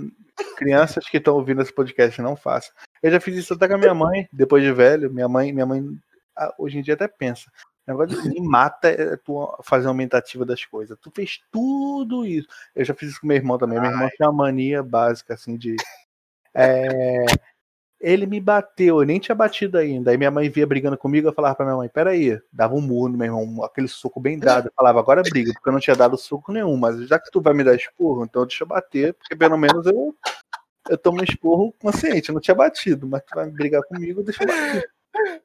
Crianças 0.57 1.07
que 1.07 1.17
estão 1.17 1.35
ouvindo 1.35 1.61
esse 1.61 1.71
podcast 1.73 2.21
não 2.21 2.35
façam. 2.35 2.73
Eu 3.01 3.11
já 3.11 3.19
fiz 3.19 3.37
isso 3.37 3.53
até 3.53 3.67
com 3.67 3.75
a 3.75 3.77
minha 3.77 3.93
mãe, 3.93 4.27
depois 4.33 4.63
de 4.63 4.71
velho. 4.73 5.09
Minha 5.13 5.29
mãe, 5.29 5.53
minha 5.53 5.65
mãe 5.65 5.83
ah, 6.35 6.53
hoje 6.57 6.77
em 6.77 6.81
dia 6.81 6.95
até 6.95 7.07
pensa. 7.07 7.49
O 7.87 7.91
negócio 7.91 8.29
me 8.29 8.41
mata 8.41 8.89
é 8.89 9.15
tu 9.15 9.55
fazer 9.63 9.87
aumentativa 9.87 10.45
das 10.45 10.65
coisas. 10.65 10.97
Tu 10.99 11.11
fez 11.11 11.39
tudo 11.51 12.25
isso. 12.25 12.47
Eu 12.75 12.83
já 12.83 12.93
fiz 12.93 13.11
isso 13.11 13.21
com 13.21 13.27
meu 13.27 13.37
irmão 13.37 13.57
também. 13.57 13.79
Meu 13.79 13.91
irmão 13.91 14.09
tinha 14.15 14.29
uma 14.29 14.45
mania 14.45 14.81
básica, 14.81 15.35
assim, 15.35 15.55
de. 15.55 15.75
é, 16.53 17.25
ele 17.99 18.25
me 18.25 18.39
bateu, 18.39 18.99
eu 18.99 19.05
nem 19.05 19.19
tinha 19.19 19.35
batido 19.35 19.77
ainda. 19.77 20.11
Aí 20.11 20.17
minha 20.17 20.31
mãe 20.31 20.49
via 20.49 20.67
brigando 20.67 20.97
comigo, 20.97 21.27
eu 21.27 21.33
falava 21.33 21.55
pra 21.55 21.65
minha 21.65 21.77
mãe, 21.77 21.89
peraí, 21.89 22.39
dava 22.51 22.75
um 22.75 22.81
murro 22.81 23.09
no 23.09 23.17
meu 23.17 23.25
irmão, 23.25 23.63
aquele 23.63 23.87
soco 23.87 24.19
bem 24.19 24.37
dado. 24.37 24.67
Eu 24.67 24.73
falava, 24.75 24.99
agora 24.99 25.23
briga, 25.23 25.53
porque 25.53 25.69
eu 25.69 25.73
não 25.73 25.79
tinha 25.79 25.95
dado 25.95 26.17
soco 26.17 26.51
nenhum, 26.51 26.77
mas 26.77 27.07
já 27.07 27.17
que 27.17 27.31
tu 27.31 27.41
vai 27.41 27.53
me 27.53 27.63
dar 27.63 27.75
esporro, 27.75 28.23
então 28.23 28.45
deixa 28.45 28.63
eu 28.63 28.67
bater, 28.67 29.13
porque 29.13 29.35
pelo 29.35 29.57
menos 29.57 29.85
eu, 29.85 30.15
eu 30.89 30.97
tomo 30.97 31.19
um 31.19 31.23
esporro 31.23 31.73
consciente, 31.79 32.29
eu 32.29 32.33
não 32.33 32.41
tinha 32.41 32.55
batido, 32.55 33.07
mas 33.07 33.23
tu 33.23 33.33
vai 33.33 33.49
brigar 33.49 33.81
comigo, 33.83 34.23
deixa 34.23 34.43
eu 34.43 34.47
bater. 34.47 34.89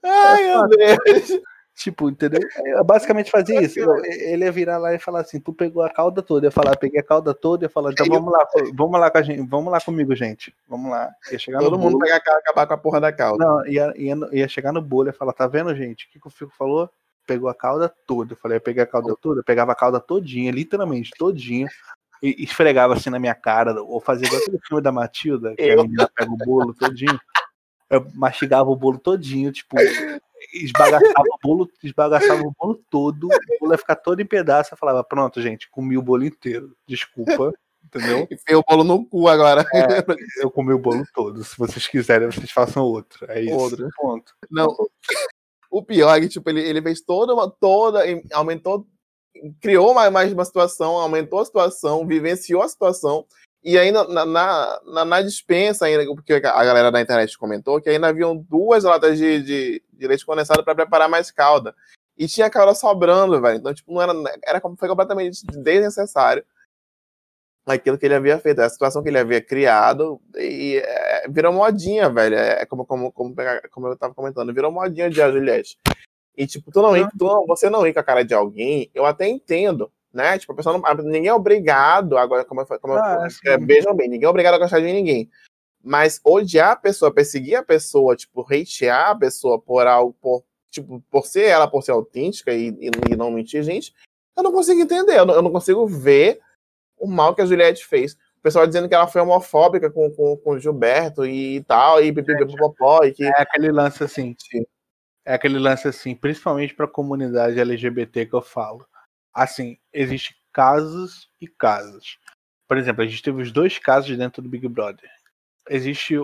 Ai, 0.02 0.44
meu 0.44 0.68
Deus. 0.68 1.42
Tipo, 1.80 2.10
entendeu? 2.10 2.40
Eu 2.76 2.84
basicamente 2.84 3.30
fazia 3.30 3.58
isso. 3.62 3.80
Ele 4.04 4.44
ia 4.44 4.52
virar 4.52 4.76
lá 4.76 4.94
e 4.94 4.98
falar 4.98 5.20
assim: 5.20 5.40
tu 5.40 5.50
pegou 5.50 5.82
a 5.82 5.88
cauda 5.88 6.20
toda. 6.20 6.44
Eu 6.44 6.48
ia 6.48 6.52
falar, 6.52 6.76
peguei 6.76 7.00
a 7.00 7.02
cauda 7.02 7.32
toda. 7.32 7.64
Eu 7.64 7.68
ia 7.68 7.72
falar, 7.72 7.92
então 7.92 8.04
vamos 8.04 8.30
lá, 8.30 8.46
vamos 8.74 9.00
lá 9.00 9.10
com 9.10 9.16
a 9.16 9.22
gente, 9.22 9.48
vamos 9.48 9.72
lá 9.72 9.80
comigo, 9.80 10.14
gente. 10.14 10.54
Vamos 10.68 10.90
lá. 10.90 11.10
Ia 11.32 11.38
chegar 11.38 11.58
Todo 11.60 11.78
mundo 11.78 11.98
pegar 11.98 12.16
a 12.16 12.36
acabar 12.36 12.66
com 12.66 12.74
a 12.74 12.76
porra 12.76 13.00
da 13.00 13.10
cauda. 13.10 13.42
Não, 13.42 13.66
ia, 13.66 13.94
ia, 13.96 14.14
ia 14.30 14.46
chegar 14.46 14.74
no 14.74 14.82
bolo 14.82 15.08
e 15.08 15.12
falar, 15.12 15.32
tá 15.32 15.46
vendo, 15.46 15.74
gente? 15.74 16.04
O 16.04 16.10
que, 16.10 16.20
que 16.20 16.26
o 16.26 16.30
Fico 16.30 16.52
falou? 16.54 16.90
Pegou 17.26 17.48
a 17.48 17.54
cauda 17.54 17.90
toda. 18.06 18.34
Eu 18.34 18.36
falei, 18.36 18.58
eu 18.58 18.60
peguei 18.60 18.82
a 18.82 18.86
cauda 18.86 19.14
toda, 19.18 19.40
eu 19.40 19.44
pegava 19.44 19.72
a 19.72 19.74
cauda 19.74 19.98
todinha, 19.98 20.52
literalmente, 20.52 21.12
todinha. 21.18 21.66
E 22.22 22.44
esfregava 22.44 22.92
assim 22.92 23.08
na 23.08 23.18
minha 23.18 23.34
cara, 23.34 23.82
ou 23.82 24.02
fazia 24.02 24.26
igual 24.26 24.42
aquele 24.42 24.60
filme 24.68 24.82
da 24.82 24.92
Matilda, 24.92 25.54
que 25.56 25.62
eu. 25.62 25.80
a 25.80 25.82
menina 25.84 26.10
pega 26.14 26.30
o 26.30 26.36
bolo 26.36 26.74
todinho. 26.74 27.18
Eu 27.88 28.06
mastigava 28.14 28.68
o 28.68 28.76
bolo 28.76 28.98
todinho, 28.98 29.50
tipo, 29.50 29.76
esbagaçava 30.52 31.24
o 31.28 31.38
bolo, 31.42 31.70
esbagaçava 31.82 32.42
o 32.42 32.52
bolo 32.58 32.82
todo, 32.90 33.26
o 33.26 33.58
bolo 33.60 33.72
ia 33.72 33.78
ficar 33.78 33.96
todo 33.96 34.20
em 34.20 34.26
pedaço. 34.26 34.74
Eu 34.74 34.78
falava, 34.78 35.04
pronto, 35.04 35.40
gente, 35.40 35.68
comi 35.70 35.96
o 35.96 36.02
bolo 36.02 36.24
inteiro. 36.24 36.76
Desculpa. 36.86 37.52
Entendeu? 37.84 38.28
Enfiei 38.30 38.56
o 38.56 38.62
bolo 38.62 38.84
no 38.84 39.04
cu 39.04 39.26
agora. 39.26 39.64
É, 39.74 40.44
eu 40.44 40.50
comi 40.50 40.72
o 40.72 40.78
bolo 40.78 41.04
todo. 41.14 41.42
Se 41.42 41.56
vocês 41.58 41.88
quiserem, 41.88 42.30
vocês 42.30 42.50
façam 42.50 42.84
outro. 42.84 43.30
É 43.30 43.40
isso. 43.40 43.54
Outro. 43.54 43.88
Ponto. 43.96 44.32
Não. 44.50 44.68
O 45.70 45.82
pior 45.82 46.16
é 46.16 46.20
que, 46.20 46.28
tipo, 46.28 46.48
ele, 46.50 46.60
ele 46.60 46.82
fez 46.82 47.00
toda 47.00 47.32
uma. 47.34 47.50
toda. 47.50 48.02
aumentou. 48.32 48.86
Criou 49.60 49.94
mais, 49.94 50.12
mais 50.12 50.32
uma 50.32 50.44
situação, 50.44 50.96
aumentou 50.96 51.38
a 51.38 51.44
situação, 51.44 52.06
vivenciou 52.06 52.62
a 52.62 52.68
situação. 52.68 53.24
E 53.62 53.78
ainda 53.78 54.04
na, 54.04 54.24
na, 54.24 54.80
na, 54.86 55.04
na 55.04 55.22
dispensa, 55.22 55.84
ainda, 55.84 56.04
porque 56.14 56.32
a 56.32 56.64
galera 56.64 56.90
da 56.90 57.00
internet 57.00 57.36
comentou, 57.36 57.80
que 57.80 57.90
ainda 57.90 58.08
haviam 58.08 58.36
duas 58.36 58.84
latas 58.84 59.18
de, 59.18 59.42
de, 59.42 59.82
de 59.92 60.06
leite 60.06 60.24
condensado 60.24 60.64
para 60.64 60.74
preparar 60.74 61.08
mais 61.08 61.30
calda. 61.30 61.74
E 62.16 62.26
tinha 62.26 62.50
calda 62.50 62.74
sobrando, 62.74 63.40
velho. 63.40 63.58
Então, 63.58 63.74
tipo, 63.74 63.92
não 63.92 64.00
era, 64.00 64.12
era, 64.44 64.60
foi 64.60 64.88
completamente 64.88 65.44
desnecessário 65.46 66.44
aquilo 67.66 67.98
que 67.98 68.06
ele 68.06 68.14
havia 68.14 68.38
feito, 68.38 68.60
a 68.60 68.68
situação 68.68 69.02
que 69.02 69.08
ele 69.08 69.18
havia 69.18 69.40
criado, 69.40 70.20
e 70.36 70.82
é, 70.84 71.28
virou 71.28 71.52
modinha, 71.52 72.08
velho. 72.08 72.36
É 72.36 72.64
como, 72.66 72.84
como, 72.84 73.12
como, 73.12 73.34
como 73.70 73.88
eu 73.88 73.96
tava 73.96 74.14
comentando, 74.14 74.54
virou 74.54 74.72
modinha 74.72 75.10
de 75.10 75.16
Juliette. 75.16 75.78
E, 76.36 76.46
tipo, 76.46 76.70
tu 76.72 76.80
não, 76.80 76.92
ri, 76.92 77.06
tu 77.18 77.24
não, 77.24 77.46
você 77.46 77.68
não 77.68 77.82
ri 77.82 77.92
com 77.92 78.00
a 78.00 78.04
cara 78.04 78.24
de 78.24 78.34
alguém, 78.34 78.90
eu 78.94 79.04
até 79.04 79.28
entendo 79.28 79.92
né? 80.12 80.38
Tipo, 80.38 80.52
a 80.52 80.56
pessoa 80.56 80.78
não, 80.78 80.94
ninguém 81.04 81.28
é 81.28 81.34
obrigado, 81.34 82.18
agora, 82.18 82.44
como, 82.44 82.64
como 82.66 82.94
ah, 82.94 83.28
é, 83.46 83.58
vejam 83.58 83.94
bem, 83.94 84.08
ninguém 84.08 84.26
é 84.26 84.30
obrigado 84.30 84.54
a 84.54 84.58
gostar 84.58 84.80
de 84.80 84.92
ninguém. 84.92 85.30
Mas 85.82 86.20
odiar 86.24 86.72
a 86.72 86.76
pessoa, 86.76 87.14
perseguir 87.14 87.56
a 87.56 87.62
pessoa, 87.62 88.16
tipo, 88.16 88.42
hatear 88.42 89.10
a 89.10 89.14
pessoa 89.14 89.58
por 89.58 89.86
algo, 89.86 90.14
por, 90.20 90.44
tipo, 90.70 91.02
por 91.10 91.26
ser 91.26 91.44
ela, 91.44 91.68
por 91.68 91.82
ser 91.82 91.92
autêntica 91.92 92.52
e, 92.52 92.68
e, 92.68 92.90
e 93.10 93.16
não 93.16 93.30
mentir, 93.30 93.62
gente, 93.62 93.94
eu 94.36 94.42
não 94.42 94.52
consigo 94.52 94.80
entender, 94.80 95.18
eu 95.18 95.24
não, 95.24 95.34
eu 95.34 95.42
não, 95.42 95.50
consigo 95.50 95.86
ver 95.86 96.40
o 96.98 97.06
mal 97.06 97.34
que 97.34 97.42
a 97.42 97.46
Juliette 97.46 97.86
fez. 97.86 98.14
O 98.38 98.42
pessoal 98.42 98.66
dizendo 98.66 98.88
que 98.88 98.94
ela 98.94 99.06
foi 99.06 99.20
homofóbica 99.20 99.90
com, 99.90 100.10
com, 100.10 100.36
com 100.36 100.58
Gilberto 100.58 101.26
e 101.26 101.62
tal, 101.64 102.02
e 102.02 102.12
pipipipopó, 102.12 103.04
e 103.04 103.12
que... 103.12 103.24
É 103.24 103.42
aquele 103.42 103.70
lance 103.70 104.02
assim, 104.02 104.34
é 105.24 105.34
aquele 105.34 105.58
lance 105.58 105.86
assim, 105.86 106.14
principalmente 106.14 106.74
para 106.74 106.86
a 106.86 106.88
comunidade 106.88 107.60
LGBT 107.60 108.26
que 108.26 108.34
eu 108.34 108.42
falo 108.42 108.84
assim, 109.34 109.78
existe 109.92 110.36
casos 110.52 111.30
e 111.40 111.46
casos. 111.46 112.18
Por 112.68 112.76
exemplo, 112.76 113.02
a 113.02 113.06
gente 113.06 113.22
teve 113.22 113.42
os 113.42 113.50
dois 113.50 113.78
casos 113.78 114.16
dentro 114.16 114.42
do 114.42 114.48
Big 114.48 114.66
Brother. 114.68 115.10
Existe 115.68 116.14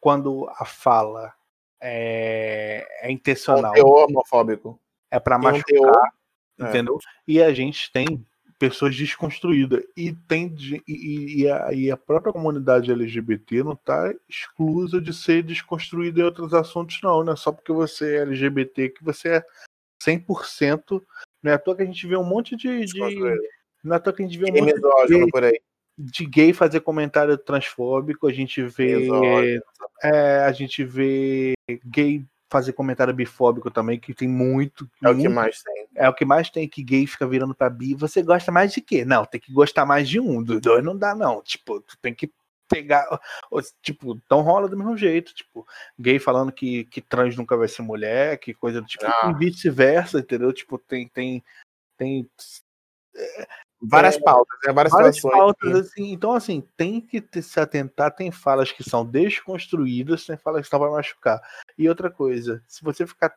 quando 0.00 0.48
a 0.56 0.64
fala 0.64 1.32
é, 1.80 2.86
é 3.02 3.10
intencional. 3.10 3.74
É 3.76 3.82
um 3.82 3.88
homofóbico. 3.88 4.80
É 5.10 5.20
para 5.20 5.38
machucar, 5.38 6.12
um 6.58 6.66
entendeu? 6.66 6.96
É. 6.96 7.20
E 7.26 7.42
a 7.42 7.52
gente 7.52 7.92
tem 7.92 8.26
pessoas 8.58 8.96
desconstruídas. 8.96 9.84
E 9.96 10.12
tem 10.12 10.54
e, 10.88 11.42
e, 11.42 11.50
a, 11.50 11.72
e, 11.72 11.90
a, 11.90 11.96
própria 11.96 12.32
comunidade 12.32 12.90
LGBT 12.90 13.62
não 13.62 13.72
está 13.72 14.12
exclusa 14.28 15.00
de 15.00 15.12
ser 15.12 15.42
desconstruída 15.42 16.20
em 16.20 16.24
outros 16.24 16.54
assuntos, 16.54 16.98
não. 17.02 17.22
Não 17.22 17.34
é 17.34 17.36
só 17.36 17.52
porque 17.52 17.72
você 17.72 18.16
é 18.16 18.22
LGBT 18.22 18.90
que 18.90 19.04
você 19.04 19.36
é 19.36 19.46
100% 20.02 21.02
não 21.44 21.52
é 21.52 21.54
à 21.56 21.58
toa 21.58 21.76
que 21.76 21.82
a 21.82 21.86
gente 21.86 22.06
vê 22.06 22.16
um 22.16 22.24
monte 22.24 22.56
de. 22.56 22.86
de... 22.86 22.98
Não 23.84 23.92
é 23.92 23.96
à 23.96 24.00
toa 24.00 24.14
que 24.14 24.22
a 24.22 24.26
gente 24.26 24.38
vê 24.38 24.50
um 24.50 24.64
monte 24.64 24.80
de, 24.80 25.44
aí. 25.44 25.60
de 25.98 26.24
gay 26.24 26.54
fazer 26.54 26.80
comentário 26.80 27.36
transfóbico, 27.36 28.26
a 28.26 28.32
gente 28.32 28.62
vê. 28.62 29.08
É, 30.02 30.38
a 30.38 30.52
gente 30.52 30.82
vê 30.82 31.52
gay 31.84 32.24
fazer 32.50 32.72
comentário 32.72 33.12
bifóbico 33.12 33.70
também, 33.70 34.00
que 34.00 34.14
tem 34.14 34.26
muito. 34.26 34.88
É 35.02 35.08
muito, 35.08 35.18
o 35.18 35.22
que 35.22 35.28
mais 35.28 35.62
tem. 35.62 35.86
É 35.94 36.08
o 36.08 36.14
que 36.14 36.24
mais 36.24 36.48
tem 36.48 36.66
que 36.66 36.82
gay 36.82 37.06
fica 37.06 37.26
virando 37.26 37.54
pra 37.54 37.68
bi. 37.68 37.94
Você 37.94 38.22
gosta 38.22 38.50
mais 38.50 38.72
de 38.72 38.80
quê? 38.80 39.04
Não, 39.04 39.26
tem 39.26 39.38
que 39.38 39.52
gostar 39.52 39.84
mais 39.84 40.08
de 40.08 40.18
um. 40.18 40.42
Do 40.42 40.58
dois 40.58 40.82
não 40.82 40.96
dá, 40.96 41.14
não. 41.14 41.42
Tipo, 41.42 41.78
tu 41.82 41.98
tem 42.00 42.14
que 42.14 42.32
pegar. 42.74 43.06
Tipo, 43.82 44.20
então 44.24 44.42
rola 44.42 44.68
do 44.68 44.76
mesmo 44.76 44.96
jeito. 44.96 45.34
Tipo, 45.34 45.66
gay 45.98 46.18
falando 46.18 46.52
que, 46.52 46.84
que 46.86 47.00
trans 47.00 47.36
nunca 47.36 47.56
vai 47.56 47.68
ser 47.68 47.82
mulher, 47.82 48.38
que 48.38 48.52
coisa 48.52 48.80
do 48.80 48.86
tipo, 48.86 49.04
ah. 49.06 49.30
e 49.30 49.38
vice-versa, 49.38 50.18
entendeu? 50.18 50.52
Tipo, 50.52 50.78
tem. 50.78 51.08
tem, 51.08 51.44
tem 51.96 52.28
é, 53.16 53.46
várias 53.80 54.16
é, 54.16 54.20
pautas, 54.20 54.58
né? 54.64 54.72
várias, 54.72 54.92
várias 54.92 55.20
pautas, 55.20 55.74
assim. 55.74 56.12
Então, 56.12 56.32
assim, 56.32 56.66
tem 56.76 57.00
que 57.00 57.22
se 57.42 57.60
atentar. 57.60 58.14
Tem 58.14 58.30
falas 58.30 58.72
que 58.72 58.82
são 58.82 59.04
desconstruídas, 59.04 60.26
tem 60.26 60.36
falas 60.36 60.60
que 60.60 60.66
estão 60.66 60.80
para 60.80 60.90
machucar. 60.90 61.40
E 61.78 61.88
outra 61.88 62.10
coisa, 62.10 62.62
se 62.66 62.82
você 62.82 63.06
ficar 63.06 63.34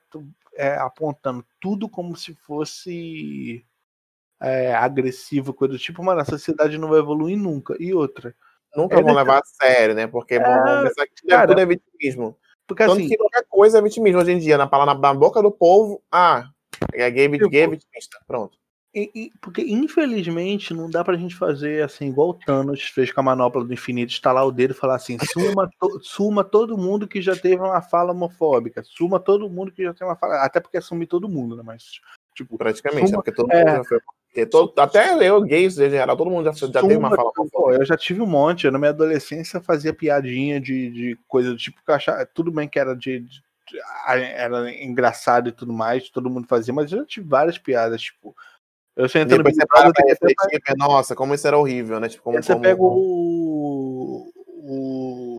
é, 0.56 0.76
apontando 0.76 1.46
tudo 1.60 1.88
como 1.88 2.16
se 2.16 2.34
fosse 2.34 3.66
é, 4.42 4.74
agressivo, 4.76 5.54
coisa 5.54 5.74
do 5.74 5.80
tipo, 5.80 6.04
mano, 6.04 6.22
a 6.22 6.26
sociedade 6.26 6.78
não 6.78 6.90
vai 6.90 7.00
evoluir 7.00 7.38
nunca. 7.38 7.76
E 7.80 7.94
outra, 7.94 8.36
nunca 8.78 9.02
vão 9.02 9.14
levar 9.14 9.40
a 9.40 9.44
sério, 9.44 9.96
né? 9.96 10.08
Porque 10.08 10.36
é, 10.36 10.40
vão 10.40 10.84
pensar 10.84 11.08
que 11.08 11.28
cara, 11.28 11.48
tudo 11.48 11.60
é 11.60 11.66
vitimismo. 11.66 12.38
Porque 12.68 12.84
Tanto 12.84 12.98
assim, 12.98 13.08
que 13.08 13.18
qualquer 13.18 13.46
coisa 13.50 13.80
é 13.80 13.82
vitimismo 13.82 14.22
hoje 14.22 14.32
em 14.32 14.40
dia. 14.40 14.58
Na, 14.58 14.70
na, 14.70 14.94
na 14.94 15.14
boca 15.14 15.42
do 15.42 15.52
povo, 15.52 16.02
ah, 16.12 16.50
é 16.94 17.10
gay, 17.10 17.30
tipo, 17.30 17.50
gay 17.50 17.62
é 17.62 17.68
vitimista. 17.68 18.20
Pronto. 18.28 18.58
E, 18.94 19.12
e, 19.14 19.32
porque, 19.42 19.62
infelizmente, 19.62 20.74
não 20.74 20.90
dá 20.90 21.04
pra 21.04 21.18
gente 21.18 21.36
fazer 21.36 21.84
assim, 21.84 22.08
igual 22.08 22.30
o 22.30 22.34
Thanos 22.34 22.82
fez 22.82 23.12
com 23.12 23.20
a 23.20 23.24
manopla 23.24 23.64
do 23.64 23.72
infinito, 23.72 24.12
estalar 24.12 24.46
o 24.46 24.52
dedo 24.52 24.72
e 24.72 24.74
falar 24.74 24.96
assim: 24.96 25.18
suma, 25.34 25.70
to, 25.80 26.00
suma 26.02 26.44
todo 26.44 26.78
mundo 26.78 27.08
que 27.08 27.22
já 27.22 27.36
teve 27.36 27.62
uma 27.62 27.82
fala 27.82 28.12
homofóbica, 28.12 28.82
suma 28.84 29.20
todo 29.20 29.50
mundo 29.50 29.72
que 29.72 29.84
já 29.84 29.94
tem 29.94 30.08
uma 30.08 30.16
fala. 30.16 30.44
Até 30.44 30.60
porque 30.60 30.78
assumir 30.78 31.06
todo 31.06 31.30
mundo, 31.30 31.56
né? 31.56 31.64
Mas, 31.66 31.84
tipo. 32.36 32.58
Praticamente, 32.58 33.10
suma, 33.10 33.18
é 33.18 33.18
porque 33.18 33.32
todo 33.32 33.50
mundo 33.50 33.70
é, 33.70 33.76
já 33.76 33.84
foi 33.84 34.00
Todo, 34.46 34.78
até 34.80 35.28
eu, 35.28 35.42
gays 35.42 35.78
em 35.80 35.90
geral, 35.90 36.16
todo 36.16 36.30
mundo 36.30 36.46
já, 36.46 36.68
já 36.68 36.82
teve 36.82 36.98
uma 36.98 37.16
fala 37.16 37.32
pô, 37.52 37.72
Eu 37.72 37.86
já 37.86 37.98
tive 37.98 38.22
um 38.22 38.28
monte. 38.28 38.66
Eu, 38.66 38.72
na 38.72 38.78
minha 38.78 38.92
adolescência, 38.92 39.62
fazia 39.62 39.94
piadinha 39.94 40.60
de, 40.60 40.92
de 40.92 41.20
coisa 41.28 41.52
do 41.52 41.58
tipo 41.58 41.84
que 41.84 41.90
eu 41.90 41.96
achava. 41.96 42.26
Tudo 42.26 42.52
bem 42.52 42.68
que 42.68 42.80
era 42.80 42.96
de, 42.96 43.22
de, 43.22 43.42
Era 44.08 44.72
engraçado 44.84 45.50
e 45.50 45.52
tudo 45.52 45.74
mais, 45.74 46.10
todo 46.10 46.30
mundo 46.30 46.48
fazia, 46.48 46.74
mas 46.74 46.92
eu 46.92 47.00
já 47.00 47.06
tive 47.06 47.28
várias 47.28 47.58
piadas, 47.58 48.02
tipo. 48.02 48.36
Eu 48.96 49.06
entrando 49.06 49.44
você 49.44 49.66
para 49.68 49.92
refletir, 50.08 50.76
nossa, 50.76 51.16
como 51.16 51.36
isso 51.36 51.48
era 51.48 51.58
horrível, 51.58 52.00
né? 52.00 52.10
Tipo, 52.10 52.24
como, 52.24 52.42
você 52.42 52.54
como... 52.54 52.64
pega 52.64 52.82
o, 52.82 54.32
o. 54.48 55.38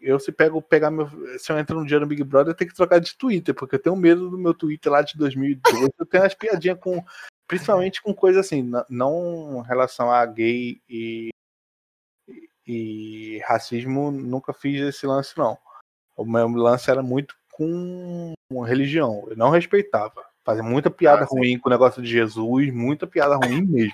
Eu 0.00 0.18
se 0.18 0.32
pego 0.32 0.62
pegar 0.62 0.90
meu. 0.90 1.06
Se 1.38 1.52
eu 1.52 1.58
entro 1.58 1.78
um 1.78 1.84
dia 1.84 2.00
no 2.00 2.06
Big 2.06 2.24
Brother, 2.24 2.52
eu 2.52 2.56
tenho 2.56 2.70
que 2.70 2.76
trocar 2.76 2.98
de 2.98 3.14
Twitter, 3.14 3.54
porque 3.54 3.74
eu 3.76 3.78
tenho 3.78 3.94
medo 3.94 4.30
do 4.30 4.38
meu 4.38 4.54
Twitter 4.54 4.90
lá 4.90 5.02
de 5.02 5.18
2012. 5.18 5.92
eu 5.98 6.06
tenho 6.06 6.24
as 6.24 6.34
piadinhas 6.34 6.78
com 6.80 7.04
Principalmente 7.50 8.00
com 8.00 8.14
coisa 8.14 8.38
assim, 8.38 8.70
não 8.88 9.60
em 9.60 9.66
relação 9.66 10.08
a 10.08 10.24
gay 10.24 10.80
e, 10.88 11.30
e 12.64 13.42
racismo, 13.44 14.12
nunca 14.12 14.52
fiz 14.52 14.80
esse 14.80 15.04
lance, 15.04 15.36
não. 15.36 15.58
O 16.16 16.24
meu 16.24 16.46
lance 16.46 16.88
era 16.88 17.02
muito 17.02 17.34
com 17.50 18.32
religião. 18.64 19.26
Eu 19.28 19.36
não 19.36 19.50
respeitava. 19.50 20.29
Fazia 20.50 20.64
muita 20.64 20.90
piada 20.90 21.22
ah, 21.22 21.26
ruim 21.30 21.56
com 21.56 21.68
o 21.68 21.70
negócio 21.70 22.02
de 22.02 22.08
Jesus, 22.08 22.74
muita 22.74 23.06
piada 23.06 23.36
ruim 23.36 23.62
mesmo. 23.62 23.92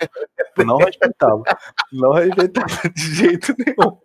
Não 0.65 0.79
respeitava. 0.79 1.43
Não 1.93 2.13
respeitava 2.13 2.89
de 2.95 3.15
jeito 3.15 3.55
nenhum. 3.59 3.99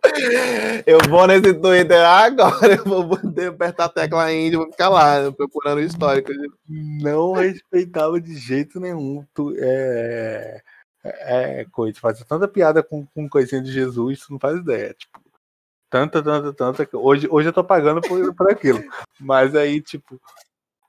Eu 0.86 0.98
vou 1.08 1.26
nesse 1.26 1.54
Twitter 1.54 2.06
agora, 2.06 2.74
eu 2.76 2.84
vou 2.84 3.18
apertar 3.48 3.86
a 3.86 3.88
tecla 3.88 4.30
índia, 4.30 4.58
vou 4.58 4.70
ficar 4.70 4.90
lá 4.90 5.32
procurando 5.32 5.78
o 5.78 5.82
histórico. 5.82 6.30
Não 6.68 7.32
respeitava 7.32 8.20
de 8.20 8.36
jeito 8.36 8.78
nenhum. 8.78 9.24
Tu, 9.32 9.54
é, 9.58 10.60
é, 11.02 11.60
é 11.62 11.64
coisa. 11.72 11.98
Fazia 11.98 12.26
tanta 12.26 12.46
piada 12.46 12.82
com, 12.82 13.06
com 13.06 13.30
coisinha 13.30 13.62
de 13.62 13.72
Jesus, 13.72 14.26
tu 14.26 14.32
não 14.32 14.38
faz 14.38 14.58
ideia. 14.58 14.92
Tipo, 14.92 15.22
tanta, 15.88 16.22
tanta, 16.22 16.52
tanta. 16.52 16.98
Hoje, 16.98 17.26
hoje 17.30 17.48
eu 17.48 17.52
tô 17.54 17.64
pagando 17.64 18.02
por, 18.02 18.34
por 18.34 18.50
aquilo. 18.50 18.84
Mas 19.18 19.54
aí, 19.54 19.80
tipo, 19.80 20.20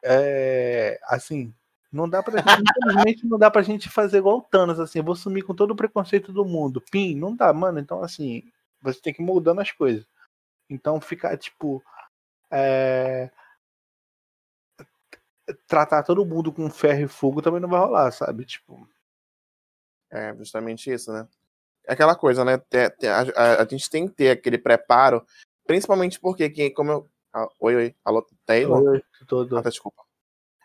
é, 0.04 1.00
assim, 1.06 1.54
não 1.94 2.10
dá 2.10 2.24
pra 2.24 2.42
gente, 3.06 3.28
não 3.28 3.38
dá 3.38 3.52
pra 3.52 3.62
gente 3.62 3.88
fazer 3.88 4.18
igual 4.18 4.38
o 4.40 4.42
Thanos, 4.42 4.80
assim, 4.80 5.02
vou 5.02 5.16
sumir 5.16 5.44
com 5.44 5.54
todo 5.54 5.72
o 5.72 5.76
preconceito 5.76 6.34
do 6.34 6.44
mundo. 6.44 6.82
Pim, 6.92 7.16
não 7.16 7.36
dá, 7.36 7.54
mano. 7.54 7.80
Então, 7.80 8.02
assim, 8.04 8.44
você 8.82 9.00
tem 9.00 9.14
que 9.14 9.22
ir 9.22 9.26
mudando 9.26 9.62
as 9.62 9.72
coisas. 9.72 10.06
Então, 10.70 11.00
ficar, 11.00 11.38
tipo. 11.38 11.84
É... 12.52 13.32
tratar 15.68 16.04
todo 16.04 16.26
mundo 16.26 16.52
com 16.52 16.70
ferro 16.70 17.02
e 17.02 17.08
fogo 17.08 17.42
também 17.42 17.60
não 17.62 17.70
vai 17.70 17.80
rolar, 17.80 18.12
sabe? 18.12 18.46
Tipo. 18.46 18.90
É, 20.12 20.36
justamente 20.36 20.92
isso, 20.92 21.12
né? 21.12 21.28
É 21.86 21.94
aquela 21.94 22.16
coisa, 22.16 22.44
né? 22.46 22.54
A, 23.36 23.62
a, 23.62 23.68
gente 23.68 23.90
tem 23.90 24.08
que 24.08 24.16
ter 24.16 24.30
aquele 24.32 24.58
preparo, 24.58 25.26
principalmente 25.66 26.20
porque 26.20 26.72
como 26.72 26.92
eu. 26.92 27.10
Ah, 27.34 27.48
oi, 27.60 27.76
oi, 27.76 27.96
alô, 28.06 28.24
Taylor? 28.46 28.80
Oi, 28.84 28.90
oi, 28.90 29.04
todo. 29.28 29.58
Ah, 29.58 29.64
tá, 29.64 29.70
desculpa. 29.70 30.04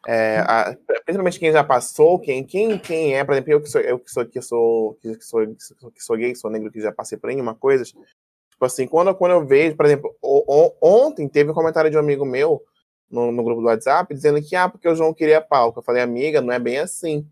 É, 0.07 0.39
a, 0.41 0.77
principalmente 1.05 1.39
quem 1.39 1.51
já 1.51 1.65
passou, 1.65 2.19
quem, 2.19 2.45
quem, 2.45 2.79
quem 2.79 3.17
é, 3.17 3.25
por 3.25 3.33
exemplo, 3.33 3.53
eu 3.53 3.61
que 3.61 3.69
sou, 3.69 3.81
eu 3.81 3.99
que 3.99 4.11
sou, 4.11 4.25
que 4.27 4.43
sou, 4.43 4.95
que 4.95 5.23
sou, 5.25 5.91
que 5.91 6.05
sou 6.05 6.17
gay, 6.17 6.35
sou 6.35 6.51
negro, 6.51 6.71
que 6.71 6.81
já 6.81 6.93
passei 6.93 7.17
por 7.19 7.29
nenhuma 7.29 7.55
coisa, 7.55 7.85
tipo 7.85 8.65
assim, 8.65 8.87
quando, 8.87 9.15
quando 9.15 9.33
eu 9.33 9.47
vejo, 9.47 9.77
por 9.77 9.87
exemplo, 9.87 10.15
o, 10.23 10.75
ontem 10.81 11.29
teve 11.29 11.51
um 11.51 11.55
comentário 11.55 11.91
de 11.91 11.97
um 11.97 12.01
amigo 12.01 12.25
meu 12.25 12.63
no, 13.11 13.33
no, 13.33 13.43
grupo 13.43 13.63
do 13.63 13.67
WhatsApp 13.69 14.15
dizendo 14.15 14.41
que, 14.43 14.55
ah, 14.55 14.69
porque 14.69 14.89
o 14.89 14.95
João 14.95 15.15
queria 15.15 15.41
palco. 15.41 15.79
Eu 15.79 15.83
falei, 15.83 16.03
amiga, 16.03 16.41
não 16.41 16.53
é 16.53 16.59
bem 16.59 16.79
assim. 16.79 17.27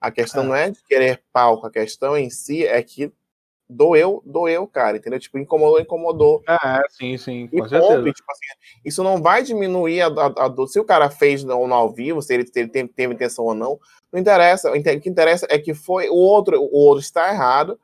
A 0.00 0.10
questão 0.10 0.42
ah. 0.44 0.46
não 0.46 0.54
é 0.54 0.70
de 0.70 0.82
querer 0.84 1.22
palco, 1.32 1.66
a 1.66 1.70
questão 1.70 2.16
em 2.16 2.30
si 2.30 2.66
é 2.66 2.82
que 2.82 3.12
doeu, 3.68 4.22
doeu, 4.24 4.66
cara, 4.66 4.96
entendeu? 4.96 5.20
Tipo, 5.20 5.38
incomodou, 5.38 5.80
incomodou. 5.80 6.42
Ah, 6.46 6.82
sim, 6.88 7.16
sim, 7.18 7.46
com 7.48 7.64
e 7.64 7.68
certeza. 7.68 8.12
Tipo 8.12 8.32
assim, 8.32 8.46
isso 8.84 9.02
não 9.02 9.20
vai 9.20 9.42
diminuir 9.42 10.00
a, 10.00 10.06
a, 10.06 10.44
a 10.44 10.48
dor. 10.48 10.68
Se 10.68 10.80
o 10.80 10.84
cara 10.84 11.10
fez 11.10 11.44
no, 11.44 11.66
no 11.66 11.74
ao 11.74 11.92
vivo, 11.92 12.22
se 12.22 12.34
ele, 12.34 12.46
se 12.46 12.58
ele 12.58 12.68
teve, 12.68 12.88
teve, 12.88 13.14
intenção 13.14 13.44
ou 13.44 13.54
não, 13.54 13.78
não 14.12 14.18
interessa. 14.18 14.70
O 14.70 14.82
que 14.82 15.08
interessa 15.08 15.46
é 15.50 15.58
que 15.58 15.74
foi 15.74 16.08
o 16.08 16.14
outro, 16.14 16.58
o 16.60 16.76
outro 16.76 17.00
está 17.00 17.32
errado 17.32 17.78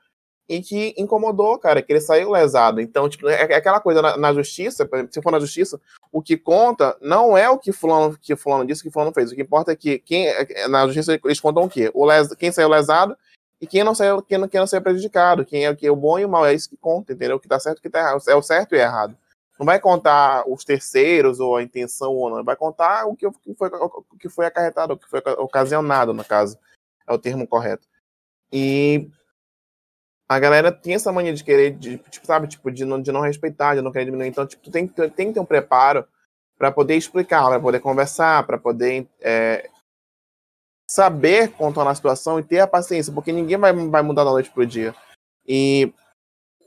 e 0.48 0.60
que 0.60 0.94
incomodou, 0.98 1.58
cara, 1.58 1.80
que 1.80 1.92
ele 1.92 2.00
saiu 2.00 2.30
lesado. 2.30 2.80
Então, 2.80 3.08
tipo, 3.08 3.28
é, 3.28 3.52
é 3.52 3.54
aquela 3.54 3.80
coisa 3.80 4.02
na, 4.02 4.16
na, 4.16 4.32
justiça, 4.32 4.88
se 5.10 5.22
for 5.22 5.30
na 5.32 5.40
justiça, 5.40 5.80
o 6.12 6.22
que 6.22 6.36
conta 6.36 6.96
não 7.00 7.36
é 7.36 7.48
o 7.48 7.58
que 7.58 7.72
fulano, 7.72 8.16
que 8.20 8.36
fulano 8.36 8.66
disse, 8.66 8.82
o 8.82 8.84
que 8.84 8.90
fulano 8.90 9.12
fez. 9.12 9.32
O 9.32 9.34
que 9.34 9.42
importa 9.42 9.72
é 9.72 9.76
que 9.76 9.98
quem, 9.98 10.28
é, 10.28 10.68
na 10.68 10.86
justiça 10.86 11.18
eles 11.24 11.40
contam 11.40 11.64
o 11.64 11.68
quê? 11.68 11.90
O 11.94 12.04
les, 12.04 12.34
quem 12.34 12.52
saiu 12.52 12.68
lesado 12.68 13.16
e 13.60 13.66
quem 13.66 13.84
não 13.84 13.94
saiu, 13.94 14.22
quem 14.22 14.38
não, 14.38 14.48
quem 14.48 14.60
não 14.60 14.66
saiu 14.66 14.82
prejudicado, 14.82 15.44
quem 15.44 15.66
é, 15.66 15.74
quem 15.74 15.88
é 15.88 15.92
o 15.92 15.96
bom 15.96 16.18
e 16.18 16.24
o 16.24 16.28
mal, 16.28 16.44
é 16.44 16.54
isso 16.54 16.68
que 16.68 16.76
conta, 16.76 17.12
entendeu? 17.12 17.36
O 17.36 17.40
que 17.40 17.48
tá 17.48 17.58
certo 17.58 17.78
e 17.78 17.80
o 17.80 17.82
que 17.82 17.90
tá 17.90 18.00
errado. 18.00 18.22
É 18.28 18.34
o 18.34 18.42
certo 18.42 18.74
e 18.74 18.78
o 18.78 18.80
errado. 18.80 19.16
Não 19.58 19.64
vai 19.64 19.78
contar 19.78 20.44
os 20.48 20.64
terceiros 20.64 21.38
ou 21.38 21.56
a 21.56 21.62
intenção 21.62 22.12
ou 22.12 22.28
não, 22.28 22.44
vai 22.44 22.56
contar 22.56 23.06
o 23.06 23.14
que, 23.14 23.26
foi, 23.56 23.68
o 23.68 24.18
que 24.18 24.28
foi 24.28 24.46
acarretado, 24.46 24.94
o 24.94 24.98
que 24.98 25.08
foi 25.08 25.20
ocasionado, 25.38 26.12
no 26.12 26.24
caso. 26.24 26.58
É 27.06 27.12
o 27.12 27.18
termo 27.18 27.46
correto. 27.46 27.86
E 28.52 29.08
a 30.28 30.38
galera 30.38 30.72
tem 30.72 30.94
essa 30.94 31.12
mania 31.12 31.32
de 31.32 31.44
querer, 31.44 31.72
de, 31.72 31.98
tipo, 31.98 32.26
sabe, 32.26 32.48
tipo, 32.48 32.70
de 32.70 32.84
não, 32.84 33.00
de 33.00 33.12
não 33.12 33.20
respeitar, 33.20 33.74
de 33.74 33.82
não 33.82 33.92
querer 33.92 34.06
diminuir. 34.06 34.28
Então, 34.28 34.46
tipo, 34.46 34.62
tu 34.62 34.70
tem, 34.70 34.86
tem 34.86 35.28
que 35.28 35.34
ter 35.34 35.40
um 35.40 35.44
preparo 35.44 36.06
para 36.58 36.72
poder 36.72 36.96
explicar, 36.96 37.46
para 37.48 37.60
poder 37.60 37.80
conversar, 37.80 38.46
para 38.46 38.58
poder 38.58 39.06
é, 39.20 39.70
saber 40.86 41.50
contornar 41.52 41.92
a 41.92 41.94
situação 41.94 42.38
e 42.38 42.42
ter 42.42 42.60
a 42.60 42.66
paciência, 42.66 43.12
porque 43.12 43.32
ninguém 43.32 43.56
vai, 43.56 43.72
vai 43.72 44.02
mudar 44.02 44.24
da 44.24 44.30
noite 44.30 44.50
pro 44.50 44.66
dia. 44.66 44.94
E, 45.46 45.92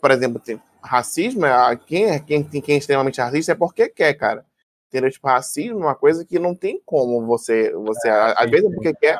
por 0.01 0.11
exemplo, 0.11 0.39
tem 0.39 0.61
racismo, 0.81 1.45
é, 1.45 1.75
quem, 1.75 2.05
é, 2.05 2.19
quem, 2.19 2.43
quem 2.43 2.75
é 2.75 2.77
extremamente 2.77 3.21
racista 3.21 3.51
é 3.51 3.55
porque 3.55 3.89
quer, 3.89 4.13
cara. 4.13 4.45
Entendeu? 4.87 5.11
Tipo, 5.11 5.27
racismo 5.27 5.79
é 5.79 5.85
uma 5.85 5.95
coisa 5.95 6.23
que 6.25 6.39
não 6.39 6.55
tem 6.55 6.81
como 6.85 7.25
você. 7.25 7.71
você 7.73 8.07
é, 8.07 8.33
às 8.37 8.49
vezes 8.49 8.71
é 8.71 8.73
porque 8.73 8.93
quer, 8.93 9.19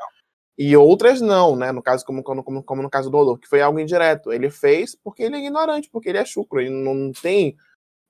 e 0.58 0.76
outras 0.76 1.22
não, 1.22 1.56
né? 1.56 1.72
No 1.72 1.84
caso, 1.84 2.06
como, 2.06 2.24
como, 2.24 2.64
como 2.64 2.82
no 2.82 2.90
caso 2.90 3.12
do 3.12 3.18
Olor, 3.18 3.38
que 3.38 3.48
foi 3.48 3.62
algo 3.62 3.80
indireto. 3.80 4.32
Ele 4.32 4.50
fez 4.50 4.96
porque 4.96 5.24
ele 5.24 5.36
é 5.36 5.40
ignorante, 5.40 5.90
porque 5.90 6.10
ele 6.10 6.18
é 6.18 6.26
chucro, 6.26 6.60
ele 6.60 6.70
não 6.70 7.12
tem. 7.12 7.56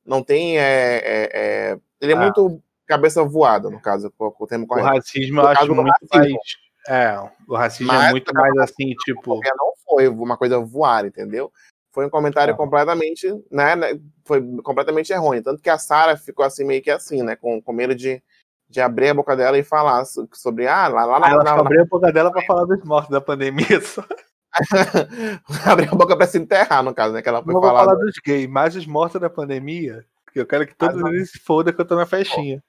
Não 0.05 0.23
tem. 0.23 0.57
É, 0.57 1.01
é, 1.03 1.29
é 1.33 1.79
ele 1.99 2.13
é 2.13 2.15
ah. 2.15 2.21
muito 2.21 2.61
cabeça 2.85 3.21
voada, 3.23 3.69
no 3.69 3.81
caso, 3.81 4.13
o 4.17 4.47
termo 4.47 4.65
correto. 4.65 4.87
O 4.87 4.91
racismo 4.93 5.41
eu 5.41 5.47
acho 5.47 5.75
muito 5.75 5.89
racismo. 5.89 6.09
mais. 6.13 6.66
É, 6.87 7.17
o 7.47 7.55
racismo 7.55 7.91
é 7.91 7.95
Mas, 7.95 8.07
é 8.07 8.11
muito 8.11 8.33
mais 8.33 8.57
assim, 8.57 8.93
tipo. 9.03 9.39
Não 9.43 9.73
foi 9.85 10.07
uma 10.07 10.37
coisa 10.37 10.59
voar, 10.59 11.05
entendeu? 11.05 11.51
Foi 11.91 12.05
um 12.05 12.09
comentário 12.09 12.53
ah. 12.53 12.57
completamente, 12.57 13.27
né, 13.51 13.75
né? 13.75 13.99
Foi 14.25 14.41
completamente 14.61 15.11
errôneo. 15.11 15.43
Tanto 15.43 15.61
que 15.61 15.69
a 15.69 15.77
Sara 15.77 16.15
ficou 16.15 16.45
assim, 16.45 16.63
meio 16.63 16.81
que 16.81 16.91
assim, 16.91 17.23
né? 17.23 17.35
Com, 17.35 17.61
com 17.61 17.73
medo 17.73 17.93
de 17.95 18.21
de 18.69 18.81
abrir 18.81 19.09
a 19.09 19.13
boca 19.13 19.35
dela 19.35 19.57
e 19.57 19.63
falar 19.63 20.03
sobre. 20.33 20.67
Ah, 20.67 20.87
lá, 20.87 21.05
lá, 21.05 21.17
lá. 21.17 21.29
Ela 21.29 21.43
lá, 21.43 21.59
abriu 21.59 21.81
a 21.81 21.85
boca 21.85 22.11
dela 22.11 22.31
para 22.31 22.45
falar 22.45 22.65
dos 22.65 22.83
mortos 22.83 23.09
da 23.09 23.21
pandemia 23.21 23.79
só. 23.81 24.03
abrir 25.65 25.89
a 25.89 25.95
boca 25.95 26.17
para 26.17 26.27
se 26.27 26.37
enterrar, 26.37 26.83
no 26.83 26.93
caso, 26.93 27.13
né? 27.13 27.21
Que 27.21 27.29
ela 27.29 27.43
foi 27.43 27.53
Não 27.53 27.61
falar, 27.61 27.85
falar 27.85 27.95
dos 27.95 28.15
gays, 28.25 28.47
mas 28.47 28.75
os 28.75 28.85
mortos 28.85 29.21
da 29.21 29.29
pandemia. 29.29 30.05
Que 30.33 30.41
eu 30.41 30.45
quero 30.45 30.67
que 30.67 30.75
todos 30.75 31.01
eles 31.05 31.31
se 31.31 31.39
fodam 31.39 31.73
que 31.73 31.79
eu 31.79 31.85
tô 31.85 31.95
na 31.95 32.05
festinha. 32.05 32.61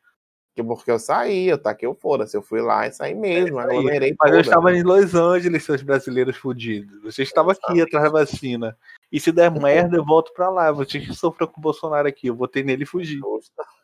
Porque 0.64 0.90
eu 0.90 0.98
saí, 0.98 1.48
eu 1.48 1.58
tá 1.58 1.74
que 1.74 1.86
eu 1.86 1.94
foda-se, 1.94 2.36
eu 2.36 2.42
fui 2.42 2.60
lá 2.60 2.86
e 2.86 2.92
saí 2.92 3.14
mesmo, 3.14 3.60
é 3.60 3.64
aglomerei 3.64 4.14
Mas 4.18 4.30
toda. 4.30 4.36
eu 4.36 4.40
estava 4.40 4.72
em 4.74 4.82
Los 4.82 5.14
Angeles, 5.14 5.64
seus 5.64 5.82
brasileiros 5.82 6.36
fudidos. 6.36 7.02
Você 7.02 7.22
estava 7.22 7.52
aqui 7.52 7.80
atrás 7.80 8.04
da 8.04 8.10
vacina. 8.20 8.76
E 9.10 9.18
se 9.18 9.32
der 9.32 9.50
merda, 9.50 9.96
eu 9.96 10.04
volto 10.04 10.32
pra 10.32 10.50
lá. 10.50 10.70
Você 10.72 11.00
que 11.00 11.14
sofreu 11.14 11.48
com 11.48 11.60
o 11.60 11.62
Bolsonaro 11.62 12.08
aqui, 12.08 12.26
eu 12.26 12.36
votei 12.36 12.62
nele 12.62 12.82
e 12.82 12.86
fugir. 12.86 13.20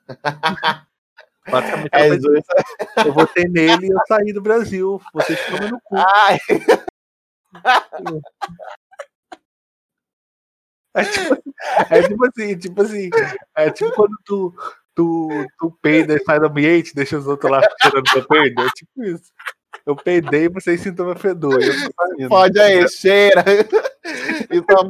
Basicamente, 1.50 1.90
é 1.92 2.08
eu, 2.08 3.06
eu 3.06 3.12
votei 3.12 3.44
nele 3.44 3.86
e 3.86 3.90
eu 3.90 3.98
saí 4.08 4.32
do 4.32 4.40
Brasil. 4.40 5.00
Vocês 5.12 5.38
tomam 5.46 5.70
no 5.70 5.80
cu. 5.82 5.96
Ai. 5.96 6.38
É 10.94 11.04
tipo, 11.04 11.42
é 11.90 12.02
tipo 12.02 12.26
assim, 12.26 12.58
tipo 12.58 12.82
assim, 12.82 13.10
é 13.56 13.70
tipo 13.70 13.92
quando 13.92 14.16
tu, 14.24 14.54
tu, 14.94 15.28
tu 15.58 15.70
peida 15.82 16.14
e 16.14 16.22
sai 16.22 16.38
do 16.38 16.46
ambiente, 16.46 16.94
deixa 16.94 17.18
os 17.18 17.26
outros 17.26 17.50
lá 17.50 17.60
cheirando 17.82 18.04
teu 18.04 18.26
peido, 18.26 18.62
é 18.62 18.68
tipo 18.70 19.04
isso. 19.04 19.32
Eu 19.84 19.94
peidei 19.94 20.44
e 20.44 20.48
vocês 20.48 20.80
sintam 20.80 21.14
fedor. 21.14 21.58
Pode 22.28 22.58
aí, 22.58 22.88
cheira. 22.88 23.44
Então, 24.50 24.88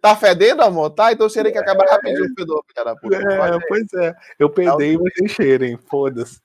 tá 0.00 0.16
fedendo, 0.16 0.62
amor? 0.62 0.90
Tá, 0.90 1.12
então 1.12 1.28
cheira 1.28 1.50
que 1.50 1.58
acaba 1.58 1.84
rapidinho 1.84 2.24
o 2.24 2.34
fedor, 2.34 2.64
da 2.84 2.96
puta. 2.96 3.16
É, 3.16 3.58
pois 3.68 3.92
é. 3.94 4.14
Eu 4.38 4.48
peidei 4.48 4.92
e 4.92 4.96
vocês 4.96 5.30
cheirem, 5.32 5.76
foda-se. 5.76 6.40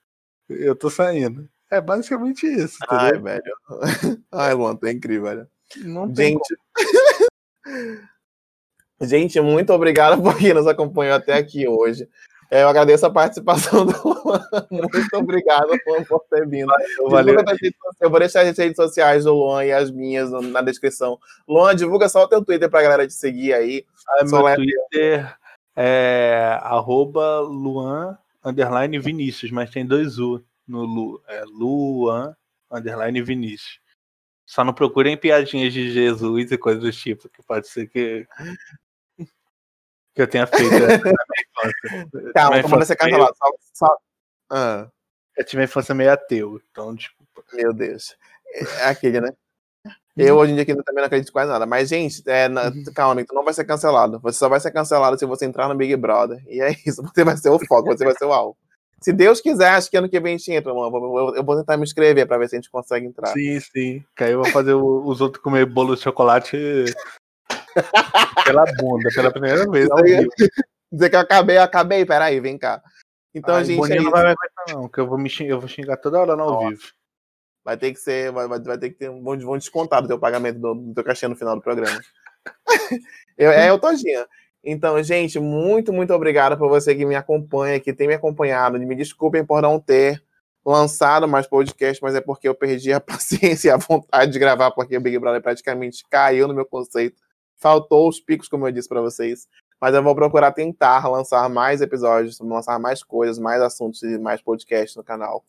Eu 0.49 0.75
tô 0.75 0.89
saindo. 0.89 1.47
É 1.71 1.81
basicamente 1.81 2.45
isso, 2.45 2.77
entendeu? 2.83 2.99
Ai, 2.99 3.19
velho. 3.19 3.57
Ai, 4.31 4.53
Luan, 4.53 4.75
tá 4.75 4.91
incrível, 4.91 5.23
velho. 5.23 5.47
Não 5.77 6.13
Gente. 6.13 6.55
Gente, 9.01 9.41
muito 9.41 9.73
obrigado 9.73 10.21
por 10.21 10.37
quem 10.37 10.53
nos 10.53 10.67
acompanhou 10.67 11.15
até 11.15 11.33
aqui 11.33 11.67
hoje. 11.67 12.07
É, 12.49 12.63
eu 12.63 12.69
agradeço 12.69 13.05
a 13.05 13.09
participação 13.09 13.85
do 13.85 14.07
Luan. 14.07 14.47
Muito 14.69 15.17
obrigado, 15.17 15.69
Luan, 15.87 16.03
por 16.03 16.23
ter 16.29 16.47
vindo. 16.47 16.71
Valeu. 17.09 17.37
Eu 17.99 18.09
vou 18.09 18.19
deixar 18.19 18.41
as 18.41 18.57
redes 18.57 18.75
sociais 18.75 19.23
do 19.23 19.33
Luan 19.33 19.65
e 19.65 19.71
as 19.71 19.91
minhas 19.91 20.31
na 20.31 20.61
descrição. 20.61 21.19
Luan, 21.47 21.75
divulga 21.75 22.07
só 22.07 22.23
o 22.23 22.27
teu 22.27 22.43
Twitter 22.43 22.69
pra 22.69 22.81
galera 22.81 23.07
te 23.07 23.13
seguir 23.13 23.53
aí. 23.53 23.85
Ah, 24.07 24.23
meu 24.23 24.55
Twitter 24.55 25.35
é 25.75 26.59
arroba 26.61 27.39
Luan 27.39 28.17
underline 28.43 28.99
Vinícius, 28.99 29.51
mas 29.51 29.71
tem 29.71 29.85
dois 29.85 30.19
U 30.19 30.43
no 30.67 30.83
Lu. 30.83 31.21
É 31.27 31.43
Luan 31.45 32.35
underline 32.71 33.21
Vinícius. 33.21 33.79
Só 34.45 34.63
não 34.63 34.73
procurem 34.73 35.17
piadinhas 35.17 35.73
de 35.73 35.91
Jesus 35.91 36.51
e 36.51 36.57
coisas 36.57 36.83
do 36.83 36.91
tipo, 36.91 37.27
que 37.29 37.41
pode 37.41 37.67
ser 37.67 37.87
que 37.87 38.27
que 40.15 40.21
eu 40.21 40.27
tenha 40.27 40.47
feito 40.47 40.71
Calma, 42.33 42.61
como 42.61 42.77
vai 42.77 42.85
ser 42.85 42.95
cancelado. 42.95 43.35
Só, 43.35 43.45
só... 43.73 43.97
Ah. 44.49 44.87
Eu 45.37 45.43
tive 45.43 45.61
uma 45.61 45.65
infância 45.65 45.93
meio 45.93 46.11
ateu, 46.11 46.61
então 46.71 46.95
desculpa. 46.95 47.43
Meu 47.53 47.73
Deus. 47.73 48.15
É 48.79 48.85
aquele, 48.85 49.19
né? 49.19 49.31
Eu 50.17 50.37
hoje 50.37 50.53
em 50.53 50.55
dia 50.55 50.65
também 50.65 51.01
não 51.01 51.05
acredito 51.05 51.31
quase 51.33 51.51
nada. 51.51 51.65
Mas, 51.65 51.89
gente, 51.89 52.23
é, 52.25 52.47
na, 52.47 52.67
uhum. 52.67 52.83
calma, 52.95 53.23
tu 53.25 53.35
não 53.35 53.43
vai 53.43 53.53
ser 53.53 53.65
cancelado. 53.65 54.17
Você 54.21 54.39
só 54.39 54.47
vai 54.47 54.61
ser 54.61 54.71
cancelado 54.71 55.19
se 55.19 55.25
você 55.25 55.45
entrar 55.45 55.67
no 55.67 55.75
Big 55.75 55.93
Brother. 55.97 56.41
E 56.47 56.61
é 56.61 56.71
isso, 56.85 57.03
você 57.13 57.23
vai 57.25 57.35
ser 57.35 57.49
o 57.49 57.59
foco, 57.59 57.89
você 57.89 58.05
vai 58.05 58.15
ser 58.15 58.23
o 58.23 58.31
alvo. 58.31 58.57
Se 59.01 59.11
Deus 59.11 59.41
quiser, 59.41 59.71
acho 59.71 59.91
que 59.91 59.97
ano 59.97 60.09
que 60.09 60.19
vem 60.19 60.35
a 60.35 60.37
gente 60.37 60.51
entra, 60.53 60.73
mano. 60.73 60.95
Eu, 60.95 61.35
eu, 61.35 61.43
vou 61.43 61.57
tentar 61.57 61.75
me 61.75 61.83
inscrever 61.83 62.25
pra 62.25 62.37
ver 62.37 62.47
se 62.47 62.55
a 62.55 62.59
gente 62.59 62.71
consegue 62.71 63.05
entrar. 63.05 63.27
Sim, 63.33 63.59
sim. 63.59 64.03
Que 64.15 64.23
aí 64.23 64.31
eu 64.31 64.41
vou 64.41 64.51
fazer 64.51 64.73
os 64.73 65.19
outros 65.19 65.43
comer 65.43 65.65
bolo 65.65 65.95
de 65.95 66.01
chocolate 66.01 66.85
pela 68.43 68.65
bunda, 68.77 69.09
pela 69.13 69.31
primeira 69.31 69.69
vez. 69.69 69.87
Dizer 70.91 71.09
que 71.09 71.15
eu 71.15 71.19
acabei, 71.19 71.57
eu 71.57 71.61
acabei, 71.61 72.05
peraí, 72.05 72.39
vem 72.39 72.57
cá. 72.57 72.81
Então, 73.33 73.55
Ai, 73.55 73.65
gente. 73.65 73.91
É 73.91 73.99
não 73.99 74.11
vai 74.11 74.21
aguentar, 74.21 74.65
não, 74.69 74.87
que 74.87 74.99
eu 74.99 75.07
vou, 75.07 75.17
me 75.17 75.29
xingar, 75.29 75.51
eu 75.51 75.59
vou 75.59 75.67
xingar 75.67 75.97
toda 75.97 76.19
hora 76.19 76.35
no 76.35 76.43
ao 76.43 76.69
vivo. 76.69 76.83
Vai 77.63 77.75
ter 77.75 77.91
que 77.91 77.99
ser, 77.99 78.31
vai, 78.31 78.47
vai 78.47 78.77
ter 78.77 78.91
que 78.91 78.95
ter 78.95 79.09
um 79.09 79.21
bom, 79.21 79.35
bom 79.37 79.57
descontar 79.57 80.01
do 80.01 80.07
teu 80.07 80.19
pagamento 80.19 80.59
do, 80.59 80.75
do 80.75 80.93
teu 80.93 81.03
cachê 81.03 81.27
no 81.27 81.35
final 81.35 81.55
do 81.55 81.61
programa. 81.61 81.99
eu, 83.37 83.51
é 83.51 83.69
eu, 83.69 83.79
Todinha. 83.79 84.25
Então, 84.63 85.01
gente, 85.03 85.39
muito, 85.39 85.91
muito 85.91 86.13
obrigado 86.13 86.57
por 86.57 86.69
você 86.69 86.95
que 86.95 87.05
me 87.05 87.15
acompanha, 87.15 87.79
que 87.79 87.93
tem 87.93 88.07
me 88.07 88.13
acompanhado. 88.13 88.79
Me 88.79 88.95
desculpem 88.95 89.45
por 89.45 89.61
não 89.61 89.79
ter 89.79 90.23
lançado 90.65 91.27
mais 91.27 91.45
podcast, 91.45 92.01
mas 92.01 92.15
é 92.15 92.21
porque 92.21 92.47
eu 92.47 92.55
perdi 92.55 92.93
a 92.93 92.99
paciência 93.01 93.69
e 93.69 93.71
a 93.71 93.77
vontade 93.77 94.31
de 94.31 94.39
gravar, 94.39 94.71
porque 94.71 94.97
o 94.97 95.01
Big 95.01 95.19
Brother 95.19 95.41
praticamente 95.41 96.03
caiu 96.09 96.47
no 96.47 96.53
meu 96.53 96.65
conceito. 96.65 97.21
Faltou 97.57 98.07
os 98.07 98.19
picos, 98.19 98.47
como 98.47 98.67
eu 98.67 98.71
disse 98.71 98.89
para 98.89 99.01
vocês. 99.01 99.47
Mas 99.79 99.93
eu 99.93 100.03
vou 100.03 100.15
procurar 100.15 100.51
tentar 100.51 101.07
lançar 101.07 101.49
mais 101.49 101.81
episódios, 101.81 102.39
lançar 102.39 102.79
mais 102.79 103.03
coisas, 103.03 103.37
mais 103.37 103.61
assuntos 103.61 104.01
e 104.03 104.17
mais 104.17 104.41
podcasts 104.41 104.95
no 104.95 105.03
canal. 105.03 105.45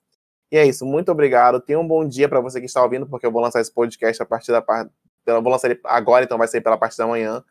E 0.50 0.56
é 0.56 0.64
isso, 0.66 0.84
muito 0.84 1.10
obrigado. 1.10 1.60
Tenha 1.60 1.78
um 1.78 1.86
bom 1.86 2.06
dia 2.06 2.28
para 2.28 2.40
você 2.40 2.60
que 2.60 2.66
está 2.66 2.82
ouvindo, 2.82 3.06
porque 3.06 3.26
eu 3.26 3.32
vou 3.32 3.42
lançar 3.42 3.60
esse 3.60 3.72
podcast 3.72 4.22
a 4.22 4.26
partir 4.26 4.52
da 4.52 4.62
parte. 4.62 4.90
Eu 5.24 5.42
vou 5.42 5.50
lançar 5.50 5.70
ele 5.70 5.80
agora, 5.84 6.24
então 6.24 6.38
vai 6.38 6.46
sair 6.46 6.60
pela 6.60 6.78
parte 6.78 6.96
da 6.96 7.06
manhã. 7.06 7.42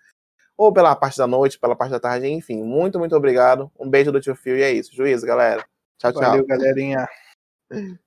Ou 0.57 0.72
pela 0.72 0.95
parte 0.95 1.18
da 1.18 1.27
noite, 1.27 1.60
pela 1.60 1.76
parte 1.76 1.91
da 1.91 1.99
tarde, 1.99 2.27
enfim. 2.27 2.64
Muito, 2.64 2.98
muito 2.98 3.15
obrigado. 3.15 3.69
Um 3.77 3.90
beijo 3.90 4.11
do 4.11 4.22
tio 4.22 4.36
Fio 4.36 4.56
e 4.56 4.61
é 4.61 4.72
isso. 4.72 4.95
Juízo, 4.95 5.26
galera. 5.26 5.65
Tchau, 5.98 6.14
tchau. 6.14 6.22
Valeu, 6.22 6.45
galerinha. 6.45 7.07